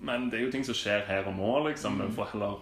Men 0.00 0.28
det 0.30 0.38
er 0.38 0.44
jo 0.44 0.50
ting 0.54 0.64
som 0.66 0.74
skjer 0.78 1.06
her 1.08 1.26
og 1.26 1.34
nå, 1.34 1.52
liksom. 1.68 1.96
Vi 1.98 2.14
får 2.14 2.28
heller 2.32 2.60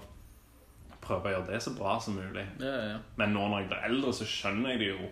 prøve 1.04 1.28
å 1.28 1.32
gjøre 1.34 1.50
det 1.50 1.58
så 1.60 1.72
bra 1.76 1.98
som 2.00 2.16
mulig. 2.16 2.46
Ja, 2.60 2.70
ja, 2.70 2.86
ja. 2.94 2.98
Men 3.20 3.34
nå 3.36 3.42
når 3.48 3.60
jeg 3.60 3.68
blir 3.72 3.84
eldre, 3.90 4.12
så 4.16 4.24
skjønner 4.24 4.72
jeg 4.72 4.80
det 4.80 4.88
jo. 4.94 5.10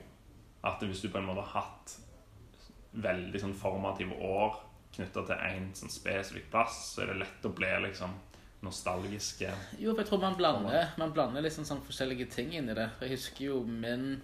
At 0.64 0.80
hvis 0.80 1.02
du 1.04 1.10
på 1.12 1.20
en 1.20 1.28
måte 1.28 1.44
har 1.44 1.66
hatt 1.66 1.98
veldig 3.04 3.42
sånn 3.42 3.52
formative 3.58 4.16
år 4.24 4.56
knytta 4.94 5.24
til 5.26 5.44
én 5.50 5.68
sånn 5.76 5.92
spesifikk 5.92 6.48
plass, 6.52 6.78
så 6.94 7.02
er 7.04 7.12
det 7.12 7.20
lett 7.24 7.44
å 7.44 7.52
bli 7.52 7.72
liksom 7.84 8.14
nostalgiske. 8.64 9.50
Jo, 9.76 9.92
for 9.92 10.00
jeg 10.00 10.08
tror 10.08 10.22
man 10.22 10.38
blander, 10.38 10.94
man 10.96 11.12
blander 11.12 11.44
liksom 11.44 11.66
sånn 11.68 11.82
forskjellige 11.84 12.30
ting 12.32 12.54
inn 12.56 12.70
i 12.72 12.76
det. 12.78 12.88
Jeg 13.02 13.18
husker 13.18 13.50
jo 13.50 13.60
min 13.68 14.22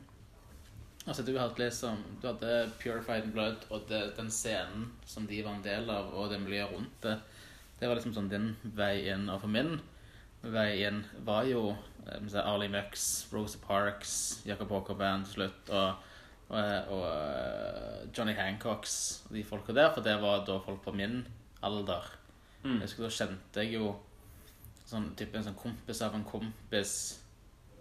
Altså, 1.11 1.25
du 1.27 1.35
hadde 1.35 1.59
liksom 1.59 1.97
Du 2.23 2.29
hadde 2.29 2.71
Purified 2.79 3.33
Blood 3.35 3.65
og 3.75 3.89
det, 3.91 4.13
den 4.15 4.31
scenen 4.31 4.93
som 5.07 5.27
de 5.27 5.41
var 5.43 5.57
en 5.57 5.65
del 5.65 5.91
av, 5.91 6.13
og 6.15 6.31
det 6.31 6.39
miljøet 6.39 6.71
rundt 6.71 7.01
det. 7.03 7.17
Det 7.81 7.89
var 7.89 7.99
liksom 7.99 8.15
sånn 8.15 8.29
din 8.31 8.53
vei 8.79 9.09
inn. 9.11 9.27
Og 9.33 9.41
for 9.43 9.51
min 9.51 9.81
vei 10.55 10.85
inn 10.87 11.03
var 11.27 11.49
jo 11.49 11.73
eh, 11.73 12.21
si, 12.31 12.39
Arlie 12.39 12.71
Mux, 12.71 13.09
Rosa 13.33 13.59
Parks, 13.65 14.13
Jacob 14.47 14.71
Hawker 14.71 14.95
Band 15.01 15.27
til 15.27 15.41
slutt, 15.41 15.73
og, 15.75 16.07
og, 16.53 16.95
og 16.95 17.05
eh, 17.09 18.07
Johnny 18.15 18.37
Hancocks 18.39 19.25
og 19.27 19.35
de 19.35 19.47
folka 19.51 19.75
der. 19.75 19.91
For 19.97 20.07
det 20.07 20.15
var 20.23 20.45
da 20.47 20.61
folk 20.63 20.85
på 20.87 20.95
min 20.95 21.25
alder. 21.67 22.07
Mm. 22.63 22.77
Jeg 22.77 22.85
husker 22.87 23.09
Da 23.09 23.15
kjente 23.17 23.65
jeg 23.65 23.81
jo 23.81 23.97
sånn 24.87 25.11
type 25.19 25.35
en 25.39 25.51
sånn 25.51 25.59
kompis 25.59 26.07
av 26.07 26.15
en 26.15 26.29
kompis 26.29 26.95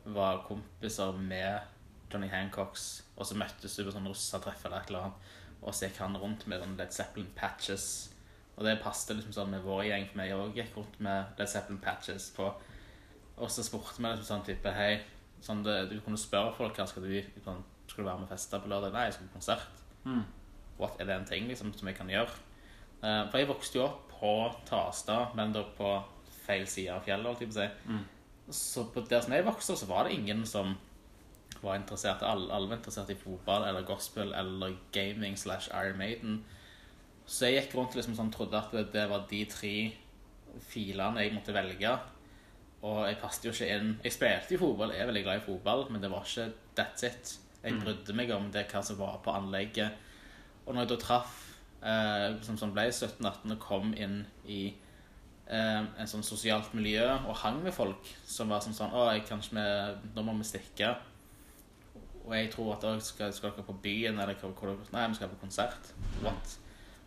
var 0.09 0.41
kompiser 0.47 1.13
med 1.13 1.77
Johnny 2.09 2.29
Hancocks, 2.31 2.87
og 3.15 3.27
så 3.27 3.37
møttes 3.37 3.75
du 3.75 3.83
på 3.85 3.93
sånn 3.93 4.07
russetreff 4.09 4.65
eller 4.65 4.81
et 4.81 4.91
eller 4.91 5.07
annet, 5.07 5.29
og 5.59 5.75
så 5.75 5.87
gikk 5.87 5.99
han 6.01 6.17
rundt 6.17 6.45
med 6.47 6.63
sånn 6.63 6.77
Led 6.79 6.95
Zeppelin 6.95 7.29
patches. 7.37 7.85
Og 8.55 8.65
det 8.67 8.79
passet 8.83 9.15
liksom 9.15 9.35
sånn 9.35 9.53
med 9.53 9.63
vår 9.63 9.85
gjeng, 9.89 10.07
for 10.09 10.21
vi 10.21 10.35
òg 10.35 10.59
gikk 10.59 10.77
rundt 10.77 10.99
med 11.03 11.39
Led 11.39 11.51
Zeppelin 11.51 11.81
patches 11.83 12.29
på. 12.35 12.49
Og 13.39 13.51
så 13.51 13.63
spurte 13.63 13.99
vi 13.99 14.07
liksom 14.07 14.27
sånn 14.27 14.45
type 14.47 14.73
Hei, 14.75 14.99
sånn 15.43 15.63
det, 15.63 15.77
du 15.91 15.99
kunne 16.03 16.19
spørre 16.19 16.51
folk 16.57 16.75
hva 16.75 16.87
skal 16.89 17.05
du 17.07 17.13
sånn, 17.45 17.63
Skal 17.87 18.03
du 18.03 18.09
være 18.09 18.19
med 18.19 18.27
og 18.27 18.33
feste 18.33 18.59
på 18.61 18.69
lørdag? 18.69 18.93
Nei, 18.93 19.07
jeg 19.07 19.15
skal 19.15 19.29
på 19.29 19.39
konsert. 19.39 19.83
Mm. 20.03 20.23
What, 20.79 20.99
er 20.99 21.07
det 21.09 21.15
en 21.15 21.27
ting 21.27 21.47
liksom, 21.49 21.71
som 21.73 21.89
jeg 21.89 21.97
kan 21.97 22.11
gjøre? 22.11 22.35
Uh, 22.99 23.23
for 23.31 23.39
jeg 23.39 23.49
vokste 23.49 23.79
jo 23.79 23.85
opp 23.87 24.11
på 24.19 24.33
Tastad, 24.67 25.33
men 25.39 25.55
da 25.55 25.63
på 25.77 25.93
feil 26.43 26.67
side 26.69 26.93
av 26.93 27.05
fjellet, 27.07 27.27
holdt 27.31 27.43
jeg 27.43 27.49
på 27.49 27.55
å 27.55 27.61
si. 27.63 27.89
Mm. 27.89 28.53
Så 28.59 28.85
på 28.93 29.03
der 29.07 29.23
som 29.23 29.33
jeg 29.33 29.47
vokste 29.47 29.73
opp, 29.73 29.81
så 29.81 29.89
var 29.89 30.05
det 30.05 30.17
ingen 30.19 30.45
som 30.49 30.75
var 31.63 31.75
interessert. 31.79 32.21
Alle, 32.23 32.51
alle 32.53 32.69
var 32.69 32.77
interessert 32.79 33.09
i 33.13 33.17
fotball 33.19 33.67
eller 33.67 33.85
gospel 33.87 34.33
eller 34.33 34.75
gaming 34.95 35.37
slash 35.37 35.69
Iron 35.73 35.97
Maiden. 35.97 36.39
Så 37.29 37.45
jeg 37.45 37.63
gikk 37.63 37.75
rundt 37.77 37.95
liksom 37.95 38.15
sånn, 38.17 38.31
trodde 38.33 38.57
at 38.57 38.71
det, 38.73 38.87
det 38.93 39.03
var 39.11 39.27
de 39.29 39.43
tre 39.45 39.73
filene 40.69 41.21
jeg 41.25 41.35
måtte 41.35 41.53
velge. 41.55 41.91
Og 42.87 43.01
jeg 43.09 43.17
passet 43.21 43.45
jo 43.45 43.51
ikke 43.53 43.69
inn. 43.75 43.89
Jeg 44.05 44.15
spilte 44.15 44.55
jo 44.55 44.61
fotball, 44.63 44.93
jeg 44.95 45.03
er 45.03 45.09
veldig 45.11 45.23
glad 45.25 45.41
i 45.41 45.45
fotball, 45.45 45.85
men 45.91 46.01
det 46.03 46.09
var 46.11 46.25
ikke 46.25 46.51
that's 46.79 47.03
it. 47.07 47.37
Jeg 47.63 47.73
Mm. 47.75 47.81
brydde 47.83 48.13
meg 48.15 48.29
om 48.31 48.51
det 48.51 48.67
hva 48.71 48.81
som 48.83 48.97
var 48.97 49.17
på 49.23 49.33
anlegget. 49.35 49.91
Og 50.65 50.73
når 50.73 50.85
jeg 50.85 50.89
da 50.89 50.95
traff, 50.95 51.33
eh, 51.83 52.37
som, 52.41 52.57
som 52.57 52.71
ble 52.73 52.85
17-18 52.91 53.51
og 53.51 53.59
kom 53.59 53.93
inn 53.97 54.25
i 54.47 54.73
eh, 55.49 55.83
en 55.99 56.07
sånn 56.07 56.23
sosialt 56.23 56.73
miljø 56.73 57.03
og 57.27 57.35
hang 57.43 57.61
med 57.63 57.73
folk 57.73 58.05
som 58.25 58.49
var 58.49 58.61
sånn 58.61 58.73
sånn 58.77 58.91
Å, 58.93 59.09
jeg 59.13 59.25
kan 59.27 59.39
ikke 59.41 59.55
med, 59.57 60.03
nå 60.15 60.23
må 60.23 60.37
vi 60.37 60.43
stikke. 60.47 60.95
Og 62.29 62.35
jeg 62.37 62.51
tror 62.53 62.75
at 62.75 62.83
dere 62.85 63.01
skal, 63.01 63.31
skal 63.33 63.51
dere 63.55 63.65
på 63.65 63.73
byen, 63.81 64.19
eller 64.21 64.37
hvor 64.37 64.53
dere 64.53 64.77
Nei, 64.93 65.07
vi 65.09 65.17
skal 65.17 65.31
på 65.31 65.39
konsert. 65.41 65.89
What? 66.21 66.57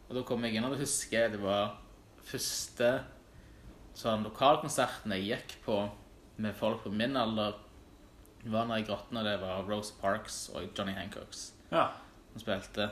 Og 0.08 0.16
da 0.18 0.22
kom 0.26 0.42
jeg 0.44 0.56
inn, 0.58 0.66
og 0.66 0.74
da 0.74 0.80
husker 0.82 1.20
jeg 1.20 1.34
det 1.36 1.42
var 1.44 1.76
første 2.26 2.88
sånn 3.98 4.24
lokalkonserten 4.26 5.12
jeg 5.14 5.28
gikk 5.30 5.54
på 5.66 5.76
med 6.42 6.56
folk 6.58 6.82
på 6.84 6.90
min 6.96 7.14
alder, 7.20 7.54
var 8.50 8.66
når 8.66 8.80
jeg 8.80 8.88
grottene 8.88 9.22
det 9.26 9.36
var 9.42 9.62
Rose 9.68 9.94
Parks 10.00 10.48
og 10.56 10.64
Johnny 10.74 10.94
Hancocks 10.96 11.52
Ja. 11.70 11.84
som 12.32 12.42
spilte. 12.42 12.88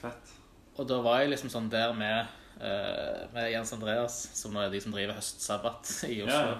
Fett. 0.00 0.32
Og 0.78 0.86
da 0.88 1.00
var 1.04 1.20
jeg 1.20 1.32
liksom 1.34 1.50
sånn 1.52 1.68
der 1.68 1.92
med, 1.92 2.26
eh, 2.62 3.26
med 3.34 3.50
Jens 3.52 3.72
Andreas, 3.74 4.16
som 4.38 4.54
nå 4.54 4.62
er 4.64 4.70
de 4.72 4.80
som 4.80 4.94
driver 4.94 5.18
høstsabbat 5.18 5.90
i 6.08 6.22
Oslo. 6.22 6.54
Ja. 6.54 6.58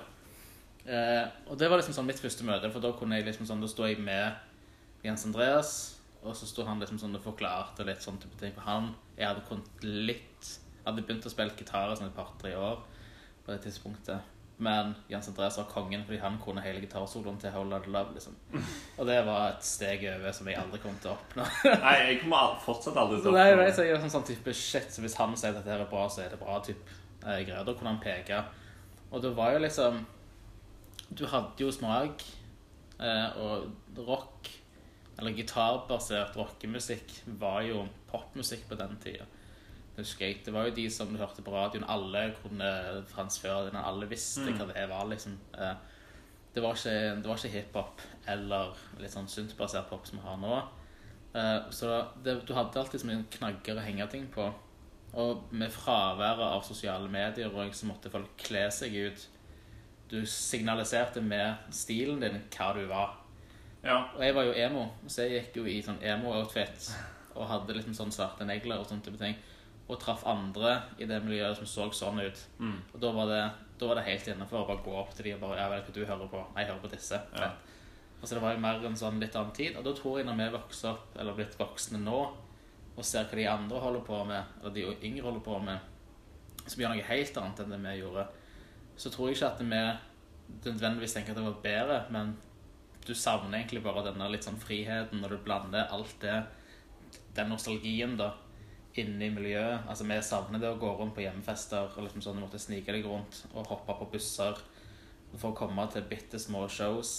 Eh, 0.89 1.29
og 1.49 1.57
det 1.61 1.71
var 1.71 1.79
liksom 1.81 1.95
sånn 1.97 2.07
mitt 2.11 2.21
første 2.21 2.45
møte, 2.45 2.71
for 2.73 2.81
da 2.85 2.93
kunne 2.99 3.17
jeg 3.17 3.27
liksom 3.31 3.47
sånn, 3.49 3.61
da 3.63 3.69
sto 3.71 3.87
jeg 3.87 4.01
med 4.03 4.35
Jens 5.05 5.27
Andreas, 5.29 5.75
og 6.23 6.35
så 6.37 6.49
sto 6.51 6.65
han 6.67 6.81
liksom 6.83 6.99
sånn 7.01 7.15
og 7.19 7.23
forklarte 7.25 7.87
litt 7.87 8.03
sånn 8.03 8.19
type 8.23 8.39
ting. 8.41 8.55
For 8.57 8.67
han, 8.67 8.91
jeg 9.17 9.29
hadde 9.29 9.45
kunnet 9.49 9.85
litt, 9.85 10.55
hadde 10.87 11.05
begynt 11.05 11.29
å 11.29 11.33
spille 11.33 11.55
gitar 11.59 11.93
i 11.93 12.01
sånn 12.01 12.11
et 12.11 12.17
par-tre 12.17 12.57
år 12.59 12.83
på 13.45 13.53
det 13.53 13.63
tidspunktet. 13.67 14.35
Men 14.59 14.91
Jens 15.07 15.29
Andreas 15.31 15.57
var 15.61 15.69
kongen 15.71 16.03
fordi 16.03 16.19
han 16.19 16.39
kunne 16.43 16.63
hele 16.65 16.81
gitarsoloen 16.83 17.37
til 17.39 17.53
Whole 17.55 17.71
Lotta 17.71 17.93
Love. 17.95 18.17
liksom. 18.17 18.35
Og 18.99 19.07
det 19.07 19.21
var 19.27 19.53
et 19.53 19.65
steg 19.65 20.03
over 20.11 20.35
som 20.35 20.51
jeg 20.51 20.59
aldri 20.59 20.81
kom 20.83 20.97
til 20.99 21.13
å 21.13 21.15
oppnå. 21.15 21.47
Nei, 21.85 21.95
jeg 22.09 22.17
kommer 22.25 22.57
fortsatt 22.65 22.99
aldri 22.99 23.21
til 23.23 23.31
å 23.31 23.37
nei, 23.37 23.53
oppnå 23.53 23.63
nei, 23.63 23.71
så 23.77 23.87
jeg 23.87 23.95
er 23.95 24.03
sånn, 24.03 24.15
sånn 24.17 24.27
type 24.33 24.55
shit, 24.59 24.91
så 24.91 25.05
hvis 25.05 25.15
han 25.21 25.37
sier 25.39 25.55
at 25.55 25.61
dette 25.61 25.77
er 25.77 25.87
bra, 25.93 26.09
så 26.11 26.25
er 26.25 26.35
det 26.35 26.41
bra, 26.43 26.59
typ 26.67 26.91
eh, 26.91 27.45
greier. 27.47 27.63
Da 27.69 27.77
kunne 27.79 27.95
han 27.95 28.03
peke. 28.03 28.43
Og 29.13 29.23
det 29.23 29.31
var 29.39 29.55
jo 29.55 29.63
liksom 29.63 30.03
Du 31.09 31.23
hadde 31.31 31.63
jo 31.63 31.71
smak, 31.73 32.27
eh, 32.99 33.39
og 33.39 34.03
rock, 34.11 34.51
eller 35.19 35.35
gitarbasert 35.35 36.37
rockemusikk, 36.37 37.23
var 37.41 37.63
jo 37.67 37.87
popmusikk 38.11 38.69
på 38.69 38.75
den 38.79 38.97
tida. 39.03 39.25
Husker 39.99 40.27
jeg. 40.29 40.43
Det 40.47 40.53
var 40.55 40.69
jo 40.69 40.75
de 40.77 40.85
som 40.95 41.09
du 41.11 41.19
hørte 41.19 41.43
på 41.43 41.51
radioen. 41.51 41.85
Alle 41.91 42.29
kunne 42.43 43.05
Frans 43.11 43.41
Ferdinand, 43.43 43.85
alle 43.85 44.07
visste 44.07 44.47
Mm. 44.47 44.59
hva 44.59 44.67
det 44.73 44.89
var, 44.89 45.05
liksom. 45.11 45.39
Eh, 45.59 45.75
det 46.55 46.63
var 46.63 46.75
ikke, 46.75 47.17
det 47.17 47.27
var 47.27 47.37
ikke 47.37 47.49
hiphop 47.57 48.01
eller 48.29 48.77
litt 49.01 49.11
sånn 49.11 49.29
syntbasert 49.29 49.89
pop 49.91 50.07
som 50.07 50.19
vi 50.19 50.25
har 50.25 50.37
nå. 50.37 50.63
Eh, 51.35 51.71
Så 51.71 52.07
det, 52.23 52.47
du 52.47 52.55
hadde 52.55 52.79
alltid 52.79 53.01
som 53.01 53.11
en 53.11 53.27
knagger 53.31 53.77
å 53.77 53.83
henge 53.85 54.07
ting 54.11 54.27
på. 54.29 54.55
Og 55.15 55.53
med 55.53 55.71
fraværet 55.73 56.41
av 56.47 56.63
sosiale 56.63 57.09
medier 57.09 57.49
og 57.53 57.75
så 57.75 57.87
måtte 57.87 58.11
folk 58.11 58.37
kle 58.37 58.71
seg 58.71 58.95
ut. 58.95 59.27
Du 60.09 60.25
signaliserte 60.25 61.21
med 61.21 61.57
stilen 61.71 62.21
din 62.21 62.41
hva 62.51 62.73
du 62.75 62.87
var. 62.87 63.18
Ja. 63.89 64.03
Og 64.15 64.25
jeg 64.25 64.35
var 64.37 64.49
jo 64.49 64.57
emo, 64.67 64.83
så 65.09 65.25
jeg 65.25 65.39
gikk 65.39 65.63
jo 65.63 65.69
i 65.71 65.79
sånn 65.85 66.01
emo-outfit 66.05 66.91
og 67.39 67.47
hadde 67.49 67.77
liksom 67.77 67.95
sånn 67.97 68.13
svarte 68.13 68.47
negler 68.49 68.81
og 68.81 68.89
sånne 68.89 69.07
type 69.07 69.21
ting. 69.21 69.37
Og 69.89 69.97
traff 70.03 70.27
andre 70.29 70.75
i 71.01 71.07
det 71.09 71.21
miljøet 71.25 71.57
som 71.57 71.69
så 71.71 71.87
sånn 71.97 72.21
ut. 72.21 72.43
Mm. 72.59 72.77
Og 72.93 72.99
da 73.01 73.13
var 73.17 73.31
det, 73.31 73.43
da 73.81 73.89
var 73.89 74.01
det 74.01 74.09
helt 74.11 74.29
innafor 74.29 74.61
å 74.61 74.69
bare 74.69 74.85
gå 74.85 74.97
opp 75.01 75.15
til 75.17 75.31
de 75.31 75.37
og 75.39 75.45
bare 75.47 75.61
Ja, 75.63 75.69
ikke 75.79 75.95
hva 75.95 75.97
du 75.97 76.11
hører 76.11 76.33
på? 76.35 76.43
Jeg 76.59 76.69
hører 76.69 76.83
på 76.83 76.93
disse. 76.93 77.21
Ja. 77.39 77.53
så 78.23 78.35
det 78.35 78.43
var 78.43 78.57
jo 78.57 78.65
mer 78.65 78.85
en 78.85 78.99
sånn 78.99 79.23
litt 79.23 79.39
annen 79.39 79.55
tid. 79.57 79.79
Og 79.79 79.87
da 79.87 79.95
tror 79.97 80.19
jeg 80.19 80.29
når 80.29 80.41
vi 80.43 80.51
vokser 80.59 80.91
opp, 80.93 81.17
eller 81.17 81.39
blitt 81.39 81.57
voksne 81.61 82.03
nå, 82.03 82.19
og 82.99 83.07
ser 83.07 83.31
hva 83.31 83.39
de 83.39 83.47
andre 83.49 83.81
holder 83.81 84.05
på 84.05 84.19
med, 84.27 84.59
eller 84.61 84.75
de 84.75 85.07
yngre 85.07 85.25
holder 85.29 85.47
på 85.47 85.63
med, 85.63 85.95
som 86.67 86.83
gjør 86.83 86.93
noe 86.93 87.09
helt 87.09 87.41
annet 87.41 87.63
enn 87.63 87.73
det 87.73 87.81
vi 87.85 87.97
gjorde, 88.03 88.27
så 88.99 89.13
tror 89.15 89.31
jeg 89.31 89.39
ikke 89.39 89.53
at 89.53 89.61
vi 89.63 89.83
nødvendigvis 90.67 91.15
tenker 91.15 91.33
at 91.33 91.39
det 91.39 91.47
var 91.47 91.61
bedre, 91.63 91.99
men 92.13 92.35
du 93.09 93.15
savner 93.17 93.59
egentlig 93.59 93.83
bare 93.85 94.05
denne 94.07 94.29
litt 94.33 94.47
sånn 94.47 94.61
friheten 94.61 95.23
når 95.23 95.35
du 95.35 95.45
blander 95.47 95.89
alt 95.95 96.15
det, 96.23 96.43
den 97.37 97.51
nostalgien 97.53 98.17
da, 98.19 98.33
inne 98.99 99.29
i 99.29 99.33
miljøet. 99.33 99.87
Altså 99.89 100.07
vi 100.09 100.19
savner 100.25 100.63
det 100.63 100.73
å 100.73 100.81
gå 100.81 100.91
rundt 100.99 101.17
på 101.17 101.25
hjemmefester, 101.25 101.93
og 101.95 102.05
liksom 102.05 102.25
sånn 102.25 102.39
du 102.39 102.45
måtte 102.45 102.61
snike 102.63 102.95
deg 102.95 103.07
rundt 103.09 103.45
og 103.55 103.71
hoppe 103.73 103.97
på 104.01 104.11
busser 104.15 104.61
for 105.37 105.51
å 105.51 105.57
komme 105.57 105.85
til 105.93 106.07
bitte 106.09 106.41
små 106.41 106.67
shows 106.73 107.13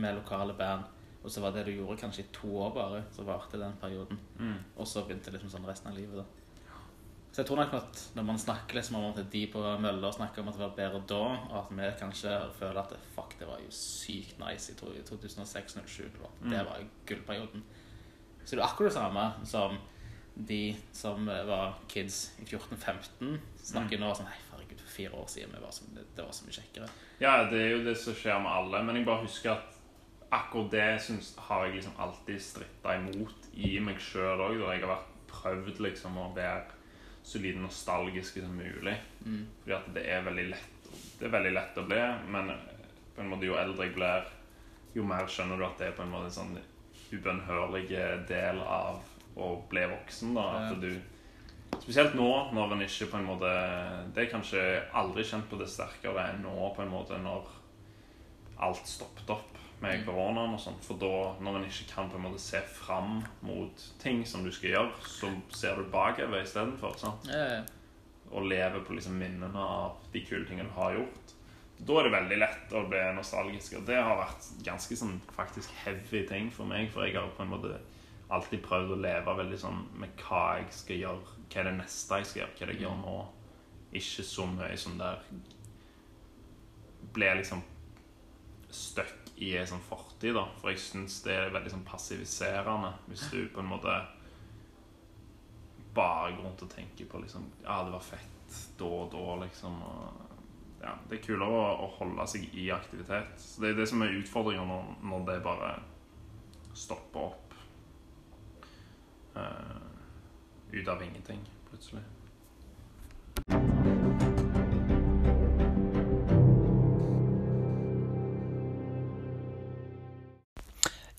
med 0.00 0.16
lokale 0.18 0.56
band. 0.56 0.88
Og 1.20 1.32
så 1.32 1.42
var 1.44 1.52
det 1.52 1.66
du 1.66 1.74
gjorde 1.74 1.98
kanskje 2.00 2.24
i 2.24 2.30
to 2.32 2.50
år 2.62 2.70
bare, 2.76 3.02
så 3.12 3.24
varte 3.26 3.60
den 3.60 3.76
perioden. 3.80 4.20
Mm. 4.38 4.56
Og 4.76 4.88
så 4.88 5.04
begynte 5.04 5.32
liksom 5.34 5.52
sånn 5.52 5.66
resten 5.68 5.90
av 5.92 5.98
livet 5.98 6.22
da. 6.22 6.39
Så 7.32 7.42
jeg 7.42 7.46
tror 7.46 7.56
nok 7.60 7.74
at 7.78 8.00
når 8.16 8.22
man 8.26 8.38
snakker 8.42 8.74
liksom 8.74 8.96
om 8.98 9.04
at 9.12 9.20
de 9.32 9.44
på 9.52 9.60
Møller 9.80 10.10
snakker 10.12 10.42
om 10.42 10.48
at 10.50 10.56
det 10.58 10.64
var 10.64 10.72
bedre 10.76 11.02
da, 11.06 11.20
og 11.50 11.58
at 11.60 11.70
vi 11.78 11.90
kanskje 12.00 12.32
føler 12.58 12.80
at 12.82 12.94
fuck, 13.14 13.36
det 13.38 13.46
var 13.46 13.60
jo 13.62 13.70
sykt 13.70 14.38
nice 14.42 14.72
i 14.72 14.74
2006-07, 14.74 16.08
Mm. 16.42 16.50
det 16.50 16.64
var 16.66 16.82
gullperioden. 17.06 17.62
Så 18.44 18.56
det 18.56 18.62
er 18.62 18.66
akkurat 18.66 18.90
det 18.90 18.92
samme 18.98 19.32
som 19.44 19.78
de 20.48 20.76
som 20.92 21.26
var 21.26 21.78
kids 21.88 22.32
i 22.40 22.44
14-15 22.44 23.38
snakker 23.62 23.98
Mm. 23.98 24.00
nå 24.00 24.14
sånn, 24.14 24.26
nei, 24.26 24.38
herregud, 24.50 24.80
for 24.80 24.88
fire 24.96 25.10
år 25.14 25.26
siden, 25.28 25.54
var 25.62 25.70
så, 25.70 25.84
det, 25.94 26.24
var 26.24 26.32
så 26.32 26.44
mye 26.46 26.52
kjekkere. 26.58 26.88
Ja, 27.20 27.44
det 27.50 27.60
er 27.60 27.70
jo 27.76 27.84
det 27.84 27.96
som 27.98 28.14
skjer 28.14 28.40
med 28.42 28.50
alle. 28.52 28.82
Men 28.82 28.96
jeg 28.96 29.04
bare 29.06 29.22
husker 29.26 29.52
at 29.52 29.76
akkurat 30.32 30.70
det 30.70 31.00
synes, 31.02 31.34
har 31.38 31.64
jeg 31.66 31.74
liksom 31.74 31.92
alltid 31.98 32.40
stritta 32.40 32.94
imot 32.96 33.48
i 33.54 33.78
meg 33.78 33.98
sjøl 34.00 34.40
òg. 34.40 34.58
Jeg 34.58 34.80
har 34.80 34.96
vært 34.96 35.08
prøvd 35.28 35.78
liksom 35.80 36.16
å 36.18 36.34
være 36.34 36.64
så 37.22 37.38
lite 37.38 37.60
nostalgiske 37.60 38.42
som 38.42 38.56
mulig. 38.56 38.96
Mm. 39.26 39.46
Fordi 39.62 39.76
at 39.76 39.88
det 39.94 40.04
er 40.08 40.26
veldig 40.26 40.48
lett 40.54 40.76
Det 41.20 41.28
er 41.28 41.32
veldig 41.34 41.52
lett 41.52 41.76
å 41.78 41.84
bli, 41.84 42.00
men 42.32 42.50
på 43.14 43.20
en 43.20 43.28
måte 43.28 43.44
jo 43.46 43.56
eldre 43.60 43.84
jeg 43.86 43.92
blir, 43.94 44.28
jo 44.96 45.04
mer 45.04 45.28
skjønner 45.28 45.60
du 45.60 45.64
at 45.66 45.78
det 45.78 45.90
er 45.90 45.96
på 45.98 46.02
en 46.02 46.12
måte 46.14 46.30
en 46.30 46.36
sånn 46.38 46.54
ubønnhørlig 47.12 47.82
del 48.28 48.62
av 48.64 49.02
å 49.36 49.50
bli 49.68 49.84
voksen. 49.92 50.34
da, 50.34 50.46
At 50.64 50.80
du 50.80 50.94
Spesielt 51.80 52.16
nå, 52.18 52.26
når 52.52 52.74
en 52.74 52.82
ikke 52.84 53.06
på 53.12 53.20
en 53.20 53.28
måte 53.28 53.50
Det 54.14 54.24
er 54.24 54.32
kanskje 54.32 54.62
aldri 54.96 55.22
kjent 55.24 55.46
på 55.48 55.60
det 55.60 55.68
sterkere 55.70 56.26
enn 56.32 56.42
nå, 56.44 56.56
på 56.74 56.82
en 56.82 56.92
måte, 56.92 57.20
når 57.20 57.46
alt 58.60 58.88
stoppet 58.88 59.30
opp 59.32 59.59
med 59.80 60.04
koronaen 60.04 60.54
og 60.56 60.60
sånn. 60.62 60.78
For 60.84 61.00
da, 61.00 61.12
når 61.42 61.58
en 61.58 61.66
ikke 61.68 61.88
kan 61.94 62.10
på 62.12 62.18
en 62.18 62.26
måte 62.28 62.42
se 62.42 62.60
fram 62.76 63.20
mot 63.46 63.84
ting 64.02 64.22
som 64.28 64.44
du 64.44 64.52
skal 64.52 64.74
gjøre, 64.74 65.04
så 65.08 65.32
ser 65.56 65.80
du 65.80 65.90
bakover 65.92 66.42
istedenfor. 66.42 66.96
Ja, 67.30 67.44
ja. 67.56 67.60
Og 68.30 68.46
lever 68.46 68.84
på 68.86 68.94
liksom 68.94 69.16
minnene 69.18 69.50
av 69.58 70.04
de 70.12 70.22
kule 70.22 70.44
tingene 70.46 70.68
du 70.68 70.76
har 70.76 70.98
gjort. 71.00 71.32
Da 71.80 71.96
er 71.96 72.06
det 72.06 72.12
veldig 72.12 72.38
lett 72.42 72.74
å 72.76 72.84
bli 72.90 73.00
nostalgisk. 73.16 73.78
Og 73.80 73.86
det 73.88 73.96
har 73.96 74.20
vært 74.20 74.50
ganske 74.66 74.98
sånn 75.00 75.16
faktisk 75.34 75.72
heavy 75.82 76.26
ting 76.28 76.50
for 76.54 76.68
meg. 76.68 76.90
For 76.92 77.06
jeg 77.06 77.16
har 77.16 77.32
på 77.36 77.46
en 77.46 77.54
måte 77.54 77.78
alltid 78.30 78.62
prøvd 78.62 78.94
å 78.94 79.00
leve 79.00 79.36
veldig 79.40 79.58
sånn 79.58 79.80
med 79.98 80.12
hva 80.22 80.44
jeg 80.60 80.68
skal 80.76 81.00
gjøre. 81.00 81.38
Hva 81.50 81.62
er 81.62 81.70
det 81.70 81.76
neste 81.80 82.20
jeg 82.20 82.30
skal 82.30 82.42
gjøre? 82.42 82.54
Hva 82.58 82.66
er 82.66 82.70
det 82.70 82.76
jeg 82.76 82.84
gjør 82.84 83.00
nå? 83.00 83.16
Ikke 84.00 84.26
så 84.28 84.46
mye 84.46 84.76
sånn 84.78 85.00
der 85.00 85.24
Ble 87.10 87.32
liksom 87.40 87.64
stuck 88.70 89.19
i 89.40 89.54
ei 89.56 89.66
sånn 89.68 89.82
fortid, 89.82 90.34
da. 90.36 90.46
For 90.60 90.72
jeg 90.72 90.82
syns 90.84 91.20
det 91.24 91.36
er 91.36 91.54
veldig 91.54 91.72
sånn 91.72 91.86
passiviserende 91.88 92.92
hvis 93.08 93.28
du 93.32 93.38
på 93.52 93.62
en 93.62 93.70
måte 93.70 93.94
bare 95.94 96.34
går 96.36 96.44
rundt 96.44 96.62
og 96.62 96.70
tenker 96.70 97.08
på 97.10 97.18
liksom 97.18 97.48
Ja, 97.64 97.80
det 97.84 97.94
var 97.94 98.04
fett 98.04 98.58
da 98.78 98.84
og 98.84 99.10
da, 99.12 99.24
liksom. 99.44 99.80
Og, 99.86 100.36
ja, 100.80 100.94
det 101.08 101.18
er 101.18 101.24
kulere 101.24 101.56
å, 101.60 101.64
å 101.84 101.88
holde 101.98 102.26
seg 102.30 102.46
i 102.56 102.70
aktivitet. 102.74 103.36
Så 103.38 103.62
det 103.62 103.72
er 103.72 103.80
det 103.82 103.88
som 103.90 104.02
er 104.02 104.16
utfordringa 104.20 104.64
når, 104.66 104.94
når 105.06 105.26
det 105.28 105.36
bare 105.44 105.74
stopper 106.74 107.28
opp 107.28 107.54
uh, 109.36 109.76
ut 110.72 110.88
av 110.88 111.04
ingenting, 111.04 111.44
plutselig. 111.70 112.02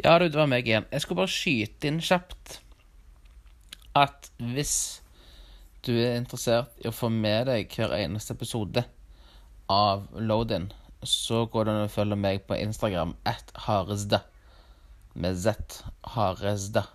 Ja, 0.04 0.18
du, 0.18 0.26
det 0.26 0.40
var 0.40 0.50
meg 0.50 0.66
igjen. 0.66 0.88
Jeg 0.90 1.04
skulle 1.04 1.22
bare 1.22 1.30
skyte 1.30 1.90
inn 1.90 2.00
kjapt 2.02 2.56
at 3.98 4.32
hvis 4.42 4.76
du 5.86 5.92
er 5.94 6.16
interessert 6.18 6.74
i 6.82 6.88
å 6.90 6.96
få 6.96 7.12
med 7.14 7.46
deg 7.52 7.74
hver 7.76 7.94
eneste 8.00 8.34
episode 8.34 8.82
av 9.70 10.08
Load-In, 10.18 10.72
så 11.06 11.44
går 11.54 11.68
det 11.68 11.76
an 11.76 11.86
å 11.86 11.92
følge 11.92 12.18
meg 12.18 12.48
på 12.50 12.58
Instagram 12.58 13.14
at 13.30 13.54
haresda 13.68 14.24
med 15.14 15.38
Z. 15.38 15.84
Haresda 16.16 16.88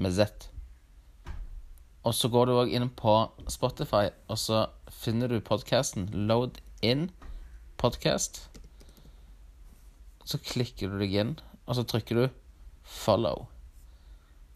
med 0.00 0.16
Z. 0.16 0.48
Og 2.08 2.16
så 2.16 2.30
går 2.32 2.48
du 2.48 2.54
òg 2.56 2.72
inn 2.72 2.88
på 2.88 3.18
Spotify, 3.52 4.06
og 4.32 4.40
så 4.40 4.62
finner 4.88 5.28
du 5.28 5.42
podkasten 5.44 6.08
Load 6.30 6.62
In 6.80 7.10
Podcast. 7.76 8.46
Så 10.24 10.40
klikker 10.40 10.92
du 10.92 11.02
deg 11.02 11.16
inn, 11.20 11.36
og 11.68 11.76
så 11.76 11.84
trykker 11.84 12.18
du 12.18 12.24
follow. 12.88 13.44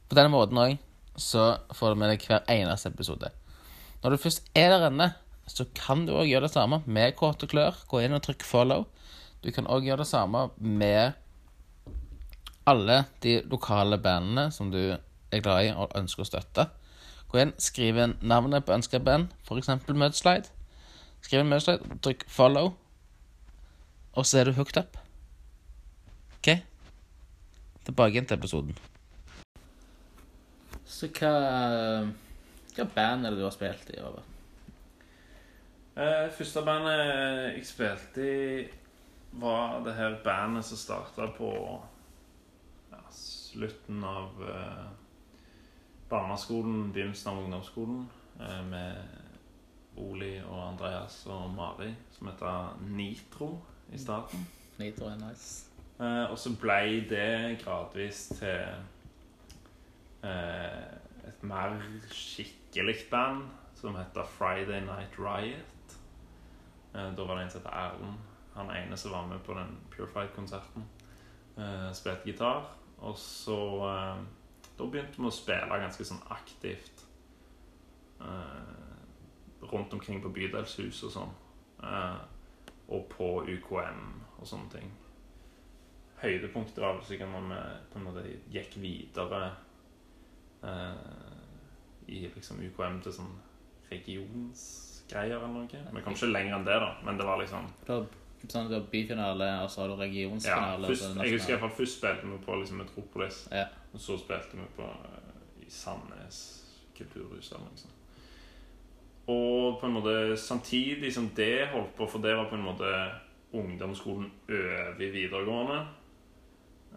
På 0.09 0.17
denne 0.17 0.33
måten 0.33 0.61
òg 0.61 0.79
så 1.21 1.59
får 1.77 1.93
du 1.93 2.01
med 2.01 2.15
deg 2.15 2.25
hver 2.25 2.47
eneste 2.51 2.89
episode. 2.89 3.29
Når 4.03 4.15
du 4.15 4.23
først 4.23 4.49
er 4.57 4.73
der 4.73 4.89
inne, 4.89 5.13
så 5.47 5.67
kan 5.77 6.07
du 6.07 6.15
òg 6.17 6.31
gjøre 6.31 6.49
det 6.49 6.55
samme 6.55 6.81
med 6.87 7.17
kåte 7.19 7.49
klør. 7.51 7.77
Gå 7.89 8.01
inn 8.03 8.17
og 8.17 8.23
trykk 8.25 8.45
follow. 8.47 8.87
Du 9.45 9.51
kan 9.53 9.69
òg 9.69 9.85
gjøre 9.87 10.03
det 10.03 10.11
samme 10.11 10.49
med 10.57 11.19
alle 12.67 13.03
de 13.23 13.41
lokale 13.51 13.99
bandene 13.99 14.49
som 14.55 14.71
du 14.73 14.95
er 14.95 15.45
glad 15.45 15.67
i 15.67 15.73
og 15.75 15.93
ønsker 15.99 16.25
å 16.25 16.29
støtte. 16.31 16.69
Gå 17.29 17.41
inn, 17.43 17.55
skriv 17.61 17.99
inn 17.99 18.17
navnet 18.21 18.65
på 18.67 18.75
ønska 18.77 19.01
band, 19.03 19.33
f.eks. 19.45 19.71
Mudslide. 19.89 20.53
Skriv 21.25 21.43
inn 21.43 21.53
Mudslide, 21.53 22.01
trykk 22.05 22.27
follow, 22.31 22.75
og 24.13 24.29
så 24.29 24.43
er 24.43 24.51
du 24.51 24.59
hooked 24.59 24.79
up. 24.79 25.02
Tilbake 27.87 28.15
igjen 28.15 28.29
til 28.31 28.39
episoden. 28.39 28.77
Så 30.87 31.09
hva 31.19 31.33
Hva 32.73 32.85
band 32.95 33.27
er 33.27 33.35
det 33.35 33.41
du 33.41 33.45
har 33.45 33.53
spilt 33.53 33.91
i? 33.93 33.99
Over? 34.01 34.23
Eh, 35.93 36.31
første 36.33 36.63
bandet 36.65 37.01
jeg 37.03 37.67
spilte 37.69 38.23
i, 38.25 38.63
var 39.33 39.83
det 39.85 39.93
her 39.99 40.15
bandet 40.25 40.65
som 40.65 40.79
starta 40.81 41.27
på 41.37 41.51
ja, 42.93 43.01
slutten 43.13 44.01
av 44.05 44.41
eh, 44.41 44.87
barneskolen, 46.09 46.93
begynnelsen 46.95 47.33
av 47.33 47.43
ungdomsskolen, 47.43 48.07
eh, 48.41 48.63
med 48.71 50.01
Oli 50.01 50.39
og 50.41 50.63
Andreas 50.71 51.27
og 51.29 51.51
Mari, 51.53 51.91
som 52.17 52.33
heter 52.33 52.73
Nitro 52.89 53.53
i 53.93 54.01
starten. 54.01 54.47
Nitro 54.79 55.13
er 55.13 55.21
nice. 55.21 55.72
Eh, 56.01 56.31
og 56.31 56.39
så 56.39 56.55
ble 56.61 57.05
det 57.11 57.59
gradvis 57.63 58.25
til 58.39 58.63
eh, 60.25 60.81
et 61.29 61.45
mer 61.47 61.77
skikkelig 62.11 62.97
band 63.11 63.45
som 63.77 63.97
heter 63.99 64.27
Friday 64.39 64.81
Night 64.81 65.19
Riot. 65.19 65.99
Eh, 66.95 67.11
da 67.17 67.27
var 67.29 67.37
det 67.37 67.45
en 67.45 67.51
som 67.51 67.61
heter 67.61 67.77
Erlend. 67.77 68.19
Han 68.55 68.71
ene 68.71 68.97
som 68.97 69.13
var 69.13 69.27
med 69.27 69.41
på 69.45 69.55
den 69.57 69.79
Purified-konserten. 69.91 70.85
Spilte 71.93 72.25
gitar. 72.25 72.77
Og 72.99 73.17
så 73.19 73.57
Da 74.79 74.85
begynte 74.85 75.21
vi 75.21 75.27
å 75.29 75.33
spille 75.33 75.79
ganske 75.81 76.05
sånn 76.05 76.21
aktivt 76.33 77.03
rundt 79.73 79.93
omkring 79.93 80.23
på 80.23 80.33
bydelshus 80.33 81.03
og 81.09 81.13
sånn. 81.13 81.33
Og 82.89 83.07
på 83.09 83.31
UKM 83.49 84.05
og 84.39 84.47
sånne 84.49 84.71
ting 84.73 84.93
høydepunktet 86.23 86.79
var 86.83 86.97
vel 86.97 87.05
sikkert 87.07 87.33
når 87.33 87.47
vi 87.51 87.61
på 87.93 87.99
en 88.01 88.07
måte 88.07 88.23
gikk 88.55 88.77
videre 88.83 89.43
eh, 90.63 91.29
i 92.13 92.25
liksom 92.35 92.61
UKM 92.63 93.01
til 93.05 93.15
sånn 93.17 93.33
regionsgreier 93.93 95.37
eller 95.39 95.53
noe. 95.53 95.69
Vi 95.97 96.05
kom 96.05 96.17
ikke 96.17 96.31
lenger 96.33 96.59
enn 96.59 96.67
det, 96.67 96.79
da, 96.83 96.91
men 97.07 97.19
det 97.21 97.27
var 97.29 97.41
liksom 97.43 97.67
har, 97.89 98.05
sånn, 98.47 98.71
du 98.71 98.77
har 98.79 98.87
byfinale, 98.93 99.49
og 99.65 99.71
så 99.71 99.83
har 99.85 99.93
du 99.93 99.97
ja, 99.97 100.03
regionsfinale. 100.07 100.83
og 100.83 100.93
først, 100.93 101.09
så 101.09 101.27
Jeg 101.27 101.37
husker 101.37 101.53
i 101.53 101.57
hvert 101.57 101.65
fall 101.67 101.79
først 101.81 101.99
spilte 101.99 102.31
vi 102.31 102.39
på 102.47 102.61
liksom 102.61 102.83
Metropolis, 102.83 103.43
Ja. 103.53 103.67
og 103.93 104.01
så 104.01 104.19
spilte 104.21 104.61
vi 104.61 104.69
på 104.77 104.87
eh, 104.89 105.67
i 105.67 105.71
Sandnes 105.71 106.41
kulturhus 106.97 107.51
eller 107.53 107.67
noe 107.67 107.83
sånt. 107.83 107.99
Og 109.33 109.79
på 109.81 109.87
en 109.87 109.95
måte 109.95 110.37
samtidig 110.37 111.13
som 111.15 111.29
det 111.37 111.69
holdt 111.71 111.95
på, 111.97 112.07
for 112.11 112.19
det 112.25 112.35
var 112.37 112.49
på 112.51 112.57
en 112.59 112.65
måte 112.67 112.89
ungdomsskolen 113.55 114.31
over 114.49 114.97
videregående. 114.99 115.77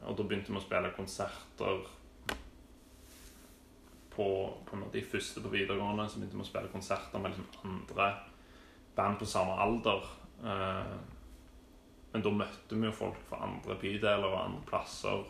Og 0.06 0.18
da 0.18 0.26
begynte 0.26 0.54
vi 0.54 0.60
å 0.60 0.64
spille 0.64 0.94
konserter 0.96 1.88
på, 4.16 4.28
på 4.68 4.80
de 4.94 5.04
første 5.04 5.44
på 5.44 5.52
videregående. 5.54 6.08
Så 6.10 6.22
begynte 6.22 6.40
vi 6.40 6.46
å 6.46 6.50
spille 6.52 6.72
konserter 6.74 7.22
med 7.22 7.34
liksom 7.34 7.72
andre 7.72 8.10
band 8.96 9.20
på 9.20 9.28
samme 9.30 9.58
alder. 9.66 10.08
Eh, 10.46 10.96
men 12.14 12.24
da 12.24 12.32
møtte 12.32 12.78
vi 12.78 12.88
jo 12.88 12.96
folk 12.96 13.20
fra 13.30 13.44
andre 13.48 13.76
bydeler 13.82 14.30
og 14.30 14.40
andre 14.40 14.64
plasser 14.70 15.26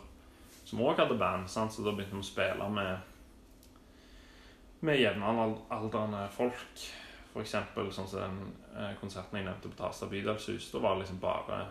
som 0.66 0.82
òg 0.82 1.00
hadde 1.00 1.18
band. 1.18 1.50
Sant? 1.50 1.74
Så 1.74 1.82
da 1.86 1.94
begynte 1.94 2.18
vi 2.18 2.24
å 2.24 2.30
spille 2.30 2.70
med 2.70 3.12
med 4.86 5.00
jevnaldrende 5.00 6.26
folk. 6.36 6.86
For 7.32 7.44
eksempel 7.44 7.88
sånn 7.92 8.08
som 8.08 8.22
den 8.22 8.52
eh, 8.76 8.94
konserten 9.00 9.40
jeg 9.40 9.46
nevnte 9.48 9.70
på 9.72 9.78
Tasta 9.80 10.08
bydelshus. 10.08 10.70
Da 10.72 10.80
var 10.80 10.94
det 10.94 11.04
liksom 11.04 11.20
bare 11.20 11.64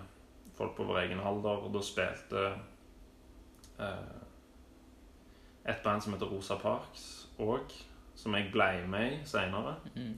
folk 0.58 0.76
på 0.78 0.86
vår 0.88 1.02
egen 1.06 1.22
alder, 1.26 1.64
og 1.66 1.74
da 1.74 1.82
spilte 1.84 2.44
et 5.66 5.82
band 5.84 6.02
som 6.02 6.14
heter 6.14 6.30
Rosa 6.30 6.56
Parks 6.62 7.28
òg, 7.42 7.74
som 8.16 8.36
jeg 8.38 8.52
ble 8.54 8.70
med 8.88 9.18
i 9.18 9.26
seinere. 9.28 9.76
Mm. 9.96 10.14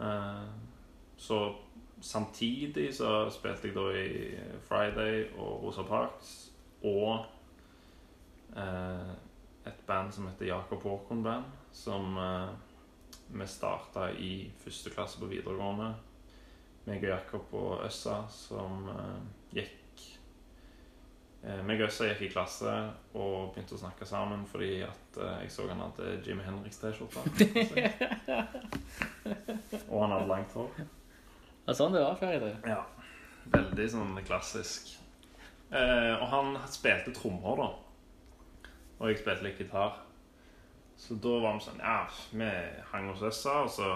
Eh, 0.00 0.48
så 1.16 1.54
samtidig 2.00 2.94
så 2.94 3.30
spilte 3.30 3.68
jeg 3.68 3.76
da 3.76 3.86
i 3.98 4.34
Friday 4.68 5.26
og 5.36 5.62
Rosa 5.62 5.82
Parks 5.82 6.52
og 6.82 7.26
eh, 8.56 9.12
et 9.66 9.84
band 9.86 10.12
som 10.12 10.26
heter 10.28 10.46
Jakob 10.46 10.82
Håkon 10.82 11.22
Band, 11.22 11.44
som 11.72 12.16
eh, 12.18 12.50
vi 13.28 13.46
starta 13.46 14.10
i 14.12 14.50
første 14.58 14.90
klasse 14.90 15.20
på 15.20 15.30
videregående. 15.30 15.94
Meg 16.84 17.00
og 17.06 17.08
Jakob 17.08 17.54
og 17.56 17.86
Øssa 17.86 18.24
som 18.30 18.88
eh, 18.92 19.22
gikk 19.56 19.72
eh, 19.72 19.83
meg 21.44 21.82
og 21.82 21.90
Øssa 21.90 22.06
gikk 22.08 22.22
i 22.24 22.32
klasse 22.32 22.72
og 23.12 23.50
begynte 23.52 23.76
å 23.76 23.82
snakke 23.82 24.06
sammen 24.08 24.46
fordi 24.48 24.78
at 24.86 25.18
eh, 25.20 25.42
jeg 25.44 25.50
så 25.52 25.66
han 25.68 25.82
hadde 25.84 26.14
Jimmy 26.24 26.44
Henriks-T-skjorte. 26.46 27.20
og 29.92 29.98
han 30.00 30.14
hadde 30.14 30.30
langt 30.30 30.52
hår. 30.56 30.70
Var 31.66 31.76
sånn 31.76 31.96
det 31.96 32.04
var 32.04 32.16
før 32.20 32.36
i 32.36 32.42
dag. 32.46 32.68
Ja, 32.72 32.80
veldig 33.52 33.86
sånn 33.92 34.14
klassisk. 34.24 34.94
Eh, 35.68 36.14
og 36.16 36.26
han 36.32 36.56
spilte 36.72 37.12
trommer, 37.16 37.60
da. 37.60 37.68
Og 39.00 39.10
jeg 39.10 39.20
spilte 39.20 39.44
litt 39.44 39.60
gitar. 39.60 39.92
Så 40.96 41.18
da 41.20 41.32
var 41.42 41.58
vi 41.58 41.66
sånn 41.66 41.82
Ja, 41.82 41.98
vi 42.32 42.48
hang 42.92 43.10
hos 43.10 43.24
Øssa, 43.26 43.54
og 43.66 43.70
så 43.74 43.88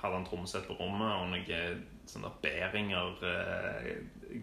hadde 0.00 0.14
han 0.14 0.26
trommesett 0.28 0.68
på 0.68 0.76
rommet 0.78 1.12
og 1.18 1.28
noen 1.32 1.84
sånne 2.06 2.30
Beringer 2.40 3.18
eh, 3.26 3.88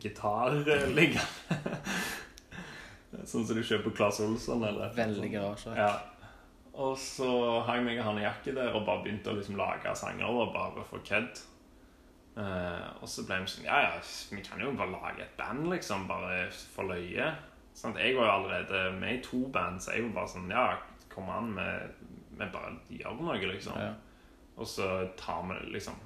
gitar 0.02 0.60
eh, 0.68 0.88
liggende. 0.94 1.58
sånn 3.22 3.46
som 3.46 3.58
du 3.58 3.64
kjøper 3.64 3.96
Claes 3.96 4.20
Olsson, 4.24 4.66
eller? 4.68 4.92
Veldig 4.98 5.30
garasje. 5.34 5.76
Ja. 5.78 5.94
Og 6.74 6.96
så 6.98 7.30
hang 7.68 7.84
meg 7.86 8.00
og 8.02 8.08
han 8.08 8.22
i 8.22 8.26
jakke 8.26 8.54
der 8.56 8.74
og 8.74 8.86
bare 8.88 9.04
begynte 9.06 9.30
å 9.30 9.38
liksom 9.38 9.60
lage 9.60 9.92
sanger 9.98 10.30
og 10.30 10.54
bare 10.56 10.86
for 10.90 11.04
kødd. 11.06 11.42
Eh, 12.34 12.88
og 12.98 13.06
så 13.10 13.28
ble 13.28 13.44
vi 13.44 13.52
sånn 13.52 13.68
Ja, 13.68 13.76
ja, 13.84 13.98
vi 14.34 14.42
kan 14.42 14.62
jo 14.64 14.72
bare 14.78 14.96
lage 14.96 15.26
et 15.26 15.36
band, 15.38 15.68
liksom. 15.70 16.08
Bare 16.10 16.48
for 16.50 16.90
løye. 16.90 17.30
Sånn, 17.78 17.98
jeg 18.02 18.16
var 18.18 18.30
jo 18.30 18.34
allerede 18.40 18.82
med 18.98 19.20
i 19.20 19.22
to 19.26 19.44
band, 19.54 19.82
så 19.82 19.94
jeg 19.94 20.08
var 20.08 20.18
bare 20.22 20.34
sånn 20.34 20.50
Ja, 20.54 20.66
kom 21.14 21.30
an, 21.30 21.54
vi, 21.58 22.10
vi 22.40 22.50
bare 22.56 22.74
gjør 22.90 23.22
noe, 23.22 23.38
liksom. 23.54 23.78
Ja. 23.78 23.94
Og 24.58 24.70
så 24.70 24.90
tar 25.20 25.46
vi 25.50 25.60
det, 25.60 25.72
liksom. 25.78 26.02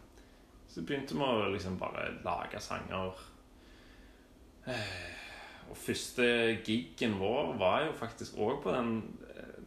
Så 0.68 0.84
begynte 0.84 1.16
vi 1.16 1.24
å 1.24 1.52
liksom 1.54 1.80
bare 1.80 2.10
lage 2.26 2.60
sanger. 2.64 3.16
Eh, 4.68 5.17
Og 5.70 5.78
første 5.78 6.26
gigen 6.66 7.18
vår 7.20 7.54
var 7.60 7.86
jo 7.86 7.96
faktisk 8.00 8.38
òg 8.40 8.62
på 8.64 8.72
den, 8.72 9.02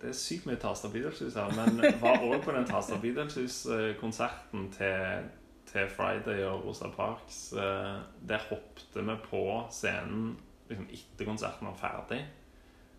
det 0.00 0.08
er 0.08 0.16
sykt 0.16 0.46
mye 0.48 0.56
Tasta 0.60 0.88
Beatles-hus 0.88 1.36
her, 1.36 1.52
men 1.56 1.82
var 2.00 2.22
òg 2.24 2.40
på 2.44 2.54
den 2.56 2.68
Tasta 2.68 2.96
Beetlejuice-konserten 3.02 4.70
til, 4.72 5.26
til 5.68 5.90
Friday 5.92 6.44
og 6.48 6.64
Rosa 6.64 6.88
Parks. 6.96 7.52
Eh, 7.52 7.98
Der 8.28 8.46
hoppet 8.48 8.96
vi 8.96 9.16
på 9.28 9.42
scenen 9.70 10.38
liksom, 10.70 10.86
etter 10.90 11.28
konserten 11.28 11.68
var 11.68 11.76
ferdig, 11.76 12.22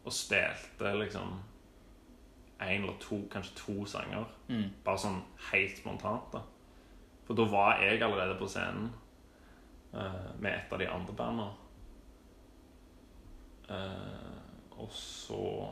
og 0.06 0.14
spilte 0.14 0.93
liksom 0.99 1.39
én 2.62 2.84
eller 2.84 2.97
to, 3.02 3.24
kanskje 3.32 3.56
to 3.58 3.86
sanger. 3.86 4.26
Mm. 4.47 4.70
Bare 4.86 5.02
sånn 5.02 5.22
helt 5.52 5.78
spontant. 5.78 6.34
da 6.34 6.43
For 7.26 7.38
da 7.38 7.47
var 7.49 7.82
jeg 7.82 8.02
allerede 8.02 8.38
på 8.38 8.49
scenen 8.49 8.91
uh, 9.93 10.30
med 10.39 10.54
et 10.54 10.74
av 10.74 10.80
de 10.80 10.89
andre 10.89 11.16
bandene. 11.18 11.49
Eh, 13.72 14.80
og 14.82 14.92
så 14.92 15.70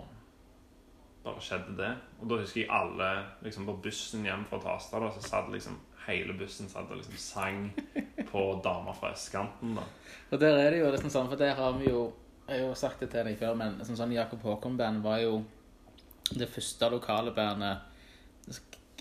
bare 1.23 1.43
skjedde 1.43 1.75
det. 1.77 1.91
Og 2.21 2.31
da 2.31 2.39
husker 2.41 2.61
jeg 2.63 2.71
alle 2.71 3.09
liksom 3.43 3.67
på 3.67 3.77
bussen 3.83 4.25
hjem 4.27 4.45
fra 4.49 4.61
Tasta, 4.63 5.01
da, 5.01 5.11
så 5.11 5.23
satt 5.25 5.51
liksom 5.53 5.77
hele 6.07 6.33
bussen 6.39 6.69
satt 6.71 6.89
og 6.89 7.01
liksom 7.01 7.17
sang 7.19 7.61
på 8.31 8.43
Damer 8.63 8.95
fra 8.97 9.13
østkanten. 9.13 9.75
da 9.75 9.85
Og 10.31 10.39
der 10.39 10.57
er 10.57 10.71
det 10.71 10.81
jo 10.81 10.91
liksom 10.91 11.11
sånn, 11.13 11.29
for 11.29 11.39
der 11.39 11.55
har 11.55 11.77
vi 11.77 11.91
jo 11.91 12.09
Jeg 12.49 12.65
har 12.65 12.73
sagt 12.73 12.99
det 12.99 13.11
til 13.13 13.27
deg 13.27 13.35
før, 13.37 13.53
men 13.53 13.75
sånn, 13.85 13.97
sånn 13.97 14.13
Jakob 14.15 14.41
Håkon-band 14.41 15.03
var 15.05 15.19
jo 15.21 15.43
det 16.33 16.47
første 16.49 16.87
lokale 16.89 17.29
bandet 17.29 17.85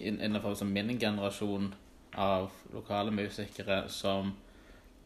innenfor 0.04 0.52
liksom 0.52 0.68
min 0.68 0.98
generasjon 1.00 1.70
av 2.12 2.50
lokale 2.74 3.10
musikere 3.10 3.86
som 3.88 4.34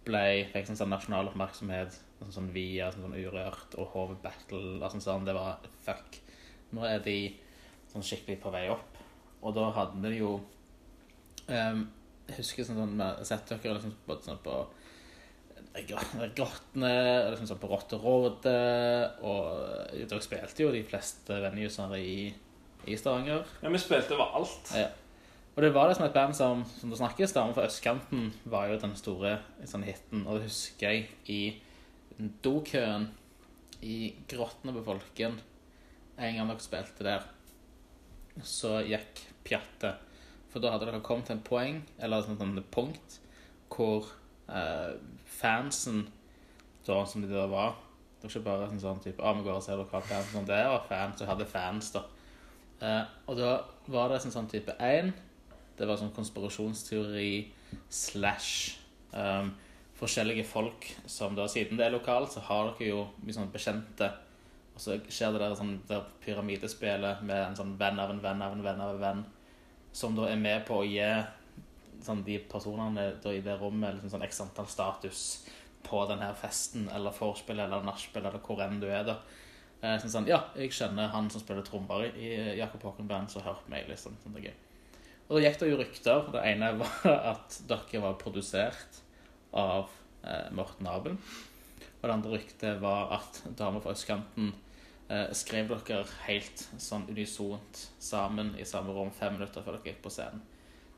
ble, 0.03 0.49
fikk 0.51 0.67
sånn, 0.67 0.81
sånn 0.81 0.91
nasjonal 0.91 1.31
oppmerksomhet 1.31 2.01
sånn, 2.23 2.35
sånn 2.35 2.53
via 2.55 2.91
sånn, 2.93 3.07
sånn 3.07 3.19
Urørt 3.21 3.77
og 3.81 3.91
Hove 3.95 4.19
Battle 4.23 4.79
og 4.79 4.91
sånn, 4.95 5.05
sånn. 5.05 5.27
Det 5.29 5.35
var 5.37 5.63
fuck. 5.85 6.19
Nå 6.73 6.87
er 6.89 7.03
de 7.05 7.17
sånn 7.93 8.05
skikkelig 8.07 8.39
på 8.43 8.53
vei 8.55 8.67
opp. 8.73 9.01
Og 9.43 9.57
da 9.57 9.67
hadde 9.75 10.07
vi 10.07 10.21
jo 10.21 10.37
um, 11.49 11.81
Jeg 12.29 12.37
husker 12.37 12.67
sånn, 12.69 12.79
sånn 12.79 13.27
sett 13.27 13.51
dere 13.51 13.75
liksom, 13.75 13.97
både 14.07 14.29
sånn 14.29 14.41
på 14.45 14.61
Grottene, 15.73 16.93
liksom 17.33 17.49
sånn 17.49 17.61
på 17.63 17.71
Rotterådet 17.71 19.23
Og 19.25 19.95
dere 19.97 20.23
spilte 20.23 20.67
jo 20.67 20.73
de 20.75 20.83
fleste 20.87 21.39
venuesene 21.43 21.99
i, 21.99 22.17
i 22.87 22.99
Stavanger. 23.01 23.47
Ja, 23.63 23.73
vi 23.73 23.81
spilte 23.81 24.19
overalt. 24.19 24.75
Ja. 24.77 24.91
Og 25.53 25.65
det 25.65 25.73
var 25.75 25.91
liksom 25.91 26.07
et 26.07 26.15
band 26.15 26.37
som, 26.37 26.63
som 26.79 26.93
det 26.93 26.99
snakkes 27.01 27.35
om, 27.37 27.53
for 27.53 27.67
Østkanten 27.67 28.31
var 28.49 28.71
jo 28.71 28.79
den 28.81 28.95
store 28.97 29.35
sånn 29.69 29.85
hiten. 29.85 30.25
Og 30.25 30.39
det 30.39 30.49
husker 30.49 30.89
jeg 30.89 31.11
i 31.29 31.41
dokøen 32.45 33.09
i 33.83 34.13
Grottene 34.31 34.75
på 34.77 34.85
Folken 34.87 35.39
En 36.19 36.37
gang 36.37 36.51
dere 36.51 36.63
spilte 36.63 37.07
der, 37.07 37.25
så 38.47 38.77
gikk 38.85 39.23
pjattet. 39.47 40.01
For 40.53 40.63
da 40.63 40.75
hadde 40.75 40.87
dere 40.87 41.01
kommet 41.05 41.27
til 41.29 41.39
en 41.39 41.45
poeng, 41.45 41.79
eller 41.99 42.21
et 42.21 42.29
sånt 42.29 42.43
sånt 42.43 42.61
punkt, 42.71 43.17
hvor 43.73 44.07
eh, 44.53 44.93
fansen, 45.25 46.05
da, 46.87 47.01
som 47.09 47.25
de 47.25 47.31
da 47.31 47.47
var 47.47 47.79
Det 48.21 48.29
var 48.29 48.31
ikke 48.31 48.45
bare 48.47 48.69
sånn, 48.71 48.83
sånn 48.83 49.03
type 49.03 49.23
ah, 49.23 49.35
vi 49.39 49.45
går 49.47 49.57
og 49.57 49.65
ser 49.65 49.81
hva 49.81 50.01
fansen 50.03 50.37
Sånn, 50.37 50.49
det 50.49 50.61
var 50.69 50.87
fans 50.89 51.23
og 51.23 51.31
hadde 51.31 51.49
fans, 51.49 51.91
da. 51.95 52.05
Eh, 52.83 53.03
og 53.31 53.39
da 53.39 53.53
var 53.95 54.11
det 54.13 54.21
en 54.21 54.35
sånn 54.35 54.51
type 54.51 54.75
1 54.79 55.13
Det 55.79 55.89
var 55.89 55.99
sånn 55.99 56.15
konspirasjonsteori 56.15 57.35
slash 57.89 58.77
um, 59.17 59.55
forskjellige 60.03 60.45
folk 60.49 60.89
som 61.07 61.37
da 61.39 61.47
Siden 61.51 61.79
det 61.79 61.87
er 61.87 61.95
lokalt, 61.95 62.33
så 62.35 62.43
har 62.49 62.73
dere 62.73 62.89
jo 62.89 63.05
mye 63.23 63.37
sånn 63.37 63.53
bekjente. 63.53 64.09
Og 64.73 64.81
så 64.81 64.97
skjer 65.07 65.35
det 65.35 65.43
der, 65.45 65.55
sånn, 65.59 65.77
der 65.89 66.07
pyramidespillet 66.25 67.23
med 67.29 67.39
en 67.45 67.59
sånn 67.59 67.77
venn 67.79 68.01
av 68.03 68.11
en 68.11 68.23
venn 68.25 68.43
av 68.43 68.57
en 68.57 68.65
venn 68.65 68.83
av 68.83 68.95
en 68.97 69.03
venn, 69.03 69.23
som 69.93 70.17
da 70.17 70.31
er 70.31 70.41
med 70.41 70.65
på 70.67 70.81
å 70.81 70.89
gi 70.89 71.05
sånn, 72.03 72.25
de 72.27 72.39
personene 72.51 73.11
da, 73.23 73.35
i 73.35 73.43
det 73.45 73.59
rommet 73.61 73.99
liksom, 73.99 74.15
sånn, 74.15 74.25
x 74.27 74.41
antall 74.43 74.71
status 74.71 75.27
på 75.87 76.01
denne 76.09 76.31
festen 76.39 76.89
eller 76.95 77.15
vorspielet 77.15 77.67
eller 77.67 77.85
nachspielet 77.87 78.31
eller 78.33 78.43
hvor 78.47 78.63
enn 78.65 78.81
du 78.83 78.89
er. 78.89 79.05
da. 79.07 79.19
Sånn, 79.83 80.13
sånn, 80.15 80.29
ja, 80.31 80.41
jeg 80.57 80.73
kjenner 80.75 81.11
han 81.13 81.29
som 81.31 81.43
spiller 81.43 81.65
trommer 81.67 82.07
i 82.15 82.33
Jakob 82.59 82.85
Håkon 82.87 83.11
Band, 83.11 83.31
så 83.31 83.43
hør 83.43 83.59
på 83.61 83.73
meg, 83.75 83.89
liksom. 83.91 84.15
Sånn, 84.23 84.35
det 84.39 84.47
gøy. 84.47 84.55
Og 85.29 85.37
da 85.37 85.43
gikk 85.43 85.59
det 85.59 85.71
jo 85.71 85.79
rykter. 85.81 86.29
Det 86.35 86.45
ene 86.53 86.69
var 86.81 87.17
at 87.35 87.59
dere 87.71 88.03
var 88.05 88.19
produsert 88.21 89.02
av 89.53 89.91
eh, 90.25 90.49
Morten 90.55 90.87
Abel. 90.87 91.17
Og 92.01 92.09
det 92.09 92.15
andre 92.15 92.35
ryktet 92.37 92.81
var 92.83 93.13
at 93.19 93.43
damer 93.59 93.83
fra 93.83 93.95
østkanten 93.95 94.53
eh, 95.09 95.29
skrev 95.37 95.71
dere 95.71 96.07
helt 96.27 96.65
sånn 96.83 97.07
unisont 97.11 97.87
sammen 98.03 98.55
i 98.59 98.67
samme 98.69 98.95
rom 98.97 99.13
fem 99.15 99.37
minutter 99.37 99.65
før 99.65 99.79
dere 99.79 99.93
gikk 99.93 100.03
på 100.05 100.15
scenen. 100.15 100.43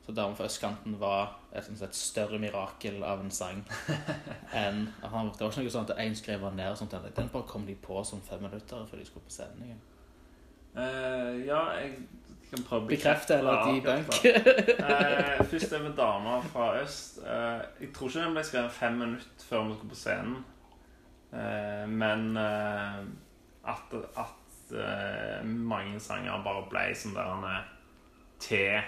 Så 0.05 0.13
'Damen 0.13 0.35
fra 0.37 0.45
østkanten 0.45 0.99
var 1.01 1.31
et, 1.49 1.65
sånn 1.65 1.81
et 1.81 1.97
større 1.97 2.37
mirakel 2.37 3.01
av 3.03 3.23
en 3.23 3.31
sang 3.33 3.63
enn 4.53 4.83
Det 5.01 5.09
var 5.09 5.31
ikke 5.33 5.63
noe 5.63 5.71
sånn 5.73 5.89
at 5.89 5.97
én 5.97 6.13
skrev 6.13 6.45
den 6.45 6.59
ned, 6.61 6.69
og 6.71 6.77
sånt, 6.77 6.93
den 6.93 7.31
bare 7.33 7.47
kom 7.49 7.65
de 7.65 7.73
på 7.75 8.03
som 8.05 8.21
fem 8.21 8.43
minutter 8.45 8.85
før 8.85 9.01
de 9.01 9.05
skulle 9.05 9.25
på 9.25 9.33
scenen 9.33 9.65
igjen. 9.65 9.81
Eh, 10.75 11.47
ja, 11.47 11.61
jeg 11.79 12.03
Bekrefte 12.87 13.37
eller 13.39 13.51
Ja, 13.53 13.65
debunk. 13.73 14.07
bekrefte. 14.07 14.75
Eh, 14.79 15.43
først 15.51 15.71
det 15.71 15.81
med 15.81 15.95
dama 15.97 16.39
fra 16.53 16.67
øst. 16.81 17.17
Eh, 17.25 17.61
jeg 17.81 17.93
tror 17.93 18.07
ikke 18.09 18.23
den 18.25 18.33
ble 18.37 18.43
skrevet 18.43 18.71
fem 18.71 18.93
minutter 19.01 19.47
før 19.49 19.63
vi 19.67 19.73
skulle 19.73 19.89
på 19.89 19.95
scenen. 19.95 20.37
Eh, 21.33 21.85
men 21.89 22.37
eh, 22.37 22.99
at, 23.73 23.95
at 24.17 24.41
mange 25.45 25.99
sanger 26.01 26.41
bare 26.45 26.63
ble 26.71 26.85
sånn 26.97 27.13
der 27.13 27.27
han 27.29 27.43
er 27.49 27.65
til 28.41 28.81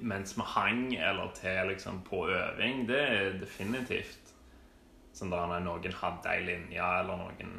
mens 0.00 0.32
vi 0.38 0.42
hang, 0.48 0.94
eller 0.96 1.28
til 1.36 1.68
liksom 1.68 1.98
på 2.06 2.22
øving, 2.32 2.86
det 2.88 3.00
er 3.04 3.34
definitivt 3.40 4.30
sånn 5.12 5.28
der 5.32 5.42
han 5.44 5.52
er, 5.58 5.60
noen 5.66 5.92
hadde 6.00 6.30
ei 6.32 6.40
linje, 6.46 6.80
eller 7.02 7.20
noen 7.20 7.50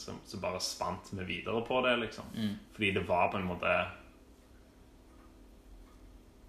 som, 0.00 0.18
som 0.24 0.40
bare 0.42 0.60
spant 0.62 1.12
vi 1.12 1.24
videre 1.24 1.62
på 1.66 1.80
det, 1.86 1.96
liksom. 2.02 2.30
Mm. 2.34 2.54
Fordi 2.72 2.90
det 2.96 3.04
var 3.08 3.28
på 3.32 3.40
en 3.40 3.48
måte 3.48 3.74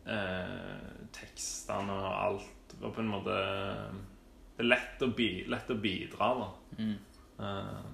eh, 0.05 0.87
Tekstene 1.15 1.95
og 1.95 2.09
alt 2.11 2.75
var 2.81 2.95
på 2.95 3.03
en 3.03 3.11
måte 3.13 3.35
Det 4.55 4.63
er 4.63 4.71
lett 4.71 5.03
å, 5.03 5.11
bi, 5.15 5.29
lett 5.51 5.71
å 5.71 5.79
bidra, 5.79 6.31
da. 6.41 6.49
Mm. 6.79 6.97
Eh, 7.39 7.85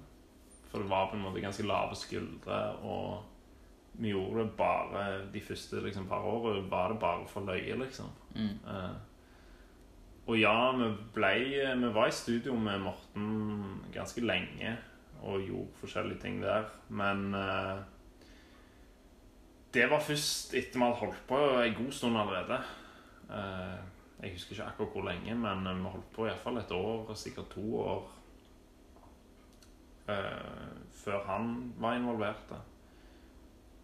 for 0.70 0.80
det 0.80 0.88
var 0.88 1.10
på 1.10 1.18
en 1.18 1.24
måte 1.26 1.42
ganske 1.42 1.66
lave 1.68 1.96
skuldre, 1.98 2.58
og 2.80 3.28
vi 4.00 4.14
gjorde 4.14 4.46
det 4.46 4.52
bare 4.56 5.02
de 5.32 5.40
første 5.44 5.82
liksom, 5.84 6.06
par 6.08 6.24
årene 6.24 6.70
var 6.70 6.94
det 6.94 7.00
bare 7.02 7.26
for 7.28 7.44
løye, 7.44 7.76
liksom. 7.82 8.08
Mm. 8.34 8.54
Eh, 8.72 8.94
og 10.22 10.38
ja, 10.38 10.54
vi 10.78 10.86
ble 11.16 11.34
Vi 11.82 11.88
var 11.94 12.08
i 12.08 12.14
studio 12.14 12.54
med 12.54 12.84
Morten 12.84 13.82
ganske 13.94 14.22
lenge 14.22 14.76
og 15.22 15.42
gjorde 15.46 15.80
forskjellige 15.80 16.20
ting 16.20 16.42
der, 16.42 16.64
men 16.88 17.34
eh, 17.34 17.82
Det 19.74 19.86
var 19.90 20.00
først 20.04 20.54
etter 20.54 20.76
vi 20.78 20.84
hadde 20.84 21.00
holdt 21.00 21.20
på 21.28 21.36
en 21.62 21.74
god 21.74 21.92
stund 21.92 22.18
allerede. 22.18 22.58
Eh, 23.30 23.78
jeg 24.22 24.32
husker 24.32 24.52
ikke 24.52 24.64
akkurat 24.64 24.92
hvor 24.92 25.06
lenge, 25.06 25.34
men 25.34 25.64
vi 25.78 25.92
holdt 25.94 26.10
på 26.12 26.26
iallfall 26.26 26.58
et 26.60 26.74
år, 26.76 27.14
sikkert 27.14 27.48
to 27.54 27.78
år, 27.80 28.10
eh, 30.08 30.76
før 31.04 31.24
han 31.26 31.72
var 31.78 31.96
involvert. 31.96 32.52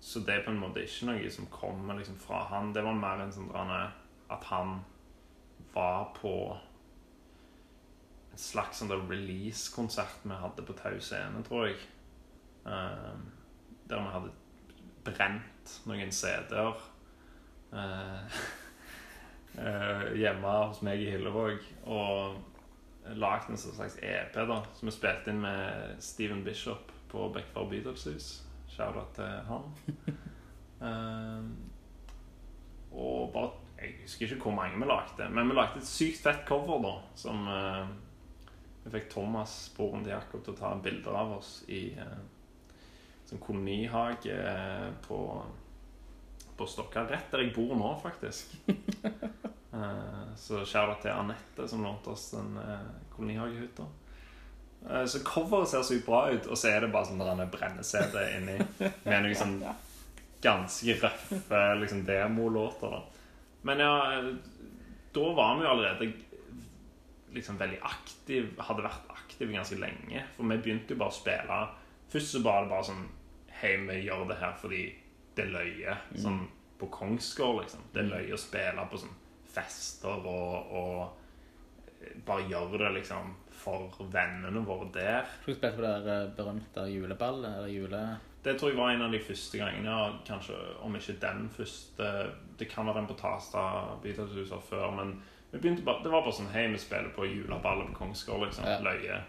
Så 0.00 0.20
det 0.20 0.34
er 0.34 0.44
på 0.44 0.50
en 0.50 0.60
måte 0.60 0.84
ikke 0.84 1.08
noe 1.08 1.30
som 1.30 1.48
kommer 1.50 1.96
liksom 1.98 2.18
fra 2.20 2.44
han. 2.52 2.74
Det 2.74 2.84
var 2.84 2.94
mer 2.94 3.24
en 3.24 3.32
sånn 3.32 3.50
at 4.28 4.44
han 4.44 4.78
var 5.74 6.12
på 6.20 6.34
slags 8.38 8.78
sånn 8.80 8.92
release-konsert 9.10 10.22
vi 10.22 10.36
hadde 10.38 10.64
på 10.66 10.76
Tau 10.78 10.98
Scene, 11.02 11.42
tror 11.46 11.68
jeg. 11.68 11.80
Um, 12.68 13.26
der 13.88 14.04
vi 14.04 14.12
hadde 14.12 14.34
brent 15.08 15.72
noen 15.88 16.12
CD-er 16.12 16.76
uh, 17.72 18.36
uh, 19.56 20.04
hjemme 20.20 20.54
hos 20.68 20.82
meg 20.86 21.02
i 21.02 21.10
Hillevåg. 21.12 21.64
Og 21.88 23.16
lagd 23.18 23.50
en 23.50 23.60
sånn 23.60 23.76
slags 23.78 23.96
EP 24.04 24.36
da, 24.36 24.60
som 24.76 24.90
vi 24.90 24.94
spilte 24.94 25.32
inn 25.32 25.40
med 25.42 26.02
Steven 26.04 26.44
Bishop 26.44 26.92
på 27.08 27.30
Bekkvar 27.34 27.70
Bydelshus. 27.70 28.42
Shout-out 28.68 29.14
til 29.16 29.38
han. 29.48 29.72
Um, 30.78 31.54
og 32.98 33.32
bare 33.34 33.50
Jeg 33.78 33.94
husker 34.02 34.26
ikke 34.26 34.48
hvor 34.48 34.54
mange 34.58 34.78
vi 34.78 34.86
lagde, 34.90 35.26
men 35.30 35.48
vi 35.48 35.54
lagde 35.54 35.78
et 35.78 35.86
sykt 35.86 36.22
fett 36.24 36.40
cover, 36.46 36.80
da. 36.82 36.92
Som 37.14 37.44
eh, 37.46 37.90
vi 38.88 38.94
fikk 38.96 39.10
Thomas, 39.12 39.54
broren 39.76 40.04
til 40.06 40.14
Jakob, 40.14 40.42
til 40.44 40.54
å 40.54 40.58
ta 40.58 40.72
bilder 40.82 41.16
av 41.20 41.36
oss 41.38 41.52
i 41.68 41.90
eh, 41.92 42.18
sånn 43.28 43.42
kolonihage 43.44 44.32
eh, 44.32 44.88
på, 45.04 45.18
på 46.56 46.68
Stokka. 46.68 47.04
Rett 47.10 47.28
der 47.34 47.44
jeg 47.44 47.54
bor 47.56 47.76
nå, 47.78 47.92
faktisk. 48.02 48.56
Eh, 49.68 50.28
så 50.40 50.62
shout-out 50.64 51.02
til 51.04 51.12
Anette, 51.12 51.66
som 51.68 51.82
lånte 51.84 52.08
oss 52.14 52.30
den 52.32 52.54
eh, 52.56 52.86
kolonihagehytta. 53.12 53.84
Eh, 54.88 55.04
Så 55.04 55.20
coveret 55.28 55.68
ser 55.68 55.84
sykt 55.84 56.06
bra 56.06 56.22
ut, 56.32 56.48
og 56.48 56.56
så 56.56 56.70
er 56.72 56.80
det 56.86 56.88
bare 56.94 57.10
sånn 57.10 57.20
der 57.20 57.34
en 57.34 57.52
brennesete 57.52 58.22
inni 58.38 58.56
med 58.80 59.12
noen 59.26 59.36
sånn 59.36 59.58
ganske 60.42 60.96
røffe 61.02 61.60
liksom, 61.82 62.00
demolåter. 62.08 62.96
da. 62.96 63.02
Men 63.68 63.84
ja, 63.84 63.92
da 65.14 65.28
var 65.36 65.60
vi 65.60 65.68
jo 65.68 65.70
allerede 65.74 66.10
liksom 67.34 67.58
veldig 67.60 67.78
aktiv, 67.86 68.50
hadde 68.64 68.84
vært 68.86 69.10
aktiv 69.12 69.52
ganske 69.52 69.78
lenge. 69.80 70.24
For 70.36 70.48
vi 70.48 70.60
begynte 70.62 70.94
jo 70.94 71.00
bare 71.02 71.14
å 71.14 71.18
spille. 71.18 71.60
Først 72.12 72.34
så 72.34 72.42
var 72.44 72.64
det 72.64 72.72
bare 72.74 72.90
sånn 72.90 73.06
Hei, 73.58 73.72
vi 73.88 74.04
gjør 74.04 74.28
det 74.28 74.36
her 74.38 74.52
fordi 74.54 74.82
det 75.34 75.48
er 75.48 75.48
løye. 75.50 75.94
Sånn 76.22 76.44
på 76.78 76.86
Kongsgård, 76.94 77.64
liksom. 77.64 77.88
Det 77.90 78.04
er 78.04 78.12
løye 78.12 78.36
å 78.36 78.38
spille 78.38 78.84
på 78.86 79.00
sånn 79.02 79.16
fester 79.50 80.28
og, 80.30 80.76
og 80.78 82.12
bare 82.26 82.46
gjøre 82.46 82.78
det 82.84 82.92
liksom 83.00 83.32
for 83.58 83.90
vennene 84.12 84.62
våre 84.66 84.88
der. 84.94 85.26
Du 85.42 85.50
spilte 85.50 85.74
på 85.74 85.82
det 85.82 85.94
der 86.06 86.28
eh, 86.28 86.32
berømte 86.36 86.86
juleballet, 86.92 87.58
eller 87.58 87.72
jule... 87.72 88.02
Det 88.44 88.54
tror 88.54 88.70
jeg 88.70 88.78
var 88.78 88.92
en 88.94 89.02
av 89.02 89.12
de 89.12 89.18
første 89.20 89.58
gangene, 89.58 89.94
kanskje 90.24 90.56
om 90.86 90.94
ikke 90.94 91.16
den 91.20 91.48
første 91.50 92.06
Det 92.56 92.68
kan 92.70 92.86
være 92.86 93.00
den 93.00 93.08
på 93.10 93.16
Tasta 93.18 93.64
Beatles 94.02 94.46
sa 94.48 94.60
før, 94.62 94.92
men 94.94 95.16
vi 95.50 95.58
begynte 95.58 95.82
bare, 95.82 96.02
det 96.04 96.12
var 96.12 96.24
bare 96.26 96.36
sånn 96.36 96.50
Hei, 96.52 96.66
vi 96.72 96.80
spiller 96.80 97.12
på 97.16 97.26
juleballet 97.26 97.88
på 97.92 98.02
Kongsgård, 98.02 98.46
liksom. 98.46 98.66
Ja. 98.68 98.78
Løye. 98.84 99.20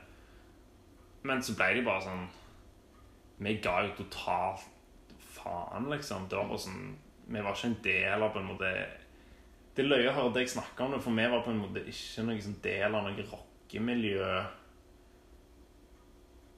Men 1.24 1.44
så 1.44 1.56
ble 1.56 1.70
de 1.78 1.86
bare 1.88 2.04
sånn 2.04 2.26
Vi 3.40 3.56
ga 3.64 3.78
jo 3.86 3.94
totalt 3.98 4.66
faen, 5.36 5.90
liksom. 5.92 6.28
Det 6.28 6.40
var 6.40 6.50
bare 6.52 6.64
sånn 6.66 6.82
Vi 7.30 7.44
var 7.46 7.56
ikke 7.56 7.72
en 7.72 7.82
del 7.86 8.26
av 8.26 8.34
på 8.36 8.42
en 8.44 8.50
måte 8.52 8.72
Det 9.76 9.84
er 9.86 9.92
løye 9.92 10.12
å 10.12 10.16
høre 10.18 10.36
deg 10.40 10.52
snakke 10.52 10.84
om 10.84 10.96
det, 10.96 11.02
for 11.04 11.16
vi 11.16 11.28
var 11.32 11.44
på 11.46 11.54
en 11.54 11.62
måte 11.64 11.86
ikke 11.88 12.26
noen 12.28 12.42
sånn 12.44 12.60
del 12.64 12.96
av 13.00 13.06
noe 13.06 13.28
rockemiljø 13.32 14.32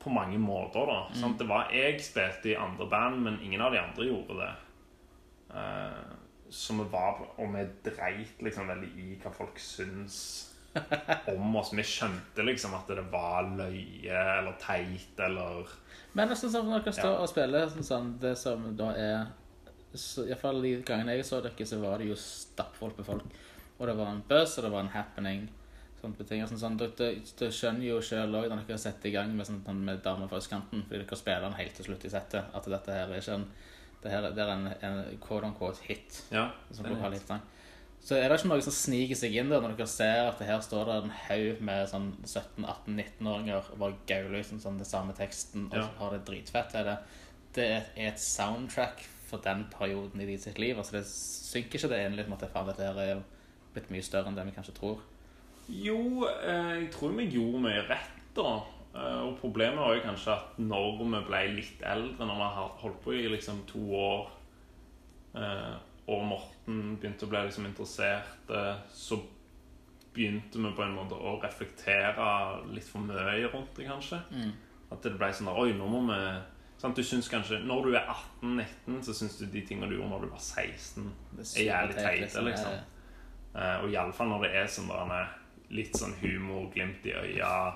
på 0.02 0.10
mange 0.10 0.40
måter, 0.42 0.88
da. 0.90 1.02
Sant? 1.14 1.38
Det 1.38 1.46
var, 1.46 1.68
jeg 1.70 2.00
spilte 2.02 2.50
i 2.50 2.58
andre 2.58 2.88
band, 2.90 3.20
men 3.22 3.36
ingen 3.46 3.62
av 3.62 3.76
de 3.76 3.78
andre 3.78 4.08
gjorde 4.08 4.38
det. 4.40 4.48
Eh, 5.54 6.00
så 6.52 6.76
vi 6.78 6.86
var 6.92 7.22
Og 7.40 7.54
vi 7.54 7.66
dreit 7.86 8.42
liksom 8.44 8.68
veldig 8.68 8.90
i 9.00 9.14
hva 9.24 9.32
folk 9.34 9.60
syns 9.60 10.18
om 11.28 11.56
oss. 11.60 11.74
Vi 11.76 11.84
skjønte 11.84 12.46
liksom 12.48 12.74
at 12.78 12.88
det 12.92 13.04
var 13.12 13.48
løye 13.58 14.24
eller 14.40 14.56
teit 14.62 15.20
eller 15.20 15.68
Men 16.14 16.32
nesten 16.32 16.52
sånn 16.52 16.62
som 16.62 16.72
når 16.72 16.86
dere 16.86 16.96
står 16.96 17.14
Ja. 17.16 17.22
og 17.24 17.30
spiller 17.32 17.68
sånn, 17.72 17.88
sånn, 17.88 18.12
det 18.20 18.38
som 18.40 18.76
da 18.76 18.92
er 18.96 19.32
Iallfall 19.92 20.24
i 20.24 20.28
hvert 20.30 20.40
fall 20.40 20.62
de 20.64 20.70
gangene 20.88 21.16
jeg 21.18 21.26
så 21.28 21.42
dere, 21.44 21.66
så 21.68 21.80
var 21.82 21.98
det 22.00 22.08
jo 22.08 22.16
stappfullt 22.16 22.98
med 22.98 23.06
folk. 23.06 23.34
Og 23.80 23.88
det 23.88 23.98
var 23.98 24.08
en 24.14 24.22
buzz, 24.30 24.58
og 24.58 24.64
det 24.64 24.72
var 24.72 24.86
en 24.86 24.94
happening. 24.94 25.50
Sånne 26.02 26.16
på 26.16 26.28
ting. 26.30 26.46
Sånn, 26.48 26.62
sånn, 26.62 26.78
dere, 26.80 27.50
skjønner 27.52 27.84
jo 27.90 27.98
selv 28.02 28.38
også 28.40 28.56
når 28.56 28.64
dere 28.70 28.78
setter 28.78 29.10
i 29.10 29.12
gang 29.12 29.36
med, 29.36 29.46
sånn, 29.46 29.60
sånn, 29.66 29.84
med 29.86 30.00
damer 30.06 30.32
fra 30.32 30.40
østkanten, 30.40 30.86
fordi 30.88 31.04
dere 31.04 31.20
spiller 31.20 31.42
den 31.42 31.60
helt 31.60 31.76
til 31.76 31.86
slutt 31.90 32.06
i 32.08 32.14
settet, 32.14 32.56
at 32.56 32.70
dette 32.72 32.96
her 32.96 33.12
er 33.12 33.20
ikke 33.20 33.36
en 33.36 33.46
det, 34.04 34.12
her, 34.12 34.30
det 34.34 34.42
er 34.44 34.52
en, 34.54 34.68
en 34.82 35.18
quote 35.22 35.46
unquote 35.50 35.82
hit. 35.88 36.24
Ja. 36.34 36.48
Som 36.72 36.86
det 36.88 36.98
er 36.98 37.16
hit. 37.18 37.32
Så 38.02 38.16
er 38.18 38.30
det 38.32 38.40
ikke 38.40 38.50
noe 38.50 38.64
som 38.66 38.74
sniker 38.74 39.18
seg 39.20 39.36
inn 39.38 39.52
der 39.52 39.62
når 39.62 39.76
dere 39.78 39.86
ser 39.92 40.24
at 40.32 40.40
det 40.42 40.48
her 40.50 40.62
står 40.66 40.88
det 40.90 40.96
en 41.04 41.12
haug 41.28 41.60
med 41.68 41.90
sånn 41.92 42.08
17-18-19-åringer 42.26 43.68
og 43.76 43.78
bare 43.84 44.00
gauler 44.10 44.40
liksom 44.40 44.62
sånn 44.64 44.80
den 44.82 44.90
samme 44.90 45.14
teksten 45.18 45.68
og 45.70 45.78
Ja. 45.78 45.88
har 46.00 46.16
det 46.16 46.24
dritfett. 46.26 46.74
Er 46.76 46.88
det, 46.88 46.98
det 47.54 47.68
er 47.70 48.08
et 48.08 48.20
soundtrack 48.20 49.04
for 49.30 49.38
den 49.46 49.68
perioden 49.70 50.20
i 50.22 50.26
de 50.26 50.38
sitt 50.42 50.58
liv. 50.58 50.78
Altså 50.82 50.98
det 50.98 51.06
synker 51.06 51.78
ikke 51.78 51.90
det 51.94 52.02
inn 52.08 52.18
litt 52.18 52.28
med 52.32 52.42
at 52.42 52.52
faen, 52.52 52.68
dette 52.68 52.84
her 52.90 52.98
er 53.00 53.14
jo 53.16 53.22
blitt 53.76 53.92
mye 53.94 54.04
større 54.04 54.28
enn 54.28 54.36
det 54.36 54.46
vi 54.50 54.56
kanskje 54.58 54.74
tror. 54.82 55.00
Jo, 55.70 56.26
eh, 56.28 56.82
jeg 56.82 56.92
tror 56.92 57.14
vi 57.16 57.30
gjorde 57.38 57.62
mye 57.68 57.86
rett, 57.88 58.18
da. 58.36 58.58
Eh, 58.96 59.20
Og 59.24 59.38
problemet 59.40 59.78
var 59.80 59.96
jo 59.96 60.02
kanskje 60.04 60.34
at 60.36 60.58
når 60.60 60.98
vi 61.00 61.22
ble 61.28 61.42
litt 61.56 61.82
eldre, 61.88 62.26
når 62.26 62.36
vi 62.36 62.48
har 62.56 62.72
holdt 62.82 63.02
på 63.04 63.14
i 63.16 63.28
liksom 63.32 63.62
to 63.70 63.80
år, 63.96 64.32
eh, 65.36 65.76
og 66.12 66.24
Morten 66.28 66.98
begynte 67.00 67.24
å 67.28 67.30
bli 67.32 67.44
liksom 67.48 67.66
interessert, 67.70 68.50
eh, 68.50 68.76
så 68.92 69.20
begynte 70.14 70.60
vi 70.60 70.72
på 70.76 70.84
en 70.84 70.96
måte 70.98 71.16
å 71.16 71.38
reflektere 71.42 72.66
litt 72.74 72.84
for 72.90 73.00
mye 73.00 73.48
rundt 73.54 73.76
det, 73.78 73.86
kanskje. 73.88 74.20
At 74.92 75.02
det 75.04 75.14
ble 75.18 75.30
sånn 75.32 75.48
der, 75.48 75.56
Oi, 75.62 75.72
nå 75.74 75.88
må 75.88 76.02
vi 76.10 76.18
sant? 76.82 76.96
Du 76.98 77.04
synes 77.04 77.30
kanskje, 77.30 77.62
Når 77.64 77.84
du 77.86 77.94
er 77.96 78.06
18-19, 78.44 79.04
så 79.04 79.14
syns 79.14 79.38
du 79.40 79.46
de 79.46 79.62
tingene 79.62 79.88
du 79.88 79.96
gjorde 79.96 80.10
når 80.10 80.22
du 80.26 80.28
var 80.34 80.40
16, 80.40 81.14
er 81.40 81.64
jævlig 81.70 81.96
teite, 81.96 82.42
liksom. 82.50 82.74
Eh, 82.74 82.80
Eh, 83.54 83.82
og 83.84 83.90
iallfall 83.92 84.30
når 84.30 84.42
det 84.46 84.52
er 84.56 84.68
sånn 84.72 84.88
der, 84.88 85.28
litt 85.72 85.92
sånn 85.94 86.14
humor, 86.22 86.70
glimt 86.72 87.04
i 87.06 87.12
øya, 87.12 87.74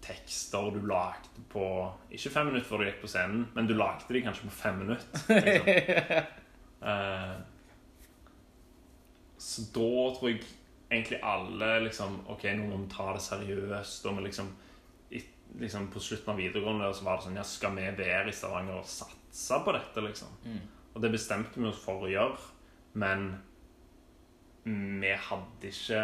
tekster 0.00 0.70
du 0.74 0.80
lagde 0.88 1.44
på 1.52 1.64
Ikke 2.10 2.32
fem 2.32 2.48
minutter 2.48 2.68
før 2.68 2.80
du 2.80 2.88
gikk 2.88 3.02
på 3.02 3.10
scenen, 3.10 3.46
men 3.54 3.68
du 3.68 3.74
lagde 3.76 4.08
de 4.08 4.22
kanskje 4.24 4.48
på 4.48 4.56
fem 4.62 4.80
minutter. 4.84 5.20
Liksom. 6.80 6.86
uh, 6.88 7.36
så 9.40 9.64
da 9.74 9.92
tror 10.16 10.28
jeg 10.30 10.42
egentlig 10.90 11.20
alle 11.24 11.68
liksom 11.86 12.18
Ok, 12.32 12.44
nå 12.56 12.66
må 12.68 12.82
vi 12.82 12.90
ta 12.92 13.12
det 13.16 13.22
seriøst. 13.24 14.06
Og 14.06 14.16
vi 14.18 14.26
liksom, 14.26 14.50
liksom 15.60 15.88
På 15.92 16.02
slutten 16.04 16.34
av 16.34 16.40
videregående 16.40 16.90
så 16.94 17.06
var 17.06 17.18
det 17.18 17.28
sånn 17.28 17.38
Ja, 17.40 17.46
skal 17.46 17.76
vi 17.78 17.86
være 18.00 18.28
i 18.28 18.36
Stavanger 18.36 18.80
og 18.80 18.88
satse 18.88 19.60
på 19.64 19.76
dette, 19.76 20.04
liksom? 20.04 20.34
Og 20.94 21.04
det 21.04 21.12
bestemte 21.14 21.60
vi 21.60 21.68
oss 21.70 21.84
for 21.84 22.02
å 22.02 22.10
gjøre, 22.10 22.50
men 22.98 23.28
vi 24.64 25.12
hadde 25.28 25.70
ikke 25.70 26.00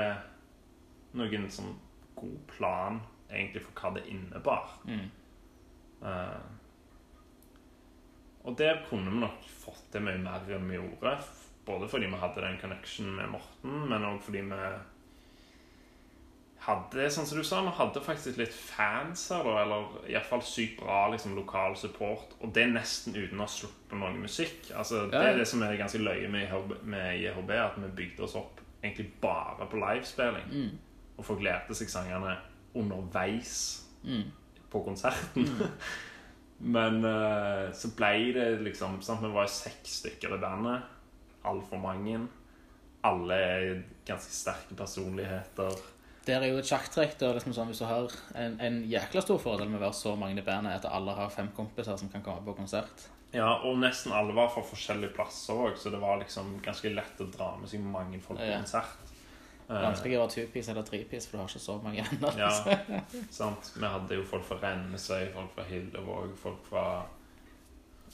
noen 1.18 1.50
sånn 1.52 1.74
god 2.16 2.38
plan 2.52 3.00
egentlig 3.30 3.64
for 3.64 3.80
hva 3.80 3.94
det 3.96 4.06
innebar. 4.10 4.76
Mm. 4.86 5.06
Uh, 6.02 6.42
og 8.46 8.58
der 8.58 8.84
kunne 8.86 9.10
vi 9.10 9.22
nok 9.24 9.46
fått 9.50 9.88
til 9.92 10.04
mye 10.06 10.20
mer 10.22 10.44
enn 10.54 10.68
vi 10.70 10.78
gjorde. 10.78 11.16
Både 11.66 11.88
fordi 11.90 12.06
vi 12.06 12.20
hadde 12.20 12.44
den 12.44 12.60
connection 12.60 13.08
med 13.16 13.32
Morten, 13.32 13.88
men 13.90 14.06
òg 14.06 14.20
fordi 14.22 14.44
vi 14.46 14.60
hadde, 16.66 17.08
sånn 17.10 17.26
som 17.26 17.38
du 17.38 17.44
sa, 17.46 17.60
vi 17.66 17.74
hadde 17.78 18.02
faktisk 18.02 18.38
litt 18.40 18.54
fans 18.54 19.24
her, 19.34 19.46
da, 19.46 19.56
eller 19.64 20.08
iallfall 20.10 20.42
sykt 20.46 20.80
bra 20.80 21.04
liksom, 21.12 21.34
lokal 21.38 21.76
support. 21.78 22.36
Og 22.40 22.54
det 22.54 22.64
er 22.66 22.74
nesten 22.74 23.16
uten 23.16 23.38
å 23.38 23.46
ha 23.46 23.50
sluppet 23.50 23.98
noe 23.98 24.14
musikk. 24.18 24.70
Altså, 24.74 25.06
Det 25.10 25.14
Ja, 25.14 25.22
Det 25.22 25.32
er 25.32 25.38
det 25.38 25.48
som 25.48 25.62
er 25.62 25.76
ganske 25.76 25.98
løye 26.02 26.28
med 26.28 26.46
IHB, 26.46 26.82
med 26.82 27.20
JHB, 27.20 27.50
at 27.50 27.78
vi 27.82 27.96
bygde 28.02 28.22
oss 28.22 28.34
opp 28.34 28.60
egentlig 28.82 29.12
bare 29.20 29.66
på 29.66 29.76
livespilling. 29.82 30.50
Mm. 30.50 30.78
Og 31.18 31.24
folk 31.24 31.42
lærte 31.42 31.74
seg 31.74 31.88
sangene 31.88 32.36
underveis 32.82 33.82
Mm. 34.06 34.28
på 34.70 34.84
konserten. 34.84 35.48
Men 36.76 37.02
uh, 37.04 37.72
så 37.76 37.90
ble 37.96 38.32
det 38.36 38.44
liksom 38.64 39.00
sant? 39.04 39.20
Vi 39.24 39.30
var 39.34 39.48
seks 39.50 39.98
stykker 40.02 40.36
i 40.36 40.38
bandet. 40.40 40.82
Altfor 41.46 41.80
mange. 41.82 42.20
Alle 43.06 43.34
er 43.34 43.82
ganske 44.08 44.32
sterke 44.32 44.76
personligheter. 44.78 45.74
Det 46.26 46.34
er 46.34 46.46
jo 46.48 46.58
et 46.58 46.66
sjakktrekk. 46.70 47.18
Liksom 47.36 47.52
sånn, 47.54 47.68
hvis 47.70 47.82
du 47.82 47.86
har 47.86 48.08
en, 48.40 48.56
en 48.60 48.78
jækla 48.90 49.22
stor 49.22 49.38
fordel 49.42 49.68
med 49.70 49.78
å 49.80 49.84
være 49.88 49.98
så 49.98 50.14
mange 50.18 50.40
i 50.40 50.46
bandet, 50.46 50.72
er 50.72 50.80
at 50.80 50.88
alle 50.96 51.14
har 51.14 51.30
fem 51.30 51.50
kompiser 51.54 51.98
som 52.00 52.08
kan 52.10 52.24
komme 52.26 52.42
på 52.48 52.56
konsert. 52.58 53.04
Ja, 53.34 53.50
Og 53.68 53.76
nesten 53.82 54.14
alle 54.16 54.32
var 54.34 54.48
fra 54.54 54.62
forskjellige 54.64 55.12
plasser 55.18 55.58
òg, 55.68 55.76
så 55.78 55.90
det 55.92 56.00
var 56.02 56.18
liksom 56.22 56.56
ganske 56.64 56.90
lett 56.94 57.20
å 57.20 57.28
dra 57.30 57.52
med 57.60 57.68
seg 57.70 57.82
mange 57.84 58.18
folk 58.22 58.40
på 58.40 58.46
Ja. 58.48 58.58
konsert. 58.62 59.05
Eh, 59.66 59.82
Vanskelig 59.82 60.14
å 60.14 60.22
være 60.22 60.34
two-piece 60.36 60.70
eller 60.70 60.86
three-piece, 60.86 61.26
for 61.26 61.36
du 61.36 61.42
har 61.42 61.48
ikke 61.50 61.62
så 61.64 61.74
mange 61.82 62.04
venner. 62.06 62.36
Ja, 62.38 62.50
sant. 63.40 63.72
Vi 63.74 63.90
hadde 63.90 64.20
jo 64.20 64.26
folk 64.30 64.46
fra 64.46 64.60
Rennesøy, 64.62 65.24
folk 65.34 65.56
fra 65.56 65.64
Hillevåg, 65.66 66.36
folk 66.38 66.68
fra 66.68 66.84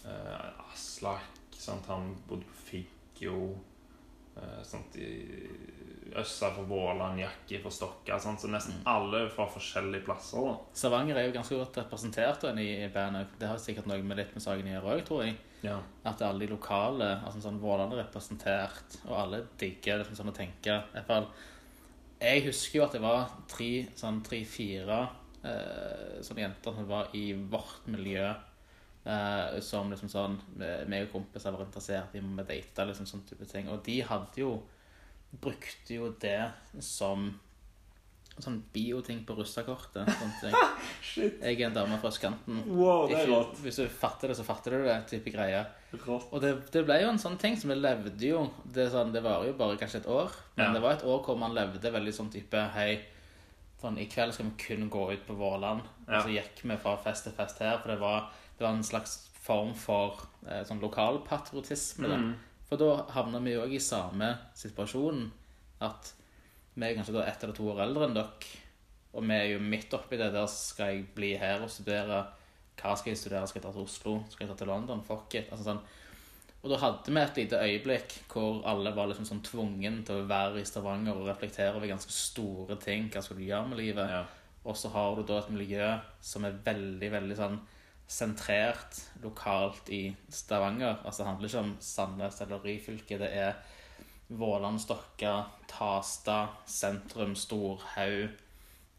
uh, 0.07 0.71
Aslak. 0.73 1.29
Sant? 1.53 1.87
Han 1.93 2.15
bodde 2.29 2.49
på 2.49 2.57
Figgjo. 2.71 3.37
Eh, 4.37 4.63
sant? 4.65 4.97
I 4.97 5.11
Øssa 6.19 6.51
fra 6.53 6.65
Våland, 6.69 7.21
Jakke 7.21 7.61
fra 7.63 7.73
Stokka. 7.73 8.19
Sant? 8.21 8.41
Så 8.41 8.51
nesten 8.53 8.83
alle 8.89 9.25
fra 9.33 9.47
forskjellige 9.49 10.05
plasser. 10.07 10.45
da. 10.49 10.57
Stavanger 10.77 11.17
er 11.17 11.29
jo 11.29 11.37
ganske 11.37 11.57
godt 11.57 11.79
representert 11.83 12.45
da, 12.45 12.53
i 12.61 12.89
bandet. 12.93 13.33
Det 13.41 13.49
har 13.49 13.61
sikkert 13.61 13.89
noe 13.91 14.03
med 14.03 14.21
litt 14.21 14.35
med 14.37 14.45
saken 14.45 14.69
å 14.69 14.75
gjøre 14.77 14.93
òg, 14.97 15.07
tror 15.09 15.25
jeg. 15.25 15.39
Ja. 15.63 15.79
At 16.09 16.23
alle 16.27 16.43
de 16.43 16.51
lokale 16.51 17.09
altså 17.23 17.41
sånn 17.45 17.61
Våland 17.63 17.95
er 17.95 18.03
representert, 18.03 18.99
og 19.07 19.17
alle 19.21 19.45
digger 19.61 20.03
det 20.03 20.19
sånn 20.19 20.33
å 20.33 20.37
tenke. 20.37 20.81
Fall, 21.07 21.29
jeg 22.23 22.47
husker 22.49 22.81
jo 22.81 22.87
at 22.87 22.97
det 22.97 23.03
var 23.03 23.31
tre, 23.51 23.71
sånn 23.99 24.21
tre-fire 24.27 25.01
eh, 25.47 26.19
sånne 26.23 26.45
jenter 26.45 26.77
som 26.77 26.89
var 26.89 27.13
i 27.19 27.33
vårt 27.35 27.87
miljø. 27.91 28.27
Eh, 29.05 29.61
som 29.61 29.91
liksom 29.91 30.09
sånn 30.13 30.37
meg 30.87 31.09
og 31.09 31.13
kompiser 31.17 31.51
var 31.51 31.65
interessert 31.67 32.15
i 32.15 32.21
om 32.23 32.37
vi 32.39 32.45
data, 32.47 32.85
liksom 32.87 33.07
sånn 33.11 33.25
type 33.27 33.45
ting. 33.51 33.69
Og 33.69 33.83
de 33.85 34.01
hadde 34.07 34.45
jo 34.45 34.61
Brukte 35.33 35.95
jo 35.97 36.11
det 36.21 36.51
som 36.85 37.31
sånn 38.39 38.59
bioting 38.73 39.23
på 39.25 39.33
russekortet. 39.39 40.05
Sånn. 40.09 40.53
Shit. 41.09 41.39
Jeg 41.41 41.57
er 41.61 41.71
en 41.71 41.75
dame 41.77 41.97
fra 42.03 42.11
østkanten. 42.13 42.59
Wow, 42.69 43.07
det 43.09 43.17
er 43.17 43.23
Ikke- 43.25 43.39
rått. 43.39 43.57
Hvis 43.65 43.79
du 43.81 43.89
fatter 43.89 44.29
det, 44.29 44.37
så 44.37 44.45
fatter 44.45 44.77
du 44.77 44.85
det. 44.85 44.99
type 45.09 45.33
greie. 45.33 45.63
Rått. 45.93 46.29
Og 46.33 46.41
det, 46.45 46.53
det 46.73 46.85
ble 46.85 47.01
jo 47.01 47.09
en 47.15 47.19
sånn 47.21 47.39
ting 47.41 47.57
som 47.57 47.69
vi 47.73 47.77
levde 47.77 48.29
jo 48.29 48.47
Det, 48.65 48.91
sånn, 48.93 49.11
det 49.13 49.23
varer 49.25 49.51
jo 49.51 49.57
bare 49.59 49.77
kanskje 49.81 50.01
et 50.03 50.07
år, 50.09 50.31
men 50.57 50.67
Ja. 50.67 50.73
det 50.73 50.81
var 50.83 50.93
et 50.99 51.05
år 51.05 51.25
hvor 51.25 51.37
man 51.39 51.53
levde 51.57 51.93
veldig 51.93 52.13
sånn 52.17 52.31
type 52.33 52.63
Hei, 52.77 53.01
sånn, 53.83 53.99
I 53.99 54.09
kveld 54.11 54.35
skal 54.37 54.49
vi 54.49 54.65
kun 54.65 54.89
gå 54.93 55.05
ut 55.13 55.27
på 55.27 55.37
Våland. 55.39 55.85
Ja. 56.07 56.21
Og 56.21 56.27
så 56.27 56.35
gikk 56.37 56.63
vi 56.65 56.79
fra 56.81 56.97
fest 57.03 57.27
til 57.27 57.37
fest 57.37 57.61
her, 57.63 57.77
for 57.83 57.93
det 57.93 57.99
var, 58.03 58.31
det 58.59 58.67
var 58.67 58.77
en 58.77 58.87
slags 58.87 59.19
form 59.43 59.75
for 59.79 60.23
eh, 60.47 60.63
sånn 60.67 60.83
lokalpatriotisme. 60.83 62.09
Mm. 62.09 62.33
For 62.69 62.81
da 62.81 63.07
havna 63.13 63.43
vi 63.45 63.59
òg 63.59 63.75
i 63.77 63.83
samme 63.83 64.31
situasjon. 64.57 65.27
At 65.83 66.13
vi 66.75 66.87
er 66.87 66.95
kanskje 66.97 67.17
da 67.19 67.27
ett 67.27 67.43
eller 67.43 67.57
to 67.59 67.67
år 67.73 67.83
eldre 67.85 68.09
enn 68.09 68.17
dere. 68.17 68.61
Og 69.13 69.27
vi 69.29 69.37
er 69.37 69.51
jo 69.51 69.65
midt 69.65 69.93
oppi 69.93 70.17
det. 70.17 70.31
Der 70.33 70.47
skal 70.49 70.95
jeg 70.95 71.11
bli 71.17 71.35
her 71.41 71.65
og 71.65 71.73
studere. 71.73 72.23
Hva 72.81 72.95
skal 72.97 73.13
jeg 73.13 73.21
studere? 73.21 73.49
Skal 73.51 73.61
jeg 73.61 73.67
ta 73.67 73.75
til 73.75 73.85
Oslo? 73.85 74.15
Skal 74.33 74.47
jeg 74.47 74.55
ta 74.55 74.57
til 74.63 74.73
London? 74.73 75.03
Fuck 75.05 75.37
it. 75.37 75.51
Altså 75.53 75.67
sånn. 75.67 75.83
Og 76.63 76.71
da 76.71 76.79
hadde 76.79 77.11
vi 77.11 77.19
et 77.19 77.39
lite 77.41 77.59
øyeblikk 77.59 78.13
hvor 78.31 78.61
alle 78.71 78.93
var 78.95 79.09
liksom 79.11 79.27
sånn 79.27 79.43
tvungen 79.43 80.03
til 80.07 80.21
å 80.21 80.29
være 80.31 80.61
i 80.61 80.67
Stavanger 80.69 81.17
og 81.19 81.27
reflektere 81.27 81.75
over 81.75 81.91
ganske 81.91 82.15
store 82.15 82.77
ting. 82.83 83.09
Hva 83.11 83.23
skal 83.25 83.41
du 83.41 83.45
gjøre 83.49 83.73
med 83.73 83.81
livet? 83.83 84.13
Ja. 84.15 84.23
Og 84.63 84.79
så 84.79 84.93
har 84.95 85.17
du 85.19 85.25
da 85.27 85.41
et 85.41 85.51
miljø 85.51 85.89
som 86.23 86.47
er 86.47 86.61
veldig, 86.65 87.09
veldig 87.17 87.39
sånn 87.39 87.59
sentrert 88.13 89.01
lokalt 89.25 89.91
i 89.91 90.05
Stavanger. 90.31 91.01
Altså 91.03 91.23
det 91.23 91.29
handler 91.33 91.51
ikke 91.51 91.65
om 91.65 91.75
Sandnes 91.83 92.41
eller 92.45 92.63
Ryfylke. 92.63 93.19
Det 93.19 93.31
er 93.43 93.59
Våland, 94.39 94.79
Stokka, 94.81 95.35
Tasta, 95.69 96.47
sentrum, 96.67 97.35
Storhaug, 97.37 98.31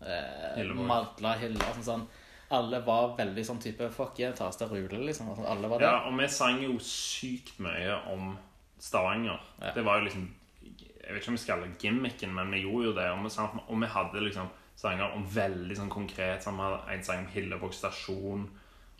eh. 0.03 0.74
Madla, 0.76 1.38
Hille 1.39 1.64
altså 1.64 1.88
sånn. 1.88 2.05
Alle 2.54 2.80
var 2.86 3.16
veldig 3.18 3.43
sånn 3.47 3.62
type 3.64 3.88
Fuck 3.93 4.20
yeah, 4.22 4.34
ta 4.38 4.47
oss 4.51 4.60
til 4.60 4.70
Rule, 4.70 5.01
liksom. 5.08 5.32
Altså, 5.34 5.45
alle 5.49 5.70
var 5.72 5.82
det. 5.82 5.89
Ja, 5.89 6.01
og 6.10 6.18
vi 6.20 6.30
sang 6.30 6.62
jo 6.62 6.78
sykt 6.86 7.58
mye 7.64 7.97
om 8.14 8.36
Stavanger. 8.84 9.41
Ja. 9.62 9.72
Det 9.74 9.86
var 9.86 10.01
jo 10.01 10.10
liksom 10.10 10.28
Jeg 10.64 11.16
vet 11.16 11.22
ikke 11.22 11.32
om 11.34 11.38
vi 11.38 11.41
skal 11.41 11.56
kalle 11.56 11.72
det 11.72 11.82
gimmicken, 11.82 12.36
men 12.36 12.51
vi 12.54 12.64
gjorde 12.64 12.89
jo 12.89 12.97
det. 12.99 13.08
Og 13.12 13.24
vi, 13.26 13.32
sang, 13.34 13.64
og 13.68 13.82
vi 13.82 13.89
hadde 13.95 14.28
liksom 14.28 14.51
sanger 14.80 15.16
om 15.16 15.26
veldig 15.30 15.78
sånn 15.78 15.91
konkret. 15.91 16.43
Sånn, 16.43 16.60
vi 16.60 16.68
hadde 16.68 16.95
en 16.95 17.04
sang 17.06 17.26
om 17.26 17.32
Hillevåg 17.34 17.74
stasjon. 17.76 18.45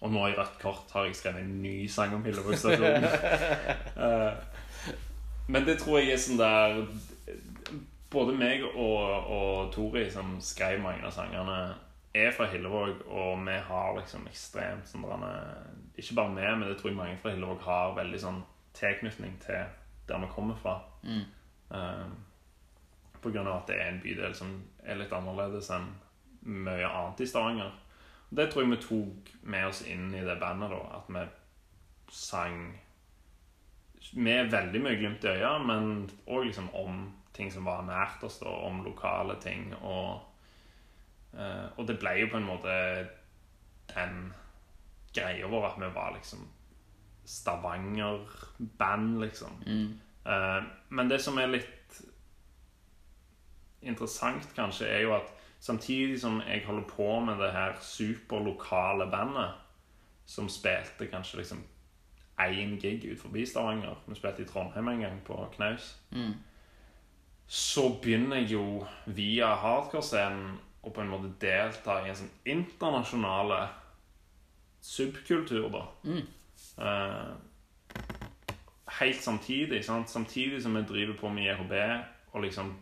Og 0.04 0.12
nå 0.12 0.26
i 0.28 0.36
Rødt 0.36 0.58
kort 0.62 0.91
har 0.95 1.08
jeg 1.08 1.16
skrevet 1.16 1.45
en 1.45 1.62
ny 1.64 1.78
sang 1.91 2.16
om 2.18 2.26
Hillevåg 2.26 2.60
stasjon. 2.60 3.08
Eh, 3.93 4.32
men 5.54 5.66
det 5.68 5.76
tror 5.80 5.99
jeg 5.99 6.16
er 6.16 6.20
sånn 6.20 6.39
der 6.39 6.80
Både 8.12 8.34
meg 8.36 8.64
og, 8.66 9.30
og 9.36 9.70
Tori, 9.74 10.08
som 10.12 10.36
skrev 10.43 10.82
mange 10.82 11.06
av 11.06 11.14
sangene, 11.14 11.58
er 12.14 12.32
fra 12.32 12.45
Hillevåg, 12.45 13.05
og 13.09 13.45
vi 13.47 13.55
har 13.68 13.95
liksom 13.97 14.28
ekstremt 14.30 14.86
sånn 14.88 15.05
Ikke 15.97 16.16
bare 16.16 16.36
vi, 16.36 16.49
men 16.59 16.68
det 16.70 16.78
tror 16.78 16.91
jeg 16.91 16.97
mange 16.97 17.18
fra 17.22 17.34
Hillevåg 17.34 17.64
har 17.66 17.95
veldig 17.97 18.20
sånn 18.22 18.43
tilknytning 18.78 19.39
til 19.41 19.66
der 20.07 20.22
vi 20.22 20.30
kommer 20.36 20.55
fra. 20.55 20.82
Mm. 21.03 21.26
Eh, 21.74 22.07
på 23.22 23.32
grunn 23.32 23.47
av 23.47 23.61
at 23.61 23.70
det 23.72 23.80
er 23.80 23.91
en 23.91 24.01
bydel 24.03 24.36
som 24.36 24.55
er 24.84 24.99
litt 24.99 25.14
annerledes 25.16 25.70
enn 25.74 25.88
mye 26.43 26.88
annet 26.89 27.24
i 27.24 27.28
Stavanger. 27.30 27.72
Det 28.34 28.49
tror 28.51 28.66
jeg 28.66 28.74
vi 28.74 28.82
tok 28.84 29.32
med 29.53 29.68
oss 29.70 29.84
inn 29.88 30.09
i 30.11 30.24
det 30.26 30.39
bandet, 30.41 30.74
da. 30.74 30.82
At 30.97 31.11
vi 31.14 31.24
sang 32.14 32.66
med 34.20 34.51
veldig 34.51 34.82
mye 34.84 34.99
glimt 34.99 35.24
i 35.24 35.32
øya, 35.38 35.55
men 35.64 36.09
òg 36.28 36.49
liksom 36.49 36.68
om 36.76 37.05
ting 37.34 37.51
som 37.53 37.66
var 37.66 37.86
nært 37.88 38.24
oss, 38.26 38.41
da. 38.41 38.51
Om 38.68 38.84
lokale 38.86 39.38
ting. 39.41 39.72
Og, 39.82 40.20
og 41.34 41.88
det 41.88 41.98
ble 42.00 42.12
jo 42.20 42.28
på 42.30 42.38
en 42.38 42.46
måte 42.46 42.74
den 43.90 44.34
greia 45.14 45.48
vår 45.50 45.66
at 45.72 45.80
vi 45.82 45.90
var 45.96 46.14
liksom 46.16 46.48
Stavanger-band, 47.26 49.22
liksom. 49.22 49.64
Mm. 49.66 50.00
Eh, 50.26 50.64
men 50.90 51.10
det 51.10 51.22
som 51.24 51.38
er 51.40 51.48
litt 51.54 52.02
interessant, 53.82 54.50
kanskje, 54.56 54.88
er 54.88 55.02
jo 55.06 55.16
at 55.16 55.32
samtidig 55.64 56.20
som 56.22 56.42
jeg 56.42 56.66
holder 56.66 56.88
på 56.88 57.20
med 57.20 57.40
det 57.40 57.52
her 57.52 57.74
superlokale 57.82 59.08
bandet, 59.12 59.52
som 60.26 60.50
spilte 60.50 61.08
kanskje 61.12 61.38
liksom 61.38 61.64
én 62.40 62.80
gig 62.82 63.12
ut 63.12 63.20
forbi 63.20 63.46
Stavanger 63.46 63.96
Vi 64.08 64.16
spilte 64.16 64.42
i 64.42 64.46
Trondheim 64.46 64.88
en 64.88 65.00
gang, 65.00 65.22
på 65.26 65.48
Knaus. 65.56 66.00
Mm. 66.12 66.34
Så 67.48 68.00
begynner 68.02 68.36
jeg 68.38 68.52
jo 68.52 68.86
via 69.06 69.56
hardcore-scenen 69.56 70.60
å 70.84 70.92
på 70.92 71.02
en 71.02 71.12
måte 71.12 71.32
delta 71.40 72.02
i 72.04 72.12
en 72.12 72.20
sånn 72.20 72.32
internasjonale 72.54 73.60
subkultur, 74.84 75.70
da. 75.72 75.84
Mm. 76.04 76.26
Eh, 76.78 77.34
helt 79.00 79.22
samtidig. 79.24 79.84
Sant? 79.86 80.10
Samtidig 80.10 80.62
som 80.64 80.76
vi 80.76 80.84
driver 80.88 81.18
på 81.20 81.32
med 81.32 81.48
JHB 81.48 81.78
og 82.34 82.44
liksom 82.44 82.74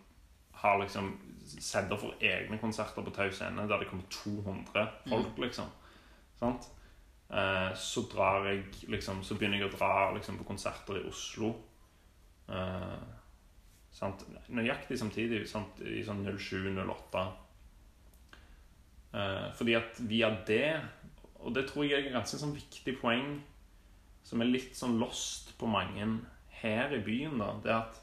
har 0.62 0.80
liksom 0.82 1.14
setter 1.60 1.98
for 1.98 2.18
egne 2.22 2.58
konserter 2.62 3.04
på 3.04 3.14
Tau 3.14 3.32
scene 3.34 3.66
der 3.68 3.82
det 3.82 3.90
kommer 3.90 4.06
200 4.14 4.88
folk, 5.10 5.38
liksom. 5.42 5.70
Sant? 6.40 6.70
Eh, 7.30 7.74
så 7.76 8.04
drar 8.12 8.46
jeg 8.50 8.66
liksom 8.92 9.22
Så 9.24 9.38
begynner 9.40 9.62
jeg 9.62 9.70
å 9.70 9.78
dra 9.78 10.12
liksom, 10.16 10.38
på 10.42 10.48
konserter 10.50 11.00
i 11.00 11.06
Oslo. 11.08 11.54
Eh, 12.50 12.98
sant? 13.92 14.26
Nøyaktig 14.50 15.00
samtidig, 15.00 15.46
sant? 15.50 15.82
i 15.82 16.04
sånn 16.04 16.26
07-08. 16.28 17.26
Eh, 19.14 19.54
fordi 19.56 19.74
at 19.76 19.98
via 20.00 20.30
det 20.48 20.82
Og 21.34 21.56
det 21.56 21.66
tror 21.70 21.84
jeg 21.84 22.00
er 22.00 22.06
et 22.06 22.14
ganske 22.14 22.38
sånn 22.40 22.54
viktig 22.56 22.94
poeng 23.02 23.42
som 24.24 24.40
er 24.40 24.48
litt 24.48 24.78
sånn 24.78 25.00
lost 25.02 25.50
på 25.60 25.68
mange 25.68 26.06
her 26.62 26.94
i 26.94 27.02
byen, 27.04 27.42
da, 27.42 27.50
det 27.64 27.74
at 27.74 27.98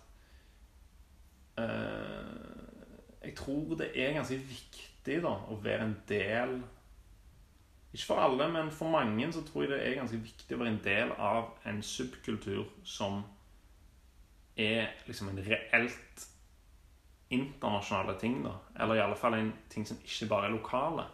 eh, 1.62 3.22
Jeg 3.24 3.36
tror 3.38 3.78
det 3.80 3.92
er 3.94 4.18
ganske 4.18 4.36
viktig 4.50 5.20
da 5.24 5.32
å 5.48 5.56
være 5.62 5.86
en 5.86 5.96
del 6.10 6.58
Ikke 7.94 8.10
for 8.10 8.20
alle, 8.20 8.50
men 8.52 8.68
for 8.74 8.92
mange 8.92 9.30
så 9.32 9.46
tror 9.46 9.64
jeg 9.64 9.72
det 9.72 9.80
er 9.86 10.00
ganske 10.02 10.20
viktig 10.20 10.56
å 10.56 10.60
være 10.60 10.74
en 10.74 10.82
del 10.84 11.14
av 11.16 11.54
en 11.70 11.80
subkultur 11.80 12.66
som 12.84 13.22
er 14.58 14.90
liksom 15.06 15.30
en 15.32 15.40
reelt 15.46 16.28
internasjonale 17.30 18.16
ting, 18.20 18.40
da. 18.44 18.54
Eller 18.80 18.98
i 18.98 19.04
alle 19.04 19.16
fall 19.18 19.36
en 19.38 19.52
ting 19.70 19.86
som 19.86 20.00
ikke 20.04 20.28
bare 20.30 20.48
er 20.48 20.56
lokale. 20.56 21.04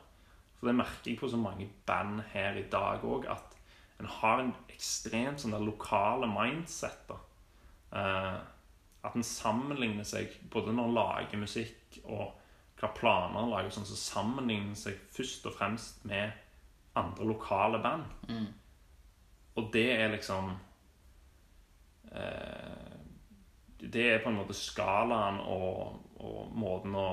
For 0.59 0.71
det 0.71 0.77
merker 0.79 1.11
jeg 1.11 1.21
på 1.21 1.29
så 1.29 1.41
mange 1.41 1.69
band 1.87 2.23
her 2.33 2.57
i 2.61 2.69
dag 2.71 3.05
òg, 3.05 3.27
at 3.31 3.57
en 4.01 4.11
har 4.11 4.43
en 4.43 4.55
ekstremt 4.73 5.43
sånn 5.43 5.55
der 5.55 5.65
lokale 5.65 6.29
mindset. 6.31 7.09
da. 7.09 7.19
Eh, 7.95 8.39
at 9.05 9.17
en 9.17 9.27
sammenligner 9.27 10.07
seg 10.09 10.33
både 10.51 10.73
når 10.73 10.89
en 10.89 10.97
lager 10.97 11.41
musikk 11.41 11.99
og 12.05 12.33
hva 12.81 12.91
planer 12.97 13.39
en 13.39 13.53
lager, 13.53 13.71
sånn, 13.75 13.87
så 13.87 13.99
sammenligner 13.99 14.73
en 14.73 14.79
seg 14.79 14.99
først 15.15 15.47
og 15.49 15.55
fremst 15.59 16.05
med 16.09 16.33
andre 16.99 17.27
lokale 17.29 17.81
band. 17.85 18.09
Mm. 18.29 18.49
Og 19.55 19.69
det 19.75 19.87
er 19.95 20.11
liksom 20.11 20.51
eh, 22.11 22.95
Det 23.79 24.09
er 24.11 24.23
på 24.25 24.33
en 24.33 24.41
måte 24.41 24.57
skalaen 24.57 25.39
og, 25.45 26.01
og 26.21 26.53
måten 26.55 26.95
å, 26.99 27.09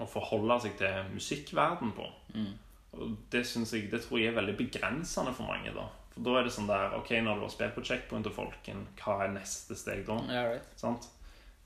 å 0.00 0.06
forholde 0.08 0.60
seg 0.64 0.78
til 0.80 1.10
musikkverden 1.14 1.92
på. 1.96 2.06
Mm. 2.34 2.52
Og 2.94 3.16
det, 3.32 3.44
jeg, 3.44 3.88
det 3.90 4.00
tror 4.04 4.20
jeg 4.20 4.32
er 4.32 4.38
veldig 4.38 4.56
begrensende 4.58 5.34
for 5.34 5.50
mange. 5.50 5.72
da 5.74 5.88
For 6.14 6.26
da 6.26 6.38
er 6.38 6.46
det 6.46 6.54
sånn 6.54 6.70
der 6.70 6.94
Ok, 6.98 7.10
når 7.18 7.40
du 7.40 7.46
har 7.46 7.54
spilt 7.54 7.74
på 7.76 7.84
checkpoint 7.86 8.30
og 8.30 8.36
folken, 8.36 8.86
hva 9.00 9.24
er 9.24 9.34
neste 9.34 9.76
steg 9.78 10.04
da? 10.08 10.20
Yeah, 10.30 10.50
right. 10.54 10.70
Sant? 10.78 11.10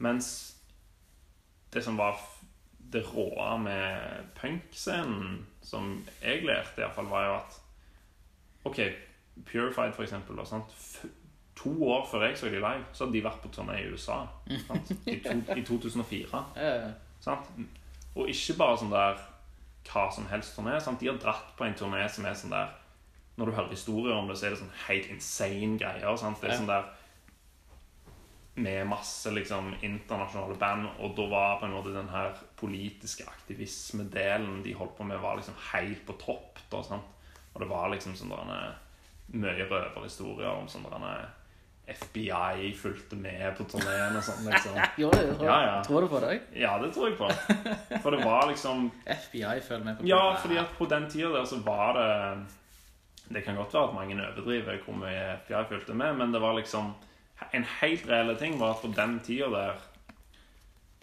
Mens 0.03 0.31
det 1.75 1.83
som 1.85 1.99
var 2.01 2.17
det 2.93 3.03
råe 3.11 3.51
med 3.61 4.29
punkscenen, 4.39 5.43
som 5.61 5.99
jeg 6.23 6.47
lærte 6.49 6.81
iallfall, 6.81 7.11
var 7.11 7.27
jo 7.27 7.35
at 7.37 7.59
OK, 8.69 8.81
Purified, 9.47 9.93
for 9.95 10.03
eksempel. 10.03 10.39
Da, 10.41 10.47
sant? 10.49 10.73
F 10.73 11.05
to 11.59 11.73
år 11.91 12.07
før 12.11 12.25
jeg 12.27 12.39
så 12.39 12.47
de 12.47 12.61
live, 12.61 12.85
så 12.93 13.05
hadde 13.05 13.17
de 13.17 13.25
vært 13.25 13.43
på 13.43 13.51
turné 13.55 13.81
i 13.83 13.89
USA. 13.91 14.21
I, 14.49 15.19
to, 15.25 15.39
I 15.57 15.65
2004. 15.67 16.45
Ja, 16.57 16.75
ja. 16.85 16.93
Sant? 17.21 17.51
Og 18.15 18.31
ikke 18.31 18.55
bare 18.61 18.79
sånn 18.79 18.93
der 18.95 19.19
hva 19.89 20.05
som 20.15 20.29
helst 20.31 20.55
turné. 20.57 20.77
Sant? 20.83 21.01
De 21.01 21.09
har 21.11 21.19
dratt 21.21 21.55
på 21.59 21.67
en 21.67 21.77
turné 21.79 22.05
som 22.13 22.27
er 22.29 22.37
sånn 22.39 22.55
der 22.55 22.77
Når 23.39 23.47
du 23.47 23.55
hører 23.55 23.71
historier 23.71 24.17
om 24.19 24.27
det, 24.27 24.35
så 24.39 24.49
er 24.49 24.55
det 24.55 24.63
sånn 24.63 24.79
helt 24.89 25.11
insane 25.15 25.77
greier. 25.79 26.17
Sant? 26.19 26.41
Det 26.43 26.51
er 26.51 26.59
sånn 26.59 26.71
der 26.71 26.89
Med 28.59 28.89
masse 28.91 29.31
liksom 29.31 29.71
internasjonale 29.87 30.57
band, 30.59 30.89
og 30.99 31.15
da 31.15 31.29
var 31.31 31.61
på 31.61 31.69
en 31.69 31.77
måte 31.77 31.95
den 31.95 32.11
her 32.11 32.35
politiske 32.59 33.27
aktivismedelen 33.31 34.65
de 34.65 34.75
holdt 34.75 34.97
på 34.99 35.07
med, 35.07 35.21
var 35.23 35.39
liksom 35.39 35.55
helt 35.71 36.03
på 36.07 36.17
topp. 36.19 36.59
Da? 36.71 36.83
Og 37.55 37.63
det 37.63 37.69
var 37.71 37.93
liksom 37.93 38.17
sånn 38.19 38.35
der, 38.35 38.75
mye 39.39 39.69
røverhistorier 39.69 40.51
om 40.51 40.67
sånn 40.71 40.89
der, 40.91 41.29
FBI 41.89 42.75
fulgte 42.77 43.17
med 43.17 43.55
på 43.57 43.65
turneen 43.65 44.17
og 44.19 44.23
sånn. 44.27 44.45
liksom 44.49 44.77
Jo, 45.03 45.09
jeg 45.15 45.35
tror, 45.39 45.47
Ja, 45.49 45.59
ja. 45.67 45.77
tror 45.87 46.05
du 46.05 46.09
på 46.13 46.21
det? 46.21 46.35
ja, 46.61 46.75
det 46.83 46.91
tror 46.95 47.09
jeg 47.09 47.17
på. 47.19 47.29
For 48.03 48.11
det 48.17 48.25
var 48.25 48.47
liksom 48.51 48.91
FBI 49.25 49.61
følger 49.65 49.85
med 49.85 49.99
på 50.01 50.07
Ja, 50.11 50.35
fordi 50.43 50.59
at 50.61 50.75
på 50.79 50.89
den 50.91 51.09
tida 51.11 51.31
der 51.39 51.45
så 51.49 51.61
var 51.65 51.97
det 51.97 52.09
Det 53.35 53.45
kan 53.45 53.57
godt 53.57 53.75
være 53.75 53.89
at 53.89 53.95
mange 53.95 54.17
overdriver 54.21 54.79
hvor 54.85 54.95
mye 55.01 55.37
FBI 55.45 55.65
fulgte 55.69 55.95
med, 55.95 56.15
men 56.21 56.33
det 56.35 56.41
var 56.45 56.55
liksom 56.61 56.93
En 57.55 57.65
helt 57.81 58.09
reelle 58.09 58.37
ting 58.39 58.59
var 58.61 58.75
at 58.77 58.83
på 58.85 58.93
den 58.97 59.21
tida 59.25 59.49
der 59.53 59.73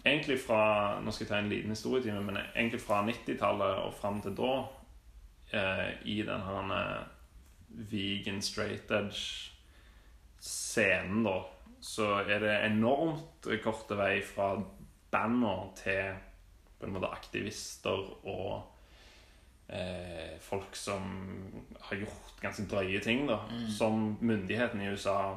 egentlig 0.06 0.38
fra 0.46 1.00
Nå 1.02 1.10
skal 1.10 1.24
jeg 1.24 1.30
ta 1.32 1.38
en 1.42 1.48
liten 1.50 1.70
historietime, 1.74 2.20
men 2.22 2.36
egentlig 2.54 2.80
fra 2.80 3.00
90-tallet 3.02 3.80
og 3.82 3.94
fram 4.00 4.20
til 4.22 4.36
da, 4.38 4.52
eh, 5.52 5.88
i 6.04 6.20
den 6.22 6.44
her 6.46 6.70
eh, 6.76 7.02
vegan 7.90 8.38
straight 8.42 8.86
edge-scenen, 10.76 11.24
da, 11.24 11.44
så 11.80 12.22
er 12.26 12.40
det 12.40 12.54
enormt 12.66 13.48
kort 13.62 13.90
vei 13.96 14.20
fra 14.24 14.54
bander 15.10 15.68
til 15.78 16.16
på 16.76 16.86
en 16.86 16.92
måte 16.92 17.08
aktivister 17.08 18.02
og 18.28 18.66
eh, 19.68 20.36
folk 20.40 20.76
som 20.76 21.06
har 21.88 21.96
gjort 22.02 22.40
ganske 22.42 22.66
drøye 22.68 23.00
ting, 23.00 23.26
da. 23.28 23.40
Som 23.72 24.18
myndighetene 24.20 24.84
i 24.84 24.92
USA 24.92 25.36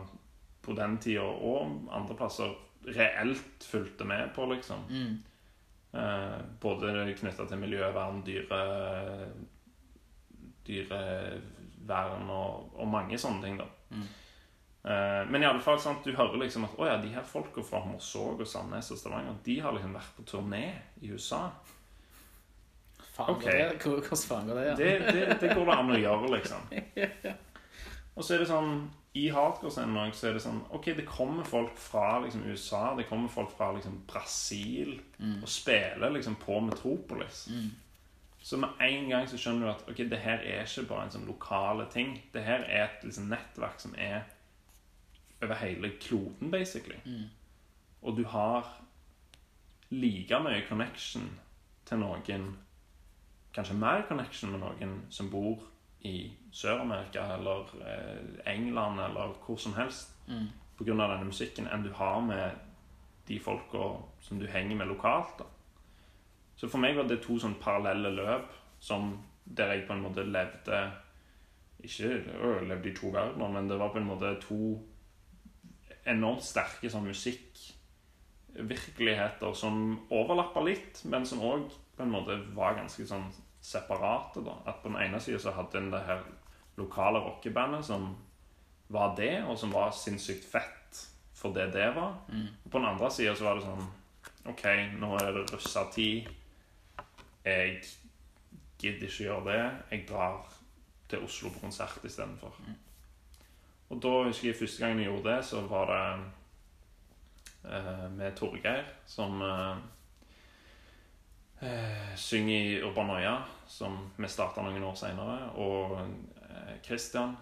på 0.62 0.76
den 0.76 0.98
tida 1.00 1.24
og 1.24 1.88
andre 1.92 2.16
plasser 2.16 2.52
reelt 2.90 3.64
fulgte 3.64 4.06
med 4.08 4.34
på, 4.36 4.50
liksom. 4.52 4.84
Mm. 4.90 5.24
Eh, 5.94 6.40
både 6.62 7.16
knytta 7.16 7.48
til 7.48 7.62
miljøvern, 7.62 8.24
dyre 8.26 8.64
dyrevern 10.68 12.30
og, 12.30 12.76
og 12.76 12.88
mange 12.92 13.18
sånne 13.18 13.46
ting, 13.46 13.62
da. 13.62 13.70
Mm. 13.96 14.10
Eh, 14.90 15.24
men 15.30 15.44
i 15.44 15.46
alle 15.46 15.62
fall, 15.62 15.78
sant, 15.80 16.02
du 16.08 16.16
hører 16.18 16.40
liksom 16.42 16.64
at 16.66 16.78
ja, 16.82 16.96
de 17.04 17.12
her 17.14 17.26
folka 17.28 17.62
fra 17.62 17.84
Morsåk 17.86 18.40
og 18.42 18.48
Sandnes 18.50 18.90
og 18.92 18.98
Stavanger 18.98 19.36
De 19.46 19.60
har 19.62 19.76
liksom 19.76 19.94
vært 19.94 20.16
på 20.18 20.24
turné 20.32 20.64
i 21.02 21.12
USA. 21.14 21.44
Faen, 23.14 23.36
Ok. 23.36 23.44
det? 23.46 23.82
Hvor- 23.84 24.00
Hvordan 24.02 24.18
faen 24.30 24.48
går 24.48 24.56
det? 24.56 24.66
Ja? 24.68 24.76
Det, 24.76 25.14
det, 25.14 25.42
det 25.42 25.56
går 25.56 25.66
det 25.66 25.76
an 25.78 25.92
å 25.92 26.00
gjøre, 26.00 26.32
liksom. 26.38 26.62
Og 28.16 28.24
så 28.26 28.34
er 28.36 28.42
det 28.44 28.48
sånn 28.50 28.72
I 29.16 29.28
hardcore-scenen 29.34 30.12
så 30.14 30.28
er 30.30 30.34
det 30.38 30.42
sånn 30.44 30.60
Ok, 30.76 30.86
det 30.98 31.06
kommer 31.08 31.44
folk 31.48 31.78
fra 31.78 32.20
liksom 32.24 32.44
USA, 32.46 32.96
det 32.98 33.08
kommer 33.10 33.30
folk 33.30 33.52
fra 33.58 33.72
liksom 33.76 34.02
Brasil 34.08 35.00
og 35.42 35.48
spiller 35.50 36.10
liksom 36.14 36.36
på 36.42 36.60
Metropolis. 36.62 37.48
Mm. 37.52 37.70
Så 38.42 38.58
med 38.58 38.70
en 38.80 39.10
gang 39.10 39.28
så 39.28 39.38
skjønner 39.38 39.66
du 39.66 39.72
at 39.72 39.90
ok, 39.90 39.98
det 40.10 40.20
her 40.24 40.40
er 40.48 40.64
ikke 40.64 40.88
bare 40.88 41.04
en 41.08 41.12
sånn 41.12 41.26
lokale 41.28 41.86
ting. 41.92 42.14
Det 42.34 42.44
her 42.46 42.64
er 42.70 42.86
et 42.86 43.04
liksom 43.04 43.28
nettverk 43.30 43.80
som 43.82 43.96
er 44.00 44.24
over 45.42 45.56
hele 45.56 45.92
kloden, 46.02 46.52
basically. 46.52 47.00
Mm. 47.06 47.30
Og 48.02 48.18
du 48.18 48.24
har 48.28 48.82
like 49.90 50.40
mye 50.40 50.64
connection 50.70 51.30
til 51.86 51.98
noen 51.98 52.56
Kanskje 53.54 53.76
mer 53.76 54.04
connection 54.08 54.52
med 54.52 54.60
noen 54.62 54.92
som 55.10 55.30
bor 55.32 55.64
i 56.06 56.32
Sør-Amerika 56.52 57.24
eller 57.34 57.72
eh, 57.82 58.54
England 58.54 59.00
eller 59.00 59.34
hvor 59.46 59.58
som 59.58 59.74
helst 59.74 60.16
Mm. 60.30 60.48
av 61.02 61.10
denne 61.10 61.26
musikken, 61.26 61.68
enn 61.68 61.84
du 61.84 61.90
har 61.94 62.20
med 62.22 62.52
de 63.28 63.40
folka 63.40 63.98
som 64.22 64.40
du 64.40 64.48
henger 64.48 64.76
med 64.76 64.88
lokalt. 64.88 65.40
da. 65.40 65.44
Så 66.56 66.68
for 66.70 66.78
meg 66.78 66.96
var 66.96 67.04
det 67.08 67.22
to 67.24 67.40
sånn 67.40 67.56
parallelle 67.62 68.12
løp 68.16 68.54
som 68.80 69.18
der 69.46 69.74
jeg 69.74 69.88
på 69.88 69.94
en 69.94 70.02
måte 70.02 70.24
levde 70.24 70.92
Ikke 71.84 72.24
øh, 72.44 72.68
levde 72.68 72.90
i 72.90 72.96
to 72.96 73.08
verdener, 73.08 73.48
men 73.48 73.70
det 73.70 73.80
var 73.80 73.90
på 73.90 73.98
en 73.98 74.06
måte 74.06 74.36
to 74.42 74.80
enormt 76.06 76.44
sterke 76.46 76.90
sånn 76.92 77.08
musikkvirkeligheter 77.10 79.54
som 79.54 80.00
overlappa 80.10 80.62
litt, 80.66 81.06
men 81.06 81.26
som 81.26 81.42
òg 81.44 81.72
på 81.96 82.04
en 82.04 82.12
måte 82.14 82.38
var 82.56 82.76
ganske 82.78 83.06
sånn 83.08 83.34
separate. 83.62 84.42
da. 84.46 84.52
At 84.66 84.84
på 84.84 84.90
den 84.90 85.02
ene 85.04 85.20
sida 85.20 85.40
så 85.40 85.52
hadde 85.52 85.78
en 85.78 85.92
det 85.92 86.06
her 86.08 86.24
lokale 86.78 87.20
rockebandet 87.20 87.86
som 87.86 88.18
var 88.88 89.16
det, 89.18 89.44
og 89.44 89.58
som 89.60 89.74
var 89.74 89.92
sinnssykt 89.92 90.46
fett 90.52 91.10
for 91.34 91.54
det 91.54 91.74
det 91.74 91.96
var. 91.96 92.14
Og 92.66 92.72
på 92.72 92.78
den 92.80 92.88
andre 92.88 93.12
sida 93.12 93.36
så 93.36 93.44
var 93.44 93.56
det 93.56 93.64
sånn 93.68 93.88
OK, 94.50 94.64
nå 95.00 95.16
er 95.20 95.32
det 95.36 95.54
russetid. 95.54 96.28
Jeg 97.46 97.84
gidder 98.80 99.08
ikke 99.08 99.24
gjøre 99.24 99.46
det. 99.52 99.72
Jeg 99.92 100.08
drar 100.10 100.54
til 101.10 101.24
Oslo 101.24 101.50
på 101.50 101.60
konsert 101.60 102.06
istedenfor. 102.06 102.54
Og 103.90 104.02
da 104.04 104.12
husker 104.28 104.52
jeg 104.52 104.58
første 104.60 104.84
gangen 104.84 105.00
jeg 105.02 105.10
gjorde 105.10 105.32
det, 105.32 105.46
så 105.46 105.62
var 105.66 105.90
det 105.90 106.04
eh, 107.74 108.12
med 108.14 108.36
Torgeir, 108.38 108.84
som 109.10 109.42
eh, 109.42 109.78
eh, 111.62 112.12
synger 112.16 112.58
i 112.58 112.84
Urbanoia, 112.84 113.38
som 113.68 113.98
vi 114.18 114.30
starta 114.30 114.62
noen 114.62 114.86
år 114.86 114.98
seinere, 115.00 115.40
og 115.58 115.98
eh, 116.02 116.76
Christian, 116.86 117.34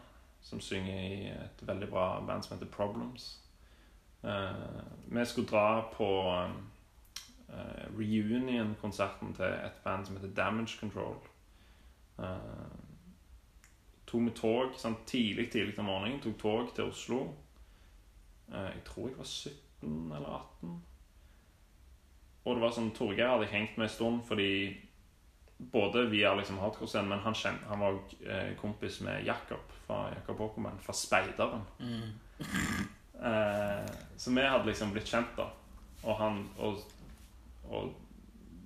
som 0.41 0.63
synger 0.63 1.03
i 1.03 1.27
et 1.33 1.67
veldig 1.67 1.91
bra 1.91 2.07
band 2.23 2.43
som 2.43 2.55
heter 2.55 2.71
Problems. 2.71 3.27
Eh, 4.23 4.81
vi 5.05 5.25
skulle 5.25 5.51
dra 5.51 5.81
på 5.91 6.09
eh, 7.49 7.85
reunion-konserten 7.97 9.35
til 9.35 9.45
et 9.51 9.83
band 9.83 10.05
som 10.05 10.15
heter 10.15 10.35
Damage 10.35 10.79
Control. 10.79 11.19
Eh, 12.19 12.86
tok 14.08 14.24
med 14.24 14.36
tog 14.38 14.76
sånn 14.80 14.97
tidlig 15.08 15.49
tidlig 15.51 15.78
om 15.82 15.89
morgenen. 15.91 16.22
Tok 16.24 16.38
tog 16.41 16.74
til 16.76 16.91
Oslo. 16.91 17.22
Eh, 18.51 18.70
jeg 18.74 18.84
tror 18.88 19.10
jeg 19.10 19.18
var 19.18 19.32
17 19.32 20.12
eller 20.18 20.36
18. 20.39 20.76
Og 22.47 22.55
det 22.55 22.64
var 22.64 22.76
sånn 22.76 22.93
Torgeir 22.95 23.34
hadde 23.34 23.47
jeg 23.49 23.55
hengt 23.58 23.80
med 23.80 23.89
en 23.89 23.95
stund 23.95 24.22
fordi 24.28 24.51
både 25.58 26.05
via 26.12 26.36
liksom 26.38 26.60
hardcore-scenen, 26.62 27.10
men 27.10 27.24
han, 27.26 27.36
kjent, 27.36 27.64
han 27.68 27.82
var 27.82 27.97
eh, 28.22 28.51
kompis 28.62 28.99
med 29.01 29.26
Jakob 29.26 29.74
fra 29.88 30.03
Jakob 30.14 30.41
Åkermann, 30.45 30.80
fra 30.80 30.95
Speideren. 30.95 31.66
Mm. 31.80 32.12
Eh, 33.18 33.86
så 34.16 34.30
vi 34.30 34.43
hadde 34.45 34.68
liksom 34.68 34.91
blitt 34.93 35.08
kjent, 35.10 35.32
da. 35.34 35.47
Og 36.03 36.20
han 36.20 36.36
og, 36.62 36.84
og 37.66 37.95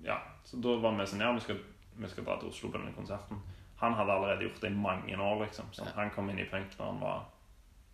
Ja, 0.04 0.18
så 0.44 0.60
da 0.60 0.74
var 0.84 0.98
vi 0.98 1.06
sånn 1.08 1.24
Ja, 1.24 1.30
vi 1.32 1.44
skal, 1.46 1.62
vi 1.96 2.10
skal 2.12 2.26
dra 2.28 2.36
til 2.42 2.50
Oslo 2.50 2.68
på 2.68 2.76
denne 2.76 2.92
konserten. 2.92 3.40
Han 3.82 3.94
hadde 3.98 4.14
allerede 4.14 4.46
gjort 4.46 4.62
det 4.62 4.70
i 4.70 4.78
mange 4.78 5.18
år, 5.18 5.44
liksom. 5.44 5.70
Ja. 5.78 5.90
Han 5.96 6.12
kom 6.14 6.30
inn 6.30 6.40
i 6.40 6.50
punk 6.50 6.74
da 6.78 6.90
han 6.92 7.00
var 7.02 7.24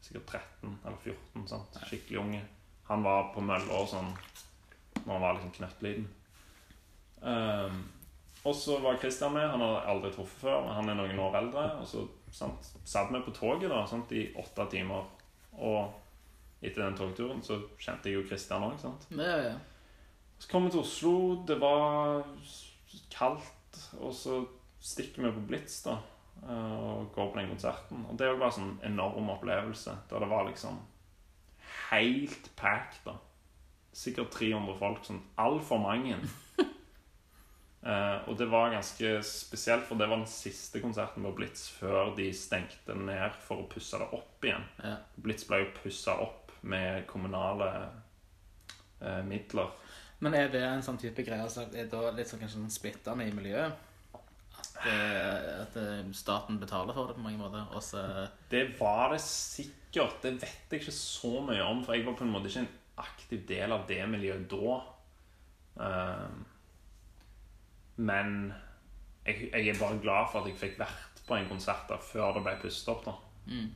sikkert 0.03 0.25
13 0.61 0.79
eller 0.85 0.97
14. 1.03 1.47
Sant? 1.47 1.77
Skikkelig 1.88 2.19
unge. 2.19 2.41
Han 2.88 3.03
var 3.03 3.29
på 3.33 3.43
mølla 3.43 3.83
sånn 3.88 4.09
når 5.05 5.13
han 5.13 5.23
var 5.23 5.38
liksom 5.38 5.53
knøttliten. 5.55 6.09
Um, 7.21 7.85
og 8.47 8.55
så 8.55 8.77
var 8.83 8.99
Christian 9.01 9.33
med. 9.35 9.47
Han 9.49 9.63
hadde 9.63 9.85
aldri 9.91 10.11
truffet 10.15 10.43
før. 10.43 10.61
men 10.65 10.75
Han 10.75 10.89
er 10.89 10.99
noen 10.99 11.19
år 11.19 11.39
eldre. 11.41 11.65
Og 11.81 11.88
så 11.88 12.03
sant, 12.31 12.69
satt 12.88 13.11
vi 13.13 13.23
på 13.23 13.35
toget 13.35 13.71
da, 13.71 13.81
sant, 13.88 14.11
i 14.11 14.27
åtte 14.39 14.67
timer. 14.71 15.07
Og 15.57 16.61
etter 16.61 16.83
den 16.83 16.97
togturen 16.97 17.41
så 17.45 17.59
kjente 17.79 18.11
jeg 18.11 18.19
jo 18.19 18.27
Christian 18.27 18.67
òg. 18.67 18.85
Ja, 19.15 19.39
ja. 19.49 19.55
Så 20.38 20.51
kom 20.51 20.67
vi 20.67 20.75
til 20.75 20.83
Oslo. 20.83 21.15
Det 21.47 21.59
var 21.61 22.23
kaldt. 23.13 23.81
Og 23.99 24.13
så 24.15 24.43
stikker 24.80 25.25
vi 25.25 25.32
på 25.36 25.45
Blitz 25.49 25.82
da 25.86 25.97
eh, 26.43 26.75
og 26.78 27.11
går 27.15 27.32
på 27.32 27.39
den 27.39 27.49
konserten. 27.53 28.05
Og 28.09 28.19
det 28.19 28.30
var 28.34 28.49
en 28.49 28.57
sånn 28.59 28.75
enorm 28.88 29.32
opplevelse. 29.34 29.95
Der 30.10 30.23
det 30.23 30.30
var 30.31 30.47
liksom 30.49 30.80
helt 31.89 32.52
packed. 32.56 33.02
da 33.06 33.18
Sikkert 33.97 34.35
300 34.38 34.77
folk. 34.77 35.06
Sånn 35.06 35.23
altfor 35.35 35.81
mange. 35.84 36.19
Eh, 37.88 38.27
og 38.27 38.35
det 38.35 38.49
var 38.52 38.73
ganske 38.73 39.22
spesielt, 39.23 39.85
for 39.88 39.95
det 39.95 40.10
var 40.10 40.18
den 40.18 40.27
siste 40.27 40.81
konserten 40.84 41.23
på 41.23 41.30
Blitz 41.38 41.69
før 41.72 42.10
de 42.18 42.26
stengte 42.35 42.95
ned 42.97 43.38
for 43.45 43.61
å 43.61 43.68
pusse 43.69 43.99
det 44.02 44.07
opp 44.18 44.43
igjen. 44.43 44.65
ja. 44.84 44.95
Blitz 45.15 45.45
ble 45.47 45.61
jo 45.61 45.69
pussa 45.77 46.18
opp 46.19 46.52
med 46.68 47.06
kommunale 47.07 47.69
eh, 48.99 49.22
midler. 49.23 49.72
Men 50.19 50.35
er 50.35 50.49
det 50.52 50.64
en 50.65 50.84
sånn 50.84 50.99
type 50.99 51.23
greie 51.23 51.47
som 51.53 51.69
er 51.72 51.88
da 51.91 52.10
litt 52.11 52.27
sånn 52.27 52.41
kanskje 52.41 52.57
sånn 52.57 52.73
splittende 52.73 53.30
i 53.30 53.35
miljøet? 53.38 53.86
At, 54.78 55.76
eh, 55.78 56.02
at 56.06 56.16
staten 56.16 56.60
betaler 56.62 56.94
for 56.94 57.10
det 57.10 57.18
på 57.18 57.24
mange 57.26 57.40
måter, 57.41 57.66
Også 57.76 58.28
Det 58.52 58.80
var 58.80 59.12
det 59.14 59.22
sikkert. 59.22 60.22
Det 60.22 60.34
vet 60.41 60.72
jeg 60.72 60.82
ikke 60.82 60.91
så 60.91 61.41
mye 61.41 61.64
om, 61.64 61.84
for 61.86 61.94
jeg 61.94 62.06
var 62.06 62.14
på 62.20 62.24
en 62.24 62.32
måte 62.32 62.52
ikke 62.52 62.66
en 62.66 62.76
aktiv 62.98 63.48
del 63.48 63.72
av 63.74 63.88
det 63.90 64.02
miljøet 64.10 64.49
da. 64.52 64.78
Eh, 65.82 66.30
men 67.98 68.54
jeg, 69.26 69.49
jeg 69.52 69.68
er 69.68 69.80
bare 69.80 69.99
glad 70.02 70.32
for 70.32 70.41
at 70.41 70.52
jeg 70.52 70.60
fikk 70.60 70.80
vært 70.80 71.22
på 71.28 71.36
en 71.36 71.49
konsert 71.49 71.90
der 71.90 72.02
før 72.02 72.38
det 72.38 72.44
ble 72.45 72.56
pustet 72.62 72.94
opp. 72.94 73.06
da. 73.06 73.16
mm. 73.45 73.70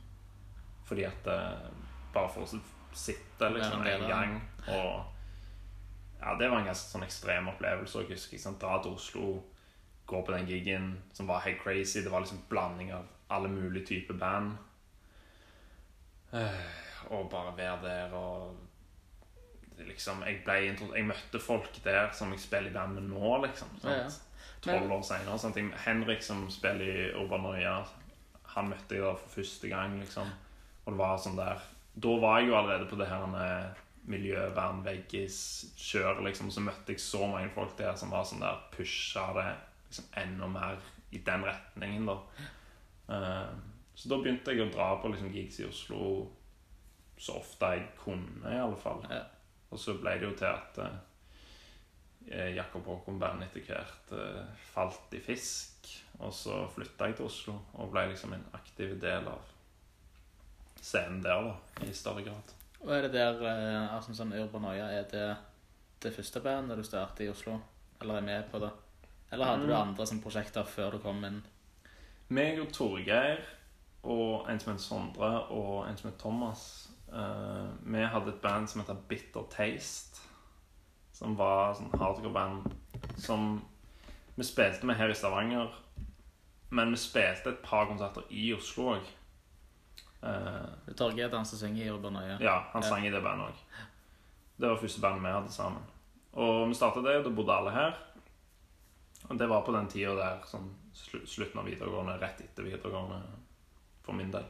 Fordi 0.88 1.06
at 1.08 1.26
eh, 1.30 1.70
Bare 2.12 2.28
for 2.28 2.44
å 2.44 2.60
sitte 2.92 3.48
liksom 3.48 3.86
en 3.88 4.02
gang 4.04 4.34
og 4.68 5.08
Ja, 6.20 6.34
det 6.38 6.50
var 6.50 6.60
en 6.60 6.68
ganske 6.68 6.90
sånn 6.92 7.02
ekstrem 7.06 7.48
opplevelse. 7.50 8.02
Jeg 8.04 8.12
husker 8.12 8.38
sant, 8.38 8.60
Dra 8.60 8.76
til 8.82 8.92
Oslo, 8.94 9.30
gå 10.06 10.22
på 10.22 10.32
den 10.32 10.46
gigen 10.46 11.02
som 11.12 11.26
var 11.26 11.40
helt 11.40 11.62
crazy. 11.62 12.00
Det 12.00 12.10
var 12.10 12.20
liksom 12.20 12.42
blanding 12.48 12.94
av 12.94 13.06
alle 13.28 13.48
mulige 13.48 13.86
typer 13.86 14.14
band. 14.14 14.56
Eh, 16.32 17.12
og 17.12 17.30
bare 17.30 17.56
være 17.56 17.78
der 17.82 18.12
og 18.16 18.56
liksom, 19.86 20.22
jeg, 20.26 20.40
ble, 20.44 20.54
jeg 20.96 21.06
møtte 21.08 21.40
folk 21.42 21.84
der 21.84 22.12
som 22.16 22.32
jeg 22.32 22.40
spiller 22.40 22.70
i 22.70 22.74
band 22.74 22.94
med 22.98 23.04
nå, 23.10 23.46
liksom. 23.46 23.68
Ja, 23.84 23.90
ja. 24.04 24.08
Tolv 24.62 24.92
år 24.94 25.02
senere. 25.02 25.68
Henrik 25.84 26.22
som 26.22 26.50
spiller 26.50 26.86
i 26.86 27.12
Urbanoia, 27.18 27.84
han 28.54 28.68
møtte 28.70 28.94
jeg 28.94 29.04
da 29.04 29.12
for 29.18 29.28
første 29.40 29.68
gang, 29.72 30.00
liksom. 30.00 30.28
Og 30.84 30.92
det 30.92 30.98
var 30.98 31.18
sånn 31.22 31.38
der 31.38 31.58
Da 31.92 32.08
var 32.18 32.38
jeg 32.40 32.48
jo 32.48 32.58
allerede 32.58 32.86
på 32.90 32.96
det 32.98 33.10
her 33.10 33.22
eh, 33.38 33.68
miljøvernveggis-kjør, 34.12 36.16
liksom. 36.26 36.46
Så 36.50 36.60
møtte 36.64 36.92
jeg 36.94 37.00
så 37.02 37.22
mange 37.26 37.50
folk 37.54 37.72
der 37.78 37.94
som 37.98 38.10
var 38.14 38.24
sånn 38.28 38.44
der 38.44 38.56
pusha 38.72 39.26
det 39.36 39.50
liksom 39.92 40.10
enda 40.24 40.48
mer 40.48 40.80
i 41.12 41.20
den 41.22 41.44
retningen, 41.44 42.08
da. 42.08 42.18
Eh, 43.12 43.52
så 43.94 44.08
da 44.08 44.18
begynte 44.18 44.54
jeg 44.54 44.64
å 44.64 44.72
dra 44.72 44.88
på 45.02 45.12
liksom 45.12 45.32
gigs 45.34 45.60
i 45.60 45.68
Oslo 45.68 46.06
så 47.22 47.36
ofte 47.38 47.68
jeg 47.76 47.84
kunne, 48.00 48.50
i 48.50 48.58
alle 48.58 48.78
fall. 48.80 49.04
Ja. 49.10 49.22
Og 49.70 49.78
så 49.80 49.94
ble 50.00 50.16
det 50.18 50.26
jo 50.26 50.32
til 50.36 50.48
at 50.48 50.80
eh, 50.82 52.48
Jakob 52.56 52.88
Håkon-band 52.88 53.44
etter 53.46 53.62
hvert 53.68 54.14
eh, 54.16 54.64
falt 54.72 55.14
i 55.14 55.20
fisk. 55.22 55.86
Og 56.22 56.32
så 56.34 56.64
flytta 56.74 57.08
jeg 57.08 57.18
til 57.18 57.28
Oslo 57.28 57.54
og 57.78 57.92
ble 57.92 58.08
liksom 58.10 58.34
en 58.34 58.44
aktiv 58.58 58.96
del 59.02 59.28
av 59.30 59.52
scenen 60.82 61.22
der, 61.22 61.46
da, 61.46 61.86
i 61.86 61.94
større 61.94 62.24
grad. 62.26 62.52
Og 62.82 62.90
er 62.96 63.06
det 63.06 63.14
der 63.14 63.38
eh, 63.46 63.94
altså 63.94 64.16
sånn 64.18 64.34
Urbanoia, 64.34 64.90
er 64.90 65.06
det 65.12 65.28
det 66.02 66.14
første 66.16 66.42
bandet 66.42 66.80
du 66.80 66.86
startet 66.86 67.28
i 67.28 67.30
Oslo? 67.30 67.60
Eller 68.02 68.18
er 68.18 68.26
med 68.26 68.50
på 68.50 68.58
det? 68.62 68.72
Eller 69.32 69.44
hadde 69.46 69.62
du 69.66 69.72
Mm. 69.72 69.80
andre 69.88 70.06
som 70.06 70.20
prosjekter 70.20 70.64
før 70.64 70.90
du 70.92 70.98
kom 70.98 71.24
inn? 71.24 71.42
Meg 72.28 72.60
og 72.60 72.72
Torgeir 72.72 73.38
og 74.04 74.48
en 74.50 74.60
som 74.60 74.72
het 74.72 74.80
Sondre 74.80 75.48
og 75.50 75.88
en 75.88 75.96
som 75.96 76.10
het 76.10 76.18
Thomas 76.18 76.90
eh, 77.12 77.68
Vi 77.86 78.04
hadde 78.04 78.28
et 78.28 78.40
band 78.42 78.68
som 78.68 78.80
heter 78.80 78.94
Bitter 79.08 79.42
Taste. 79.50 80.20
Som 81.12 81.36
var 81.38 81.74
sånn 81.74 81.92
hardcore-band 82.00 82.72
som 83.16 83.62
vi 84.36 84.44
spilte 84.44 84.86
med 84.86 84.96
her 84.96 85.08
i 85.08 85.14
Stavanger. 85.14 85.68
Men 86.70 86.90
vi 86.90 86.96
spilte 86.96 87.50
et 87.52 87.62
par 87.62 87.86
konserter 87.86 88.22
i 88.30 88.52
Oslo 88.54 88.94
òg. 88.94 89.10
Uh, 90.22 90.94
Torgeir 90.96 91.32
han 91.34 91.44
som 91.44 91.58
synger 91.58 91.84
i 91.84 91.90
Urban 91.90 92.16
Øye. 92.16 92.36
ja, 92.40 92.60
han 92.72 92.82
sang 92.82 93.06
i 93.06 93.10
det 93.10 93.22
bandet 93.22 93.46
òg. 93.48 93.54
Det 94.60 94.68
var 94.68 94.76
første 94.78 95.00
bandet 95.00 95.22
vi 95.22 95.32
hadde 95.34 95.52
sammen. 95.52 95.82
Og 96.32 96.68
vi 96.68 96.74
starta 96.74 97.00
det, 97.02 97.16
og 97.16 97.24
da 97.24 97.30
bodde 97.30 97.52
alle 97.52 97.70
her. 97.70 97.92
Og 99.30 99.38
det 99.38 99.48
var 99.48 99.62
på 99.62 99.72
den 99.72 99.86
tida 99.88 100.14
der, 100.18 100.40
sånn 100.48 100.70
slutten 100.92 101.60
av 101.62 101.66
videregående, 101.68 102.18
rett 102.20 102.40
etter 102.44 102.66
videregående, 102.66 103.20
for 104.02 104.12
min 104.18 104.30
del. 104.34 104.44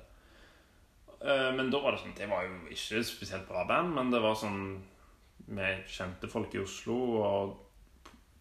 Eh, 1.21 1.51
Men 1.55 1.71
da 1.71 1.79
var 1.81 1.93
det 1.93 2.01
sånn 2.03 2.15
Det 2.17 2.27
var 2.31 2.43
jo 2.49 2.57
ikke 2.73 2.99
et 2.99 3.07
spesielt 3.07 3.47
bra 3.49 3.65
band, 3.69 3.95
men 3.95 4.11
det 4.11 4.21
var 4.25 4.35
sånn 4.35 4.83
Vi 5.47 5.69
kjente 5.87 6.29
folk 6.31 6.55
i 6.55 6.59
Oslo, 6.65 6.97
og 7.23 7.59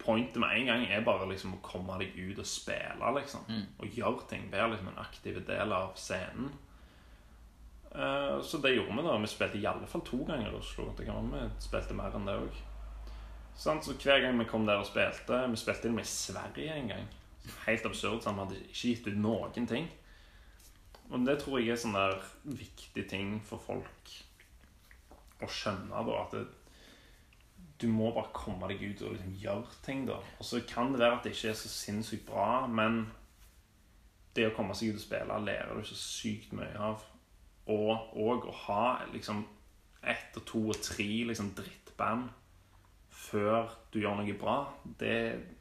pointet 0.01 0.37
med 0.41 0.55
en 0.57 0.65
gang 0.65 0.85
er 0.87 1.03
bare 1.05 1.27
liksom 1.29 1.53
å 1.59 1.61
komme 1.61 1.97
deg 1.99 2.15
ut 2.17 2.39
og 2.41 2.45
spille, 2.49 3.11
liksom. 3.19 3.43
Mm. 3.49 3.65
Og 3.79 3.85
gjøre 3.99 4.27
ting. 4.31 4.47
Være 4.51 4.71
liksom 4.71 4.87
en 4.87 4.97
aktiv 5.03 5.37
del 5.45 5.71
av 5.77 5.93
scenen. 5.95 6.49
Eh, 7.93 8.41
Så 8.41 8.57
det 8.61 8.71
gjorde 8.75 8.95
vi 8.97 9.03
da. 9.07 9.17
Vi 9.17 9.27
spilte 9.27 9.59
i 9.61 9.65
alle 9.69 9.85
fall 9.87 10.01
to 10.01 10.23
ganger 10.25 10.49
i 10.51 10.57
Oslo. 10.57 10.93
Det 10.97 11.05
kan 11.05 11.29
være 11.31 11.49
vi 11.51 11.61
spilte 11.67 11.93
mer 11.93 12.15
enn 12.17 12.25
det 12.25 12.33
òg. 12.39 12.61
Så 13.61 13.93
hver 13.93 14.19
gang 14.19 14.39
vi 14.39 14.47
kom 14.49 14.63
der 14.65 14.79
og 14.81 14.87
spilte 14.89 15.43
Vi 15.51 15.57
spilte 15.61 15.89
og 15.91 15.93
med 15.99 16.07
Sverige 16.09 16.73
en 16.73 16.87
gang. 16.87 17.09
Helt 17.67 17.85
absurd. 17.85 18.21
Så 18.21 18.31
vi 18.33 18.39
hadde 18.39 18.61
ikke 18.63 18.87
gitt 18.87 19.07
ut 19.07 19.19
noen 19.21 19.67
ting. 19.67 19.91
Og 21.11 21.19
det 21.27 21.35
tror 21.43 21.59
jeg 21.59 21.75
er 21.75 21.77
sånn 21.77 21.93
der 21.93 22.17
viktig 22.41 23.03
ting 23.11 23.35
for 23.45 23.61
folk 23.61 24.15
å 25.43 25.49
skjønne, 25.51 26.01
da. 26.07 26.17
At 26.23 26.33
det, 26.33 26.43
du 27.83 27.87
må 27.91 28.09
bare 28.15 28.33
komme 28.33 28.69
deg 28.71 28.81
ut 28.81 29.03
og 29.05 29.13
liksom 29.17 29.37
gjøre 29.43 29.79
ting, 29.85 30.05
da. 30.09 30.17
Og 30.39 30.47
så 30.47 30.63
kan 30.65 30.93
det 30.93 31.03
være 31.03 31.19
at 31.19 31.27
det 31.27 31.35
ikke 31.35 31.51
er 31.51 31.61
så 31.61 31.69
sinnssykt 31.69 32.25
bra, 32.29 32.65
men 32.65 33.03
det 34.37 34.47
å 34.47 34.55
komme 34.55 34.73
seg 34.77 34.93
ut 34.93 35.01
og 35.01 35.05
spille 35.05 35.41
lærer 35.45 35.77
du 35.77 35.85
så 35.85 35.99
sykt 35.99 36.55
mye 36.57 36.73
av. 36.79 37.05
Og 37.69 38.15
òg 38.17 38.47
å 38.47 38.59
ha 38.65 38.85
liksom 39.11 39.43
ett 40.01 40.37
og 40.39 40.47
to 40.49 40.67
og 40.71 40.79
tre 40.81 41.11
liksom 41.29 41.51
drittband 41.57 42.31
før 43.31 43.71
du 43.93 43.99
gjør 44.01 44.19
noe 44.19 44.35
bra, 44.39 44.57
det, 44.99 45.15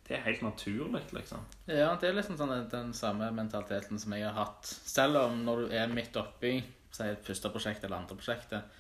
det 0.07 0.17
er 0.17 0.27
helt 0.27 0.43
naturlig, 0.43 1.03
liksom. 1.15 1.47
Ja, 1.71 1.95
det 2.01 2.11
er 2.11 2.19
liksom 2.19 2.39
sånn 2.39 2.53
den, 2.53 2.69
den 2.73 2.93
samme 2.97 3.31
mentaliteten 3.35 4.01
som 4.03 4.15
jeg 4.17 4.27
har 4.27 4.37
hatt. 4.37 4.67
Selv 4.67 5.21
om 5.23 5.41
når 5.47 5.65
du 5.65 5.75
er 5.79 5.93
midt 5.95 6.19
oppi 6.21 6.59
si 6.91 7.07
et 7.07 7.27
første 7.27 7.51
prosjekt 7.55 7.85
eller 7.87 8.01
andre 8.01 8.19
prosjektet, 8.19 8.79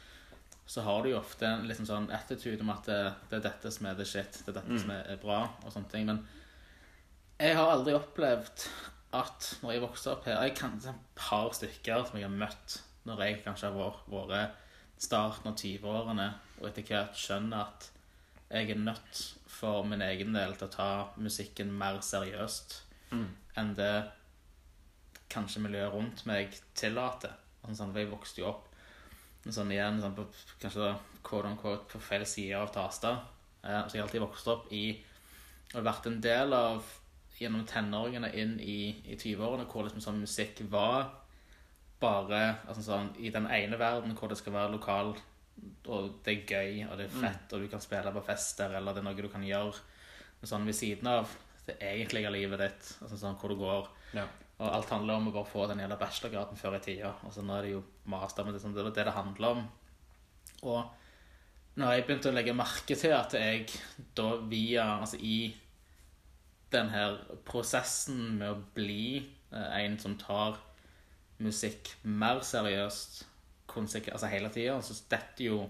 så 0.70 0.84
har 0.86 1.02
du 1.02 1.10
jo 1.10 1.18
ofte 1.18 1.46
en 1.48 1.66
liksom 1.66 1.86
sånn 1.88 2.10
attitude 2.14 2.62
om 2.62 2.70
at 2.74 2.86
det, 2.86 2.98
det 3.30 3.40
er 3.40 3.46
dette 3.48 3.72
som 3.74 3.88
er 3.90 3.96
the 3.98 4.06
shit, 4.06 4.42
det 4.44 4.52
er 4.52 4.60
dette 4.60 4.78
som 4.82 4.92
er, 4.94 5.16
bra, 5.22 5.42
og 5.64 5.74
sånne 5.74 5.90
ting. 5.90 6.06
Men 6.06 6.20
jeg 7.40 7.56
har 7.58 7.72
aldri 7.72 7.96
opplevd 7.98 8.66
at 9.18 9.48
når 9.64 9.74
jeg 9.74 9.82
vokste 9.82 10.12
opp 10.12 10.26
her 10.28 10.36
Jeg 10.44 10.52
kan 10.54 10.76
et 10.78 11.06
par 11.18 11.48
stykker 11.56 12.04
som 12.06 12.20
jeg 12.20 12.28
har 12.28 12.36
møtt 12.44 12.76
når 13.08 13.22
jeg 13.24 13.40
kanskje 13.42 13.72
har 13.72 13.96
vært 14.06 14.58
starten 15.00 15.48
av 15.50 15.56
20-årene, 15.56 16.26
og 16.60 16.68
etter 16.68 16.84
hvert 16.86 17.16
skjønner 17.16 17.64
at 17.64 17.88
jeg 18.50 18.70
er 18.70 18.78
nødt 18.78 19.20
for 19.46 19.84
min 19.86 20.02
egen 20.02 20.34
del 20.34 20.56
til 20.56 20.68
å 20.68 20.72
ta 20.74 20.88
musikken 21.16 21.72
mer 21.72 22.00
seriøst 22.04 22.80
Mm. 23.10 23.26
enn 23.58 23.74
det 23.74 24.10
kanskje 25.30 25.60
miljøet 25.64 25.92
rundt 25.92 26.20
meg 26.26 26.52
tillater. 26.74 27.32
Altså, 27.62 27.80
sånn, 27.80 27.92
for 27.92 27.98
jeg 27.98 28.10
vokste 28.10 28.40
jo 28.42 28.46
opp 28.52 28.68
sånn 29.50 29.72
igjen, 29.72 30.00
sånn, 30.00 30.14
på, 30.14 30.26
kanskje 30.60 30.92
quote 31.26 31.48
unquote, 31.48 31.88
på 31.90 31.98
feil 31.98 32.26
side 32.26 32.54
av 32.54 32.70
Tasta. 32.74 33.12
Eh, 33.64 33.80
så 33.88 33.96
jeg 33.96 34.02
har 34.02 34.06
alltid 34.08 34.22
vokst 34.22 34.48
opp 34.52 34.70
i 34.72 34.84
og 35.74 35.84
vært 35.86 36.06
en 36.06 36.20
del 36.20 36.52
av 36.54 36.84
gjennom 37.40 37.64
tenåringene 37.66 38.30
inn 38.36 38.56
i, 38.60 38.90
i 39.06 39.16
20-årene, 39.16 39.66
hvor 39.70 39.86
liksom 39.86 40.02
sånn 40.04 40.20
musikk 40.20 40.60
var 40.70 41.10
bare 42.00 42.60
altså 42.68 42.82
sånn, 42.82 43.10
i 43.18 43.30
den 43.32 43.46
ene 43.46 43.78
verden 43.80 44.14
hvor 44.16 44.28
det 44.28 44.38
skal 44.40 44.52
være 44.52 44.72
lokal, 44.74 45.14
og 45.90 46.20
det 46.24 46.34
er 46.34 46.44
gøy, 46.46 46.82
og 46.88 46.98
det 46.98 47.06
er 47.06 47.16
fett, 47.22 47.52
og 47.52 47.62
du 47.62 47.70
kan 47.72 47.82
spille 47.82 48.12
på 48.14 48.24
fester, 48.26 48.74
eller 48.76 48.94
det 48.94 49.02
er 49.02 49.08
noe 49.08 49.18
du 49.18 49.30
kan 49.32 49.44
gjøre 49.44 49.74
sånn 50.46 50.68
ved 50.68 50.76
siden 50.76 51.08
av 51.10 51.32
det 51.66 51.76
egentlige 51.84 52.30
livet 52.32 52.62
ditt, 52.62 52.92
altså 53.02 53.18
sånn 53.20 53.36
hvor 53.40 53.52
du 53.52 53.60
går. 53.60 53.90
Ja. 54.16 54.24
Og 54.60 54.68
alt 54.68 54.92
handler 54.92 55.16
om 55.20 55.30
å 55.30 55.34
bare 55.34 55.48
få 55.48 55.66
den 55.70 55.80
jævla 55.80 55.96
bachelorgraden 56.00 56.58
før 56.60 56.76
i 56.76 56.82
tida. 56.84 57.14
Altså 57.24 57.44
nå 57.44 57.54
er 57.56 57.66
det 57.66 57.74
jo 57.74 57.82
master, 58.12 58.44
men 58.44 58.54
det 58.54 58.60
er 58.60 58.64
sånn, 58.66 58.74
det 58.76 58.82
er 58.84 58.90
det 58.96 59.06
det 59.08 59.16
handler 59.16 59.56
om. 59.56 59.62
Og 60.68 61.80
når 61.80 61.94
jeg 61.94 62.06
begynte 62.06 62.32
å 62.32 62.36
legge 62.36 62.56
merke 62.56 62.96
til 62.98 63.14
at 63.16 63.36
jeg 63.38 63.68
da 64.18 64.34
via 64.50 64.86
Altså 64.98 65.16
i 65.16 65.54
den 66.74 66.90
her 66.92 67.16
prosessen 67.48 68.36
med 68.38 68.52
å 68.52 68.58
bli 68.76 69.04
eh, 69.18 69.70
en 69.80 69.96
som 69.98 70.18
tar 70.20 70.60
musikk 71.40 71.94
mer 72.04 72.42
seriøst 72.44 73.24
altså 73.78 74.30
hele 74.30 74.50
tida, 74.54 74.78
så 74.82 74.96
detter 75.10 75.44
jo 75.44 75.60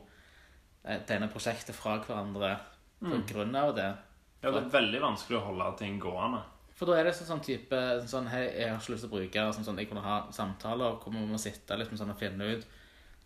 eh, 0.84 1.00
denne 1.08 1.28
prosjektet 1.32 1.76
fra 1.76 1.98
hverandre 2.04 2.54
på 3.00 3.20
grunn 3.28 3.56
av 3.56 3.74
det. 3.76 3.90
Ja, 4.40 4.50
det 4.50 4.64
er 4.64 4.72
veldig 4.72 5.00
vanskelig 5.02 5.38
å 5.38 5.46
holde 5.50 5.68
ting 5.78 5.98
gående. 6.00 6.42
For 6.80 6.88
da 6.88 6.96
er 6.96 7.04
det 7.04 7.12
sånn, 7.12 7.28
sånn 7.28 7.42
type 7.44 7.78
sånn, 8.08 8.28
Hei, 8.32 8.46
jeg 8.56 8.70
har 8.72 8.78
ikke 8.80 8.94
lyst 8.94 9.04
til 9.04 9.10
å 9.10 9.12
bruke 9.12 9.42
sånn, 9.52 9.66
sånn, 9.66 9.80
Jeg 9.82 9.90
kunne 9.90 10.04
ha 10.04 10.14
samtaler 10.32 10.94
hvor 11.02 11.12
vi 11.12 11.24
må 11.28 11.40
sitte 11.40 11.76
liksom, 11.76 11.98
sånn, 12.00 12.14
og 12.14 12.16
finne 12.16 12.46
ut 12.54 12.62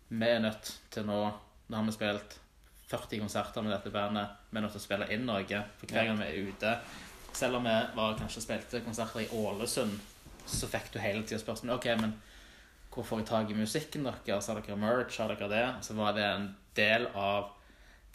Vi 0.09 0.27
er 0.27 0.41
nødt 0.43 0.73
til 0.91 1.07
nå 1.07 1.19
Nå 1.71 1.77
har 1.77 1.85
vi 1.87 1.93
spilt 1.95 2.35
40 2.91 3.23
konserter 3.23 3.63
med 3.65 3.71
dette 3.73 3.89
bandet. 3.89 4.35
Vi 4.51 4.59
er 4.59 4.61
nødt 4.61 4.75
til 4.75 4.81
å 4.81 4.83
spille 4.83 5.07
inn 5.09 5.23
noe 5.25 5.61
for 5.79 5.89
hver 5.89 6.05
gang 6.05 6.19
vi 6.19 6.27
er 6.27 6.51
ute. 6.51 6.73
Selv 7.33 7.57
om 7.57 7.65
vi 7.65 7.73
var, 7.97 8.13
kanskje 8.19 8.43
spilte 8.43 8.81
konserter 8.85 9.23
i 9.23 9.29
Ålesund, 9.33 9.95
så 10.45 10.69
fikk 10.69 10.91
du 10.93 10.99
hele 11.01 11.23
tida 11.25 11.39
spørsmål 11.41 11.79
OK, 11.79 11.87
men 12.03 12.13
hvor 12.95 13.03
får 13.03 13.21
jeg 13.21 13.27
tak 13.27 13.49
i 13.51 13.57
musikken 13.57 14.07
deres? 14.07 14.47
Har 14.47 14.61
dere 14.61 14.79
merch? 14.79 15.19
Har 15.19 15.33
dere 15.33 15.51
det? 15.51 15.65
Så 15.83 15.97
var 15.97 16.15
det 16.15 16.23
en 16.23 16.49
del 16.77 17.09
av 17.11 17.51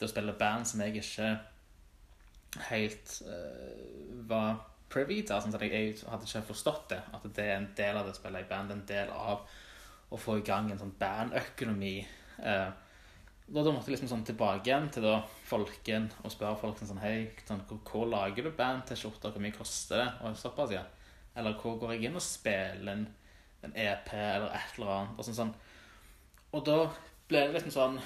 det 0.01 0.09
å 0.09 0.13
spille 0.13 0.37
band 0.41 0.69
som 0.69 0.81
jeg 0.81 1.03
ikke 1.03 1.31
helt 2.71 3.13
uh, 3.29 4.21
var 4.31 4.63
privy 4.91 5.21
til. 5.21 5.37
Sånn 5.37 5.57
jeg, 5.61 5.99
hadde 6.09 6.29
ikke 6.29 6.47
forstått 6.49 6.87
det. 6.95 7.01
At 7.13 7.27
det 7.29 7.45
er 7.45 7.59
en 7.59 7.69
del 7.77 8.01
av 8.01 8.09
det 8.09 8.15
å 8.15 8.21
spille 8.21 8.41
i 8.41 8.49
band. 8.49 8.73
En 8.73 8.87
del 8.89 9.13
av 9.13 9.45
å 10.11 10.19
få 10.19 10.39
i 10.41 10.47
gang 10.47 10.73
en 10.73 10.81
sånn 10.81 10.97
bandøkonomi. 10.99 11.99
Uh, 12.41 12.73
da, 13.51 13.61
da 13.67 13.75
måtte 13.75 13.91
jeg 13.91 13.99
liksom 13.99 14.13
sånn 14.15 14.27
tilbake 14.27 14.71
igjen 14.71 14.89
til 14.95 15.05
da 15.05 15.19
folken 15.51 16.09
og 16.23 16.33
spørre 16.33 16.57
folk 16.61 16.81
sånn 16.81 17.03
Hei, 17.03 17.33
sånn, 17.45 17.65
hvor, 17.69 17.83
hvor 17.85 18.09
lager 18.09 18.47
du 18.47 18.55
band 18.57 18.89
til 18.89 19.03
skjorter? 19.03 19.35
Hvor 19.35 19.45
mye 19.45 19.57
koster 19.57 20.05
det? 20.05 20.11
Og 20.25 20.41
såpass, 20.41 20.73
ja. 20.73 20.87
Eller 21.37 21.59
hvor 21.61 21.77
går 21.79 21.97
jeg 21.99 22.09
inn 22.09 22.19
og 22.19 22.25
spiller 22.25 22.95
en, 22.95 23.09
en 23.67 23.75
EP 23.77 24.13
eller 24.15 24.51
et 24.57 24.79
eller 24.79 24.93
annet? 24.97 25.19
Og, 25.19 25.25
sånn, 25.27 25.37
sånn. 25.37 25.55
og 26.53 26.65
da 26.67 26.77
ble 27.29 27.45
det 27.47 27.55
liksom 27.59 27.75
sånn 27.75 28.01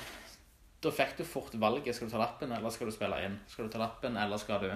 Da 0.85 0.91
fikk 0.93 1.15
du 1.17 1.25
fort 1.25 1.55
valget. 1.57 1.95
Skal 1.97 2.11
du 2.11 2.13
ta 2.13 2.19
lappen, 2.21 2.51
eller 2.53 2.71
skal 2.71 2.91
du 2.91 2.93
spille 2.93 3.17
inn? 3.25 3.39
Skal 3.49 3.65
du 3.65 3.73
ta 3.73 3.79
lappen, 3.81 4.19
eller 4.21 4.37
skal 4.37 4.61
du 4.61 4.67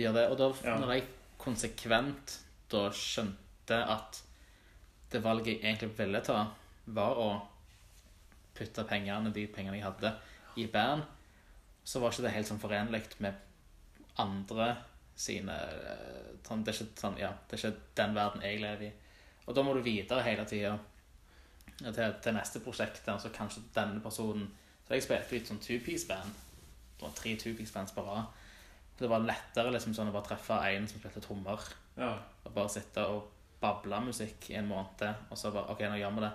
gjøre 0.00 0.14
det? 0.16 0.22
Og 0.32 0.38
da, 0.40 0.46
Ja. 0.64 0.78
når 0.80 0.92
jeg 0.94 1.04
konsekvent 1.38 2.38
da 2.72 2.86
skjønte 2.90 3.76
at 3.86 4.22
det 5.10 5.20
valget 5.22 5.46
jeg 5.60 5.60
egentlig 5.62 5.98
ville 5.98 6.22
ta, 6.24 6.38
var 6.86 7.20
å 7.20 7.28
putte 8.54 8.84
pengene, 8.88 9.30
de 9.34 9.46
pengene 9.46 9.76
jeg 9.76 9.84
hadde, 9.84 10.14
i 10.56 10.66
band, 10.66 11.02
så 11.84 12.00
var 12.00 12.10
ikke 12.10 12.22
det 12.22 12.32
helt 12.32 12.48
sånn 12.48 12.62
forenlig 12.62 13.02
med 13.20 13.34
andre 14.18 14.70
sine 15.16 15.52
eh, 15.52 16.32
sånn, 16.46 16.64
det, 16.64 16.72
er 16.72 16.80
ikke, 16.80 17.00
sånn, 17.00 17.18
ja, 17.20 17.30
det 17.48 17.58
er 17.58 17.68
ikke 17.68 17.80
den 18.00 18.14
verden 18.16 18.42
jeg 18.42 18.60
lever 18.62 18.88
i. 18.88 18.92
Og 19.46 19.54
da 19.54 19.62
må 19.62 19.74
du 19.74 19.82
videre 19.84 20.22
hele 20.26 20.44
tida 20.48 20.72
til, 21.78 22.14
til 22.22 22.34
neste 22.34 22.60
prosjekt. 22.64 23.06
Så 23.06 23.30
kanskje 23.34 23.62
denne 23.74 24.00
personen 24.02 24.48
Så 24.86 24.94
jeg 24.94 25.02
spilte 25.02 25.34
litt 25.34 25.48
sånn 25.50 25.58
two-piece-band. 25.62 26.34
Det 26.96 27.02
var 27.02 27.14
tre 27.18 27.32
two-piece-bands 27.36 27.92
på 27.94 28.04
rad. 28.06 28.28
Det 28.98 29.08
var 29.10 29.24
lettere 29.26 29.72
liksom 29.74 29.94
sånn 29.96 30.12
å 30.12 30.14
bare 30.14 30.28
treffe 30.28 30.58
en 30.70 30.86
som 30.88 31.00
spilte 31.00 31.20
trommer, 31.24 31.58
Ja. 31.98 32.12
og 32.44 32.52
bare 32.54 32.70
sitte 32.70 33.02
og 33.10 33.26
bable 33.60 33.98
musikk 34.06 34.46
i 34.50 34.54
en 34.60 34.68
måned, 34.70 35.26
og 35.30 35.36
så 35.36 35.50
bare 35.50 35.72
OK, 35.74 35.80
nå 35.90 35.98
gjør 35.98 36.14
vi 36.14 36.22
det. 36.22 36.30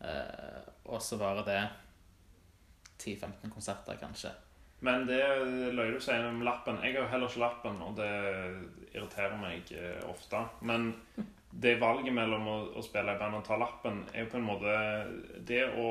Uh, 0.00 0.72
og 0.86 1.02
så 1.04 1.18
var 1.20 1.42
det 1.44 1.60
10-15 2.98 3.52
konserter, 3.52 3.96
kanskje. 4.00 4.32
Men 4.80 5.04
det 5.06 5.20
løy 5.76 5.92
du 5.92 6.00
sier 6.00 6.24
om 6.28 6.40
lappen. 6.42 6.80
Jeg 6.82 6.96
har 6.96 7.10
heller 7.12 7.28
ikke 7.28 7.42
lappen, 7.44 7.80
og 7.84 7.96
det 8.00 8.08
irriterer 8.94 9.36
meg 9.36 9.68
eh, 9.76 10.00
ofte. 10.08 10.40
Men 10.64 10.94
det 11.50 11.80
valget 11.80 12.14
mellom 12.14 12.46
å, 12.46 12.58
å 12.78 12.82
spille 12.84 13.14
i 13.14 13.18
band 13.18 13.40
og 13.40 13.46
ta 13.46 13.56
lappen 13.58 14.04
er 14.12 14.24
jo 14.24 14.30
på 14.30 14.38
en 14.38 14.46
måte 14.46 14.74
Det 15.46 15.64
å 15.82 15.88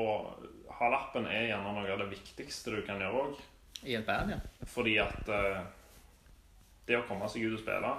ha 0.78 0.88
lappen 0.88 1.26
er 1.28 1.50
gjerne 1.50 1.74
noe 1.76 1.90
av 1.92 2.00
det 2.00 2.08
viktigste 2.14 2.72
du 2.72 2.80
kan 2.86 3.02
gjøre 3.02 3.26
òg. 3.26 3.42
I 3.84 3.98
et 3.98 4.06
band, 4.06 4.32
ja. 4.32 4.38
Fordi 4.68 4.94
at 5.02 5.28
uh, 5.28 5.60
det 6.88 6.96
å 6.96 7.04
komme 7.08 7.28
seg 7.28 7.44
ut 7.44 7.58
og 7.58 7.60
spille, 7.60 7.90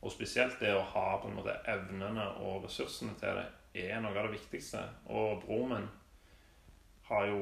og 0.00 0.12
spesielt 0.12 0.60
det 0.60 0.74
å 0.76 0.84
ha 0.92 1.06
på 1.20 1.30
en 1.30 1.38
måte 1.38 1.56
evnene 1.68 2.26
og 2.44 2.66
ressursene 2.66 3.16
til 3.20 3.40
det, 3.40 3.48
er 3.86 4.00
noe 4.02 4.12
av 4.12 4.28
det 4.28 4.36
viktigste. 4.36 4.82
Og 5.08 5.40
broren 5.44 5.72
min 5.72 5.88
har 7.08 7.26
jo 7.30 7.40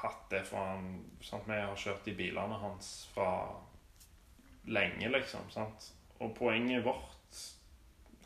hatt 0.00 0.24
det 0.32 0.42
fra 0.48 0.64
han 0.72 0.88
sant? 1.24 1.46
Vi 1.48 1.60
har 1.60 1.76
kjørt 1.80 2.08
i 2.08 2.16
bilene 2.16 2.60
hans 2.60 2.90
fra 3.14 3.30
lenge, 4.66 5.08
liksom. 5.12 5.48
Sant? 5.52 5.90
Og 6.20 6.32
poenget 6.36 6.84
vårt 6.84 7.15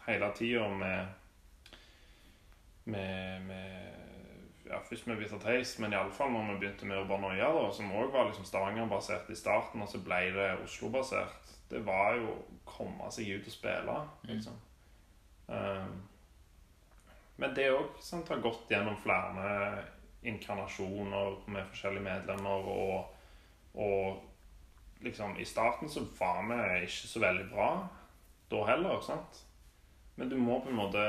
hele 0.07 0.31
tida 0.37 0.69
med, 0.69 1.07
med, 2.85 3.43
med 3.47 4.01
ja, 4.71 4.79
Først 4.89 5.07
med 5.07 5.17
Bitter 5.17 5.39
Taste, 5.39 5.83
men 5.83 5.93
iallfall 5.93 6.31
når 6.33 6.53
vi 6.53 6.59
begynte 6.63 6.87
med 6.87 7.03
Urbanoia, 7.03 7.49
da, 7.57 7.71
som 7.75 7.91
òg 7.93 8.13
var 8.15 8.29
liksom 8.29 8.47
Stavanger-basert 8.47 9.31
i 9.31 9.39
starten, 9.39 9.83
og 9.83 9.91
så 9.91 9.99
ble 10.05 10.21
det 10.35 10.51
Oslo-basert, 10.65 11.55
det 11.71 11.83
var 11.87 12.15
jo 12.19 12.31
å 12.35 12.61
komme 12.69 13.11
seg 13.15 13.33
ut 13.35 13.51
og 13.51 13.55
spille, 13.55 13.97
liksom. 14.31 14.59
Um, 15.51 15.97
men 17.41 17.55
det 17.57 17.71
òg 17.73 17.99
har 18.29 18.43
gått 18.45 18.71
gjennom 18.71 18.99
flere 19.03 19.83
inkarnasjoner 20.23 21.39
med 21.51 21.71
forskjellige 21.73 22.05
medlemmer, 22.05 22.67
og, 22.71 23.15
og 23.75 25.01
liksom 25.01 25.39
I 25.41 25.47
starten 25.49 25.89
så 25.89 26.05
var 26.19 26.43
vi 26.47 26.85
ikke 26.85 27.09
så 27.09 27.23
veldig 27.23 27.47
bra 27.51 27.71
da 28.51 28.65
heller, 28.69 29.01
sant? 29.01 29.47
Men 30.21 30.29
du 30.29 30.37
må 30.37 30.59
på 30.61 30.69
en 30.69 30.77
måte 30.77 31.03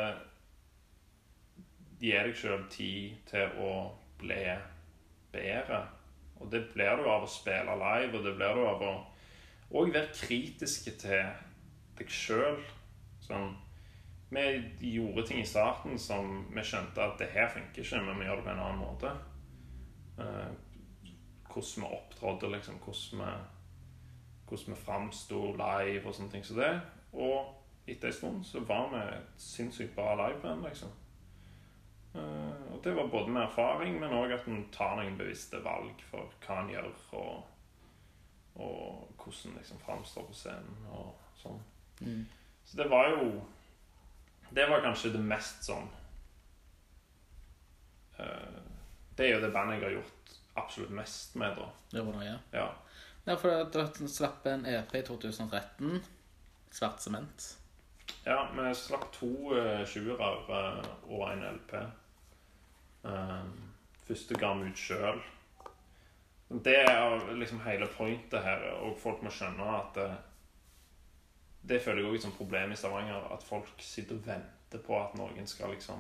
gi 1.99 2.13
deg 2.15 2.35
sjøl 2.39 2.61
tid 2.71 3.17
til 3.27 3.57
å 3.59 3.71
bli 4.21 4.45
bedre. 5.33 5.81
Og 6.39 6.47
det 6.53 6.61
blir 6.71 6.95
du 6.95 7.09
av 7.11 7.25
å 7.25 7.29
spille 7.29 7.75
live, 7.75 8.15
og 8.15 8.23
det 8.23 8.33
blir 8.37 8.55
du 8.55 8.63
av 8.69 8.85
å 8.87 8.93
òg 9.81 9.91
være 9.91 10.15
kritiske 10.15 10.95
til 11.03 11.27
deg 11.99 12.15
sjøl. 12.21 12.63
Sånn 13.27 13.51
Vi 14.31 14.93
gjorde 14.93 15.25
ting 15.27 15.41
i 15.43 15.47
starten 15.47 15.99
som 15.99 16.45
vi 16.55 16.63
skjønte 16.63 17.03
at 17.03 17.19
det 17.19 17.33
her 17.33 17.49
funker 17.51 17.83
ikke, 17.83 17.99
men 18.05 18.15
vi 18.15 18.29
gjør 18.29 18.39
det 18.39 18.45
på 18.45 18.53
en 18.53 18.61
annen 18.63 18.79
måte. 18.79 19.11
Eh, 20.23 20.53
hvordan 21.51 21.83
vi 21.83 21.89
opptrådte, 21.97 22.51
liksom. 22.55 22.79
Hvordan 22.79 23.25
vi, 23.25 23.33
hvordan 24.47 24.71
vi 24.71 24.83
framsto 24.85 25.41
live 25.59 26.05
og 26.07 26.15
sånne 26.15 26.31
ting 26.31 26.47
som 26.47 26.63
det. 26.63 26.71
Og 27.11 27.60
etter 27.91 28.07
en 28.07 28.13
stund 28.13 28.45
så 28.47 28.59
var 28.67 28.89
vi 28.91 29.01
et 29.15 29.39
sinnssykt 29.41 29.95
bra 29.95 30.15
liveband, 30.19 30.63
liksom. 30.67 30.91
Uh, 32.15 32.73
og 32.73 32.81
det 32.83 32.95
var 32.95 33.07
både 33.07 33.31
med 33.31 33.41
erfaring, 33.41 33.99
men 33.99 34.13
òg 34.15 34.33
at 34.35 34.47
en 34.51 34.65
tar 34.73 34.97
noen 34.99 35.15
bevisste 35.19 35.61
valg 35.63 36.01
for 36.09 36.27
hva 36.43 36.57
en 36.59 36.71
gjør, 36.73 36.89
og, 37.19 37.45
og 38.59 39.21
hvordan 39.21 39.55
liksom 39.57 39.79
framstår 39.85 40.27
på 40.27 40.35
scenen 40.35 40.89
og 40.91 41.13
sånn. 41.39 41.61
Mm. 42.01 42.25
Så 42.65 42.77
det 42.77 42.89
var 42.89 43.09
jo 43.13 43.41
Det 44.51 44.63
var 44.69 44.81
kanskje 44.81 45.11
det 45.13 45.19
mest 45.21 45.63
sånn 45.63 45.85
uh, 48.17 48.57
Det 49.15 49.27
er 49.27 49.35
jo 49.35 49.43
det 49.43 49.51
bandet 49.53 49.77
jeg 49.77 49.83
har 49.85 49.93
gjort 49.99 50.33
absolutt 50.59 50.91
mest 50.91 51.37
med, 51.39 51.55
da. 51.55 51.69
Det 51.93 52.03
var 52.03 52.17
noe, 52.17 52.25
ja. 52.25 52.37
Ja. 52.51 52.67
Ja, 53.23 53.37
for 53.37 53.69
du 53.71 54.07
slapp 54.09 54.45
en 54.49 54.65
EP 54.65 54.95
i 54.97 55.03
2013. 55.07 56.01
Svart 56.71 56.99
sement. 57.03 57.60
Ja, 58.23 58.47
vi 58.55 58.75
slapp 58.75 59.11
to 59.11 59.27
uh, 59.57 59.81
sjuere 59.89 60.27
eh, 60.53 60.89
og 61.09 61.23
en 61.31 61.45
LP. 61.55 61.71
Uh, 63.01 63.47
første 64.05 64.37
ga 64.37 64.51
vi 64.59 64.69
ut 64.69 64.77
sjøl. 64.77 65.21
Det 66.51 66.75
er 66.83 67.31
liksom 67.33 67.63
hele 67.65 67.87
pointet 67.97 68.43
her, 68.45 68.67
og 68.83 68.99
folk 69.01 69.23
må 69.25 69.33
skjønne 69.33 69.65
at 69.77 69.97
uh, 69.97 70.13
Det 71.61 71.81
føler 71.81 72.03
jeg 72.03 72.11
òg 72.11 72.21
som 72.21 72.37
problem 72.37 72.71
i 72.71 72.77
Stavanger, 72.77 73.25
at 73.33 73.43
folk 73.43 73.73
sitter 73.81 74.19
og 74.19 74.27
venter 74.27 74.85
på 74.85 75.01
at 75.01 75.17
noen 75.17 75.47
skal 75.47 75.69
liksom 75.73 75.99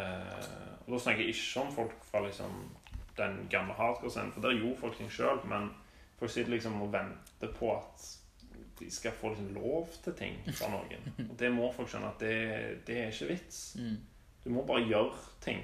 eh, 0.00 0.46
Og 0.86 0.94
da 0.94 0.98
snakker 0.98 1.20
jeg 1.20 1.34
ikke 1.34 1.60
om 1.60 1.72
folk 1.74 2.04
fra 2.08 2.22
liksom 2.24 2.54
den 3.18 3.46
gamle 3.50 3.74
hardcore-scenen, 3.76 4.32
for 4.32 4.40
der 4.40 4.56
gjorde 4.56 4.80
folk 4.80 4.96
ting 4.96 5.12
sjøl, 5.12 5.42
men 5.44 5.68
folk 6.18 6.30
sitter 6.30 6.54
liksom 6.54 6.80
og 6.82 6.92
venter 6.92 7.52
på 7.58 7.74
at 7.76 8.19
de 8.80 8.90
skal 8.90 9.12
få 9.12 9.28
liksom 9.28 9.54
lov 9.54 9.88
til 10.04 10.14
ting 10.16 10.38
fra 10.56 10.70
noen. 10.72 11.12
Og 11.28 11.36
det 11.38 11.52
må 11.52 11.68
folk 11.72 11.90
skjønne 11.90 12.14
at 12.14 12.22
det, 12.22 12.86
det 12.86 12.96
er 13.02 13.12
ikke 13.12 13.28
vits. 13.34 13.76
Mm. 13.78 13.98
Du 14.44 14.50
må 14.50 14.64
bare 14.66 14.86
gjøre 14.88 15.16
ting. 15.44 15.60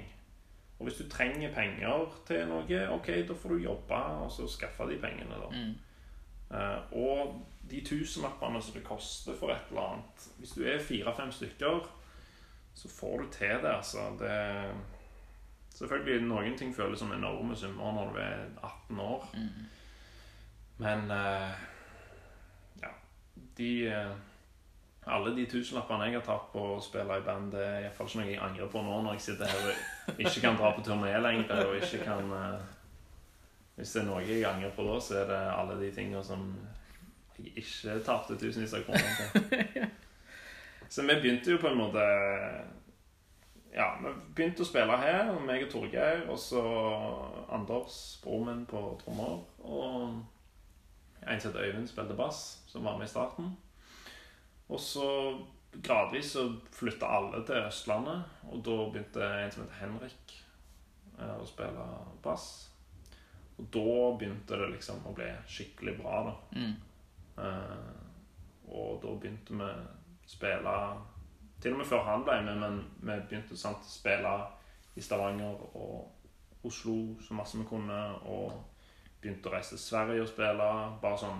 Og 0.77 0.85
hvis 0.85 0.99
du 0.99 1.09
trenger 1.09 1.53
penger 1.53 2.05
til 2.27 2.43
noe, 2.47 2.81
ok, 2.93 3.07
da 3.27 3.33
får 3.33 3.55
du 3.55 3.63
jobbe 3.63 4.01
og 4.21 4.31
så 4.31 4.47
skaffe 4.47 4.85
de 4.91 4.99
pengene. 5.01 5.39
da. 5.41 5.49
Mm. 5.49 5.73
Eh, 6.57 6.93
og 7.01 7.39
de 7.69 7.81
tusenlappene 7.85 8.61
som 8.61 8.77
det 8.77 8.83
koster 8.85 9.35
for 9.35 9.51
et 9.51 9.71
eller 9.71 9.81
annet 9.81 10.27
Hvis 10.37 10.53
du 10.55 10.61
er 10.63 10.79
fire-fem 10.79 11.31
stykker, 11.31 11.89
så 12.73 12.89
får 12.89 13.17
du 13.21 13.31
til 13.31 13.57
det. 13.63 13.73
altså. 13.73 14.05
Det, 14.19 14.37
selvfølgelig, 15.79 16.27
noen 16.27 16.57
ting 16.57 16.75
føles 16.75 16.99
som 16.99 17.11
enorme 17.11 17.55
summer 17.55 17.97
når 17.97 18.13
du 18.13 18.21
er 18.21 18.45
18 18.63 18.99
år. 18.99 19.27
Mm. 19.33 19.65
Men 20.77 21.09
ja 21.09 21.51
De 23.57 23.69
eh, 23.87 24.15
Alle 25.07 25.35
de 25.35 25.45
tusenlappene 25.47 26.09
jeg 26.09 26.17
har 26.17 26.25
tatt 26.25 26.49
på 26.51 26.63
å 26.75 26.79
spille 26.83 27.19
i 27.19 27.23
band, 27.23 27.53
det 27.53 27.63
er 27.63 27.85
iallfall 27.85 28.09
ikke 28.09 28.19
noe 28.19 28.31
jeg 28.31 28.41
angrer 28.43 28.71
på 28.73 28.81
nå 28.83 28.97
når 29.05 29.15
jeg 29.15 29.23
sitter 29.29 29.53
her 29.53 29.69
og 29.69 30.19
ikke 30.19 30.41
kan 30.43 30.57
dra 30.59 30.73
på 30.75 30.83
turné 30.83 31.13
lenger. 31.23 31.61
Og 31.69 31.77
ikke 31.79 32.01
kan 32.03 32.33
eh, 32.39 32.73
Hvis 33.77 33.93
det 33.93 34.01
er 34.01 34.09
noe 34.09 34.25
jeg 34.25 34.43
angrer 34.49 34.73
på 34.75 34.87
da, 34.87 34.97
så 34.99 35.21
er 35.21 35.31
det 35.31 35.43
alle 35.53 35.79
de 35.79 35.93
tingene 35.95 36.23
som 36.25 36.49
jeg 37.37 37.53
ikke 37.61 37.99
tapte 38.05 38.35
tusenvis 38.41 38.73
av 38.73 38.83
kroner 38.87 39.15
på. 39.21 39.85
Så 40.89 41.01
vi 41.01 41.15
begynte 41.21 41.51
jo 41.51 41.57
på 41.61 41.67
en 41.67 41.77
måte 41.77 42.03
Ja, 43.75 43.91
vi 44.01 44.13
begynte 44.35 44.63
å 44.63 44.67
spille 44.67 44.97
her, 44.97 45.33
meg 45.45 45.67
og 45.67 45.73
Torgeir, 45.73 46.23
og 46.31 46.39
så 46.41 46.63
Anders, 47.53 47.97
broren 48.23 48.47
min, 48.47 48.63
på 48.65 48.79
trommer. 49.03 49.43
Og 49.59 51.27
en 51.27 51.41
som 51.41 51.51
heter 51.51 51.67
Øyvind, 51.67 51.89
spilte 51.91 52.15
bass, 52.17 52.63
som 52.77 52.85
var 52.85 52.97
med 52.97 53.09
i 53.09 53.09
starten. 53.09 53.51
Og 54.67 54.79
så 54.79 55.07
gradvis 55.71 56.31
så 56.31 56.47
flytta 56.71 57.09
alle 57.09 57.41
til 57.45 57.65
Østlandet, 57.65 58.23
og 58.51 58.61
da 58.65 58.77
begynte 58.91 59.25
en 59.25 59.51
som 59.51 59.63
heter 59.63 59.79
Henrik, 59.81 60.33
eh, 61.17 61.35
å 61.41 61.45
spille 61.45 61.85
bass. 62.23 62.47
Og 63.57 63.65
da 63.73 64.17
begynte 64.19 64.59
det 64.61 64.69
liksom 64.75 65.01
å 65.09 65.15
bli 65.17 65.29
skikkelig 65.49 65.95
bra, 65.97 66.19
da. 66.27 66.35
Mm. 66.59 66.75
Eh, 67.37 67.89
og 68.67 69.01
da 69.01 69.15
begynte 69.17 69.57
vi 69.57 69.63
å 69.63 70.27
spille 70.27 70.79
Til 71.57 71.73
og 71.73 71.79
med 71.79 71.87
før 71.89 72.03
han 72.05 72.23
ble 72.23 72.35
med, 72.45 72.57
men 72.61 72.75
vi 73.01 73.13
begynte 73.29 73.55
sant, 73.57 73.81
å 73.81 73.89
spille 73.89 74.33
i 74.93 75.01
Stavanger 75.01 75.57
og 75.73 76.67
Oslo 76.69 77.15
så 77.25 77.33
masse 77.33 77.57
vi 77.57 77.65
kunne. 77.65 77.97
Og 78.29 78.51
begynte 79.21 79.49
å 79.49 79.55
reise 79.55 79.73
til 79.73 79.81
Sverige 79.81 80.21
og 80.21 80.29
spille. 80.29 80.67
Bare 81.01 81.17
sånn 81.17 81.39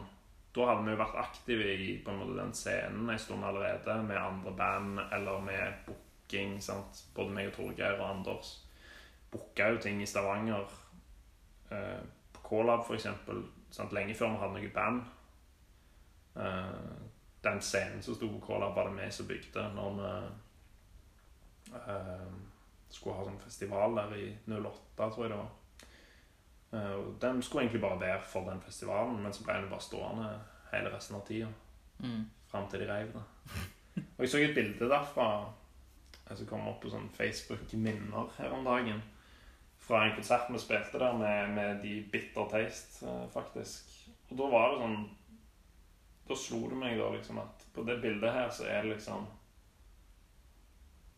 Da 0.57 0.65
hadde 0.71 0.87
vi 0.87 0.93
jo 0.95 0.99
vært 1.03 1.17
aktive 1.21 1.73
i 1.77 1.89
på 2.01 2.09
en 2.09 2.21
måte 2.23 2.37
den 2.39 2.53
scenen 2.57 3.09
en 3.13 3.19
stund 3.21 3.45
allerede, 3.45 3.99
med 4.03 4.17
andre 4.17 4.53
band 4.57 5.03
eller 5.13 5.43
med 5.45 5.83
booking. 5.85 6.57
sant? 6.61 7.03
Både 7.13 7.35
meg 7.35 7.51
og 7.51 7.59
Torgeir 7.59 7.99
og 7.99 8.09
Anders 8.09 8.55
booka 9.31 9.69
jo 9.69 9.77
ting 9.81 10.01
i 10.01 10.05
Stavanger. 10.05 10.65
Eh, 11.69 12.01
på 12.33 12.41
K-Lab, 12.49 12.91
eksempel. 12.93 13.43
Lenge 13.91 14.15
før 14.15 14.31
vi 14.31 14.41
hadde 14.41 14.57
noe 14.57 14.73
band. 14.73 15.01
Eh, 16.35 16.97
den 17.43 17.61
scenen 17.61 18.01
som 18.03 18.15
sto 18.15 18.29
på 18.31 18.41
K-Lab, 18.47 18.75
var 18.75 18.89
det 18.89 18.97
vi 18.97 19.11
som 19.11 19.27
bygde 19.27 19.69
når 19.75 19.95
vi 19.99 20.09
eh, 21.77 22.27
skulle 22.89 23.15
ha 23.17 23.27
sånn 23.27 23.41
festival 23.43 23.97
der 23.99 24.15
i 24.15 24.27
08, 24.47 25.09
tror 25.11 25.25
jeg 25.25 25.33
det 25.33 25.39
var. 25.41 25.55
Eh, 26.73 26.97
den 27.21 27.41
skulle 27.41 27.63
egentlig 27.63 27.81
bare 27.81 27.99
være 27.99 28.21
for 28.21 28.49
den 28.49 28.61
festivalen, 28.61 29.21
men 29.23 29.33
så 29.33 29.43
ble 29.43 29.53
den 29.61 29.69
bare 29.71 29.85
stående 29.85 30.31
hele 30.73 30.91
resten 30.95 31.15
av 31.15 31.25
tida. 31.27 31.47
Mm. 31.99 32.25
Fram 32.47 32.67
til 32.69 32.83
de 32.83 32.89
reiv 32.91 33.13
det. 33.13 33.23
Og 34.17 34.25
jeg 34.25 34.29
så 34.29 34.41
et 34.43 34.55
bilde 34.55 34.89
derfra 34.89 35.29
som 36.35 36.47
kom 36.49 36.67
opp 36.67 36.81
på 36.83 36.91
sånn 36.91 37.07
Facebook-minner 37.15 38.33
her 38.37 38.55
om 38.55 38.65
dagen. 38.67 39.01
fra 39.79 40.01
en 40.03 40.15
konsert 40.15 40.49
vi 40.51 40.59
spilte 40.59 40.99
der 40.99 41.13
med, 41.13 41.49
med 41.55 41.77
de 41.81 42.01
Bitter 42.11 42.47
Taste, 42.51 43.05
eh, 43.05 43.29
faktisk. 43.31 43.93
Og 44.29 44.37
da 44.37 44.49
var 44.51 44.71
det 44.71 44.81
sånn 44.81 45.09
Da 46.27 46.35
slo 46.35 46.57
det 46.67 46.75
meg 46.75 46.97
da 46.99 47.07
liksom 47.13 47.37
at 47.39 47.61
på 47.73 47.85
det 47.87 48.01
bildet 48.01 48.33
her 48.33 48.49
så 48.51 48.65
er 48.67 48.81
det 48.83 48.97
liksom 48.97 49.27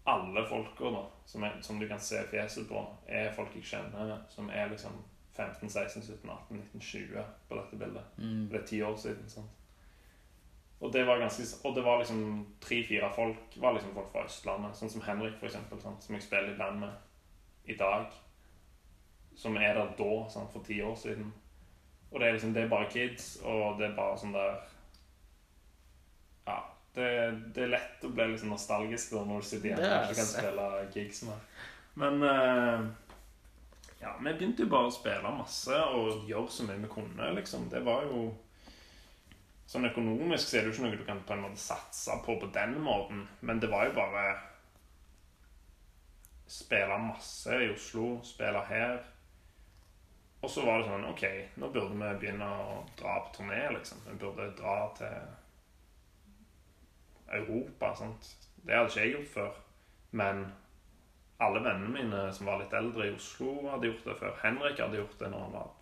Alle 0.05 0.43
folka 0.45 0.91
da, 0.93 1.01
som, 1.25 1.43
er, 1.43 1.55
som 1.61 1.79
du 1.79 1.87
kan 1.87 1.99
se 1.99 2.21
fjeset 2.29 2.67
på, 2.69 2.83
er 3.07 3.33
folk 3.33 3.55
jeg 3.55 3.65
kjenner, 3.71 4.19
som 4.29 4.49
er 4.49 4.69
liksom 4.69 4.93
15, 5.39 5.69
16, 5.69 6.03
17, 6.03 6.29
18, 6.29 6.57
19, 6.57 6.81
20 6.81 7.23
på 7.47 7.55
dette 7.55 7.79
bildet. 7.79 8.03
Mm. 8.17 8.49
Det 8.51 8.59
er 8.59 8.65
ti 8.67 8.81
år 8.81 8.95
siden. 8.99 9.29
sant? 9.29 9.55
Og 10.79 10.93
det 10.93 11.07
var 11.07 11.19
ganske, 11.19 11.43
og 11.67 11.75
det 11.75 11.83
var 11.83 11.97
liksom 11.99 12.47
tre-fire 12.61 13.11
folk 13.15 13.55
var 13.55 13.73
liksom 13.75 13.93
folk 13.93 14.11
fra 14.11 14.23
Østlandet. 14.27 14.75
Sånn 14.79 14.91
som 14.91 15.03
Henrik, 15.03 15.35
for 15.39 15.47
eksempel, 15.49 15.79
sant? 15.83 16.03
som 16.03 16.15
jeg 16.15 16.23
spiller 16.23 16.53
i 16.53 16.57
band 16.59 16.83
med 16.83 17.71
i 17.71 17.75
dag. 17.79 18.11
Som 19.35 19.57
er 19.57 19.75
der 19.75 19.95
da, 19.99 20.13
sant? 20.31 20.51
for 20.53 20.63
ti 20.63 20.81
år 20.83 20.95
siden. 20.99 21.33
Og 22.11 22.19
det 22.19 22.27
er 22.27 22.35
liksom, 22.35 22.53
det 22.53 22.63
er 22.63 22.71
bare 22.71 22.91
kids, 22.91 23.37
og 23.43 23.79
det 23.79 23.89
er 23.89 23.97
bare 23.97 24.19
sånn 24.19 24.35
der 24.35 24.59
Ja. 26.47 26.59
Det, 26.95 27.09
det 27.55 27.63
er 27.63 27.75
lett 27.75 28.03
å 28.03 28.09
bli 28.11 28.31
sånn 28.39 28.49
nostalgisk 28.49 29.11
da 29.13 29.19
når 29.27 29.43
du 29.43 29.45
sitter 29.45 29.69
hjemme 29.69 29.89
og 29.93 30.07
ikke 30.09 30.17
kan 30.17 30.31
spille 30.31 30.69
gigs 30.95 31.21
med. 31.27 31.59
Men 32.01 32.23
eh, 32.25 32.87
ja, 34.01 34.13
vi 34.19 34.33
begynte 34.33 34.63
jo 34.63 34.71
bare 34.71 34.89
å 34.89 34.93
spille 34.95 35.31
masse 35.35 35.79
og 35.95 36.27
gjøre 36.29 36.53
så 36.53 36.67
mye 36.67 36.83
vi 36.83 36.91
kunne, 36.91 37.33
liksom. 37.39 37.67
Det 37.71 37.83
var 37.85 38.07
jo 38.09 38.29
Sånn 39.69 39.85
økonomisk 39.85 40.47
så 40.49 40.55
er 40.57 40.63
det 40.65 40.71
jo 40.71 40.73
ikke 40.73 40.83
noe 40.87 40.97
du 40.97 41.03
kan 41.05 41.19
på 41.29 41.35
en 41.35 41.43
måte 41.43 41.61
satse 41.61 42.15
på 42.25 42.39
på 42.41 42.47
den 42.55 42.71
måten, 42.81 43.19
men 43.45 43.59
det 43.61 43.69
var 43.69 43.85
jo 43.85 43.91
bare 43.99 44.23
Spille 46.49 46.95
masse 46.97 47.53
i 47.53 47.67
Oslo, 47.69 48.07
spille 48.25 48.63
her. 48.65 49.03
Og 50.41 50.49
så 50.49 50.63
var 50.65 50.79
det 50.79 50.87
sånn 50.87 51.05
OK, 51.11 51.23
nå 51.61 51.69
burde 51.69 51.93
vi 51.99 52.09
begynne 52.23 52.47
å 52.47 52.79
dra 52.97 53.19
på 53.27 53.35
turné, 53.35 53.59
liksom. 53.75 54.01
Vi 54.07 54.15
burde 54.17 54.47
dra 54.57 54.77
til 54.97 55.19
Europa. 57.37 57.93
sant? 57.95 58.31
Det 58.63 58.73
hadde 58.73 58.89
ikke 58.89 59.03
jeg 59.03 59.13
gjort 59.13 59.33
før. 59.35 59.61
Men 60.11 60.41
alle 61.39 61.61
vennene 61.63 61.91
mine 61.93 62.21
som 62.35 62.49
var 62.49 62.59
litt 62.61 62.73
eldre 62.75 63.07
i 63.07 63.15
Oslo, 63.15 63.53
hadde 63.71 63.91
gjort 63.91 64.07
det 64.09 64.15
før. 64.19 64.39
Henrik 64.43 64.81
hadde 64.83 64.99
gjort 64.99 65.19
det 65.21 65.29
når 65.31 65.45
han 65.45 65.53
var 65.55 65.75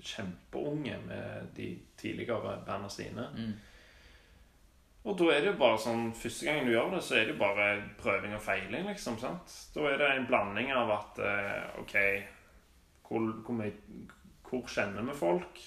kjempeunge 0.00 0.96
med 1.06 1.50
de 1.56 1.68
tidligere 2.00 2.40
bandene 2.40 2.90
sine. 2.90 3.26
Mm. 3.36 3.52
Og 5.08 5.16
da 5.16 5.30
er 5.32 5.40
det 5.40 5.52
jo 5.54 5.60
bare 5.62 5.80
sånn 5.80 6.10
Første 6.12 6.44
gangen 6.44 6.66
du 6.68 6.74
gjør 6.74 6.90
det, 6.92 7.02
så 7.06 7.16
er 7.16 7.22
det 7.24 7.34
jo 7.34 7.40
bare 7.40 7.68
prøving 8.02 8.34
og 8.36 8.42
feiling, 8.44 8.88
liksom. 8.90 9.16
sant? 9.20 9.54
Da 9.74 9.86
er 9.88 10.00
det 10.00 10.10
en 10.12 10.26
blanding 10.28 10.72
av 10.76 10.92
at 10.98 11.20
eh, 11.24 11.80
OK 11.80 11.96
hvor, 13.10 13.30
hvor, 13.42 13.56
mye, 13.56 13.72
hvor 14.46 14.66
kjenner 14.70 15.06
vi 15.08 15.16
folk? 15.18 15.62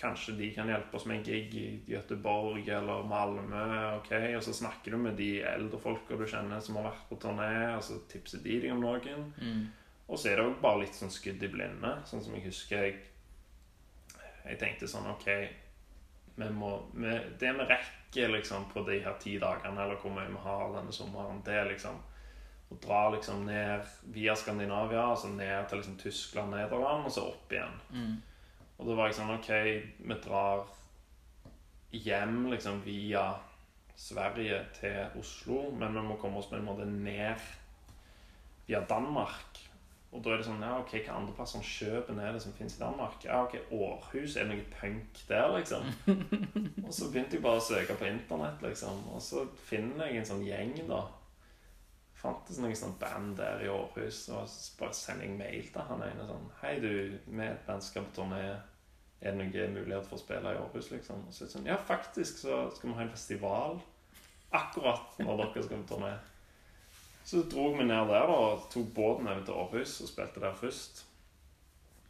Kanskje 0.00 0.32
de 0.38 0.48
kan 0.54 0.70
hjelpe 0.72 0.96
oss 0.96 1.04
med 1.06 1.18
en 1.18 1.26
gig 1.26 1.54
i 1.54 1.66
Göteborg 1.86 2.68
eller 2.72 3.02
Malmö. 3.04 3.64
ok? 3.98 4.12
Og 4.36 4.42
så 4.42 4.54
snakker 4.56 4.90
du 4.90 4.96
med 4.96 5.18
de 5.20 5.42
eldre 5.44 5.80
folka 5.80 6.16
du 6.16 6.24
kjenner 6.26 6.60
som 6.64 6.78
har 6.80 6.88
vært 6.88 7.08
på 7.08 7.18
turné, 7.20 7.76
og 7.76 7.84
så 7.84 8.00
tipser 8.08 8.40
de 8.44 8.60
deg 8.62 8.72
om 8.72 8.80
noen. 8.80 9.28
Mm. 9.36 9.66
Og 10.08 10.18
så 10.18 10.30
er 10.30 10.40
det 10.40 10.46
òg 10.48 10.60
bare 10.62 10.86
litt 10.86 10.96
sånn 10.96 11.12
skudd 11.12 11.42
i 11.44 11.52
blinde. 11.52 11.92
Sånn 12.08 12.24
som 12.24 12.36
jeg 12.36 12.48
husker 12.48 12.86
jeg 12.86 13.00
Jeg 14.40 14.56
tenkte 14.56 14.88
sånn 14.88 15.04
OK 15.10 15.26
vi 16.40 16.50
må, 16.50 16.70
vi, 16.94 17.10
Det 17.38 17.52
vi 17.52 17.66
rekker 17.68 18.32
liksom 18.32 18.70
på 18.72 18.82
de 18.86 19.02
her 19.04 19.18
ti 19.20 19.36
dagene, 19.38 19.82
eller 19.82 19.98
hvor 20.00 20.14
mye 20.14 20.30
vi 20.30 20.40
har 20.44 20.72
denne 20.74 20.92
sommeren, 20.92 21.42
det 21.44 21.54
er 21.54 21.68
liksom 21.68 22.00
å 22.70 22.78
dra 22.82 23.02
liksom 23.10 23.44
ned 23.46 23.86
via 24.14 24.34
Skandinavia, 24.38 25.02
altså 25.10 25.28
ned 25.34 25.68
til 25.68 25.80
liksom 25.80 25.96
Tyskland, 25.98 26.54
Nederland, 26.54 27.06
og 27.06 27.12
så 27.12 27.26
opp 27.32 27.52
igjen. 27.52 27.78
Mm. 27.90 28.12
Og 28.80 28.86
da 28.88 28.96
var 28.96 29.10
jeg 29.10 29.18
sånn 29.18 29.34
OK, 29.34 29.50
vi 30.00 30.16
drar 30.24 30.62
hjem 31.92 32.46
liksom 32.48 32.80
via 32.86 33.26
Sverige 34.00 34.62
til 34.78 35.18
Oslo, 35.20 35.66
men 35.76 35.92
vi 35.98 36.04
må 36.06 36.16
komme 36.20 36.40
oss 36.40 36.48
på 36.48 36.56
en 36.56 36.64
måte 36.64 36.86
ned 36.88 37.42
via 38.64 38.80
Danmark. 38.88 39.60
Og 40.10 40.24
da 40.24 40.32
er 40.32 40.40
det 40.40 40.46
sånn 40.48 40.64
Ja, 40.64 40.72
OK, 40.80 40.96
hva 41.04 41.18
andre 41.20 41.34
plasser 41.36 41.62
Kjøben 41.62 42.18
er 42.18 42.32
det 42.34 42.40
som 42.42 42.54
finnes 42.56 42.78
i 42.78 42.80
Danmark? 42.80 43.20
Ja, 43.22 43.44
OK, 43.44 43.58
Århus, 43.76 44.34
er 44.34 44.48
det 44.48 44.56
noe 44.56 44.64
punk 44.72 45.20
der, 45.28 45.52
liksom? 45.54 45.86
og 46.86 46.90
så 46.96 47.10
begynte 47.12 47.36
jeg 47.36 47.44
bare 47.44 47.60
å 47.60 47.66
søke 47.68 47.98
på 48.00 48.08
internett, 48.08 48.64
liksom. 48.64 49.04
Og 49.12 49.22
så 49.22 49.44
finner 49.68 50.08
jeg 50.08 50.22
en 50.22 50.30
sånn 50.32 50.46
gjeng, 50.48 50.74
da. 50.88 51.04
Fantes 52.20 52.58
noen 52.60 52.76
sånn 52.76 52.98
band 53.00 53.36
der 53.38 53.62
i 53.64 53.70
Århus, 53.70 54.24
og 54.34 54.48
så 54.50 54.80
bare 54.80 54.96
sender 54.96 55.28
jeg 55.28 55.38
mail 55.38 55.70
til 55.70 55.86
han 55.92 56.02
ene 56.08 56.26
sånn 56.28 56.50
Hei, 56.64 56.74
du, 56.82 56.90
vi 57.28 57.44
er 57.44 57.54
et 57.54 57.64
band 57.68 57.84
skal 57.84 58.08
på 58.08 58.18
turné. 58.18 58.42
Er 59.20 59.36
det 59.36 59.38
noen 59.38 59.74
mulighet 59.76 60.06
for 60.08 60.16
å 60.16 60.22
spille 60.22 60.54
i 60.54 60.60
Århus, 60.60 60.90
liksom? 60.94 61.26
Og 61.28 61.34
så 61.34 61.44
er 61.44 61.48
det 61.48 61.54
sånn 61.54 61.68
Ja, 61.68 61.76
faktisk 61.76 62.40
så 62.40 62.62
skal 62.72 62.90
vi 62.90 62.96
ha 62.96 63.04
en 63.04 63.12
festival 63.12 63.80
akkurat 64.56 65.18
når 65.20 65.42
dere 65.42 65.64
skal 65.66 65.82
på 65.82 65.94
turné. 65.94 66.14
Så 67.24 67.44
dro 67.52 67.68
vi 67.76 67.84
ned 67.84 68.08
der 68.10 68.32
og 68.32 68.66
tok 68.72 68.88
båten 68.96 69.28
over 69.28 69.44
til 69.44 69.60
Århus 69.60 69.98
og 70.00 70.10
spilte 70.10 70.42
der 70.42 70.56
først. 70.56 71.04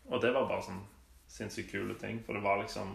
Og 0.08 0.22
det 0.22 0.30
var 0.34 0.46
bare 0.48 0.64
sånn 0.64 0.84
sinnssykt 1.30 1.74
kule 1.74 1.96
ting, 1.98 2.22
for 2.24 2.38
det 2.38 2.44
var 2.46 2.62
liksom 2.62 2.94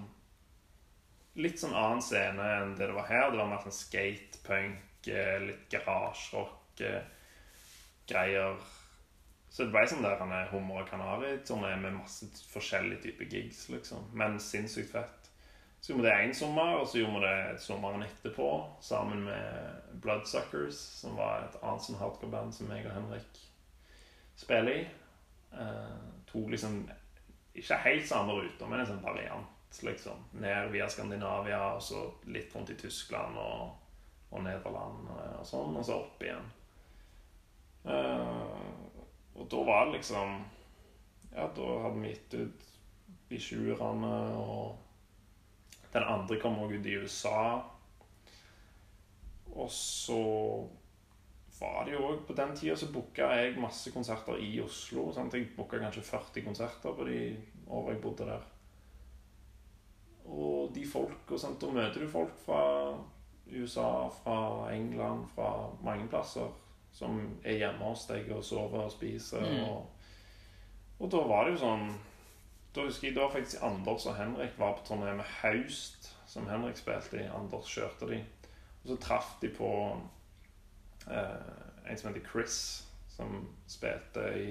litt 1.40 1.60
sånn 1.60 1.76
annen 1.76 2.04
scene 2.04 2.48
enn 2.62 2.74
det 2.80 2.88
det 2.88 2.96
var 2.96 3.08
her. 3.12 3.28
Det 3.32 3.40
var 3.40 3.52
mer 3.52 3.64
sånn 3.64 3.78
skatepunk, 3.78 5.12
eh, 5.12 5.38
litt 5.44 5.68
garasjerock, 5.72 6.82
eh. 6.88 7.04
Så 9.56 9.64
det 9.64 9.72
ble 9.72 9.86
sånn 9.88 10.04
der 10.04 10.18
han 10.20 10.34
er 10.36 10.50
hummer 10.52 10.82
og 10.82 10.90
kanari-turné 10.90 11.70
med 11.80 11.94
masse 11.96 12.28
forskjellige 12.52 13.06
typer 13.06 13.30
gigs, 13.32 13.62
liksom. 13.72 14.10
Men 14.12 14.36
sinnssykt 14.44 14.92
fett. 14.92 15.30
Så 15.80 15.94
gjorde 15.94 16.04
vi 16.04 16.10
det 16.10 16.26
én 16.26 16.34
sommer, 16.36 16.74
og 16.82 16.90
så 16.92 17.00
gjorde 17.00 17.22
vi 17.22 17.30
det 17.30 17.62
sommeren 17.64 18.04
etterpå 18.04 18.50
sammen 18.84 19.24
med 19.30 19.96
Bloodsuckers, 20.04 20.82
som 21.00 21.16
var 21.16 21.46
et 21.46 21.56
annet 21.62 21.86
sånn 21.86 22.02
hardcore-band 22.02 22.52
som 22.58 22.74
jeg 22.76 22.84
og 22.84 22.98
Henrik 22.98 23.40
spiller 24.36 24.82
i. 24.82 24.84
Eh, 25.56 25.96
to 26.28 26.44
liksom 26.52 26.82
ikke 27.56 27.80
helt 27.86 28.12
samme 28.12 28.36
ruter, 28.36 28.68
men 28.68 28.84
en 28.84 28.92
sånn 28.92 29.04
variant, 29.08 29.80
liksom. 29.88 30.28
Ned 30.44 30.74
via 30.76 30.92
Skandinavia, 30.92 31.62
og 31.78 31.86
så 31.86 32.04
litt 32.28 32.52
rundt 32.52 32.76
i 32.76 32.80
Tyskland 32.84 33.40
og, 33.40 33.72
og 34.36 34.44
Nederland 34.44 35.08
og, 35.16 35.26
og 35.40 35.48
sånn, 35.48 35.80
og 35.80 35.88
så 35.88 36.02
opp 36.04 36.28
igjen. 36.28 36.52
Eh, 37.88 38.65
og 39.36 39.48
da 39.52 39.64
var 39.68 39.86
det 39.86 39.98
liksom 40.00 40.44
Ja, 41.36 41.50
da 41.52 41.68
hadde 41.84 42.00
vi 42.00 42.14
gitt 42.14 42.34
ut 42.40 42.66
de 43.30 43.40
sjuerne, 43.42 44.16
og 44.40 44.78
den 45.94 46.04
andre 46.04 46.38
kom 46.40 46.60
også 46.62 46.78
ut 46.80 46.86
i 46.88 46.98
USA. 47.02 47.40
Og 49.56 49.72
så 49.72 50.20
var 51.60 51.86
det 51.86 51.96
jo 51.96 52.06
òg 52.10 52.26
På 52.28 52.36
den 52.38 52.56
tida 52.56 52.76
så 52.76 52.92
booka 52.92 53.30
jeg 53.36 53.60
masse 53.60 53.92
konserter 53.92 54.40
i 54.40 54.60
Oslo. 54.64 55.10
Sant? 55.16 55.34
Jeg 55.34 55.52
booka 55.58 55.80
kanskje 55.80 56.04
40 56.04 56.46
konserter 56.46 56.96
på 56.96 57.08
de 57.08 57.20
åra 57.68 57.94
jeg 57.94 58.02
bodde 58.02 58.28
der. 58.30 58.44
Og 60.26 60.72
de 60.76 60.86
folk, 60.88 61.36
sant? 61.38 61.60
Da 61.62 61.72
møter 61.72 62.02
du 62.02 62.08
folk 62.10 62.38
fra 62.46 62.62
USA, 63.52 64.08
fra 64.24 64.72
England, 64.74 65.28
fra 65.36 65.50
mange 65.84 66.08
plasser 66.10 66.48
som 66.96 67.20
er 67.44 67.60
hjemme 67.60 67.90
hos 67.90 68.06
deg 68.08 68.30
og 68.32 68.44
sover 68.46 68.86
og 68.86 68.94
spiser. 68.94 69.44
Mm. 69.44 69.64
Og, 69.68 71.00
og 71.00 71.12
da 71.12 71.24
var 71.28 71.46
det 71.46 71.58
jo 71.58 71.64
sånn 71.66 71.90
Da 72.76 72.86
husker 72.88 73.10
jeg 73.10 73.18
da 73.18 73.28
faktisk 73.32 73.64
Anders 73.64 74.06
og 74.08 74.18
Henrik 74.18 74.56
var 74.60 74.78
på 74.78 74.86
turné 74.88 75.14
med 75.16 75.28
Haust, 75.42 76.10
som 76.28 76.48
Henrik 76.50 76.80
spilte 76.80 77.22
i. 77.22 77.28
Anders 77.32 77.70
kjørte 77.72 78.10
de. 78.10 78.18
Og 78.84 78.90
så 78.90 78.98
traff 79.04 79.30
de 79.42 79.48
på 79.56 79.70
eh, 81.08 81.54
en 81.88 82.00
som 82.00 82.10
heter 82.10 82.26
Chris, 82.28 82.58
som 83.16 83.38
spilte 83.68 84.26
i 84.40 84.50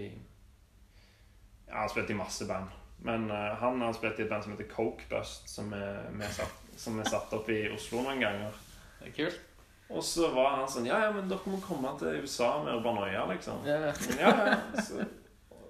Ja, 1.69 1.83
han 1.83 1.93
spilte 1.93 2.13
i 2.13 2.17
masse 2.17 2.49
band. 2.49 2.73
Men 3.05 3.29
eh, 3.31 3.57
han 3.61 3.81
har 3.85 3.93
spilt 3.93 4.21
i 4.21 4.25
et 4.25 4.33
band 4.33 4.47
som 4.47 4.57
heter 4.57 4.73
Coke 4.73 5.05
Bust, 5.11 5.49
som 5.53 5.69
vi 5.73 6.33
satt, 6.33 6.65
som 6.81 7.01
er 7.01 7.13
satt 7.13 7.33
opp 7.37 7.53
i 7.53 7.67
Oslo 7.73 8.05
noen 8.05 8.25
ganger. 8.25 8.57
Det 9.03 9.13
er 9.13 9.19
kult. 9.21 9.54
Og 9.95 10.03
så 10.05 10.29
var 10.35 10.57
han 10.59 10.71
sånn 10.71 10.89
Ja, 10.89 10.99
ja, 11.07 11.11
men 11.15 11.29
dere 11.31 11.51
må 11.51 11.61
komme 11.63 11.93
til 12.01 12.25
USA 12.25 12.57
med 12.65 12.81
Urbanoia, 12.81 13.27
liksom. 13.31 13.63
Ja. 13.69 13.79
ja. 13.89 13.93
ja, 14.19 14.33
ja. 14.51 14.83
Så, 14.83 15.05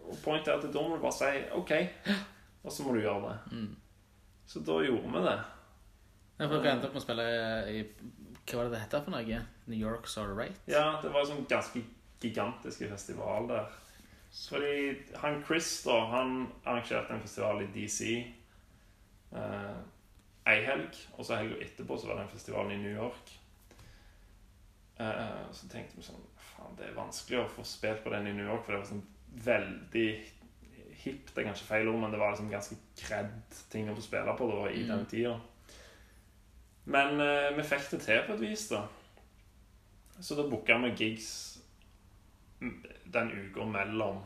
og 0.05 0.17
pointet 0.25 0.53
er 0.53 0.61
at 0.61 0.73
da 0.73 0.85
må 0.85 0.97
du 0.97 1.03
bare 1.03 1.17
si 1.17 1.43
OK, 1.57 1.73
og 2.65 2.73
så 2.73 2.87
må 2.87 2.95
du 2.95 3.03
gjøre 3.03 3.29
det. 3.29 3.59
Mm. 3.59 3.73
Så 4.49 4.63
da 4.65 4.79
gjorde 4.85 5.13
vi 5.13 5.25
det. 5.27 5.39
Ja, 6.35 6.49
for 6.49 6.57
Dere 6.59 6.75
endte 6.75 6.89
opp 6.89 6.97
med 6.97 7.03
å 7.03 7.05
spille 7.05 7.25
i 7.71 7.83
Hva 8.45 8.59
var 8.59 8.67
det 8.67 8.75
det 8.75 8.81
het 8.83 8.97
for 8.97 9.15
noe? 9.15 9.41
New 9.71 9.79
York 9.79 10.09
All 10.21 10.35
Right? 10.37 10.59
Ja, 10.69 10.99
det 11.03 11.13
var 11.15 11.25
en 11.25 11.31
sånn 11.31 11.47
ganske 11.49 11.85
gigantisk 12.21 12.85
festival 12.91 13.49
der. 13.49 13.71
Fordi 14.35 14.97
han 15.23 15.45
Chris, 15.47 15.71
da, 15.87 16.01
han 16.11 16.35
arrangerte 16.65 17.15
en 17.15 17.23
festival 17.23 17.63
i 17.63 17.69
DC 17.73 18.09
eh, 19.39 19.77
ei 20.51 20.59
helg. 20.67 20.99
Og 21.17 21.25
så 21.25 21.39
helga 21.39 21.61
etterpå 21.63 21.99
så 21.99 22.11
var 22.11 22.19
det 22.19 22.27
en 22.27 22.35
festival 22.35 22.73
i 22.75 22.81
New 22.83 22.93
York. 22.93 23.33
Eh, 24.99 25.47
så 25.53 25.69
tenkte 25.69 25.97
vi 25.99 26.05
sånn 26.07 26.23
Faen, 26.39 26.77
det 26.79 26.87
er 26.87 26.95
vanskelig 26.95 27.41
å 27.41 27.49
få 27.51 27.65
spilt 27.66 28.05
på 28.05 28.12
den 28.15 28.29
i 28.31 28.33
New 28.37 28.47
York, 28.47 28.62
for 28.65 28.73
det 28.77 28.81
var 28.83 28.91
sånn 28.93 29.07
veldig 29.45 30.09
hipt, 31.05 31.33
det 31.35 31.43
er 31.43 31.49
kanskje 31.49 31.66
feil 31.66 31.89
ord, 31.91 31.99
men 32.01 32.12
det 32.15 32.21
var 32.21 32.31
liksom 32.33 32.51
ganske 32.53 32.77
kred 32.97 33.33
ting 33.73 33.89
å 33.91 33.97
få 33.97 34.05
spille 34.07 34.35
på 34.39 34.47
da, 34.53 34.61
i 34.71 34.85
Mm. 34.85 34.89
den 34.93 35.07
tida. 35.11 35.41
Men 36.87 37.21
uh, 37.21 37.57
vi 37.57 37.62
fikk 37.65 37.91
det 37.91 38.01
til 38.05 38.23
på 38.27 38.35
et 38.37 38.41
vis, 38.41 38.69
da. 38.69 38.85
Så 40.21 40.37
da 40.39 40.45
booka 40.49 40.77
vi 40.85 40.91
gigs 40.95 41.59
mm, 42.61 42.85
den 43.07 43.31
uka 43.33 43.65
mellom 43.65 44.23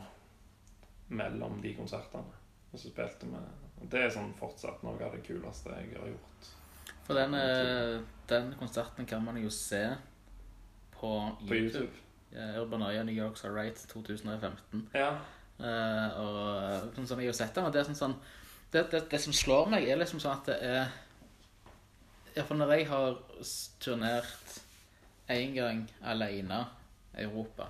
Mellom 1.09 1.55
de 1.61 1.71
konsertene. 1.73 2.35
Og 2.71 2.77
så 2.79 2.91
spilte 2.91 3.25
vi 3.25 3.87
Det 3.89 4.03
er 4.03 4.09
sånn 4.13 4.33
fortsatt 4.37 4.83
noe 4.83 5.01
av 5.01 5.15
det 5.15 5.23
kuleste 5.25 5.73
jeg 5.73 5.95
har 5.97 6.11
gjort. 6.11 6.49
For 7.07 7.17
den, 7.17 7.33
den 8.29 8.51
konserten 8.59 9.07
kan 9.09 9.23
man 9.25 9.39
jo 9.41 9.49
se 9.49 9.95
på 10.99 11.11
YouTube. 11.41 11.47
På 11.49 11.55
YouTube. 11.55 12.05
Eh, 12.31 12.61
Urbanoia 12.61 13.03
New 13.03 13.15
York's 13.15 13.45
Alright 13.47 13.79
2015. 13.89 14.89
Ja. 14.93 15.11
Uh, 15.59 16.19
og 16.21 16.93
sånn 16.95 17.07
som 17.09 17.19
jeg 17.19 17.27
har 17.27 17.35
sett 17.35 17.55
den, 17.57 17.65
og 17.67 17.73
det 17.75 17.81
sånn 17.87 17.97
sånn 17.99 18.13
det, 18.71 18.85
det, 18.93 19.01
det 19.11 19.19
som 19.19 19.33
slår 19.35 19.67
meg, 19.73 19.87
er 19.89 19.97
liksom 19.99 20.21
sånn 20.23 20.37
at 20.37 20.45
det 20.47 20.55
er 20.63 20.91
Iallfall 22.35 22.61
når 22.61 22.71
jeg 22.77 22.85
har 22.87 23.17
turnert 23.83 24.53
én 25.33 25.55
gang 25.57 25.81
alene 26.07 26.61
i 27.17 27.25
Europa, 27.25 27.67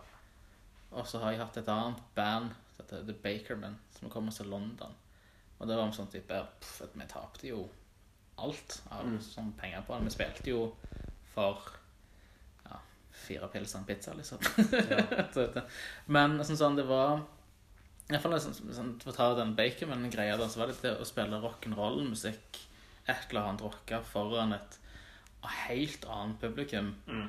og 0.91 1.07
så 1.07 1.21
har 1.23 1.33
jeg 1.33 1.41
hatt 1.41 1.57
et 1.61 1.71
annet 1.71 2.03
band 2.15 2.51
som 2.75 2.83
heter 2.83 3.07
The 3.07 3.15
Bakerman, 3.23 3.79
som 3.97 4.11
kommer 4.13 4.35
til 4.35 4.51
London. 4.51 4.93
Og 5.59 5.67
det 5.67 5.75
var 5.79 5.87
en 5.87 5.95
sånn 5.95 6.11
type 6.11 6.43
pff, 6.61 6.81
at 6.85 6.93
Vi 6.95 7.07
tapte 7.09 7.47
jo 7.49 7.63
alt 8.39 8.81
av 8.91 9.05
Mm. 9.05 9.19
sånn 9.21 9.51
penger 9.57 9.81
på 9.87 9.95
det. 9.97 10.03
Vi 10.05 10.09
spilte 10.15 10.49
jo 10.49 10.75
for 11.33 11.59
fire 13.19 13.47
pils 13.53 13.75
og 13.75 13.81
en 13.81 13.87
pizza, 13.89 14.13
liksom. 14.17 14.39
Ja. 14.91 15.63
Men 16.07 16.37
sånn, 16.43 16.59
sånn, 16.59 16.77
det 16.79 16.85
var 16.89 17.19
Iallfall 18.09 18.39
sånn, 18.41 18.55
sånn, 18.73 18.93
For 19.03 19.11
å 19.11 19.15
ta 19.15 19.27
den 19.37 19.51
Bakerman-greia, 19.57 20.37
da, 20.39 20.47
så 20.49 20.63
var 20.63 20.71
det 20.71 20.79
det 20.81 20.95
å 20.97 21.05
spille 21.05 21.37
rock'n'roll-musikk, 21.43 22.57
et 23.09 23.27
eller 23.29 23.43
annet 23.51 23.61
rocka, 23.67 23.99
foran 24.05 24.55
et 24.57 24.79
helt 25.67 26.05
annet 26.09 26.39
publikum, 26.41 26.95
Mm. 27.07 27.27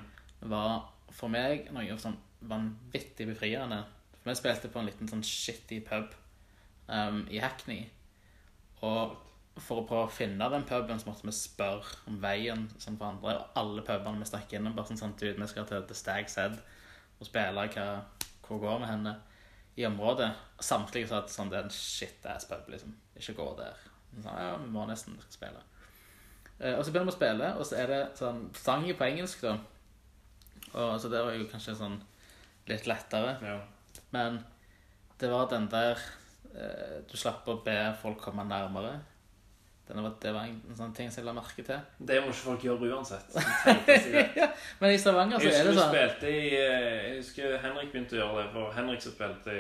var 0.49 0.89
for 1.13 1.29
meg 1.29 1.69
noe 1.75 1.99
sånn 2.01 2.17
vanvittig 2.49 3.27
befriende. 3.29 3.83
For 4.23 4.31
vi 4.31 4.37
spilte 4.41 4.71
på 4.73 4.81
en 4.81 4.87
liten 4.89 5.09
sånn 5.09 5.23
shitty 5.25 5.81
pub 5.85 6.15
um, 6.89 7.27
i 7.31 7.39
Hackney. 7.43 7.91
Og 8.83 9.17
for 9.63 9.81
å 9.81 9.87
prøve 9.89 10.09
å 10.09 10.13
finne 10.13 10.49
den 10.53 10.67
puben, 10.69 11.01
så 11.01 11.09
måtte 11.09 11.27
vi 11.27 11.35
spørre 11.37 11.99
om 12.11 12.19
veien 12.23 12.67
som 12.79 12.99
for 12.99 13.11
andre. 13.11 13.37
Og 13.37 13.59
alle 13.61 13.85
pubene 13.87 14.23
vi 14.23 14.29
stakk 14.29 14.55
innom, 14.57 14.77
bare 14.77 14.91
sånn 14.91 15.01
sånn 15.01 15.17
du, 15.21 15.27
vi 15.37 15.49
skal 15.51 15.69
til 15.69 15.85
The 15.89 15.97
Stag's 15.97 16.37
Head 16.41 16.59
og 17.21 17.29
spille 17.29 17.67
hva, 17.75 17.89
hvor 18.47 18.63
går 18.63 18.79
med 18.83 18.91
henne 18.91 19.17
i 19.77 19.87
området. 19.89 20.31
Samtlige 20.65 21.11
sa 21.11 21.21
at 21.23 21.33
sånn, 21.33 21.51
det 21.53 21.61
er 21.61 21.69
en 21.69 21.75
shit-ass 21.75 22.49
pub, 22.51 22.71
liksom. 22.73 22.95
Ikke 23.19 23.37
gå 23.39 23.49
der. 23.59 23.83
Sånn, 24.15 24.39
ja, 24.41 24.55
vi 24.61 24.71
må 24.73 24.87
nesten 24.89 25.19
spille. 25.31 25.61
Eh, 26.59 26.77
og 26.77 26.85
så 26.85 26.93
begynner 26.93 27.11
vi 27.11 27.15
å 27.15 27.19
spille, 27.19 27.51
og 27.57 27.69
så 27.69 27.81
er 27.83 27.93
det 27.93 28.01
sånn 28.19 28.47
sang 28.59 28.87
på 28.89 29.07
engelsk, 29.07 29.45
da. 29.45 29.59
Og 30.71 30.97
så 31.03 31.11
det 31.11 31.21
var 31.25 31.35
jo 31.35 31.49
kanskje 31.51 31.77
sånn 31.79 32.01
litt 32.71 32.89
lettere. 32.89 33.37
ja. 33.43 33.61
Men 34.15 34.41
det 35.21 35.29
var 35.31 35.49
den 35.51 35.69
der 35.71 35.99
eh, 36.55 37.01
Du 37.07 37.17
slapp 37.19 37.49
å 37.51 37.61
be 37.65 37.77
folk 38.01 38.21
komme 38.25 38.47
nærmere. 38.49 38.97
Den 39.91 40.05
var, 40.07 40.13
det 40.23 40.33
var 40.35 40.47
en, 40.47 40.59
sånn 40.79 40.93
ting 40.95 41.09
som 41.11 41.21
jeg 41.21 41.27
la 41.27 41.33
merke 41.35 41.65
til. 41.67 41.79
Det 41.99 42.19
må 42.23 42.31
ikke 42.31 42.45
folk 42.45 42.65
gjøre 42.67 42.91
uansett. 42.95 43.33
Å. 43.37 44.49
Men 44.79 44.95
i 44.95 44.99
Stavanger 45.03 45.43
så 45.43 45.51
er 45.51 45.67
det 45.67 45.77
sånn 45.79 46.27
i 46.31 46.43
eh, 46.55 46.99
Jeg 47.09 47.17
husker 47.17 47.57
Henrik 47.65 47.91
begynte 47.91 48.19
å 48.19 48.21
gjøre 48.21 48.43
det. 48.45 48.49
For 48.55 48.77
Henrik 48.77 49.03
som 49.03 49.17
spilte, 49.17 49.57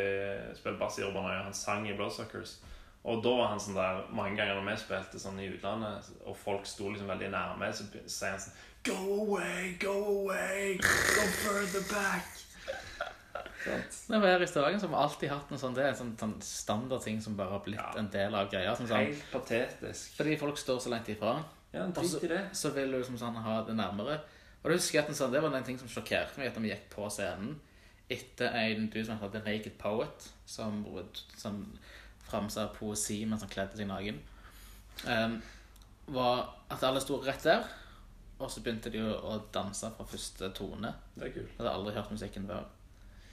spilte 0.59 0.79
bass 0.79 1.01
i 1.01 1.07
Urbanøya, 1.09 1.43
han 1.49 1.57
sang 1.57 1.89
i 1.91 1.97
Bloodsuckers. 1.99 2.61
Og 3.11 3.23
da 3.25 3.33
var 3.33 3.55
han 3.55 3.63
sånn 3.63 3.79
der 3.79 4.03
Mange 4.13 4.37
ganger 4.37 4.59
når 4.59 4.67
vi 4.69 4.77
spilte 4.83 5.21
sånn 5.23 5.41
i 5.41 5.49
utlandet, 5.51 6.11
og 6.29 6.37
folk 6.37 6.69
sto 6.69 6.91
liksom 6.93 7.11
veldig 7.11 7.33
nærme, 7.33 7.73
så 7.73 7.89
sier 8.05 8.37
han 8.37 8.45
sånn 8.45 8.59
Go 8.87 8.97
away, 9.27 9.75
go 9.81 9.97
away, 10.23 10.79
go 10.81 11.27
further 11.43 11.83
back. 11.91 12.31
Når 14.09 14.21
vi 14.23 14.27
er 14.27 14.43
i 14.43 14.47
Stavanger, 14.49 14.79
så 14.81 14.89
har 14.89 14.95
vi 14.97 15.03
alltid 15.05 15.31
hatt 15.31 15.51
en 15.53 15.59
sånn 15.61 15.75
Det 15.75 15.83
er 15.85 15.89
en 15.93 15.97
sånn, 15.99 16.13
sånn 16.19 16.37
standardting 16.43 17.21
som 17.23 17.37
bare 17.37 17.51
har 17.51 17.61
blitt 17.65 17.77
Ja. 17.81 17.93
en 17.99 18.09
del 18.11 18.35
av 18.35 18.51
greia. 18.51 18.75
Sånn, 18.77 18.87
Helt 18.89 19.25
patetisk. 19.33 20.15
fordi 20.17 20.37
folk 20.39 20.57
står 20.59 20.79
så 20.81 20.89
langt 20.91 21.09
ifra, 21.09 21.45
Ja, 21.73 21.87
drit 21.87 22.25
i 22.25 22.29
det. 22.29 22.49
så 22.53 22.71
vil 22.75 22.91
du 22.91 22.99
liksom 22.99 23.19
sånn 23.19 23.35
ha 23.37 23.63
det 23.65 23.75
nærmere. 23.77 24.21
Og 24.65 24.71
du 24.71 24.77
husker 24.77 24.99
jeg 24.99 25.03
at 25.05 25.09
en 25.11 25.15
sånn, 25.15 25.33
Det 25.33 25.43
var 25.43 25.51
den 25.51 25.65
ting 25.65 25.79
som 25.79 25.89
sjokkerte 25.89 26.39
meg 26.39 26.47
etter 26.49 26.61
vi 26.61 26.71
gikk 26.71 26.89
på 26.91 27.11
scenen. 27.11 27.61
Etter 28.11 28.53
en 28.55 28.89
du 28.89 29.05
som 29.05 29.19
heter 29.19 29.41
The 29.41 29.51
Naked 29.51 29.79
Poet, 29.79 30.29
som, 30.47 30.85
som 31.37 31.79
framsa 32.29 32.69
poesi 32.75 33.25
mens 33.27 33.43
han 33.43 33.51
kledde 33.51 33.77
seg 33.77 33.87
naken. 33.87 34.19
Um, 35.07 35.43
var 36.09 36.49
at 36.71 36.83
alle 36.83 37.01
sto 37.01 37.21
rett 37.23 37.43
der, 37.43 37.65
og 38.41 38.51
så 38.51 38.61
begynte 38.63 38.91
de 38.91 38.99
å 38.99 39.41
danse 39.53 39.91
fra 39.97 40.05
første 40.05 40.53
tone. 40.53 40.93
Det 41.17 41.27
er 41.29 41.33
kult. 41.35 41.49
Jeg 41.49 41.59
hadde 41.59 41.71
aldri 41.75 41.95
hørt 41.95 42.11
musikken 42.11 42.47
før. 42.49 42.65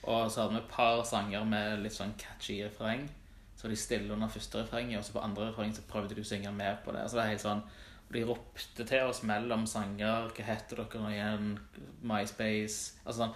Og 0.07 0.31
så 0.31 0.41
hadde 0.41 0.55
vi 0.55 0.61
et 0.61 0.71
par 0.71 1.01
sanger 1.07 1.43
med 1.47 1.81
litt 1.83 1.95
sånn 1.95 2.15
catchy 2.19 2.61
refreng. 2.63 3.07
Så 3.57 3.65
var 3.65 3.73
de 3.73 3.79
stille 3.81 4.13
under 4.13 4.31
første 4.31 4.61
refrenget, 4.61 4.99
og 4.99 5.05
så 5.05 5.17
på 5.17 5.25
andre 5.25 5.49
refreng 5.49 5.73
så 5.75 5.83
prøvde 5.89 6.15
de 6.15 6.23
å 6.23 6.29
synge 6.29 6.53
med 6.55 6.79
på 6.85 6.93
det. 6.95 7.03
Så 7.09 7.17
det 7.17 7.25
er 7.25 7.35
helt 7.35 7.45
sånn 7.45 7.67
De 8.07 8.21
ropte 8.23 8.85
til 8.87 9.03
oss 9.03 9.19
mellom 9.27 9.65
sanger 9.67 10.29
'Hva 10.31 10.43
heter 10.47 10.77
dere 10.77 11.01
nå 11.03 11.09
igjen?' 11.11 11.59
MySpace 12.01 12.93
Altså 13.05 13.25
sånn. 13.25 13.33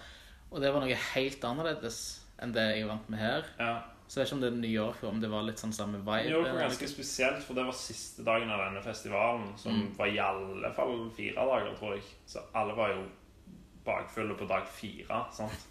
Og 0.52 0.62
det 0.62 0.72
var 0.72 0.80
noe 0.80 0.96
helt 0.96 1.44
annerledes 1.44 1.98
enn 2.40 2.54
det 2.54 2.62
jeg 2.62 2.84
er 2.84 2.88
vant 2.88 3.10
med 3.10 3.20
her. 3.20 3.44
Ja. 3.60 3.82
Så 4.08 4.20
jeg 4.20 4.26
vet 4.26 4.28
ikke 4.28 4.36
om 4.36 4.42
det 4.42 4.52
er 4.52 4.62
New 4.62 4.72
York, 4.72 5.04
om 5.04 5.20
det 5.22 5.30
var 5.32 5.44
litt 5.48 5.62
sånn 5.62 5.74
samme 5.74 6.00
vibe. 6.00 6.24
New 6.28 6.38
York 6.38 6.50
var 6.52 6.66
ganske 6.66 6.88
spesielt, 6.88 7.44
for 7.46 7.54
det 7.54 7.64
var 7.64 7.78
siste 7.80 8.26
dagen 8.28 8.50
av 8.52 8.60
denne 8.66 8.82
festivalen, 8.84 9.46
som 9.58 9.86
var 9.96 10.08
i 10.12 10.18
alle 10.20 10.72
fall 10.76 11.06
fire 11.16 11.46
dager, 11.48 11.76
tror 11.80 11.94
jeg. 11.96 12.04
Så 12.28 12.44
alle 12.54 12.76
var 12.76 12.92
jo 12.92 13.06
bakfulle 13.86 14.36
på 14.36 14.48
dag 14.50 14.68
fire. 14.68 15.22
sant? 15.32 15.68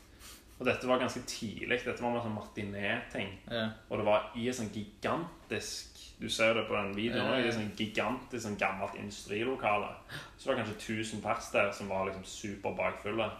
Og 0.61 0.67
dette 0.69 0.89
var 0.89 1.01
ganske 1.01 1.23
tidlig. 1.25 1.79
Dette 1.87 2.03
var 2.05 2.19
en 2.19 2.25
sånn 2.27 2.37
matiné-ting. 2.37 3.31
Ja. 3.49 3.65
Og 3.89 4.01
det 4.01 4.05
var 4.05 4.27
i 4.37 4.49
et 4.51 4.57
sånn 4.59 4.73
gigantisk 4.75 5.97
Du 6.21 6.27
ser 6.29 6.53
det 6.53 6.67
på 6.69 6.77
den 6.77 6.91
videoen 6.93 7.25
Ja, 7.25 7.39
ja, 7.39 7.47
ja. 7.47 7.49
Et 7.49 7.57
sånn 7.57 7.71
gigantisk 7.79 8.45
sånn 8.45 8.59
gammelt 8.61 8.99
industrilokale. 9.01 9.89
Så 10.37 10.43
det 10.43 10.51
var 10.51 10.59
kanskje 10.61 10.99
1000 11.01 11.23
pers 11.25 11.49
der 11.55 11.71
som 11.73 11.89
var 11.89 12.11
liksom 12.11 12.27
super 12.29 12.77
bakfulle. 12.77 13.31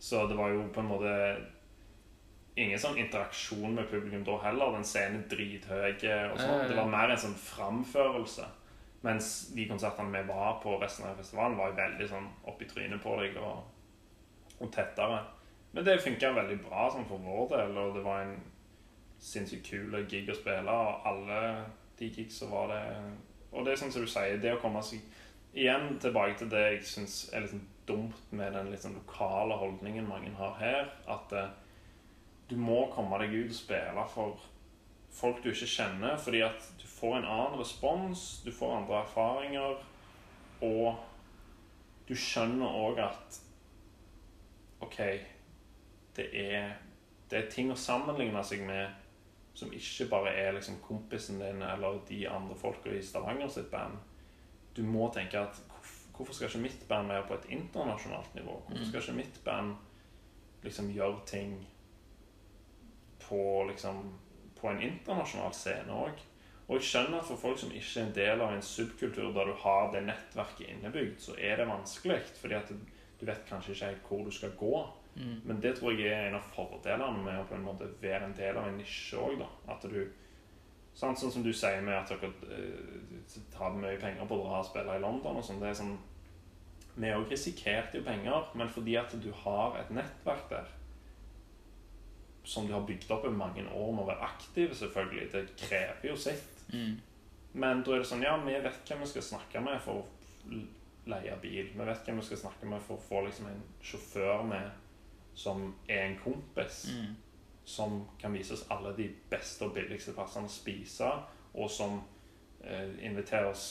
Så 0.00 0.24
det 0.30 0.38
var 0.38 0.48
jo 0.54 0.64
på 0.72 0.80
en 0.80 0.88
måte 0.88 1.12
ingen 2.56 2.80
sånn 2.80 2.96
interaksjon 3.00 3.76
med 3.76 3.90
publikum 3.90 4.24
da 4.24 4.38
heller. 4.46 4.72
Den 4.78 4.88
scenen 4.88 5.28
drithøy 5.28 5.92
og 5.92 6.40
sånn. 6.40 6.64
Det 6.72 6.80
var 6.80 6.88
mer 6.88 7.12
en 7.12 7.20
sånn 7.20 7.36
framførelse. 7.36 8.48
Mens 9.04 9.28
de 9.52 9.68
konsertene 9.68 10.14
vi 10.14 10.24
var 10.28 10.56
på 10.62 10.78
resten 10.80 11.08
av 11.08 11.20
festivalen, 11.20 11.58
var 11.58 11.72
jo 11.72 11.78
veldig 11.80 12.08
sånn 12.08 12.28
opp 12.48 12.60
i 12.62 12.68
trynet 12.70 13.02
på 13.02 13.16
deg 13.20 13.36
og, 13.42 13.64
og 14.60 14.72
tettere. 14.72 15.20
Men 15.72 15.84
det 15.84 16.00
funka 16.04 16.32
veldig 16.36 16.58
bra 16.66 16.88
sånn 16.92 17.08
for 17.08 17.22
vår 17.24 17.46
del, 17.54 17.76
og 17.80 17.94
det 17.96 18.04
var 18.04 18.24
en 18.26 18.36
sinnssykt 19.22 19.70
kul 19.70 19.96
gig 20.10 20.28
å 20.28 20.36
spille. 20.36 20.72
Og 20.72 21.06
alle 21.08 21.42
de 21.98 22.10
gigsa 22.12 22.48
var 22.50 22.72
det 22.72 22.82
Og 23.52 23.64
det 23.64 23.74
er 23.74 23.82
sånn 23.82 23.92
som 23.92 24.04
du 24.04 24.08
sier, 24.08 24.38
det 24.40 24.54
å 24.54 24.60
komme 24.62 24.80
seg 24.80 25.02
igjen 25.52 25.98
tilbake 26.00 26.38
til 26.40 26.48
det 26.48 26.62
jeg 26.62 26.86
syns 26.88 27.16
er 27.36 27.42
litt 27.44 27.52
sånn 27.52 27.66
dumt 27.84 28.30
med 28.32 28.54
den 28.56 28.70
litt 28.72 28.80
sånn 28.80 28.96
lokale 28.96 29.58
holdningen 29.60 30.08
mange 30.08 30.30
har 30.38 30.54
her, 30.56 30.88
at 31.10 31.34
uh, 31.36 31.50
du 32.48 32.54
må 32.56 32.86
komme 32.94 33.18
deg 33.20 33.34
ut 33.34 33.50
og 33.50 33.58
spille 33.58 34.06
for 34.14 34.46
folk 35.12 35.42
du 35.44 35.50
ikke 35.50 35.68
kjenner, 35.68 36.16
fordi 36.16 36.40
at 36.46 36.70
du 36.80 36.86
får 36.88 37.18
en 37.18 37.28
annen 37.28 37.60
respons, 37.60 38.40
du 38.46 38.52
får 38.54 38.76
andre 38.78 39.02
erfaringer, 39.02 39.84
og 40.64 41.02
du 42.08 42.14
skjønner 42.16 42.80
òg 42.86 43.02
at 43.04 43.40
OK, 44.82 44.98
det 46.16 46.28
er, 46.36 46.74
det 47.30 47.38
er 47.38 47.50
ting 47.50 47.72
å 47.72 47.78
sammenligne 47.78 48.42
seg 48.44 48.64
med 48.66 48.98
som 49.54 49.72
ikke 49.76 50.08
bare 50.08 50.32
er 50.40 50.54
liksom 50.56 50.80
kompisen 50.84 51.40
din 51.40 51.62
eller 51.62 52.00
de 52.08 52.22
andre 52.28 52.56
folka 52.56 52.92
i 52.92 53.02
Stavanger 53.04 53.50
sitt 53.52 53.70
band. 53.70 53.98
Du 54.76 54.82
må 54.82 55.10
tenke 55.12 55.40
at 55.40 55.60
hvorfor 56.16 56.34
skal 56.34 56.48
ikke 56.48 56.64
mitt 56.64 56.88
band 56.88 57.12
være 57.12 57.26
på 57.28 57.36
et 57.36 57.48
internasjonalt 57.58 58.34
nivå? 58.34 58.56
Hvorfor 58.68 58.88
skal 58.88 59.02
ikke 59.02 59.18
mitt 59.20 59.40
band 59.44 59.74
liksom 60.64 60.90
gjøre 60.94 61.24
ting 61.26 61.56
på 63.28 63.64
liksom 63.68 64.04
på 64.60 64.70
en 64.70 64.82
internasjonal 64.88 65.52
scene 65.56 65.96
òg? 66.04 66.20
Og 66.68 66.78
jeg 66.78 66.88
skjønner 66.88 67.18
at 67.18 67.26
for 67.28 67.40
folk 67.40 67.58
som 67.60 67.72
ikke 67.74 68.00
er 68.00 68.06
en 68.06 68.14
del 68.16 68.40
av 68.40 68.54
en 68.54 68.64
subkultur 68.64 69.32
der 69.34 69.50
du 69.50 69.54
har 69.64 69.90
det 69.92 70.04
nettverket 70.06 70.70
innebygd, 70.70 71.18
så 71.20 71.34
er 71.36 71.58
det 71.58 71.68
vanskelig. 71.68 72.20
Fordi 72.38 72.56
at 72.56 72.70
du, 72.70 73.26
vet 73.26 73.44
kanskje 73.48 73.74
ikke 73.74 73.90
helt 73.90 74.06
hvor 74.08 74.22
du 74.24 74.30
skal 74.34 74.54
gå. 74.58 74.78
Mm. 75.14 75.40
Men 75.44 75.60
det 75.60 75.74
tror 75.76 75.92
jeg 75.92 76.08
er 76.08 76.28
en 76.28 76.38
av 76.38 76.46
fordelene 76.54 77.24
med 77.24 77.40
å 77.40 77.48
på 77.48 77.56
en 77.56 77.66
måte 77.66 77.88
være 78.00 78.28
en 78.28 78.36
del 78.36 78.56
av 78.56 78.68
en 78.68 78.78
nisje 78.80 79.20
òg. 79.20 79.42
At 79.70 79.84
du 79.90 80.00
sant, 80.94 81.18
Sånn 81.20 81.32
som 81.32 81.44
du 81.44 81.52
sier 81.52 81.82
med 81.84 81.96
at 81.98 82.12
dere 82.12 82.32
uh, 82.32 83.36
tar 83.52 83.76
mye 83.76 84.00
penger 84.00 84.28
på 84.28 84.38
å 84.38 84.46
dra 84.46 84.62
og 84.62 84.68
spille 84.68 84.96
i 84.96 85.02
London 85.02 85.40
og 85.40 85.46
sånn. 85.46 85.60
Det 85.62 85.70
er 85.72 85.78
sånn 85.82 85.96
Vi 86.94 87.12
òg 87.12 87.30
risikerte 87.32 88.00
jo 88.00 88.04
penger, 88.04 88.50
men 88.58 88.68
fordi 88.68 88.98
at 89.00 89.14
du 89.24 89.30
har 89.44 89.78
et 89.80 89.92
nettverk 89.96 90.50
der, 90.50 90.66
som 92.44 92.66
du 92.66 92.74
har 92.74 92.84
bygd 92.84 93.08
opp 93.14 93.24
i 93.24 93.30
mange 93.32 93.64
år 93.64 93.94
med 93.94 94.02
å 94.02 94.10
være 94.10 94.26
aktiv, 94.26 94.74
selvfølgelig. 94.76 95.30
Det 95.32 95.42
krever 95.56 96.10
jo 96.10 96.16
sitt. 96.20 96.60
Mm. 96.74 96.98
Men 97.52 97.80
da 97.84 97.94
er 97.94 98.02
det 98.02 98.08
sånn 98.10 98.24
Ja, 98.24 98.34
vi 98.44 98.58
vet 98.60 98.84
hvem 98.88 99.00
vi 99.04 99.08
skal 99.08 99.24
snakke 99.24 99.62
med 99.64 99.80
for 99.84 100.02
å 100.02 100.60
leie 101.08 101.36
bil. 101.40 101.72
Vi 101.72 101.86
vet 101.88 102.04
hvem 102.06 102.20
vi 102.20 102.26
skal 102.26 102.42
snakke 102.44 102.68
med 102.68 102.84
for 102.84 102.98
å 102.98 103.06
få 103.08 103.24
liksom 103.26 103.48
en 103.50 103.64
sjåfør 103.84 104.44
med 104.48 104.81
som 105.34 105.74
er 105.88 106.06
en 106.06 106.18
kompis. 106.24 106.84
Mm. 106.92 107.16
Som 107.64 108.08
kan 108.20 108.34
vise 108.34 108.54
oss 108.56 108.66
alle 108.70 108.90
de 108.96 109.08
beste 109.30 109.64
og 109.64 109.74
billigste 109.76 110.14
plassene 110.16 110.50
å 110.50 110.52
spise, 110.52 111.08
og 111.54 111.70
som 111.70 112.00
eh, 112.64 112.88
inviterer 113.06 113.52
oss 113.52 113.66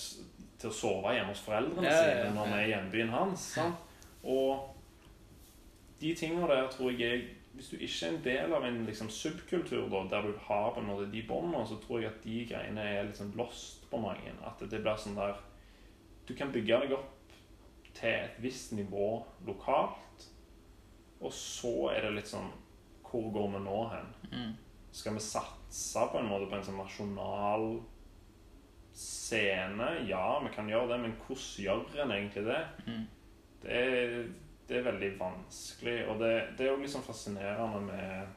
til 0.62 0.70
å 0.70 0.76
sove 0.76 1.16
hjemme 1.16 1.34
hos 1.34 1.44
foreldrene 1.44 1.90
Ja, 1.90 1.98
ja, 1.98 2.08
ja, 2.08 2.16
sine 2.22 2.36
når 2.38 2.48
vi 2.48 2.54
ja. 2.54 2.60
er 2.60 2.68
i 2.70 2.74
hjembyen 2.76 3.14
hans. 3.14 3.46
Og 4.22 4.72
de 6.02 6.16
tingene 6.18 6.50
der 6.50 6.68
tror 6.74 6.92
jeg 6.94 7.20
er 7.20 7.30
Hvis 7.52 7.68
du 7.68 7.76
ikke 7.76 8.06
er 8.06 8.14
en 8.14 8.22
del 8.24 8.54
av 8.56 8.64
en 8.64 8.78
liksom, 8.88 9.10
subkultur 9.12 9.90
da, 9.92 10.06
der 10.10 10.30
du 10.30 10.38
har 10.46 10.70
på 10.72 10.80
en 10.80 10.86
måte 10.88 11.10
de 11.12 11.20
båndene, 11.28 11.66
så 11.68 11.76
tror 11.84 12.00
jeg 12.00 12.08
at 12.08 12.22
de 12.24 12.46
greiene 12.48 12.82
er 12.82 13.10
liksom 13.10 13.34
lost 13.36 13.90
på 13.92 14.00
mange. 14.00 14.32
At 14.48 14.64
det 14.72 14.80
blir 14.80 14.96
sånn 14.96 15.18
der 15.18 15.36
Du 16.28 16.32
kan 16.38 16.54
bygge 16.54 16.80
deg 16.80 16.94
opp 16.96 17.36
til 17.92 18.14
et 18.14 18.40
visst 18.40 18.72
nivå 18.72 19.26
lokalt, 19.46 20.00
og 21.22 21.34
så 21.36 21.74
er 21.94 22.08
det 22.08 22.16
litt 22.18 22.30
sånn 22.32 22.50
Hvor 23.06 23.28
går 23.34 23.50
vi 23.56 23.64
nå 23.66 23.80
hen? 23.92 24.12
Mm. 24.32 24.52
Skal 24.92 25.16
vi 25.16 25.24
satse 25.24 26.06
på 26.12 26.20
en 26.20 26.30
måte 26.30 26.48
på 26.52 26.58
en 26.58 26.64
sånn 26.68 26.80
nasjonal 26.80 27.66
scene? 28.96 29.90
Ja, 30.08 30.40
vi 30.44 30.52
kan 30.56 30.70
gjøre 30.70 30.94
det, 30.94 31.02
men 31.04 31.18
hvordan 31.26 31.66
gjør 31.66 32.06
en 32.06 32.16
egentlig 32.16 32.46
det? 32.48 32.62
Mm. 32.88 33.04
Det 33.62 33.82
er, 33.82 34.16
det 34.68 34.80
er 34.80 34.88
veldig 34.88 35.12
vanskelig, 35.20 35.98
og 36.10 36.24
det, 36.24 36.32
det 36.58 36.66
er 36.66 36.74
jo 36.74 36.82
liksom 36.82 37.04
fascinerende 37.06 37.84
med, 37.86 38.34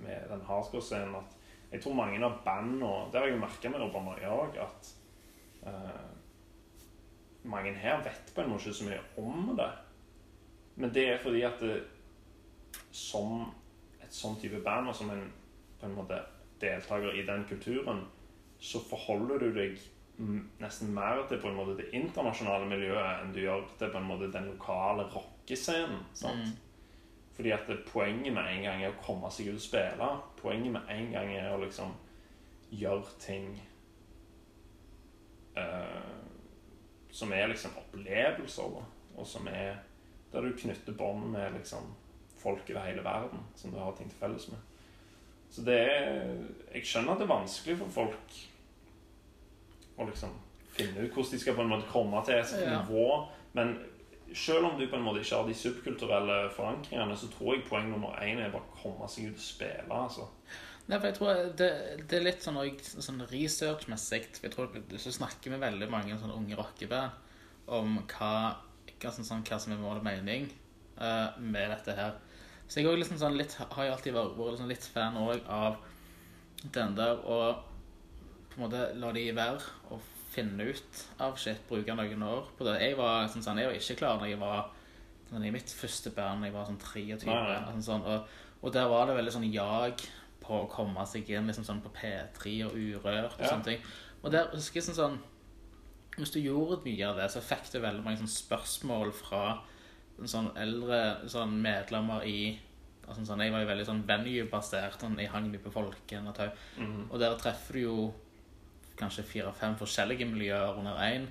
med 0.00 0.30
den 0.30 0.46
hardcore-scenen 0.46 1.18
at 1.20 1.36
jeg 1.70 1.84
tror 1.84 1.94
mange 1.94 2.18
av 2.26 2.40
bandene 2.42 3.10
Det 3.12 3.20
har 3.20 3.28
jeg 3.28 3.36
jo 3.36 3.42
merka 3.44 3.70
med 3.70 3.84
Urban 3.84 4.08
Maja 4.08 4.32
òg, 4.34 4.56
at 4.58 4.88
uh, 5.66 6.08
mange 7.50 7.74
her 7.78 8.02
vet 8.04 8.32
på 8.34 8.42
en 8.42 8.50
måte 8.50 8.68
ikke 8.68 8.78
så 8.80 8.88
mye 8.88 9.04
om 9.22 9.52
det. 9.58 9.68
Men 10.76 10.94
det 10.94 11.06
er 11.08 11.22
fordi 11.22 11.42
at 11.46 11.60
det, 11.60 11.80
som 12.90 13.48
et 14.02 14.14
sånn 14.14 14.38
type 14.40 14.62
band, 14.64 14.90
og 14.90 14.96
som 14.96 15.10
en, 15.12 15.26
på 15.80 15.88
en 15.88 15.96
måte 15.98 16.20
deltaker 16.60 17.16
i 17.16 17.26
den 17.26 17.44
kulturen, 17.48 18.04
så 18.60 18.80
forholder 18.84 19.40
du 19.40 19.54
deg 19.56 19.80
nesten 20.60 20.90
mer 20.94 21.22
til 21.28 21.40
på 21.40 21.48
en 21.48 21.56
måte 21.56 21.78
det 21.78 21.88
internasjonale 21.96 22.66
miljøet 22.68 23.22
enn 23.22 23.30
du 23.32 23.40
gjør 23.40 23.62
til 23.80 23.92
på 23.92 24.00
en 24.00 24.08
måte 24.08 24.28
den 24.32 24.50
lokale 24.50 25.06
rockescenen. 25.14 26.02
sant? 26.14 26.50
Mm. 26.50 26.58
Fordi 27.36 27.50
at 27.50 27.64
det, 27.68 27.78
poenget 27.88 28.34
med 28.34 28.44
en 28.44 28.62
gang 28.66 28.82
er 28.84 28.92
å 28.92 29.00
komme 29.00 29.30
seg 29.32 29.48
ut 29.48 29.56
og 29.56 29.64
spille. 29.64 30.08
Poenget 30.36 30.74
med 30.74 30.92
en 30.92 31.06
gang 31.14 31.32
er 31.32 31.54
å 31.54 31.60
liksom 31.62 31.94
gjøre 32.70 33.14
ting 33.22 33.54
uh, 35.56 36.20
som 37.10 37.32
er 37.32 37.48
liksom 37.48 37.78
opplevelser. 37.80 38.76
Og 39.16 39.26
som 39.26 39.48
er 39.48 39.80
der 40.32 40.40
du 40.46 40.52
knytter 40.56 40.92
bånd 40.98 41.30
med 41.32 41.52
liksom 41.58 41.90
folk 42.40 42.70
over 42.70 42.86
hele 42.86 43.02
verden 43.04 43.42
som 43.56 43.70
du 43.72 43.78
har 43.78 43.92
ting 43.98 44.08
til 44.10 44.18
felles 44.20 44.48
med. 44.48 44.58
Så 45.50 45.64
det 45.66 45.78
er 45.80 46.36
Jeg 46.74 46.84
skjønner 46.86 47.12
at 47.12 47.18
det 47.18 47.26
er 47.26 47.34
vanskelig 47.34 47.78
for 47.78 47.88
folk 47.88 48.36
å 49.98 50.06
liksom 50.08 50.30
finne 50.76 51.02
ut 51.04 51.12
hvordan 51.12 51.32
de 51.34 51.40
skal 51.42 51.56
på 51.58 51.64
en 51.66 51.72
måte 51.74 51.90
komme 51.90 52.22
til 52.24 52.34
et 52.38 52.54
Ja. 52.62 52.82
nivå. 52.82 53.28
Men 53.52 53.78
selv 54.32 54.64
om 54.64 54.78
du 54.78 54.86
på 54.86 54.96
en 54.96 55.02
måte 55.02 55.20
ikke 55.20 55.36
har 55.36 55.46
de 55.48 55.54
subkulturelle 55.54 56.50
forankringene, 56.54 57.16
så 57.16 57.28
tror 57.28 57.54
jeg 57.56 57.64
poeng 57.68 57.90
nummer 57.90 58.14
én 58.22 58.38
er 58.38 58.50
bare 58.50 58.62
å 58.62 58.82
komme 58.82 59.08
seg 59.08 59.26
ut 59.32 59.34
og 59.34 59.40
spille. 59.40 59.90
altså. 59.90 60.28
Nei, 60.88 60.98
for 60.98 61.06
jeg 61.06 61.14
tror 61.16 61.34
det, 61.56 61.70
det 62.08 62.18
er 62.18 62.24
litt 62.24 62.42
sånn, 62.42 62.78
sånn 62.80 63.20
researchmessig 63.30 64.24
Så 64.98 65.12
snakker 65.12 65.50
vi 65.50 65.56
veldig 65.58 65.90
mange 65.90 66.16
sånne 66.18 66.34
unge 66.34 66.56
rockeband 66.56 67.10
om 67.68 67.98
hva, 68.08 68.56
hva, 69.00 69.12
sånn, 69.14 69.44
hva 69.46 69.58
som 69.60 69.72
er 69.74 69.80
mål 69.80 70.00
og 70.00 70.06
mening 70.06 70.48
uh, 71.00 71.32
med 71.40 71.70
dette 71.72 71.96
her. 71.96 72.18
Så 72.70 72.80
jeg 72.80 72.86
også 72.90 73.00
liksom 73.02 73.18
sånn 73.18 73.38
litt, 73.38 73.56
har 73.58 73.86
jo 73.88 73.94
alltid 73.96 74.14
vært, 74.14 74.36
vært 74.38 74.54
liksom 74.54 74.70
litt 74.70 74.86
fan 74.94 75.16
òg 75.18 75.40
av 75.50 75.80
den 76.74 76.94
der 76.98 77.18
å 77.24 77.40
på 78.50 78.58
en 78.58 78.64
måte 78.66 78.82
la 78.98 79.12
de 79.14 79.24
være 79.34 79.62
og 79.94 80.02
finne 80.30 80.66
ut 80.70 81.00
av 81.22 81.36
shit, 81.38 81.58
bruke 81.68 81.94
noen 81.96 82.22
år 82.26 82.50
på 82.58 82.66
det. 82.66 82.76
Jeg 82.82 82.96
var, 82.98 83.26
sånn, 83.30 83.42
sånn, 83.46 83.58
jeg 83.62 83.70
var 83.70 83.78
ikke 83.78 83.98
klar 83.98 84.20
når 84.20 84.30
jeg 84.32 84.40
var 84.42 84.68
sånn, 85.30 85.46
i 85.46 85.52
mitt 85.54 85.72
første 85.74 86.12
band, 86.14 86.46
jeg 86.46 86.54
var 86.54 86.68
sånn 86.68 86.78
23, 86.82 87.26
Nei, 87.30 87.40
nei. 87.48 87.58
og 87.72 87.82
sånn, 87.86 88.04
og, 88.06 88.38
og 88.60 88.74
der 88.74 88.90
var 88.90 89.08
det 89.08 89.16
veldig 89.18 89.34
sånn 89.34 89.48
jag 89.50 90.04
på 90.42 90.62
å 90.64 90.68
komme 90.70 91.06
seg 91.06 91.30
inn 91.30 91.50
liksom 91.50 91.66
sånn 91.66 91.82
på 91.84 91.92
P3 91.94 92.54
og 92.68 92.74
Urørt 92.78 93.34
og 93.36 93.42
Ja. 93.44 93.50
sånne 93.54 93.66
ting. 93.66 93.82
Og 94.22 94.30
der 94.34 94.50
husker 94.54 94.80
jeg 94.80 94.88
sånn 94.90 94.98
sånn 94.98 95.18
Hvis 96.20 96.34
du 96.34 96.40
gjorde 96.42 96.82
mye 96.84 97.08
av 97.08 97.20
det, 97.20 97.28
så 97.32 97.42
fikk 97.44 97.70
du 97.72 97.80
veldig 97.80 98.04
mange 98.04 98.28
spørsmål 98.28 99.12
fra 99.16 99.44
sånn 100.28 100.50
eldre 100.60 101.28
sånn 101.32 101.54
medlemmer 101.62 102.26
i 102.28 102.40
altså 103.10 103.24
sånn, 103.26 103.42
Jeg 103.42 103.52
var 103.54 103.64
jo 103.64 103.70
veldig 103.70 103.86
sånn 103.88 104.02
venue-basert. 104.06 105.00
Sånn, 105.00 105.18
jeg 105.18 105.32
hang 105.32 105.48
mye 105.50 105.62
på 105.62 105.72
Folken 105.74 106.28
og 106.30 106.36
tau. 106.36 106.50
Mhm. 106.78 107.10
Og 107.10 107.18
der 107.18 107.36
treffer 107.40 107.72
du 107.74 107.80
jo 107.80 108.14
kanskje 109.00 109.24
fire-fem 109.24 109.76
forskjellige 109.80 110.28
miljøer 110.28 110.78
under 110.78 110.96
én. 111.00 111.26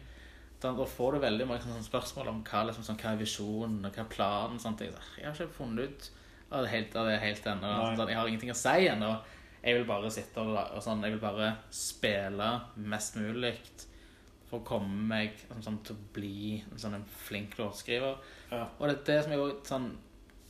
Da 0.60 0.74
da 0.76 0.84
får 0.84 1.14
du 1.14 1.20
veldig 1.20 1.48
mange 1.48 1.62
sånn, 1.62 1.86
spørsmål 1.86 2.28
om 2.28 2.44
hva, 2.44 2.66
liksom, 2.68 2.84
sånn, 2.84 2.98
hva 3.00 3.14
er 3.14 3.22
visjonen 3.22 3.86
og 3.86 3.94
hva 3.94 4.04
er 4.04 4.10
planen. 4.12 4.60
Sånt. 4.60 4.82
Jeg, 4.82 4.92
jeg 5.18 5.26
har 5.26 5.34
ikke 5.38 5.54
funnet 5.56 5.86
ut 5.88 6.10
av 6.52 6.64
det 6.66 6.72
helt, 6.74 6.96
av 6.96 7.06
det 7.08 7.20
helt 7.22 7.46
ennå. 7.46 7.96
Sånn, 7.96 8.10
jeg 8.10 8.18
har 8.18 8.28
ingenting 8.28 8.52
å 8.52 8.58
si 8.58 8.88
ennå. 8.90 9.14
Jeg 9.64 9.76
vil 9.76 9.86
bare 9.88 10.12
sitte 10.12 10.42
og, 10.42 10.58
og 10.58 10.84
sånn, 10.84 11.04
jeg 11.04 11.16
vil 11.16 11.24
bare 11.24 11.54
spille 11.76 12.50
mest 12.76 13.16
mulig 13.20 13.56
for 14.50 14.60
å 14.60 14.66
komme 14.66 15.08
meg 15.10 15.38
sånn, 15.46 15.64
sånn, 15.66 15.80
til 15.86 15.96
å 15.96 16.08
bli 16.16 16.60
en 16.62 16.82
sånn 16.82 16.98
en 16.98 17.06
flink 17.26 17.58
låtskriver. 17.60 18.18
Ja. 18.52 18.66
Og 18.78 18.90
det 18.90 18.96
er 18.96 19.06
det 19.10 19.20
som 19.26 19.36
jeg 19.36 19.44
også 19.46 19.74
sånn 19.74 19.90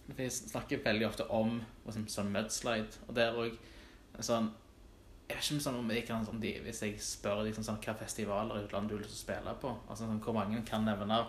Vi 0.10 0.26
snakker 0.34 0.82
veldig 0.82 1.06
ofte 1.06 1.28
om 1.30 1.60
liksom, 1.86 2.08
sånn 2.10 2.32
mudslide, 2.34 3.04
og 3.06 3.14
det 3.14 3.28
er 3.28 3.36
òg 3.38 3.60
sånn 4.26 4.48
Jeg 5.30 5.36
vet 5.36 5.44
ikke 5.44 5.62
sånn, 5.62 5.78
om 5.84 5.92
jeg 5.94 6.06
kan 6.08 6.26
sånn, 6.26 6.40
de, 6.42 6.56
Hvis 6.66 6.82
jeg 6.82 6.96
spør 7.04 7.44
liksom, 7.46 7.68
sånn, 7.68 7.78
hvilke 7.78 8.00
festivaler 8.00 8.58
i 8.58 8.66
utlandet 8.66 8.98
du 8.98 9.06
å 9.06 9.12
spille 9.14 9.54
på 9.62 9.76
altså, 9.86 10.06
sånn, 10.06 10.24
Hvor 10.26 10.40
mange 10.40 10.64
kan 10.66 10.88
nevne 10.88 11.22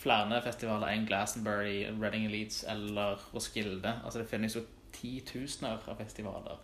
flere 0.00 0.38
festivaler 0.40 0.94
enn 0.94 1.08
Glastonbury, 1.08 1.82
Reading 2.00 2.30
Leeds 2.32 2.62
eller 2.72 3.20
Roskilde? 3.34 3.98
Altså, 4.04 4.22
det 4.22 4.30
finnes 4.30 4.54
jo 4.56 4.62
titusener 4.96 5.82
av 5.90 5.98
festivaler 6.00 6.62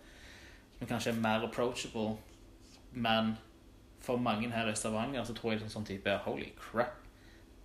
som 0.78 0.88
kanskje 0.88 1.12
er 1.12 1.20
mer 1.20 1.44
approachable, 1.44 2.16
men 2.92 3.36
for 4.06 4.16
mange 4.22 4.48
her 4.54 4.70
i 4.70 4.74
Stavanger 4.78 5.24
så 5.26 5.34
tror 5.36 5.52
jeg 5.54 5.64
sånn, 5.64 5.74
sånn 5.80 5.88
type 5.90 6.14
Holy 6.26 6.52
crap! 6.60 6.94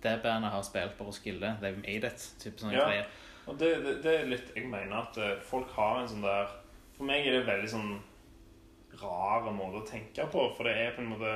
Det 0.02 0.16
bandet 0.24 0.50
har 0.50 0.62
spilt 0.66 0.96
på 0.98 1.04
Roskilde. 1.06 1.52
They've 1.62 1.78
made 1.78 2.08
it. 2.08 2.24
Type 2.42 2.58
sånne 2.58 2.74
Ja. 2.74 2.86
greier. 2.88 3.10
Og 3.46 3.58
det, 3.58 3.68
det, 3.84 3.92
det 4.04 4.12
er 4.20 4.26
litt 4.30 4.50
Jeg 4.56 4.66
mener 4.70 4.96
at 5.04 5.16
eh, 5.18 5.36
folk 5.46 5.70
har 5.74 6.00
en 6.00 6.08
sånn 6.10 6.22
der 6.22 6.50
For 6.96 7.06
meg 7.06 7.24
er 7.26 7.38
det 7.40 7.46
veldig 7.48 7.70
sånn 7.70 7.92
rar 9.00 9.46
måte 9.56 9.80
å 9.80 9.86
tenke 9.88 10.26
på, 10.30 10.42
for 10.56 10.68
det 10.68 10.74
er 10.78 10.90
på 10.94 11.00
en 11.02 11.08
måte 11.14 11.32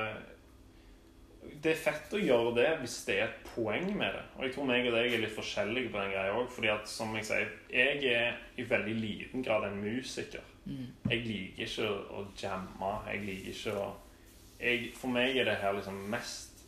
Det 1.63 1.71
er 1.73 1.79
fett 1.81 2.13
å 2.15 2.19
gjøre 2.21 2.53
det 2.57 2.67
hvis 2.81 2.95
det 3.07 3.15
er 3.17 3.23
et 3.29 3.41
poeng 3.55 3.87
med 3.97 4.13
det. 4.13 4.23
Og 4.37 4.43
jeg 4.45 4.53
tror 4.55 4.67
meg 4.69 4.87
og 4.89 4.95
deg 4.97 5.13
er 5.15 5.21
litt 5.23 5.35
forskjellige 5.35 5.91
på 5.93 6.01
den 6.01 6.11
greia 6.11 6.33
òg. 6.35 6.49
Fordi 6.51 6.67
at, 6.73 6.89
som 6.91 7.15
jeg 7.15 7.25
sier, 7.29 7.51
jeg 7.71 8.03
er 8.11 8.35
i 8.59 8.65
veldig 8.67 8.95
liten 8.99 9.45
grad 9.47 9.63
en 9.69 9.79
musiker. 9.79 10.43
Jeg 10.67 11.21
liker 11.23 11.63
ikke 11.63 11.87
å 12.11 12.25
jamme. 12.41 12.89
Jeg 13.07 13.23
liker 13.23 13.53
ikke 13.55 13.75
å 13.79 13.85
jeg, 14.59 14.91
For 14.97 15.11
meg 15.11 15.37
er 15.37 15.49
det 15.49 15.59
her 15.61 15.75
liksom 15.77 15.97
mest 16.11 16.63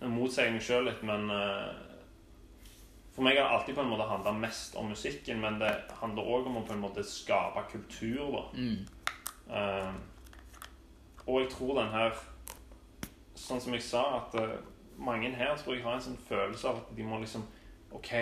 Jeg 0.00 0.10
motsier 0.10 0.50
meg 0.50 0.64
sjøl 0.64 0.88
litt, 0.88 1.02
men 1.06 1.28
eh, 1.30 1.72
For 3.14 3.26
meg 3.26 3.38
har 3.38 3.48
det 3.48 3.58
alltid 3.58 3.76
på 3.76 3.84
en 3.84 3.92
måte 3.92 4.08
handla 4.08 4.32
mest 4.34 4.76
om 4.80 4.88
musikken, 4.90 5.42
men 5.44 5.60
det 5.60 5.72
handler 6.00 6.32
òg 6.36 6.48
om 6.50 6.62
å 6.62 6.66
på 6.66 6.74
en 6.74 6.82
måte 6.82 7.04
skape 7.06 7.66
kultur, 7.70 8.32
da. 8.32 8.44
Mm. 8.56 8.80
Uh, 9.52 9.92
og 11.26 11.42
jeg 11.42 11.50
tror 11.52 11.74
den 11.76 11.90
her 11.92 12.14
Sånn 13.36 13.60
som 13.60 13.74
jeg 13.74 13.82
sa, 13.84 14.02
at 14.20 14.36
eh, 14.38 14.52
mange 15.02 15.32
her 15.34 15.56
tror 15.58 15.74
jeg 15.74 15.82
har 15.82 15.96
en 15.96 16.04
sånn 16.04 16.18
følelse 16.28 16.68
av 16.68 16.76
at 16.78 16.90
de 16.94 17.04
må 17.04 17.18
liksom 17.18 17.42
Ok, 17.94 18.12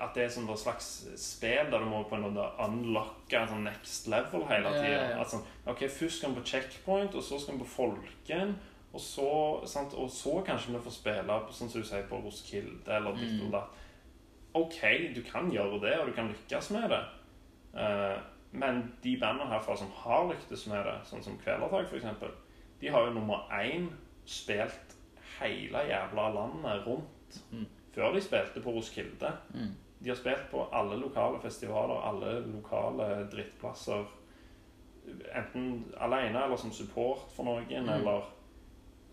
at 0.00 0.14
det 0.14 0.22
er 0.24 0.28
sånn 0.30 0.48
et 0.52 0.58
slags 0.60 0.88
spill 1.18 1.70
der 1.72 1.78
du 1.82 1.86
må 1.90 2.04
på 2.06 2.14
en 2.14 2.22
måte 2.28 2.44
unlocke 2.62 3.34
en 3.40 3.48
sånn 3.50 3.64
next 3.66 4.06
level 4.06 4.44
hele 4.46 4.70
Ja, 4.70 4.82
tida. 4.82 4.92
ja, 4.92 5.08
ja. 5.10 5.20
At 5.20 5.32
sånn, 5.32 5.42
ok, 5.66 5.82
Først 5.90 6.18
skal 6.20 6.30
vi 6.34 6.40
på 6.40 6.46
checkpoint, 6.46 7.14
og 7.18 7.22
så 7.26 7.38
skal 7.40 7.54
vi 7.58 7.64
på 7.64 7.70
Folken. 7.72 8.54
Og 8.94 9.00
så, 9.00 9.26
sant, 9.66 9.92
og 9.94 10.08
så 10.10 10.38
kanskje 10.46 10.72
vi 10.72 10.78
får 10.84 10.94
spille 10.94 11.24
på, 11.46 11.52
sånn 11.52 11.68
som 11.68 11.82
du 11.82 11.86
sier, 11.86 12.06
på 12.08 12.22
Roskilde 12.24 12.88
eller 12.96 13.12
ditt 13.18 13.32
Mm. 13.34 13.40
eller 13.40 13.50
datt. 13.58 13.68
Ok, 14.54 14.80
du 15.14 15.22
kan 15.22 15.50
gjøre 15.52 15.80
det, 15.80 15.98
og 16.00 16.06
du 16.06 16.12
kan 16.12 16.28
lykkes 16.28 16.70
med 16.70 16.88
det. 16.90 17.02
Uh, 17.74 18.18
men 18.52 18.92
de 19.02 19.16
bandene 19.20 19.50
herfra 19.50 19.76
som 19.76 19.90
har 19.94 20.28
lyktes 20.30 20.66
med 20.66 20.84
det, 20.86 20.94
sånn 21.04 21.22
som 21.22 21.36
Kvelertak 21.38 21.90
f.eks., 21.92 22.06
de 22.80 22.88
har 22.88 23.06
jo 23.06 23.12
nummer 23.18 23.44
én 23.52 23.90
spilt 24.24 24.94
hele 25.40 25.78
jævla 25.90 26.30
landet 26.34 26.86
rundt 26.86 27.42
Mm. 27.52 27.66
Før 27.98 28.14
de 28.14 28.20
spilte 28.22 28.62
på 28.62 28.70
Roskilde. 28.76 29.32
Mm. 29.54 29.72
De 29.98 30.08
har 30.12 30.16
spilt 30.20 30.44
på 30.52 30.62
alle 30.72 30.94
lokale 31.00 31.40
festivaler, 31.42 31.98
alle 32.06 32.36
lokale 32.46 33.08
drittplasser. 33.32 34.04
Enten 35.34 35.84
alene 36.04 36.42
eller 36.44 36.56
som 36.60 36.70
support 36.72 37.30
for 37.34 37.44
noen, 37.48 37.64
Mm. 37.68 37.88
eller 37.88 38.22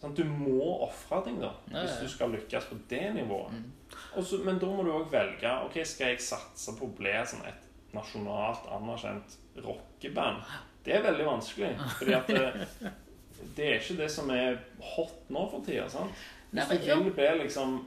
sånn, 0.02 0.14
Du 0.16 0.24
må 0.24 0.82
ofre 0.84 1.24
ting, 1.24 1.40
da, 1.42 1.54
Ja, 1.72 1.78
ja, 1.78 1.82
hvis 1.86 2.00
du 2.02 2.08
skal 2.10 2.30
lykkes 2.32 2.66
på 2.70 2.76
det 2.90 3.14
nivået. 3.16 3.52
Mm. 3.52 3.72
Også, 4.18 4.44
men 4.44 4.60
da 4.60 4.66
må 4.68 4.84
du 4.84 4.92
òg 4.92 5.10
velge 5.12 5.66
ok, 5.66 5.86
Skal 5.86 6.08
jeg 6.08 6.20
satse 6.22 6.76
på 6.78 6.86
å 6.86 6.96
bli 6.98 7.12
sånn 7.26 7.46
et 7.48 7.64
nasjonalt 7.94 8.68
anerkjent 8.72 9.38
rockeband? 9.64 10.44
Det 10.86 10.94
er 10.96 11.02
veldig 11.02 11.26
vanskelig. 11.26 11.76
Fordi 11.98 12.14
at 12.14 12.28
det, 12.28 12.68
det 13.56 13.66
er 13.66 13.80
ikke 13.80 13.98
det 13.98 14.12
som 14.12 14.30
er 14.30 14.60
hot 14.82 15.30
nå 15.30 15.50
for 15.50 15.62
tida. 15.66 15.90
sant? 15.90 16.12
Hvis 16.52 16.70
du 16.86 17.04
vil 17.04 17.12
bli 17.14 17.32
liksom 17.46 17.80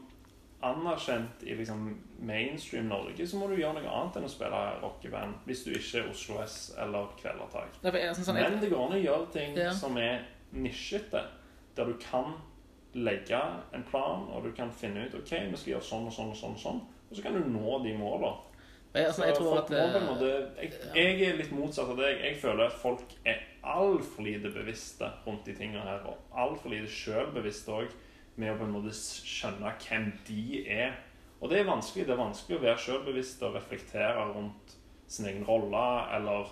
anerkjent 0.62 1.42
i 1.46 1.54
liksom 1.54 1.84
mainstream 2.18 2.88
Norge, 2.90 3.26
så 3.26 3.38
må 3.38 3.46
du 3.46 3.54
gjøre 3.56 3.78
noe 3.78 3.92
annet 3.94 4.18
enn 4.18 4.26
å 4.26 4.32
spille 4.32 4.62
rockeband. 4.82 5.36
Hvis 5.46 5.64
du 5.64 5.70
ikke 5.70 6.02
er 6.02 6.10
Oslo 6.10 6.40
S 6.42 6.56
eller 6.82 7.12
Kvelertak. 7.20 7.78
Er 7.84 8.14
sånn, 8.14 8.24
sånn, 8.26 8.40
Men 8.40 8.58
det 8.60 8.70
går 8.72 8.86
an 8.86 8.98
å 8.98 9.02
gjøre 9.02 9.32
ting 9.32 9.56
Ja. 9.56 9.70
som 9.72 9.96
er 9.96 10.24
nisjete. 10.52 11.24
Der 11.76 11.84
du 11.84 11.94
kan 12.02 12.34
legge 12.94 13.40
en 13.72 13.84
plan, 13.84 14.26
og 14.32 14.42
du 14.44 14.52
kan 14.52 14.70
finne 14.72 15.06
ut 15.06 15.14
ok, 15.14 15.30
vi 15.50 15.56
skal 15.56 15.72
gjøre 15.74 15.82
sånn 15.82 16.06
og 16.06 16.12
sånn 16.12 16.30
og 16.30 16.36
sånn. 16.36 16.54
Og 16.54 16.58
sånn 16.58 16.80
Og 17.10 17.16
så 17.16 17.22
kan 17.22 17.32
du 17.34 17.40
nå 17.48 17.82
de 17.84 17.92
jeg, 18.94 19.06
altså, 19.06 19.24
jeg 19.24 19.34
at 19.36 19.70
eh, 19.70 20.06
måte, 20.08 20.28
jeg, 20.58 20.72
jeg 20.96 21.22
er 21.28 21.36
litt 21.36 21.50
motsatt 21.52 21.90
av 21.92 21.98
deg. 22.00 22.22
Jeg 22.24 22.38
føler 22.40 22.70
at 22.70 22.76
folk 22.80 23.12
er 23.28 23.42
altfor 23.62 24.24
lite 24.24 24.50
bevisste 24.54 25.10
rundt 25.26 25.44
de 25.46 25.54
tingene 25.54 25.84
her. 25.84 26.06
Og 26.08 26.16
altfor 26.32 26.72
lite 26.72 26.88
sjølbevisste 26.90 27.74
òg, 27.74 27.92
med 28.38 28.52
å 28.52 28.58
på 28.60 28.66
en 28.68 28.74
måte 28.76 28.94
skjønne 28.94 29.74
hvem 29.82 30.08
de 30.28 30.62
er. 30.70 30.96
Og 31.40 31.50
det 31.50 31.60
er 31.60 31.68
vanskelig. 31.68 32.06
Det 32.06 32.14
er 32.14 32.22
vanskelig 32.22 32.58
å 32.58 32.62
være 32.62 32.82
sjølbevisst 32.82 33.42
og 33.46 33.54
reflektere 33.58 34.24
rundt 34.32 34.74
sin 35.08 35.26
egen 35.30 35.44
rolle, 35.48 35.84
eller 36.16 36.50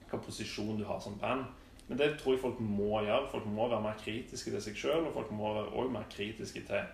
hvilken 0.00 0.24
posisjon 0.26 0.76
du 0.78 0.84
har 0.88 1.00
som 1.00 1.16
band. 1.20 1.46
Men 1.88 1.98
det 1.98 2.16
tror 2.18 2.34
jeg 2.34 2.42
folk 2.42 2.60
må 2.60 3.02
gjøre. 3.06 3.28
Folk 3.30 3.46
må 3.46 3.68
være 3.68 3.82
mer 3.84 3.98
kritiske 4.00 4.50
til 4.50 4.62
seg 4.62 4.78
sjøl, 4.78 5.06
og 5.08 5.14
folk 5.14 5.32
må 5.34 5.52
være 5.54 5.72
også 5.72 5.94
mer 5.94 6.08
kritiske 6.12 6.62
til 6.68 6.88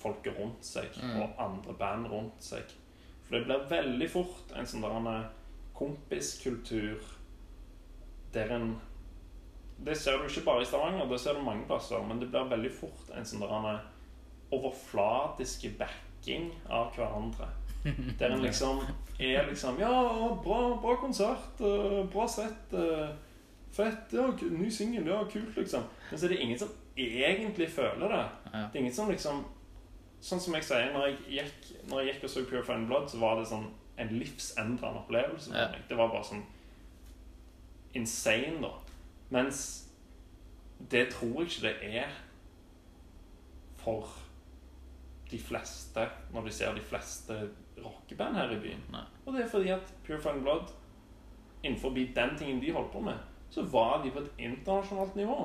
folket 0.00 0.36
rundt 0.38 0.64
seg 0.66 0.90
Mm. 1.00 1.22
og 1.22 1.30
andre 1.38 1.74
band 1.74 2.06
rundt 2.10 2.42
seg. 2.44 2.64
For 3.24 3.38
det 3.38 3.46
blir 3.46 3.68
veldig 3.70 4.10
fort 4.10 4.52
en 4.56 4.66
sånn 4.66 4.82
der 4.82 4.96
en 4.98 5.26
kompiskultur 5.74 7.00
der 8.34 8.50
en 8.52 8.80
Det 9.84 9.96
ser 9.98 10.18
du 10.18 10.24
ikke 10.28 10.44
bare 10.46 10.62
i 10.62 10.64
Stavanger, 10.64 11.08
det 11.10 11.20
ser 11.20 11.34
du 11.34 11.42
mange 11.42 11.66
plasser, 11.66 12.02
men 12.06 12.20
det 12.20 12.28
blir 12.30 12.46
veldig 12.48 12.70
fort 12.72 13.10
en 13.16 13.24
sånn 13.26 13.40
der 13.42 13.52
en 13.58 13.80
overflatiske 14.54 15.72
backing 15.78 16.52
av 16.70 16.92
hverandre. 16.96 17.48
Der 18.18 18.30
en 18.32 18.40
liksom 18.40 18.78
er 19.20 19.44
liksom 19.50 19.76
Ja, 19.78 19.90
bra, 20.44 20.60
bra 20.80 20.94
konsert. 20.96 21.60
eh, 21.60 22.04
Bra 22.12 22.26
sett. 22.28 22.72
eh, 22.72 23.08
Fett. 23.74 24.12
Ja, 24.14 24.28
ny 24.50 24.70
singel. 24.70 25.06
Ja, 25.06 25.24
kult, 25.24 25.56
liksom. 25.56 25.82
Men 26.10 26.18
så 26.18 26.24
er 26.26 26.28
det 26.28 26.38
ingen 26.40 26.58
som 26.58 26.68
egentlig 26.96 27.68
føler 27.74 28.08
det. 28.08 28.22
Det 28.52 28.78
er 28.78 28.80
ingen 28.80 28.94
som 28.94 29.10
liksom 29.10 29.44
Sånn 30.24 30.40
som 30.40 30.54
jeg 30.54 30.64
sier, 30.64 30.92
når 30.94 31.02
jeg 31.10 31.16
gikk, 31.28 31.66
når 31.90 32.00
jeg 32.00 32.14
gikk 32.14 32.22
og 32.24 32.30
så 32.30 32.44
Pure 32.48 32.62
Fine 32.64 32.86
Blood, 32.88 33.10
så 33.12 33.18
var 33.20 33.34
det 33.36 33.48
sånn 33.50 33.66
en 34.00 34.08
livsendrende 34.08 35.02
opplevelse 35.02 35.52
Ja. 35.52 35.66
Det 35.88 35.96
var 35.98 36.08
bare 36.08 36.24
sånn 36.24 36.40
insane, 37.94 38.60
da. 38.62 38.70
Mens 39.30 39.90
det 40.90 41.08
tror 41.12 41.40
jeg 41.40 41.50
ikke 41.50 41.62
det 41.68 41.96
er 41.96 42.08
for 43.76 44.08
de 45.30 45.38
fleste 45.38 46.08
når 46.32 46.46
de 46.46 46.52
ser 46.52 46.74
de 46.74 46.80
fleste 46.84 47.36
rockeband 47.84 48.36
her 48.36 48.50
i 48.50 48.60
byen. 48.60 48.82
Nei. 48.92 49.04
Og 49.26 49.34
det 49.34 49.44
er 49.44 49.50
fordi 49.50 49.68
at 49.74 49.94
Pure 50.06 50.20
Fine 50.20 50.42
Blood, 50.42 50.72
innenfor 51.62 51.94
den 51.94 52.36
tingen 52.38 52.62
de 52.62 52.72
holdt 52.72 52.92
på 52.92 53.00
med, 53.00 53.18
så 53.50 53.62
var 53.62 54.02
de 54.02 54.10
på 54.10 54.18
et 54.18 54.30
internasjonalt 54.38 55.16
nivå. 55.16 55.38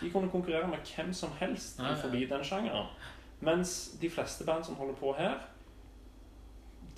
De 0.00 0.10
kunne 0.10 0.30
konkurrere 0.30 0.68
med 0.68 0.78
hvem 0.94 1.12
som 1.12 1.32
helst 1.40 1.78
innenfor 1.78 2.08
den 2.08 2.44
sjangeren. 2.44 2.86
Mens 3.40 3.98
de 4.00 4.10
fleste 4.10 4.44
band 4.44 4.64
som 4.64 4.74
holder 4.74 4.94
på 4.94 5.12
her, 5.18 5.34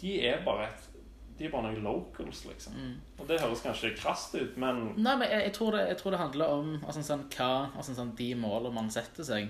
de 0.00 0.20
er 0.26 0.44
bare 0.44 0.68
et 0.68 0.90
de 1.38 1.46
er 1.46 1.50
bare 1.50 1.66
noen 1.72 1.82
locals, 1.82 2.44
liksom. 2.46 2.74
Mm. 2.78 2.98
Og 3.18 3.26
det 3.26 3.40
høres 3.42 3.62
kanskje 3.64 3.94
krast 3.98 4.36
ut, 4.38 4.56
men 4.60 4.92
Nei, 4.94 5.16
men 5.18 5.26
jeg, 5.26 5.48
jeg, 5.48 5.54
tror 5.56 5.74
det, 5.74 5.86
jeg 5.88 5.98
tror 5.98 6.14
det 6.14 6.20
handler 6.20 6.52
om 6.60 6.68
altså, 6.84 7.02
sånn, 7.02 7.24
hva, 7.34 7.52
altså, 7.74 7.96
sånn, 7.96 8.12
de 8.18 8.28
målene 8.38 8.74
man 8.76 8.90
setter 8.94 9.26
seg. 9.26 9.48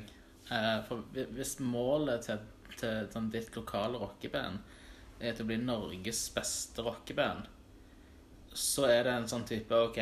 Eh, 0.48 0.78
for 0.88 1.04
hvis 1.12 1.58
målet 1.60 2.24
til, 2.24 2.40
til 2.78 3.10
sånn, 3.12 3.28
ditt 3.32 3.52
lokale 3.56 4.00
rockeband 4.00 4.62
er 5.20 5.36
til 5.36 5.44
å 5.44 5.50
bli 5.50 5.58
Norges 5.60 6.24
beste 6.34 6.84
rockeband, 6.84 7.50
så 8.54 8.86
er 8.88 9.04
det 9.04 9.12
en 9.18 9.28
sånn 9.28 9.44
type 9.48 9.76
OK, 9.88 9.98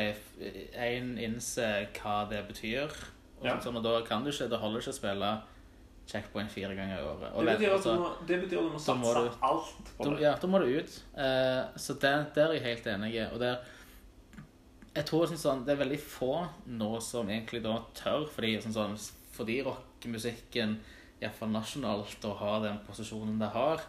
én 0.77 1.15
innser 1.19 1.89
hva 1.97 2.21
det 2.29 2.43
betyr, 2.47 2.91
og, 3.39 3.47
Ja. 3.49 3.57
sånn, 3.59 3.75
og 3.75 3.83
da 3.83 3.97
kan 4.07 4.23
du 4.23 4.29
ikke 4.31 4.47
Det 4.47 4.59
holder 4.61 4.79
ikke 4.79 4.93
å 4.93 4.95
spille 4.95 5.31
checkpoint 6.07 6.51
fire 6.51 6.75
ganger 6.75 6.99
i 6.99 7.03
året. 7.03 7.31
Det 7.33 7.45
betyr, 7.45 7.53
at 7.53 7.59
du 7.59 7.75
altså, 7.75 7.93
må, 7.99 8.09
det 8.27 8.39
betyr 8.41 8.57
at 8.57 8.63
du 8.63 8.67
må 8.67 8.73
da 8.73 8.83
satse 8.83 9.13
du- 9.13 9.45
alt 9.49 9.91
på 9.97 10.09
det. 10.09 10.21
ja, 10.21 10.33
da 10.41 10.47
må 10.47 10.59
du 10.59 10.65
ut. 10.77 10.97
Uh, 11.15 11.77
så 11.79 11.93
der, 12.01 12.25
der 12.35 12.49
er 12.49 12.53
jeg 12.53 12.63
helt 12.67 12.87
enig. 12.87 13.13
Og 13.31 13.39
der 13.39 13.57
Jeg 14.95 15.05
tror 15.09 15.25
sånn, 15.25 15.39
sånn, 15.41 15.61
det 15.65 15.73
er 15.73 15.79
veldig 15.79 15.97
få 15.99 16.47
nå 16.69 16.99
som 17.01 17.29
egentlig 17.29 17.63
da 17.63 17.79
tør, 17.97 18.27
fordi, 18.29 18.61
sånn, 18.61 18.75
sånn, 18.75 18.97
fordi 19.33 19.55
rockemusikken, 19.65 20.75
iallfall 21.19 21.49
nasjonalt, 21.49 22.19
og 22.29 22.35
har 22.37 22.59
den 22.61 22.77
posisjonen 22.85 23.39
det 23.39 23.49
har, 23.55 23.81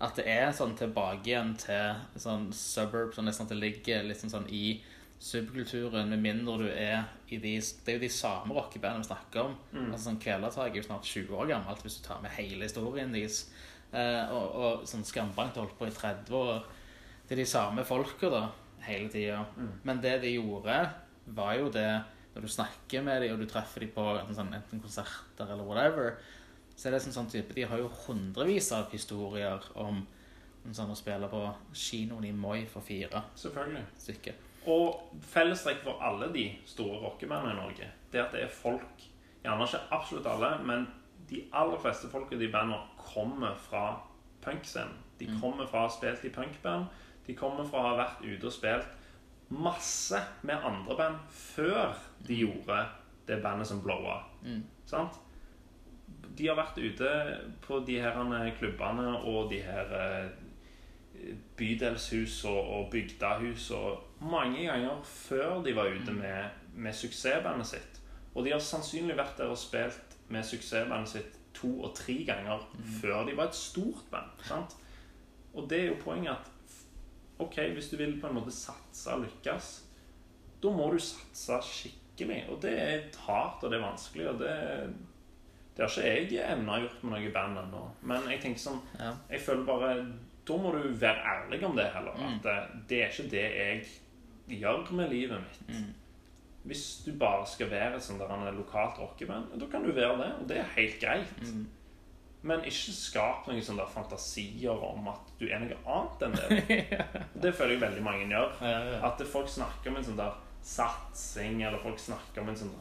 at 0.00 0.16
det 0.16 0.26
er 0.28 0.52
sånn 0.52 0.76
tilbake 0.76 1.30
igjen 1.30 1.54
til 1.56 1.96
sånn 2.20 2.52
suburb, 2.52 3.14
sånn 3.14 3.48
det 3.48 3.56
ligger 3.56 4.04
liksom 4.04 4.28
sånn 4.28 4.50
i 4.52 4.82
subkulturen, 5.20 6.08
med 6.08 6.22
mindre 6.22 6.56
du 6.62 6.68
er 6.70 7.04
i 7.28 7.36
de 7.36 7.58
Det 7.60 7.92
er 7.92 7.98
jo 7.98 8.06
de 8.06 8.12
samme 8.12 8.54
rockebandene 8.56 9.04
vi 9.04 9.10
snakker 9.10 9.42
om. 9.42 9.56
Mm. 9.72 9.90
Altså 9.90 10.04
sånn 10.06 10.20
Kvelertak 10.22 10.72
er 10.72 10.80
jo 10.80 10.86
snart 10.86 11.08
20 11.08 11.36
år 11.36 11.50
gammelt, 11.52 11.84
hvis 11.84 11.98
du 11.98 12.06
tar 12.06 12.22
med 12.24 12.32
hele 12.38 12.64
historien 12.64 13.12
deres. 13.12 13.42
Eh, 13.92 14.32
og, 14.32 14.56
og 14.56 14.88
sånn 14.88 15.04
Skambankt 15.04 15.60
holdt 15.60 15.76
på 15.78 15.88
i 15.90 15.94
30 15.94 16.38
år. 16.38 16.64
Det 17.26 17.36
er 17.36 17.42
de 17.42 17.46
samme 17.52 17.84
folka 17.86 18.32
da, 18.32 18.42
hele 18.86 19.10
tida. 19.12 19.44
Mm. 19.56 19.70
Men 19.84 20.02
det 20.02 20.16
de 20.24 20.34
gjorde, 20.38 20.80
var 21.30 21.54
jo 21.60 21.68
det 21.70 21.90
Når 22.30 22.44
du 22.46 22.48
snakker 22.48 23.02
med 23.02 23.22
dem, 23.22 23.32
og 23.34 23.40
du 23.42 23.46
treffer 23.50 23.82
dem 23.82 23.90
på 23.90 24.04
sånn, 24.30 24.52
enten 24.54 24.80
konserter 24.80 25.50
eller 25.50 25.66
whatever, 25.66 26.12
så 26.76 26.86
er 26.88 26.94
det 26.94 27.00
sånn, 27.02 27.16
sånn 27.16 27.30
type 27.32 27.56
De 27.56 27.64
har 27.66 27.80
jo 27.82 27.88
hundrevis 28.06 28.70
av 28.72 28.86
historier 28.94 29.66
om 29.74 30.04
sånn 30.70 30.92
å 30.94 30.96
spille 30.96 31.26
på 31.26 31.40
kinoen 31.74 32.28
i 32.28 32.32
Moi 32.36 32.62
for 32.70 32.86
fire 32.86 33.24
stykker. 33.34 34.38
Og 34.66 35.16
fellestrekk 35.22 35.78
for 35.84 36.02
alle 36.04 36.28
de 36.34 36.50
store 36.66 36.98
rockebandene 37.00 37.52
i 37.54 37.60
Norge, 37.60 37.86
det 38.12 38.20
er 38.20 38.24
at 38.26 38.32
det 38.32 38.42
er 38.44 38.48
folk 38.48 39.06
Gjerne 39.40 39.64
ikke 39.64 39.78
absolutt 39.96 40.26
alle, 40.28 40.50
men 40.68 40.82
de 41.30 41.38
aller 41.56 41.78
fleste 41.80 42.10
folk 42.12 42.32
i 42.32 42.36
de 42.36 42.50
bandene 42.52 42.76
kommer 42.98 43.54
fra 43.56 44.00
punkscenen. 44.44 44.98
De 45.20 45.26
Mm. 45.30 45.40
kommer 45.40 45.66
fra 45.66 45.78
å 45.78 45.88
ha 45.88 45.88
spilt 45.88 46.24
i 46.24 46.28
punkband. 46.28 46.84
De 47.26 47.34
kommer 47.34 47.64
fra 47.64 47.78
å 47.78 47.86
ha 47.88 47.96
vært 47.96 48.20
ute 48.24 48.44
og 48.46 48.52
spilt 48.52 48.86
masse 49.48 50.20
med 50.42 50.54
andre 50.64 50.96
band 50.96 51.16
før 51.30 51.94
de 52.26 52.34
gjorde 52.34 52.86
det 53.26 53.42
bandet 53.42 53.66
som 53.66 53.80
blowa. 53.82 54.24
Mm. 54.42 54.62
Sant? 54.86 55.16
De 56.36 56.46
har 56.46 56.56
vært 56.56 56.78
ute 56.78 57.40
på 57.62 57.80
de 57.86 57.98
her 58.00 58.50
klubbene 58.58 59.16
og 59.24 59.50
de 59.50 59.60
her 59.62 59.92
eh, 59.92 60.28
bydelshus 61.56 62.44
og 62.44 62.90
bygdahus 62.90 63.70
og 63.70 64.04
mange 64.20 64.66
ganger 64.66 65.02
før 65.06 65.62
de 65.64 65.74
var 65.76 65.90
ute 65.90 66.12
med, 66.12 66.62
med 66.74 66.96
suksessbandet 66.96 67.66
sitt. 67.66 68.00
Og 68.34 68.44
de 68.44 68.52
har 68.54 68.62
sannsynlig 68.62 69.16
vært 69.18 69.38
der 69.40 69.50
og 69.50 69.58
spilt 69.58 70.16
med 70.30 70.46
suksessbandet 70.46 71.14
sitt 71.14 71.38
to 71.56 71.70
og 71.82 71.94
tre 71.98 72.14
ganger 72.28 72.62
før 73.00 73.24
de 73.26 73.36
var 73.36 73.50
et 73.50 73.58
stort 73.58 74.04
band. 74.12 74.44
Sant? 74.46 74.76
Og 75.54 75.66
det 75.70 75.80
er 75.80 75.88
jo 75.90 76.02
poenget 76.04 76.36
at 76.36 76.50
ok, 77.40 77.56
hvis 77.74 77.90
du 77.90 77.96
vil 77.96 78.18
på 78.20 78.28
en 78.28 78.36
måte 78.36 78.54
satse 78.54 79.10
og 79.14 79.24
lykkes, 79.24 79.70
da 80.62 80.72
må 80.74 80.90
du 80.92 80.98
satse 81.00 81.60
skikkelig. 81.66 82.42
Og 82.52 82.60
det 82.62 82.74
er 82.78 83.06
hardt, 83.24 83.64
og 83.64 83.72
det 83.72 83.78
er 83.80 83.86
vanskelig, 83.86 84.28
og 84.28 84.42
det, 84.42 84.56
det 85.76 85.86
har 85.86 85.94
ikke 85.96 86.36
jeg 86.36 86.58
evna 86.58 86.80
gjort 86.82 87.02
med 87.02 87.16
noe 87.16 87.32
band 87.34 87.62
ennå. 87.64 87.84
Men 88.12 88.28
jeg 88.30 88.42
tenker 88.44 88.66
sånn 88.68 88.82
Ja. 88.98 89.14
Jeg 89.30 89.42
føler 89.46 89.64
bare 89.68 89.94
Da 90.48 90.56
må 90.58 90.72
du 90.74 90.82
være 90.98 91.24
ærlig 91.34 91.64
om 91.64 91.76
det 91.76 91.88
heller. 91.94 92.16
Mm. 92.16 92.36
At 92.36 92.46
det, 92.46 92.56
det 92.90 93.02
er 93.02 93.12
ikke 93.12 93.30
det 93.32 93.44
jeg 93.56 93.82
gjør 94.50 94.92
med 94.96 95.12
livet 95.12 95.42
mitt. 95.42 95.68
Mm. 95.68 95.90
Hvis 96.62 97.02
du 97.06 97.12
bare 97.18 97.46
skal 97.48 97.70
være 97.70 97.96
et 97.96 98.04
sånt 98.04 98.20
der 98.20 98.32
en 98.34 98.56
lokalt 98.56 98.98
rockeband, 99.00 99.54
da 99.60 99.68
kan 99.70 99.84
du 99.84 99.92
være 99.96 100.18
det, 100.18 100.32
og 100.40 100.48
det 100.48 100.58
er 100.60 100.74
helt 100.76 100.98
greit. 101.00 101.32
Mm. 101.40 101.68
Men 102.42 102.62
ikke 102.64 102.92
skap 102.96 103.48
noen 103.48 103.64
sånne 103.64 103.84
fantasier 103.92 104.84
om 104.84 105.08
at 105.12 105.32
du 105.40 105.46
er 105.48 105.60
noe 105.60 105.76
annet 105.84 106.22
enn 106.24 106.36
det. 106.36 106.78
Det 107.42 107.52
føler 107.56 107.74
jeg 107.76 107.82
veldig 107.82 108.04
mange 108.04 108.28
gjør. 108.28 108.54
Ja, 108.64 108.78
ja. 108.90 109.00
At 109.08 109.20
folk 109.28 109.48
snakker 109.48 109.92
om 109.92 109.98
en 110.00 110.06
sånn 110.06 110.20
der 110.20 110.38
satsing, 110.64 111.60
eller 111.64 111.80
folk 111.80 112.00
snakker 112.00 112.42
om 112.42 112.52
en 112.52 112.60
sånn 112.60 112.72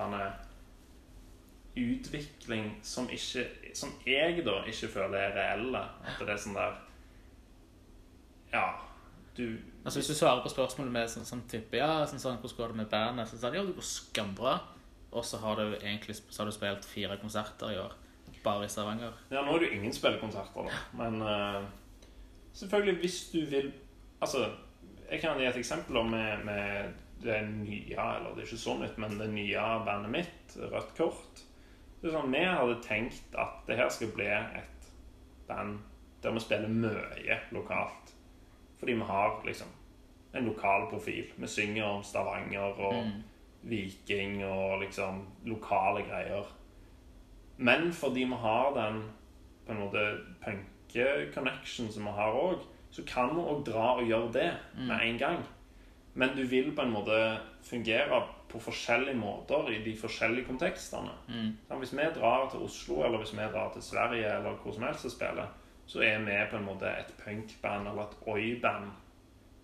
utvikling 1.80 2.72
som 2.84 3.08
ikke 3.14 3.46
Som 3.74 3.94
jeg 4.06 4.42
da 4.46 4.64
ikke 4.68 4.90
føler 4.92 5.30
er 5.30 5.36
reelle. 5.36 5.84
At 6.04 6.20
det 6.24 6.34
er 6.34 6.42
sånn 6.44 6.58
der 6.58 6.80
Ja, 8.54 8.66
du 9.38 9.60
Altså 9.90 10.00
Hvis 10.00 10.08
du 10.08 10.20
svarer 10.20 10.44
på 10.44 10.50
spørsmålet 10.54 10.92
med 10.94 11.08
sånn, 11.10 11.26
sånn 11.26 11.40
type 11.50 11.80
Ja, 11.80 12.04
sånn, 12.06 12.22
sånn, 12.22 12.36
hvordan 12.38 12.58
går 12.60 12.74
det 12.74 12.78
med 12.78 12.90
bandet? 12.92 13.26
Så 13.26 13.40
sånn, 13.42 13.56
ja, 13.58 13.64
det 13.66 13.74
går 13.74 13.86
skambra. 13.90 14.52
Og 15.10 15.24
så 15.26 15.40
har 15.42 15.58
du 15.58 15.64
egentlig 15.80 16.20
så 16.20 16.44
har 16.44 16.46
du 16.52 16.54
spilt 16.54 16.86
fire 16.86 17.16
konserter 17.18 17.72
i 17.74 17.80
år. 17.82 17.96
Bare 18.44 18.68
i 18.68 18.70
Stavanger. 18.70 19.16
Ja, 19.34 19.42
nå 19.42 19.56
er 19.56 19.64
det 19.64 19.72
jo 19.72 19.80
ingen 19.80 19.96
spillekonserter, 19.98 20.70
da. 20.70 20.82
Men 21.00 21.18
uh, 21.26 21.66
selvfølgelig, 22.60 22.96
hvis 23.02 23.18
du 23.34 23.40
vil 23.50 23.72
Altså, 24.22 24.44
jeg 25.10 25.24
kan 25.24 25.42
gi 25.42 25.50
et 25.50 25.58
eksempel 25.58 26.04
med, 26.06 26.46
med 26.46 26.94
det 27.24 27.40
nye 27.48 27.98
Eller 27.98 28.36
det 28.36 28.44
er 28.44 28.52
ikke 28.52 28.62
så 28.62 28.78
nytt, 28.78 29.02
men 29.02 29.18
det 29.18 29.32
nye 29.34 29.66
bandet 29.90 30.14
mitt, 30.20 30.58
Rødt 30.70 30.94
Kort. 31.02 31.44
Det 31.98 32.12
er 32.12 32.18
sånn, 32.20 32.30
Vi 32.38 32.46
hadde 32.46 32.78
tenkt 32.86 33.42
at 33.42 33.66
det 33.66 33.82
her 33.82 33.90
skal 33.90 34.14
bli 34.14 34.30
et 34.30 34.94
band 35.50 35.82
der 36.22 36.38
vi 36.38 36.46
spiller 36.46 36.70
mye 36.70 37.42
lokalt. 37.58 38.14
Fordi 38.78 38.94
vi 38.94 39.10
har 39.10 39.42
liksom 39.50 39.79
en 40.36 40.46
lokal 40.46 40.90
profil. 40.90 41.26
Vi 41.38 41.48
synger 41.48 41.84
om 41.84 42.04
Stavanger 42.04 42.60
og 42.80 42.94
Mm. 43.04 43.24
Viking 43.62 44.46
og 44.46 44.80
liksom 44.82 45.28
lokale 45.46 46.04
greier. 46.08 46.46
Men 47.58 47.94
fordi 47.94 48.24
vi 48.24 48.36
har 48.40 48.74
den 48.74 49.04
på 49.66 49.72
en 49.72 49.80
måte 49.80 50.18
punke-connection 50.46 51.92
som 51.92 52.04
vi 52.04 52.12
har 52.12 52.32
òg, 52.32 52.60
så 52.92 53.04
kan 53.04 53.36
vi 53.36 53.42
òg 53.42 53.66
dra 53.66 53.96
og 54.00 54.08
gjøre 54.08 54.34
det 54.34 54.52
med 54.78 55.02
en 55.04 55.18
gang. 55.18 55.44
Men 56.14 56.30
du 56.36 56.44
vil 56.44 56.72
på 56.76 56.82
en 56.82 56.94
måte 56.94 57.38
fungere 57.62 58.24
på 58.50 58.60
forskjellige 58.60 59.18
måter 59.18 59.70
i 59.70 59.84
de 59.84 59.98
forskjellige 59.98 60.46
kontekstene. 60.46 61.12
Mm. 61.28 61.58
Hvis 61.80 61.94
vi 61.94 62.08
drar 62.16 62.50
til 62.50 62.60
Oslo, 62.60 63.04
eller 63.04 63.18
hvis 63.18 63.34
vi 63.34 63.38
drar 63.54 63.74
til 63.74 63.82
Sverige, 63.82 64.38
eller 64.38 64.56
hvor 64.64 64.72
som 64.74 64.84
helst 64.84 65.06
og 65.06 65.12
spiller, 65.12 65.46
så 65.86 66.00
er 66.00 66.20
vi 66.20 66.50
på 66.52 66.58
en 66.58 66.66
måte 66.66 66.86
et 66.86 67.14
punkband 67.26 67.88
eller 67.88 68.02
et 68.02 68.18
oi-band 68.28 68.90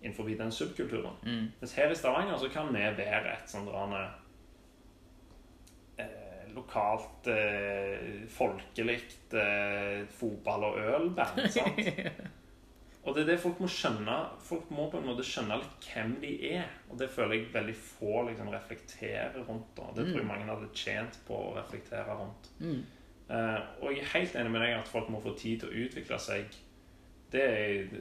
innenfor 0.06 0.30
den 0.30 0.54
subkulturen. 0.54 1.18
Mm. 1.26 1.50
Mens 1.60 1.74
her 1.76 1.90
i 1.90 1.98
Stavanger 1.98 2.38
så 2.40 2.48
kan 2.52 2.72
vi 2.74 2.86
være 2.98 3.34
et 3.34 3.50
sånt 3.50 3.70
rane 3.74 4.00
eh, 5.98 6.46
lokalt 6.54 7.28
eh, 7.32 8.24
folkelig 8.32 9.00
eh, 9.34 10.02
fotball- 10.16 10.70
og 10.70 10.82
ølband. 10.86 11.46
sant? 11.56 11.80
Og 13.06 13.14
det 13.14 13.22
er 13.22 13.28
det 13.28 13.38
folk 13.38 13.60
må 13.62 13.68
skjønne. 13.70 14.14
Folk 14.42 14.70
må 14.74 14.88
på 14.90 14.98
en 14.98 15.06
måte 15.06 15.24
skjønne 15.26 15.60
litt 15.60 15.88
hvem 15.92 16.16
de 16.22 16.32
er. 16.56 16.70
Og 16.90 16.98
det 16.98 17.06
føler 17.14 17.36
jeg 17.36 17.52
veldig 17.54 17.76
få 17.78 18.24
liksom 18.26 18.50
reflekterer 18.50 19.36
rundt. 19.46 19.68
Da. 19.76 19.92
Det 19.94 20.08
tror 20.08 20.18
jeg 20.18 20.26
mange 20.26 20.48
hadde 20.50 20.72
tjent 20.74 21.20
på 21.28 21.38
å 21.38 21.52
reflektere 21.54 22.16
rundt. 22.18 22.50
Mm. 22.58 22.80
Eh, 23.30 23.60
og 23.82 23.92
jeg 23.92 24.02
er 24.02 24.12
helt 24.16 24.38
enig 24.40 24.54
med 24.54 24.64
deg 24.64 24.74
at 24.80 24.90
folk 24.90 25.10
må 25.10 25.22
få 25.22 25.36
tid 25.38 25.62
til 25.62 25.70
å 25.70 25.84
utvikle 25.86 26.18
seg. 26.22 26.58
Det 27.30 27.44
er 27.46 27.94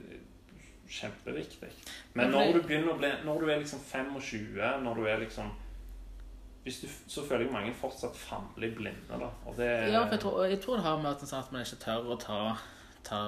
kjempeviktig. 0.90 1.70
Men 2.14 2.34
når 2.34 2.54
du 2.54 2.62
begynner 2.62 2.94
å 2.94 2.98
bli 3.00 3.12
Når 3.26 3.42
du 3.42 3.50
er 3.50 3.62
liksom 3.62 3.80
25, 3.82 4.84
når 4.84 5.00
du 5.00 5.08
er 5.10 5.22
liksom 5.24 5.50
du, 6.66 6.72
Så 7.08 7.26
føler 7.26 7.46
jeg 7.46 7.54
mange 7.54 7.74
fortsatt 7.78 8.18
famler 8.18 8.76
blinde, 8.76 9.20
da. 9.22 9.30
Det 9.58 9.70
Ja, 9.92 10.06
for 10.06 10.16
jeg 10.16 10.22
tror, 10.24 10.44
jeg 10.46 10.62
tror 10.62 10.76
det 10.80 10.86
har 10.86 11.02
med 11.02 11.12
at, 11.12 11.26
sånn 11.28 11.44
at 11.44 11.52
man 11.54 11.66
ikke 11.66 11.82
tør 11.84 12.12
å 12.14 12.20
ta, 12.22 12.40
ta 13.06 13.20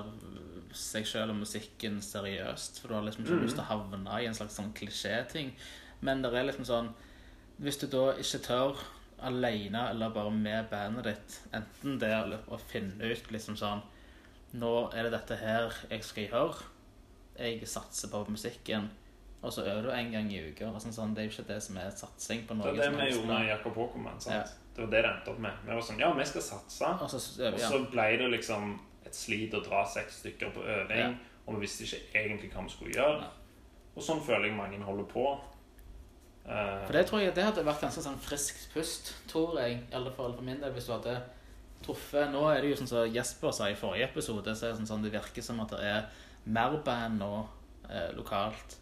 seg 0.74 1.06
sjøl 1.08 1.34
og 1.34 1.42
musikken 1.42 2.00
seriøst. 2.02 2.82
For 2.82 2.90
du 2.90 2.98
har 2.98 3.06
liksom 3.06 3.26
ikke 3.26 3.40
mm. 3.40 3.44
lyst 3.46 3.58
til 3.60 3.66
å 3.66 3.72
havne 3.72 4.22
i 4.22 4.30
en 4.30 4.38
slags 4.38 4.58
sånn 4.58 4.74
klisjéting. 4.78 5.54
Men 6.02 6.22
det 6.22 6.34
er 6.34 6.50
liksom 6.50 6.68
sånn 6.68 6.94
Hvis 7.58 7.80
du 7.82 7.88
da 7.90 8.12
ikke 8.22 8.44
tør 8.46 8.82
alene 9.26 9.88
eller 9.90 10.14
bare 10.14 10.32
med 10.32 10.68
bandet 10.70 11.08
ditt, 11.10 11.38
enten 11.58 11.96
det 12.02 12.12
eller 12.14 12.44
å 12.54 12.60
finne 12.62 13.02
ut 13.02 13.32
liksom 13.34 13.58
sånn 13.58 13.82
Nå 14.58 14.74
er 14.94 15.08
det 15.08 15.14
dette 15.16 15.36
her 15.42 15.74
jeg 15.90 16.06
skal 16.06 16.30
gjøre. 16.30 16.68
Jeg 17.38 17.68
satser 17.68 18.10
på 18.12 18.24
musikken. 18.30 18.90
Og 19.42 19.54
så 19.54 19.64
øver 19.64 19.82
du 19.86 19.92
en 19.94 20.12
gang 20.12 20.32
i 20.34 20.40
uka. 20.50 20.72
Sånn, 20.82 20.94
sånn, 20.94 21.14
det 21.16 21.22
er 21.24 21.28
jo 21.28 21.36
ikke 21.36 21.48
det 21.54 21.60
som 21.64 21.78
er 21.78 21.92
satsing 21.94 22.48
på 22.48 22.56
Det 22.56 22.60
noe 22.64 22.72
er 22.74 22.80
det 22.82 22.88
vi 22.96 23.10
gjorde 23.14 23.28
med 23.30 23.50
Jakob 23.52 23.76
Håkonmann. 23.78 24.22
Ja. 24.26 24.42
Det 24.76 24.84
var 24.84 24.92
det 24.92 25.02
det 25.04 25.12
endte 25.12 25.34
opp 25.34 25.40
med. 25.46 25.60
Vi 25.66 25.74
var 25.74 25.86
sånn 25.86 26.02
Ja, 26.02 26.12
vi 26.18 26.26
skal 26.26 26.46
satse. 26.46 26.90
Og 27.02 27.10
så 27.14 27.22
øver 27.46 27.54
Og 27.54 27.60
så 27.62 27.82
ble 27.92 28.08
det 28.22 28.30
liksom 28.34 28.80
et 29.06 29.16
slit 29.16 29.54
å 29.54 29.62
dra 29.64 29.84
seks 29.88 30.20
stykker 30.24 30.52
på 30.56 30.66
øving. 30.66 30.98
Ja. 31.00 31.14
Og 31.48 31.56
vi 31.56 31.68
visste 31.68 31.86
ikke 31.86 32.24
egentlig 32.26 32.52
hva 32.52 32.66
vi 32.66 32.74
skulle 32.74 32.98
gjøre. 32.98 33.30
Og 33.96 34.04
sånn 34.04 34.20
føler 34.26 34.50
jeg 34.50 34.58
mange 34.58 34.82
holder 34.84 35.08
på. 35.14 35.28
Eh, 36.48 36.86
For 36.86 36.94
det 36.94 37.06
tror 37.08 37.22
jeg 37.22 37.36
det 37.36 37.44
hadde 37.44 37.66
vært 37.66 37.82
ganske 37.86 38.04
sånn 38.04 38.20
friskt 38.24 38.70
pust, 38.74 39.14
tror 39.32 39.58
jeg. 39.62 39.82
I 39.92 39.96
alle 40.00 40.12
fall 40.16 40.36
for 40.36 40.46
min 40.46 40.62
del, 40.62 40.74
hvis 40.76 40.90
du 40.90 40.94
hadde 40.96 41.18
truffet 41.86 42.32
Nå 42.34 42.48
er 42.50 42.62
det 42.62 42.72
jo 42.72 42.78
sånn 42.80 42.90
som 42.90 43.12
Jesper 43.14 43.54
sa 43.54 43.68
i 43.70 43.76
forrige 43.78 44.10
episode, 44.10 44.56
så 44.56 44.66
er 44.68 44.74
det 44.74 44.80
sånn, 44.80 44.90
sånn 44.90 45.04
det 45.06 45.14
virker 45.14 45.46
som 45.46 45.60
at 45.62 45.76
det 45.76 45.82
er 45.86 46.08
mer 46.48 46.78
band 46.86 47.20
nå 47.22 47.32
eh, 47.90 48.12
lokalt 48.18 48.78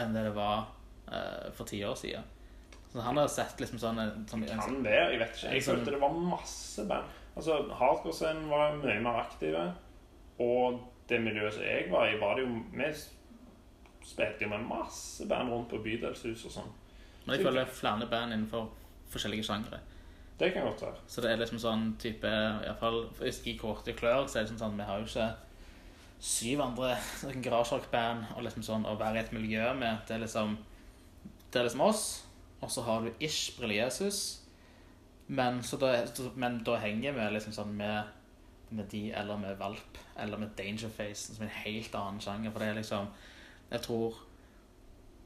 enn 0.00 0.14
det 0.14 0.22
det 0.28 0.34
var 0.36 0.66
eh, 1.10 1.48
for 1.56 1.68
ti 1.68 1.82
år 1.84 1.94
siden. 1.98 2.24
Så 2.92 3.00
han 3.04 3.16
har 3.16 3.28
sett 3.32 3.60
liksom 3.60 3.78
sånn, 3.80 3.98
en- 4.02 4.26
sånn 4.28 4.42
en, 4.44 4.58
kan 4.60 4.82
være, 4.84 5.10
jeg 5.14 5.18
vet 5.22 5.36
ikke. 5.36 5.52
Jeg 5.54 5.62
Sånn- 5.64 5.76
følte 5.80 5.94
det 5.94 6.00
var 6.02 6.12
masse 6.12 6.84
band. 6.88 7.04
Altså, 7.36 7.56
Hardcore-scenen 7.78 8.48
var 8.50 8.74
mye 8.76 9.00
mer 9.00 9.20
aktive. 9.22 9.62
Og 10.38 10.80
det 11.08 11.20
miljøet 11.24 11.54
som 11.54 11.62
jeg 11.62 11.90
var 11.90 12.06
i, 12.08 12.18
var 12.20 12.36
det 12.36 12.44
jo 12.44 12.62
Vi 12.72 12.92
spilte 14.04 14.42
jo 14.44 14.48
med 14.50 14.64
masse 14.68 15.26
band 15.28 15.50
rundt 15.52 15.70
på 15.70 15.78
bydelshus 15.84 16.44
og 16.48 16.54
sånn. 16.56 16.70
Men 17.26 17.36
jeg 17.36 17.46
føler 17.46 17.62
det 17.62 17.68
er 17.70 17.74
flere 17.78 18.08
band 18.10 18.32
innenfor 18.34 18.68
forskjellige 19.12 19.44
sjangre. 19.46 19.78
Det 20.40 20.52
kan 20.54 20.64
godt 20.66 20.82
være. 20.82 20.96
Så 21.06 21.22
det 21.22 21.30
er 21.30 21.36
liksom 21.38 21.58
sånn 21.62 21.84
type 22.02 22.26
i 22.26 22.66
hvert 22.66 22.80
fall, 22.80 23.04
I 23.22 23.56
Korte 23.60 23.92
klør 23.94 24.26
så 24.26 24.40
er 24.40 24.42
det 24.46 24.50
sånn 24.54 24.58
sånn 24.64 24.76
Vi 24.80 24.82
har 24.88 24.98
jo 24.98 25.04
ikke 25.06 25.28
syv 26.22 26.62
andre 26.62 26.94
garasjerockband 27.44 28.36
og 28.36 28.46
liksom 28.46 28.64
sånn 28.66 28.86
å 28.86 28.94
være 29.00 29.18
i 29.18 29.24
et 29.24 29.34
miljø 29.34 29.72
med. 29.78 30.04
Det 30.06 30.16
er 30.16 30.24
liksom 30.24 30.58
Det 31.52 31.60
er 31.60 31.66
liksom 31.66 31.84
oss, 31.84 32.04
og 32.62 32.70
så 32.72 32.82
har 32.86 33.02
du 33.02 33.10
Ish 33.20 33.58
Brille-Jesus. 33.58 34.40
Men, 35.26 35.60
da, 35.80 35.90
men 36.34 36.62
da 36.64 36.78
henger 36.80 37.12
vi 37.16 37.26
liksom 37.34 37.52
sånn 37.52 37.74
med, 37.76 38.08
med 38.70 38.88
de 38.88 39.10
eller 39.12 39.36
med 39.36 39.58
Valp 39.60 39.98
eller 40.16 40.40
med 40.40 40.54
Dangerface, 40.56 41.34
som 41.34 41.44
er 41.44 41.50
en 41.50 41.60
helt 41.66 41.94
annen 41.98 42.20
sjanger. 42.24 42.52
For 42.52 42.62
det 42.62 42.70
er 42.70 42.80
liksom 42.80 43.10
Jeg 43.72 43.84
tror 43.86 44.16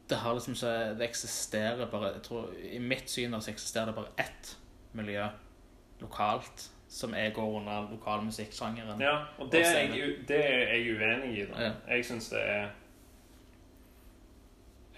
det 0.09 0.21
har 0.23 0.35
liksom 0.35 0.55
så 0.55 0.73
Det 0.99 1.09
eksisterer 1.09 1.91
bare 1.91 2.13
jeg 2.13 2.23
tror, 2.23 2.53
I 2.55 2.79
mitt 2.79 3.11
syn 3.11 3.35
så 3.41 3.51
eksisterer 3.51 3.91
det 3.91 3.97
bare 3.97 4.15
ett 4.23 4.57
miljø 4.93 5.27
lokalt 6.01 6.71
som 6.89 7.15
jeg 7.15 7.33
går 7.35 7.59
under 7.61 7.91
lokalmusikksjangeren. 7.91 9.01
Ja, 9.01 9.17
og 9.39 9.53
det 9.53 9.67
er 9.67 9.79
jeg, 9.79 10.15
det 10.29 10.45
er 10.45 10.75
jeg 10.75 10.97
uenig 10.97 11.39
i. 11.39 11.47
da. 11.47 11.63
Ja. 11.63 11.73
Jeg 11.89 12.05
syns 12.05 12.29
det 12.29 12.43
er 12.43 12.69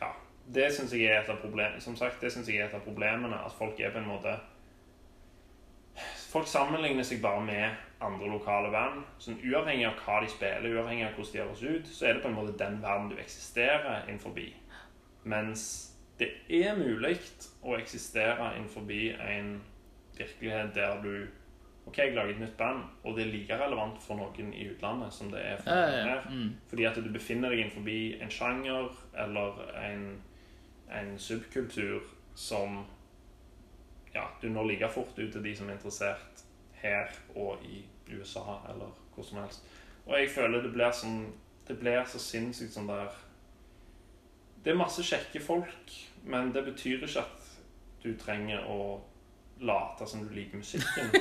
Ja. 0.01 0.11
Det 0.55 0.75
syns 0.75 0.93
jeg 0.93 1.05
er 1.05 1.21
et 1.23 1.29
av 1.29 1.41
problemene. 1.41 1.81
Som 1.81 1.97
sagt, 1.97 2.21
det 2.21 2.33
synes 2.33 2.49
jeg 2.49 2.57
er 2.57 2.69
et 2.69 2.75
av 2.75 2.81
problemene. 2.81 3.45
At 3.45 3.53
folk 3.59 3.81
er 3.81 3.91
på 3.91 3.99
en 3.99 4.09
måte 4.09 4.39
Folk 6.29 6.47
sammenligner 6.47 7.03
seg 7.03 7.23
bare 7.23 7.41
med 7.45 7.71
andre 8.05 8.29
lokale 8.29 8.71
band. 8.71 9.01
Sånn 9.19 9.41
Uavhengig 9.43 9.87
av 9.89 9.97
hva 10.05 10.21
de 10.23 10.29
spiller, 10.31 10.77
uavhengig 10.77 11.07
av 11.07 11.17
hvordan 11.17 11.33
de 11.33 11.41
høres 11.41 11.63
ut, 11.63 11.89
så 11.89 12.07
er 12.07 12.13
det 12.13 12.23
på 12.23 12.29
en 12.29 12.37
måte 12.37 12.59
den 12.61 12.83
verden 12.83 13.09
du 13.09 13.17
eksisterer 13.17 14.05
innenfor. 14.07 14.37
Mens 15.25 15.65
det 16.21 16.29
er 16.51 16.77
mulig 16.77 17.17
å 17.63 17.79
eksistere 17.79 18.53
innenfor 18.59 18.93
en 19.25 19.51
virkelighet 20.19 20.75
der 20.75 21.03
du 21.03 21.13
Ok, 21.89 21.99
jeg 21.99 22.13
lager 22.13 22.35
et 22.35 22.41
nytt 22.41 22.57
band, 22.59 22.83
og 23.05 23.15
det 23.17 23.23
er 23.27 23.31
like 23.33 23.57
relevant 23.57 24.03
for 24.05 24.19
noen 24.19 24.51
i 24.53 24.67
utlandet 24.69 25.13
som 25.15 25.31
det 25.33 25.41
er 25.41 25.57
for 25.57 25.71
Ja, 25.73 25.87
ja, 25.89 25.97
ja. 25.97 26.05
her. 26.19 26.27
Mm. 26.31 26.51
Fordi 26.69 26.85
at 26.85 26.99
du 27.01 27.09
befinner 27.15 27.49
deg 27.49 27.63
innenfor 27.63 27.89
en 28.25 28.31
sjanger 28.35 28.91
eller 29.17 29.63
en, 29.87 30.03
en 30.93 31.15
subkultur 31.19 32.05
som 32.35 32.83
ja, 34.15 34.27
du 34.43 34.51
når 34.53 34.69
like 34.69 34.89
fort 34.93 35.17
ut 35.19 35.33
til 35.33 35.45
de 35.45 35.57
som 35.57 35.69
er 35.69 35.79
interessert 35.79 36.45
her 36.83 37.09
og 37.35 37.65
i 37.65 37.81
USA 38.13 38.59
eller 38.69 38.93
hvor 39.15 39.25
som 39.25 39.39
helst. 39.41 39.65
Og 40.07 40.19
jeg 40.21 40.31
føler 40.31 40.63
det 40.63 40.73
blir 40.73 40.93
sånn 40.93 41.33
Det 41.69 41.77
blir 41.81 42.05
så 42.09 42.19
sinnssykt 42.19 42.73
sånn 42.73 42.87
der 42.89 43.13
Det 44.65 44.73
er 44.73 44.77
masse 44.77 45.03
kjekke 45.05 45.41
folk, 45.41 45.93
men 46.25 46.53
det 46.53 46.65
betyr 46.65 47.03
ikke 47.05 47.21
at 47.21 47.51
du 48.03 48.13
trenger 48.17 48.65
å 48.69 49.01
late 49.61 50.07
som 50.07 50.29
du 50.29 50.35
liker 50.35 50.57
musikken. 50.59 51.11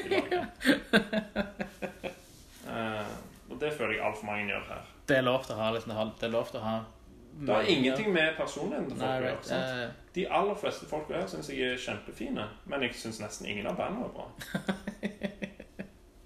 Eh, 2.67 3.07
og 3.49 3.55
det 3.61 3.69
føler 3.73 3.93
jeg 3.95 4.03
altfor 4.03 4.25
mange 4.27 4.47
gjør 4.51 4.63
her. 4.67 4.81
Det 5.07 5.17
er 5.17 5.21
lov 5.23 5.43
til 5.45 5.53
å 5.55 5.57
ha 5.61 5.67
liksom, 5.71 5.91
det 6.19 6.25
er 6.27 6.31
lov 6.33 6.45
til 6.51 6.59
å 6.59 6.63
ha 6.65 6.73
Det 7.37 7.53
har 7.55 7.61
ingenting 7.71 8.09
med 8.13 8.33
personligheten 8.37 8.89
til 8.89 8.97
folk 8.99 9.07
å 9.07 9.11
gjøre. 9.13 9.25
right. 9.29 9.45
sant? 9.47 9.63
eh, 9.85 9.89
De 10.17 10.25
aller 10.39 10.55
fleste 10.59 10.85
folk 10.89 11.07
her 11.15 11.27
syns 11.31 11.49
jeg 11.53 11.59
er 11.71 11.77
kjempefine, 11.79 12.43
men 12.65 12.81
jeg 12.83 12.91
syns 12.99 13.19
nesten 13.23 13.47
ingen 13.47 13.67
av 13.71 13.75
bandene 13.79 14.05
er 14.05 14.09
bra. 14.17 14.25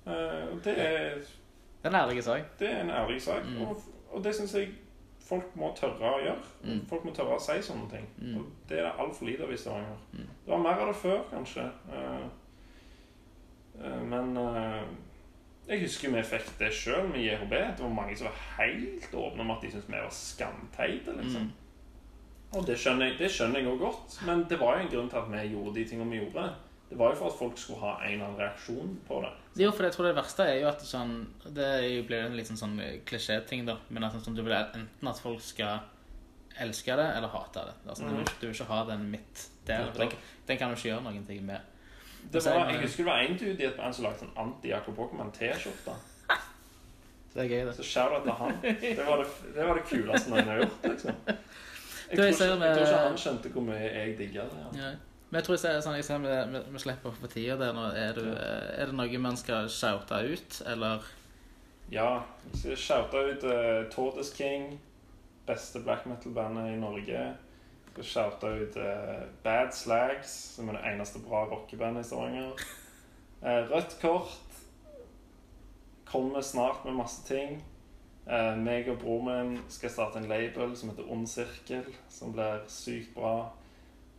uh, 0.08 0.48
det, 0.66 0.74
det 0.74 0.88
er 0.88 1.12
en 1.92 1.96
ærlig 2.02 2.24
sak. 2.26 2.42
det 2.60 2.68
er 2.72 2.80
en 2.88 2.94
ærlig 3.04 3.22
sak, 3.22 3.44
Mm. 3.46 3.62
og, 3.68 3.72
og 4.12 4.24
det 4.24 4.34
syns 4.36 4.54
jeg 4.58 4.68
folk 5.32 5.54
må 5.60 5.72
tørre 5.78 6.10
å 6.12 6.20
gjøre. 6.22 6.50
Mm. 6.66 6.82
Folk 6.90 7.06
må 7.08 7.14
tørre 7.16 7.38
å 7.38 7.44
si 7.44 7.56
sånne 7.64 7.88
ting. 7.92 8.10
Mm. 8.20 8.34
Og 8.40 8.50
det 8.70 8.82
er 8.82 8.90
det 8.90 8.98
altfor 9.04 9.30
lite 9.30 9.46
av 9.48 9.54
i 9.54 9.60
Stavanger. 9.60 10.02
Mm. 10.12 10.28
Det 10.28 10.52
var 10.54 10.66
mer 10.66 10.84
av 10.84 10.92
det 10.92 10.98
før, 11.00 11.24
kanskje. 11.32 11.68
Eh, 11.96 12.28
eh, 13.80 14.04
men 14.12 14.36
eh, 14.42 14.84
Jeg 15.70 15.86
husker 15.86 16.12
vi 16.12 16.22
fikk 16.26 16.48
det 16.60 16.72
sjøl 16.76 17.08
med 17.08 17.22
JHB. 17.24 17.54
Det 17.78 17.86
var 17.86 17.94
mange 17.96 18.16
som 18.18 18.28
var 18.28 18.40
helt 18.58 19.14
åpne 19.16 19.46
om 19.46 19.54
at 19.54 19.62
de 19.64 19.72
syntes 19.72 19.88
vi 19.88 20.00
var 20.00 20.16
skamteite. 20.18 21.16
liksom. 21.22 21.48
Mm. 21.48 21.52
Og 22.58 22.66
det 22.68 22.76
skjønner 22.82 23.14
jeg 23.14 23.32
også 23.32 23.78
godt. 23.80 24.18
Men 24.28 24.44
det 24.50 24.60
var 24.60 24.76
jo 24.76 24.84
en 24.84 24.92
grunn 24.92 25.10
til 25.10 25.22
at 25.22 25.32
vi 25.32 25.46
gjorde 25.54 25.76
de 25.78 25.86
tingene 25.88 26.12
vi 26.12 26.20
gjorde. 26.26 26.50
Det 26.90 27.00
var 27.00 27.14
jo 27.14 27.22
for 27.22 27.32
at 27.32 27.40
folk 27.40 27.58
skulle 27.58 27.80
ha 27.80 27.94
en 28.02 28.12
eller 28.12 28.26
annen 28.26 28.42
reaksjon 28.42 28.98
på 29.08 29.22
det. 29.24 29.32
Jo, 29.60 29.72
for 29.76 29.84
jeg 29.84 29.92
tror 29.94 30.06
det 30.08 30.16
verste 30.16 30.46
er 30.48 30.62
jo 30.62 30.68
at 30.70 30.80
sånn 30.88 31.26
Det 31.44 32.06
blir 32.08 32.22
en 32.24 32.36
liten 32.38 32.56
sånn 32.56 32.78
klisjé-ting, 33.06 33.66
da. 33.68 33.78
Men 33.90 34.04
at 34.08 34.14
sånn, 34.24 34.36
du 34.36 34.44
vil 34.46 34.54
enten 34.56 34.88
at 35.08 35.20
folk 35.20 35.42
skal 35.44 35.82
elske 36.62 36.96
det 36.96 37.08
eller 37.18 37.28
hate 37.28 37.66
det. 37.68 37.74
Altså, 37.90 38.04
du, 38.08 38.16
vil, 38.16 38.24
ikke- 38.24 38.40
du 38.42 38.48
vil 38.48 38.56
ikke 38.56 38.70
ha 38.72 38.84
den 38.86 39.10
midt 39.12 39.48
for 39.66 40.00
Den, 40.00 40.12
den 40.48 40.58
kan 40.58 40.70
du 40.70 40.76
ikke 40.76 40.90
gjøre 40.90 41.04
noen 41.04 41.26
ting 41.28 41.46
med. 41.46 41.60
det 42.32 42.44
var, 42.46 42.52
jeg- 42.66 42.74
jeg 42.76 42.82
husker 42.82 43.04
det 43.04 43.06
var 43.12 43.20
en 43.20 43.38
dude 43.38 43.62
i 43.64 43.66
et 43.66 43.78
band 43.78 43.96
som 43.96 44.04
lagde 44.06 44.22
en 44.24 44.34
anti-Jakob 44.38 44.96
Pokémon-T-skjorte. 44.96 45.96
Det 47.34 47.44
er 47.46 47.48
gøy, 47.48 47.66
det. 47.66 47.76
Så 47.78 47.84
shout-out 47.84 48.24
til 48.24 48.32
han. 48.34 48.58
Det 48.62 49.06
var 49.08 49.18
det, 49.24 49.28
det 49.56 49.68
var 49.68 49.74
det 49.76 49.84
kuleste 49.88 50.30
noen 50.30 50.44
har 50.48 50.58
gjort. 50.60 50.84
liksom. 50.84 51.16
Jeg 52.12 52.18
tror, 52.18 52.26
ikke, 52.28 52.44
jeg 52.44 52.76
tror 52.76 52.86
ikke 52.88 53.08
han 53.08 53.18
skjønte 53.18 53.50
hvor 53.54 53.62
mye 53.64 53.80
jeg 53.80 54.18
digga 54.18 54.42
det. 54.52 54.64
Ja. 54.82 54.90
Men 55.32 55.40
jeg 55.40 55.46
tror 55.48 55.56
jeg 55.56 55.62
ser, 55.62 55.78
sånn, 55.80 55.96
jeg 55.96 56.04
ser 56.04 56.24
vi, 56.26 56.32
vi, 56.52 56.60
vi 56.74 56.80
slipper 56.84 57.14
for 57.16 57.32
tida 57.32 57.56
der 57.56 57.76
nå. 57.76 57.86
Er, 57.96 58.18
du, 58.20 58.26
er 58.36 58.90
det 58.90 58.96
noe 58.98 59.20
man 59.24 59.38
skal 59.40 59.70
shoute 59.72 60.18
ut, 60.28 60.58
eller 60.68 61.06
Ja, 61.92 62.10
jeg 62.50 62.60
skal 62.60 62.82
shoute 62.84 63.22
ut 63.30 63.46
uh, 63.48 63.86
Tortoise 63.94 64.36
King, 64.36 64.74
beste 65.48 65.80
black 65.86 66.04
metal-bandet 66.12 66.74
i 66.74 66.82
Norge. 66.82 67.22
Jeg 67.32 67.94
skal 67.94 68.10
shoute 68.10 68.52
ut 68.60 68.76
uh, 68.84 69.24
Bad 69.46 69.72
Slags, 69.76 70.36
som 70.58 70.68
er 70.68 70.82
det 70.82 70.84
eneste 70.92 71.24
bra 71.24 71.46
rockebandet 71.48 72.04
i 72.04 72.10
Stavanger. 72.12 72.68
Uh, 73.40 73.64
Rødt 73.72 73.96
Kort 74.04 74.60
kommer 76.12 76.44
snart 76.44 76.84
med 76.84 77.00
masse 77.00 77.24
ting. 77.24 77.62
Uh, 78.28 78.60
meg 78.60 78.92
og 78.92 79.00
broren 79.00 79.56
min 79.56 79.64
skal 79.72 79.96
starte 79.96 80.20
en 80.20 80.28
label 80.28 80.76
som 80.76 80.92
heter 80.92 81.08
Ond 81.08 81.32
Sirkel, 81.32 81.88
som 82.12 82.36
blir 82.36 82.68
sykt 82.68 83.16
bra. 83.16 83.54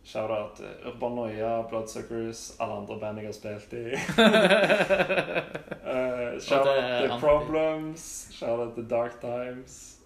Shout-out 0.03 0.55
til 0.57 0.65
Urban 0.89 1.11
Noia, 1.15 1.61
Bloodsuckers, 1.69 2.57
alle 2.59 2.73
andre 2.81 2.97
band 2.99 3.17
jeg 3.21 3.27
har 3.27 3.33
spilt 3.37 3.73
i. 3.73 3.83
Uh, 5.83 6.39
Shout-out 6.41 6.77
anti- 6.83 7.19
Problems. 7.19 8.29
Shout 8.31 8.59
out 8.59 8.73
til 8.75 8.89
Dark 8.89 9.19
Times. 9.21 9.99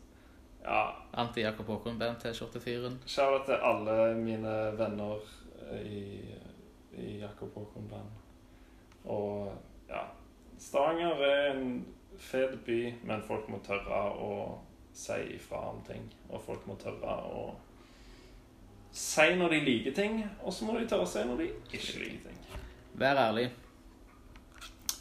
Ja, 0.63 0.89
anti-Jakob 1.13 1.65
Håkon-band-T-skjorte-fyren? 1.67 2.99
shout 3.05 3.33
out 3.33 3.45
til 3.45 3.53
alle 3.63 4.15
mine 4.15 4.55
venner 4.77 5.17
eh, 5.71 5.81
i, 5.81 6.35
i 6.97 7.19
Jakob 7.21 7.53
Håkon-band. 7.55 8.09
Og 9.05 9.53
ja 9.89 10.01
Stavanger 10.59 11.13
er 11.23 11.51
en 11.53 11.85
fet 12.17 12.57
by, 12.65 12.93
men 13.03 13.21
folk 13.27 13.47
må 13.49 13.59
tørre 13.63 14.01
å 14.19 14.57
si 14.93 15.13
ifra 15.37 15.61
om 15.69 15.79
ting. 15.87 16.03
Og 16.29 16.41
folk 16.41 16.67
må 16.67 16.75
tørre 16.81 17.15
å 17.31 17.45
si 18.91 19.35
når 19.35 19.49
de 19.49 19.59
liker 19.65 19.93
ting, 19.93 20.19
og 20.43 20.53
så 20.53 20.65
må 20.65 20.79
de 20.79 20.87
tørre 20.87 21.05
å 21.05 21.09
si 21.09 21.23
når 21.27 21.43
de 21.43 21.51
ikke 21.71 21.99
liker 21.99 22.29
ting. 22.29 22.63
Vær 22.97 23.19
ærlig. 23.27 23.49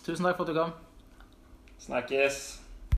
Tusen 0.04 0.24
takk 0.24 0.36
for 0.36 0.44
at 0.44 0.52
du 0.52 0.58
kom. 0.58 0.76
Snakkes! 1.78 2.65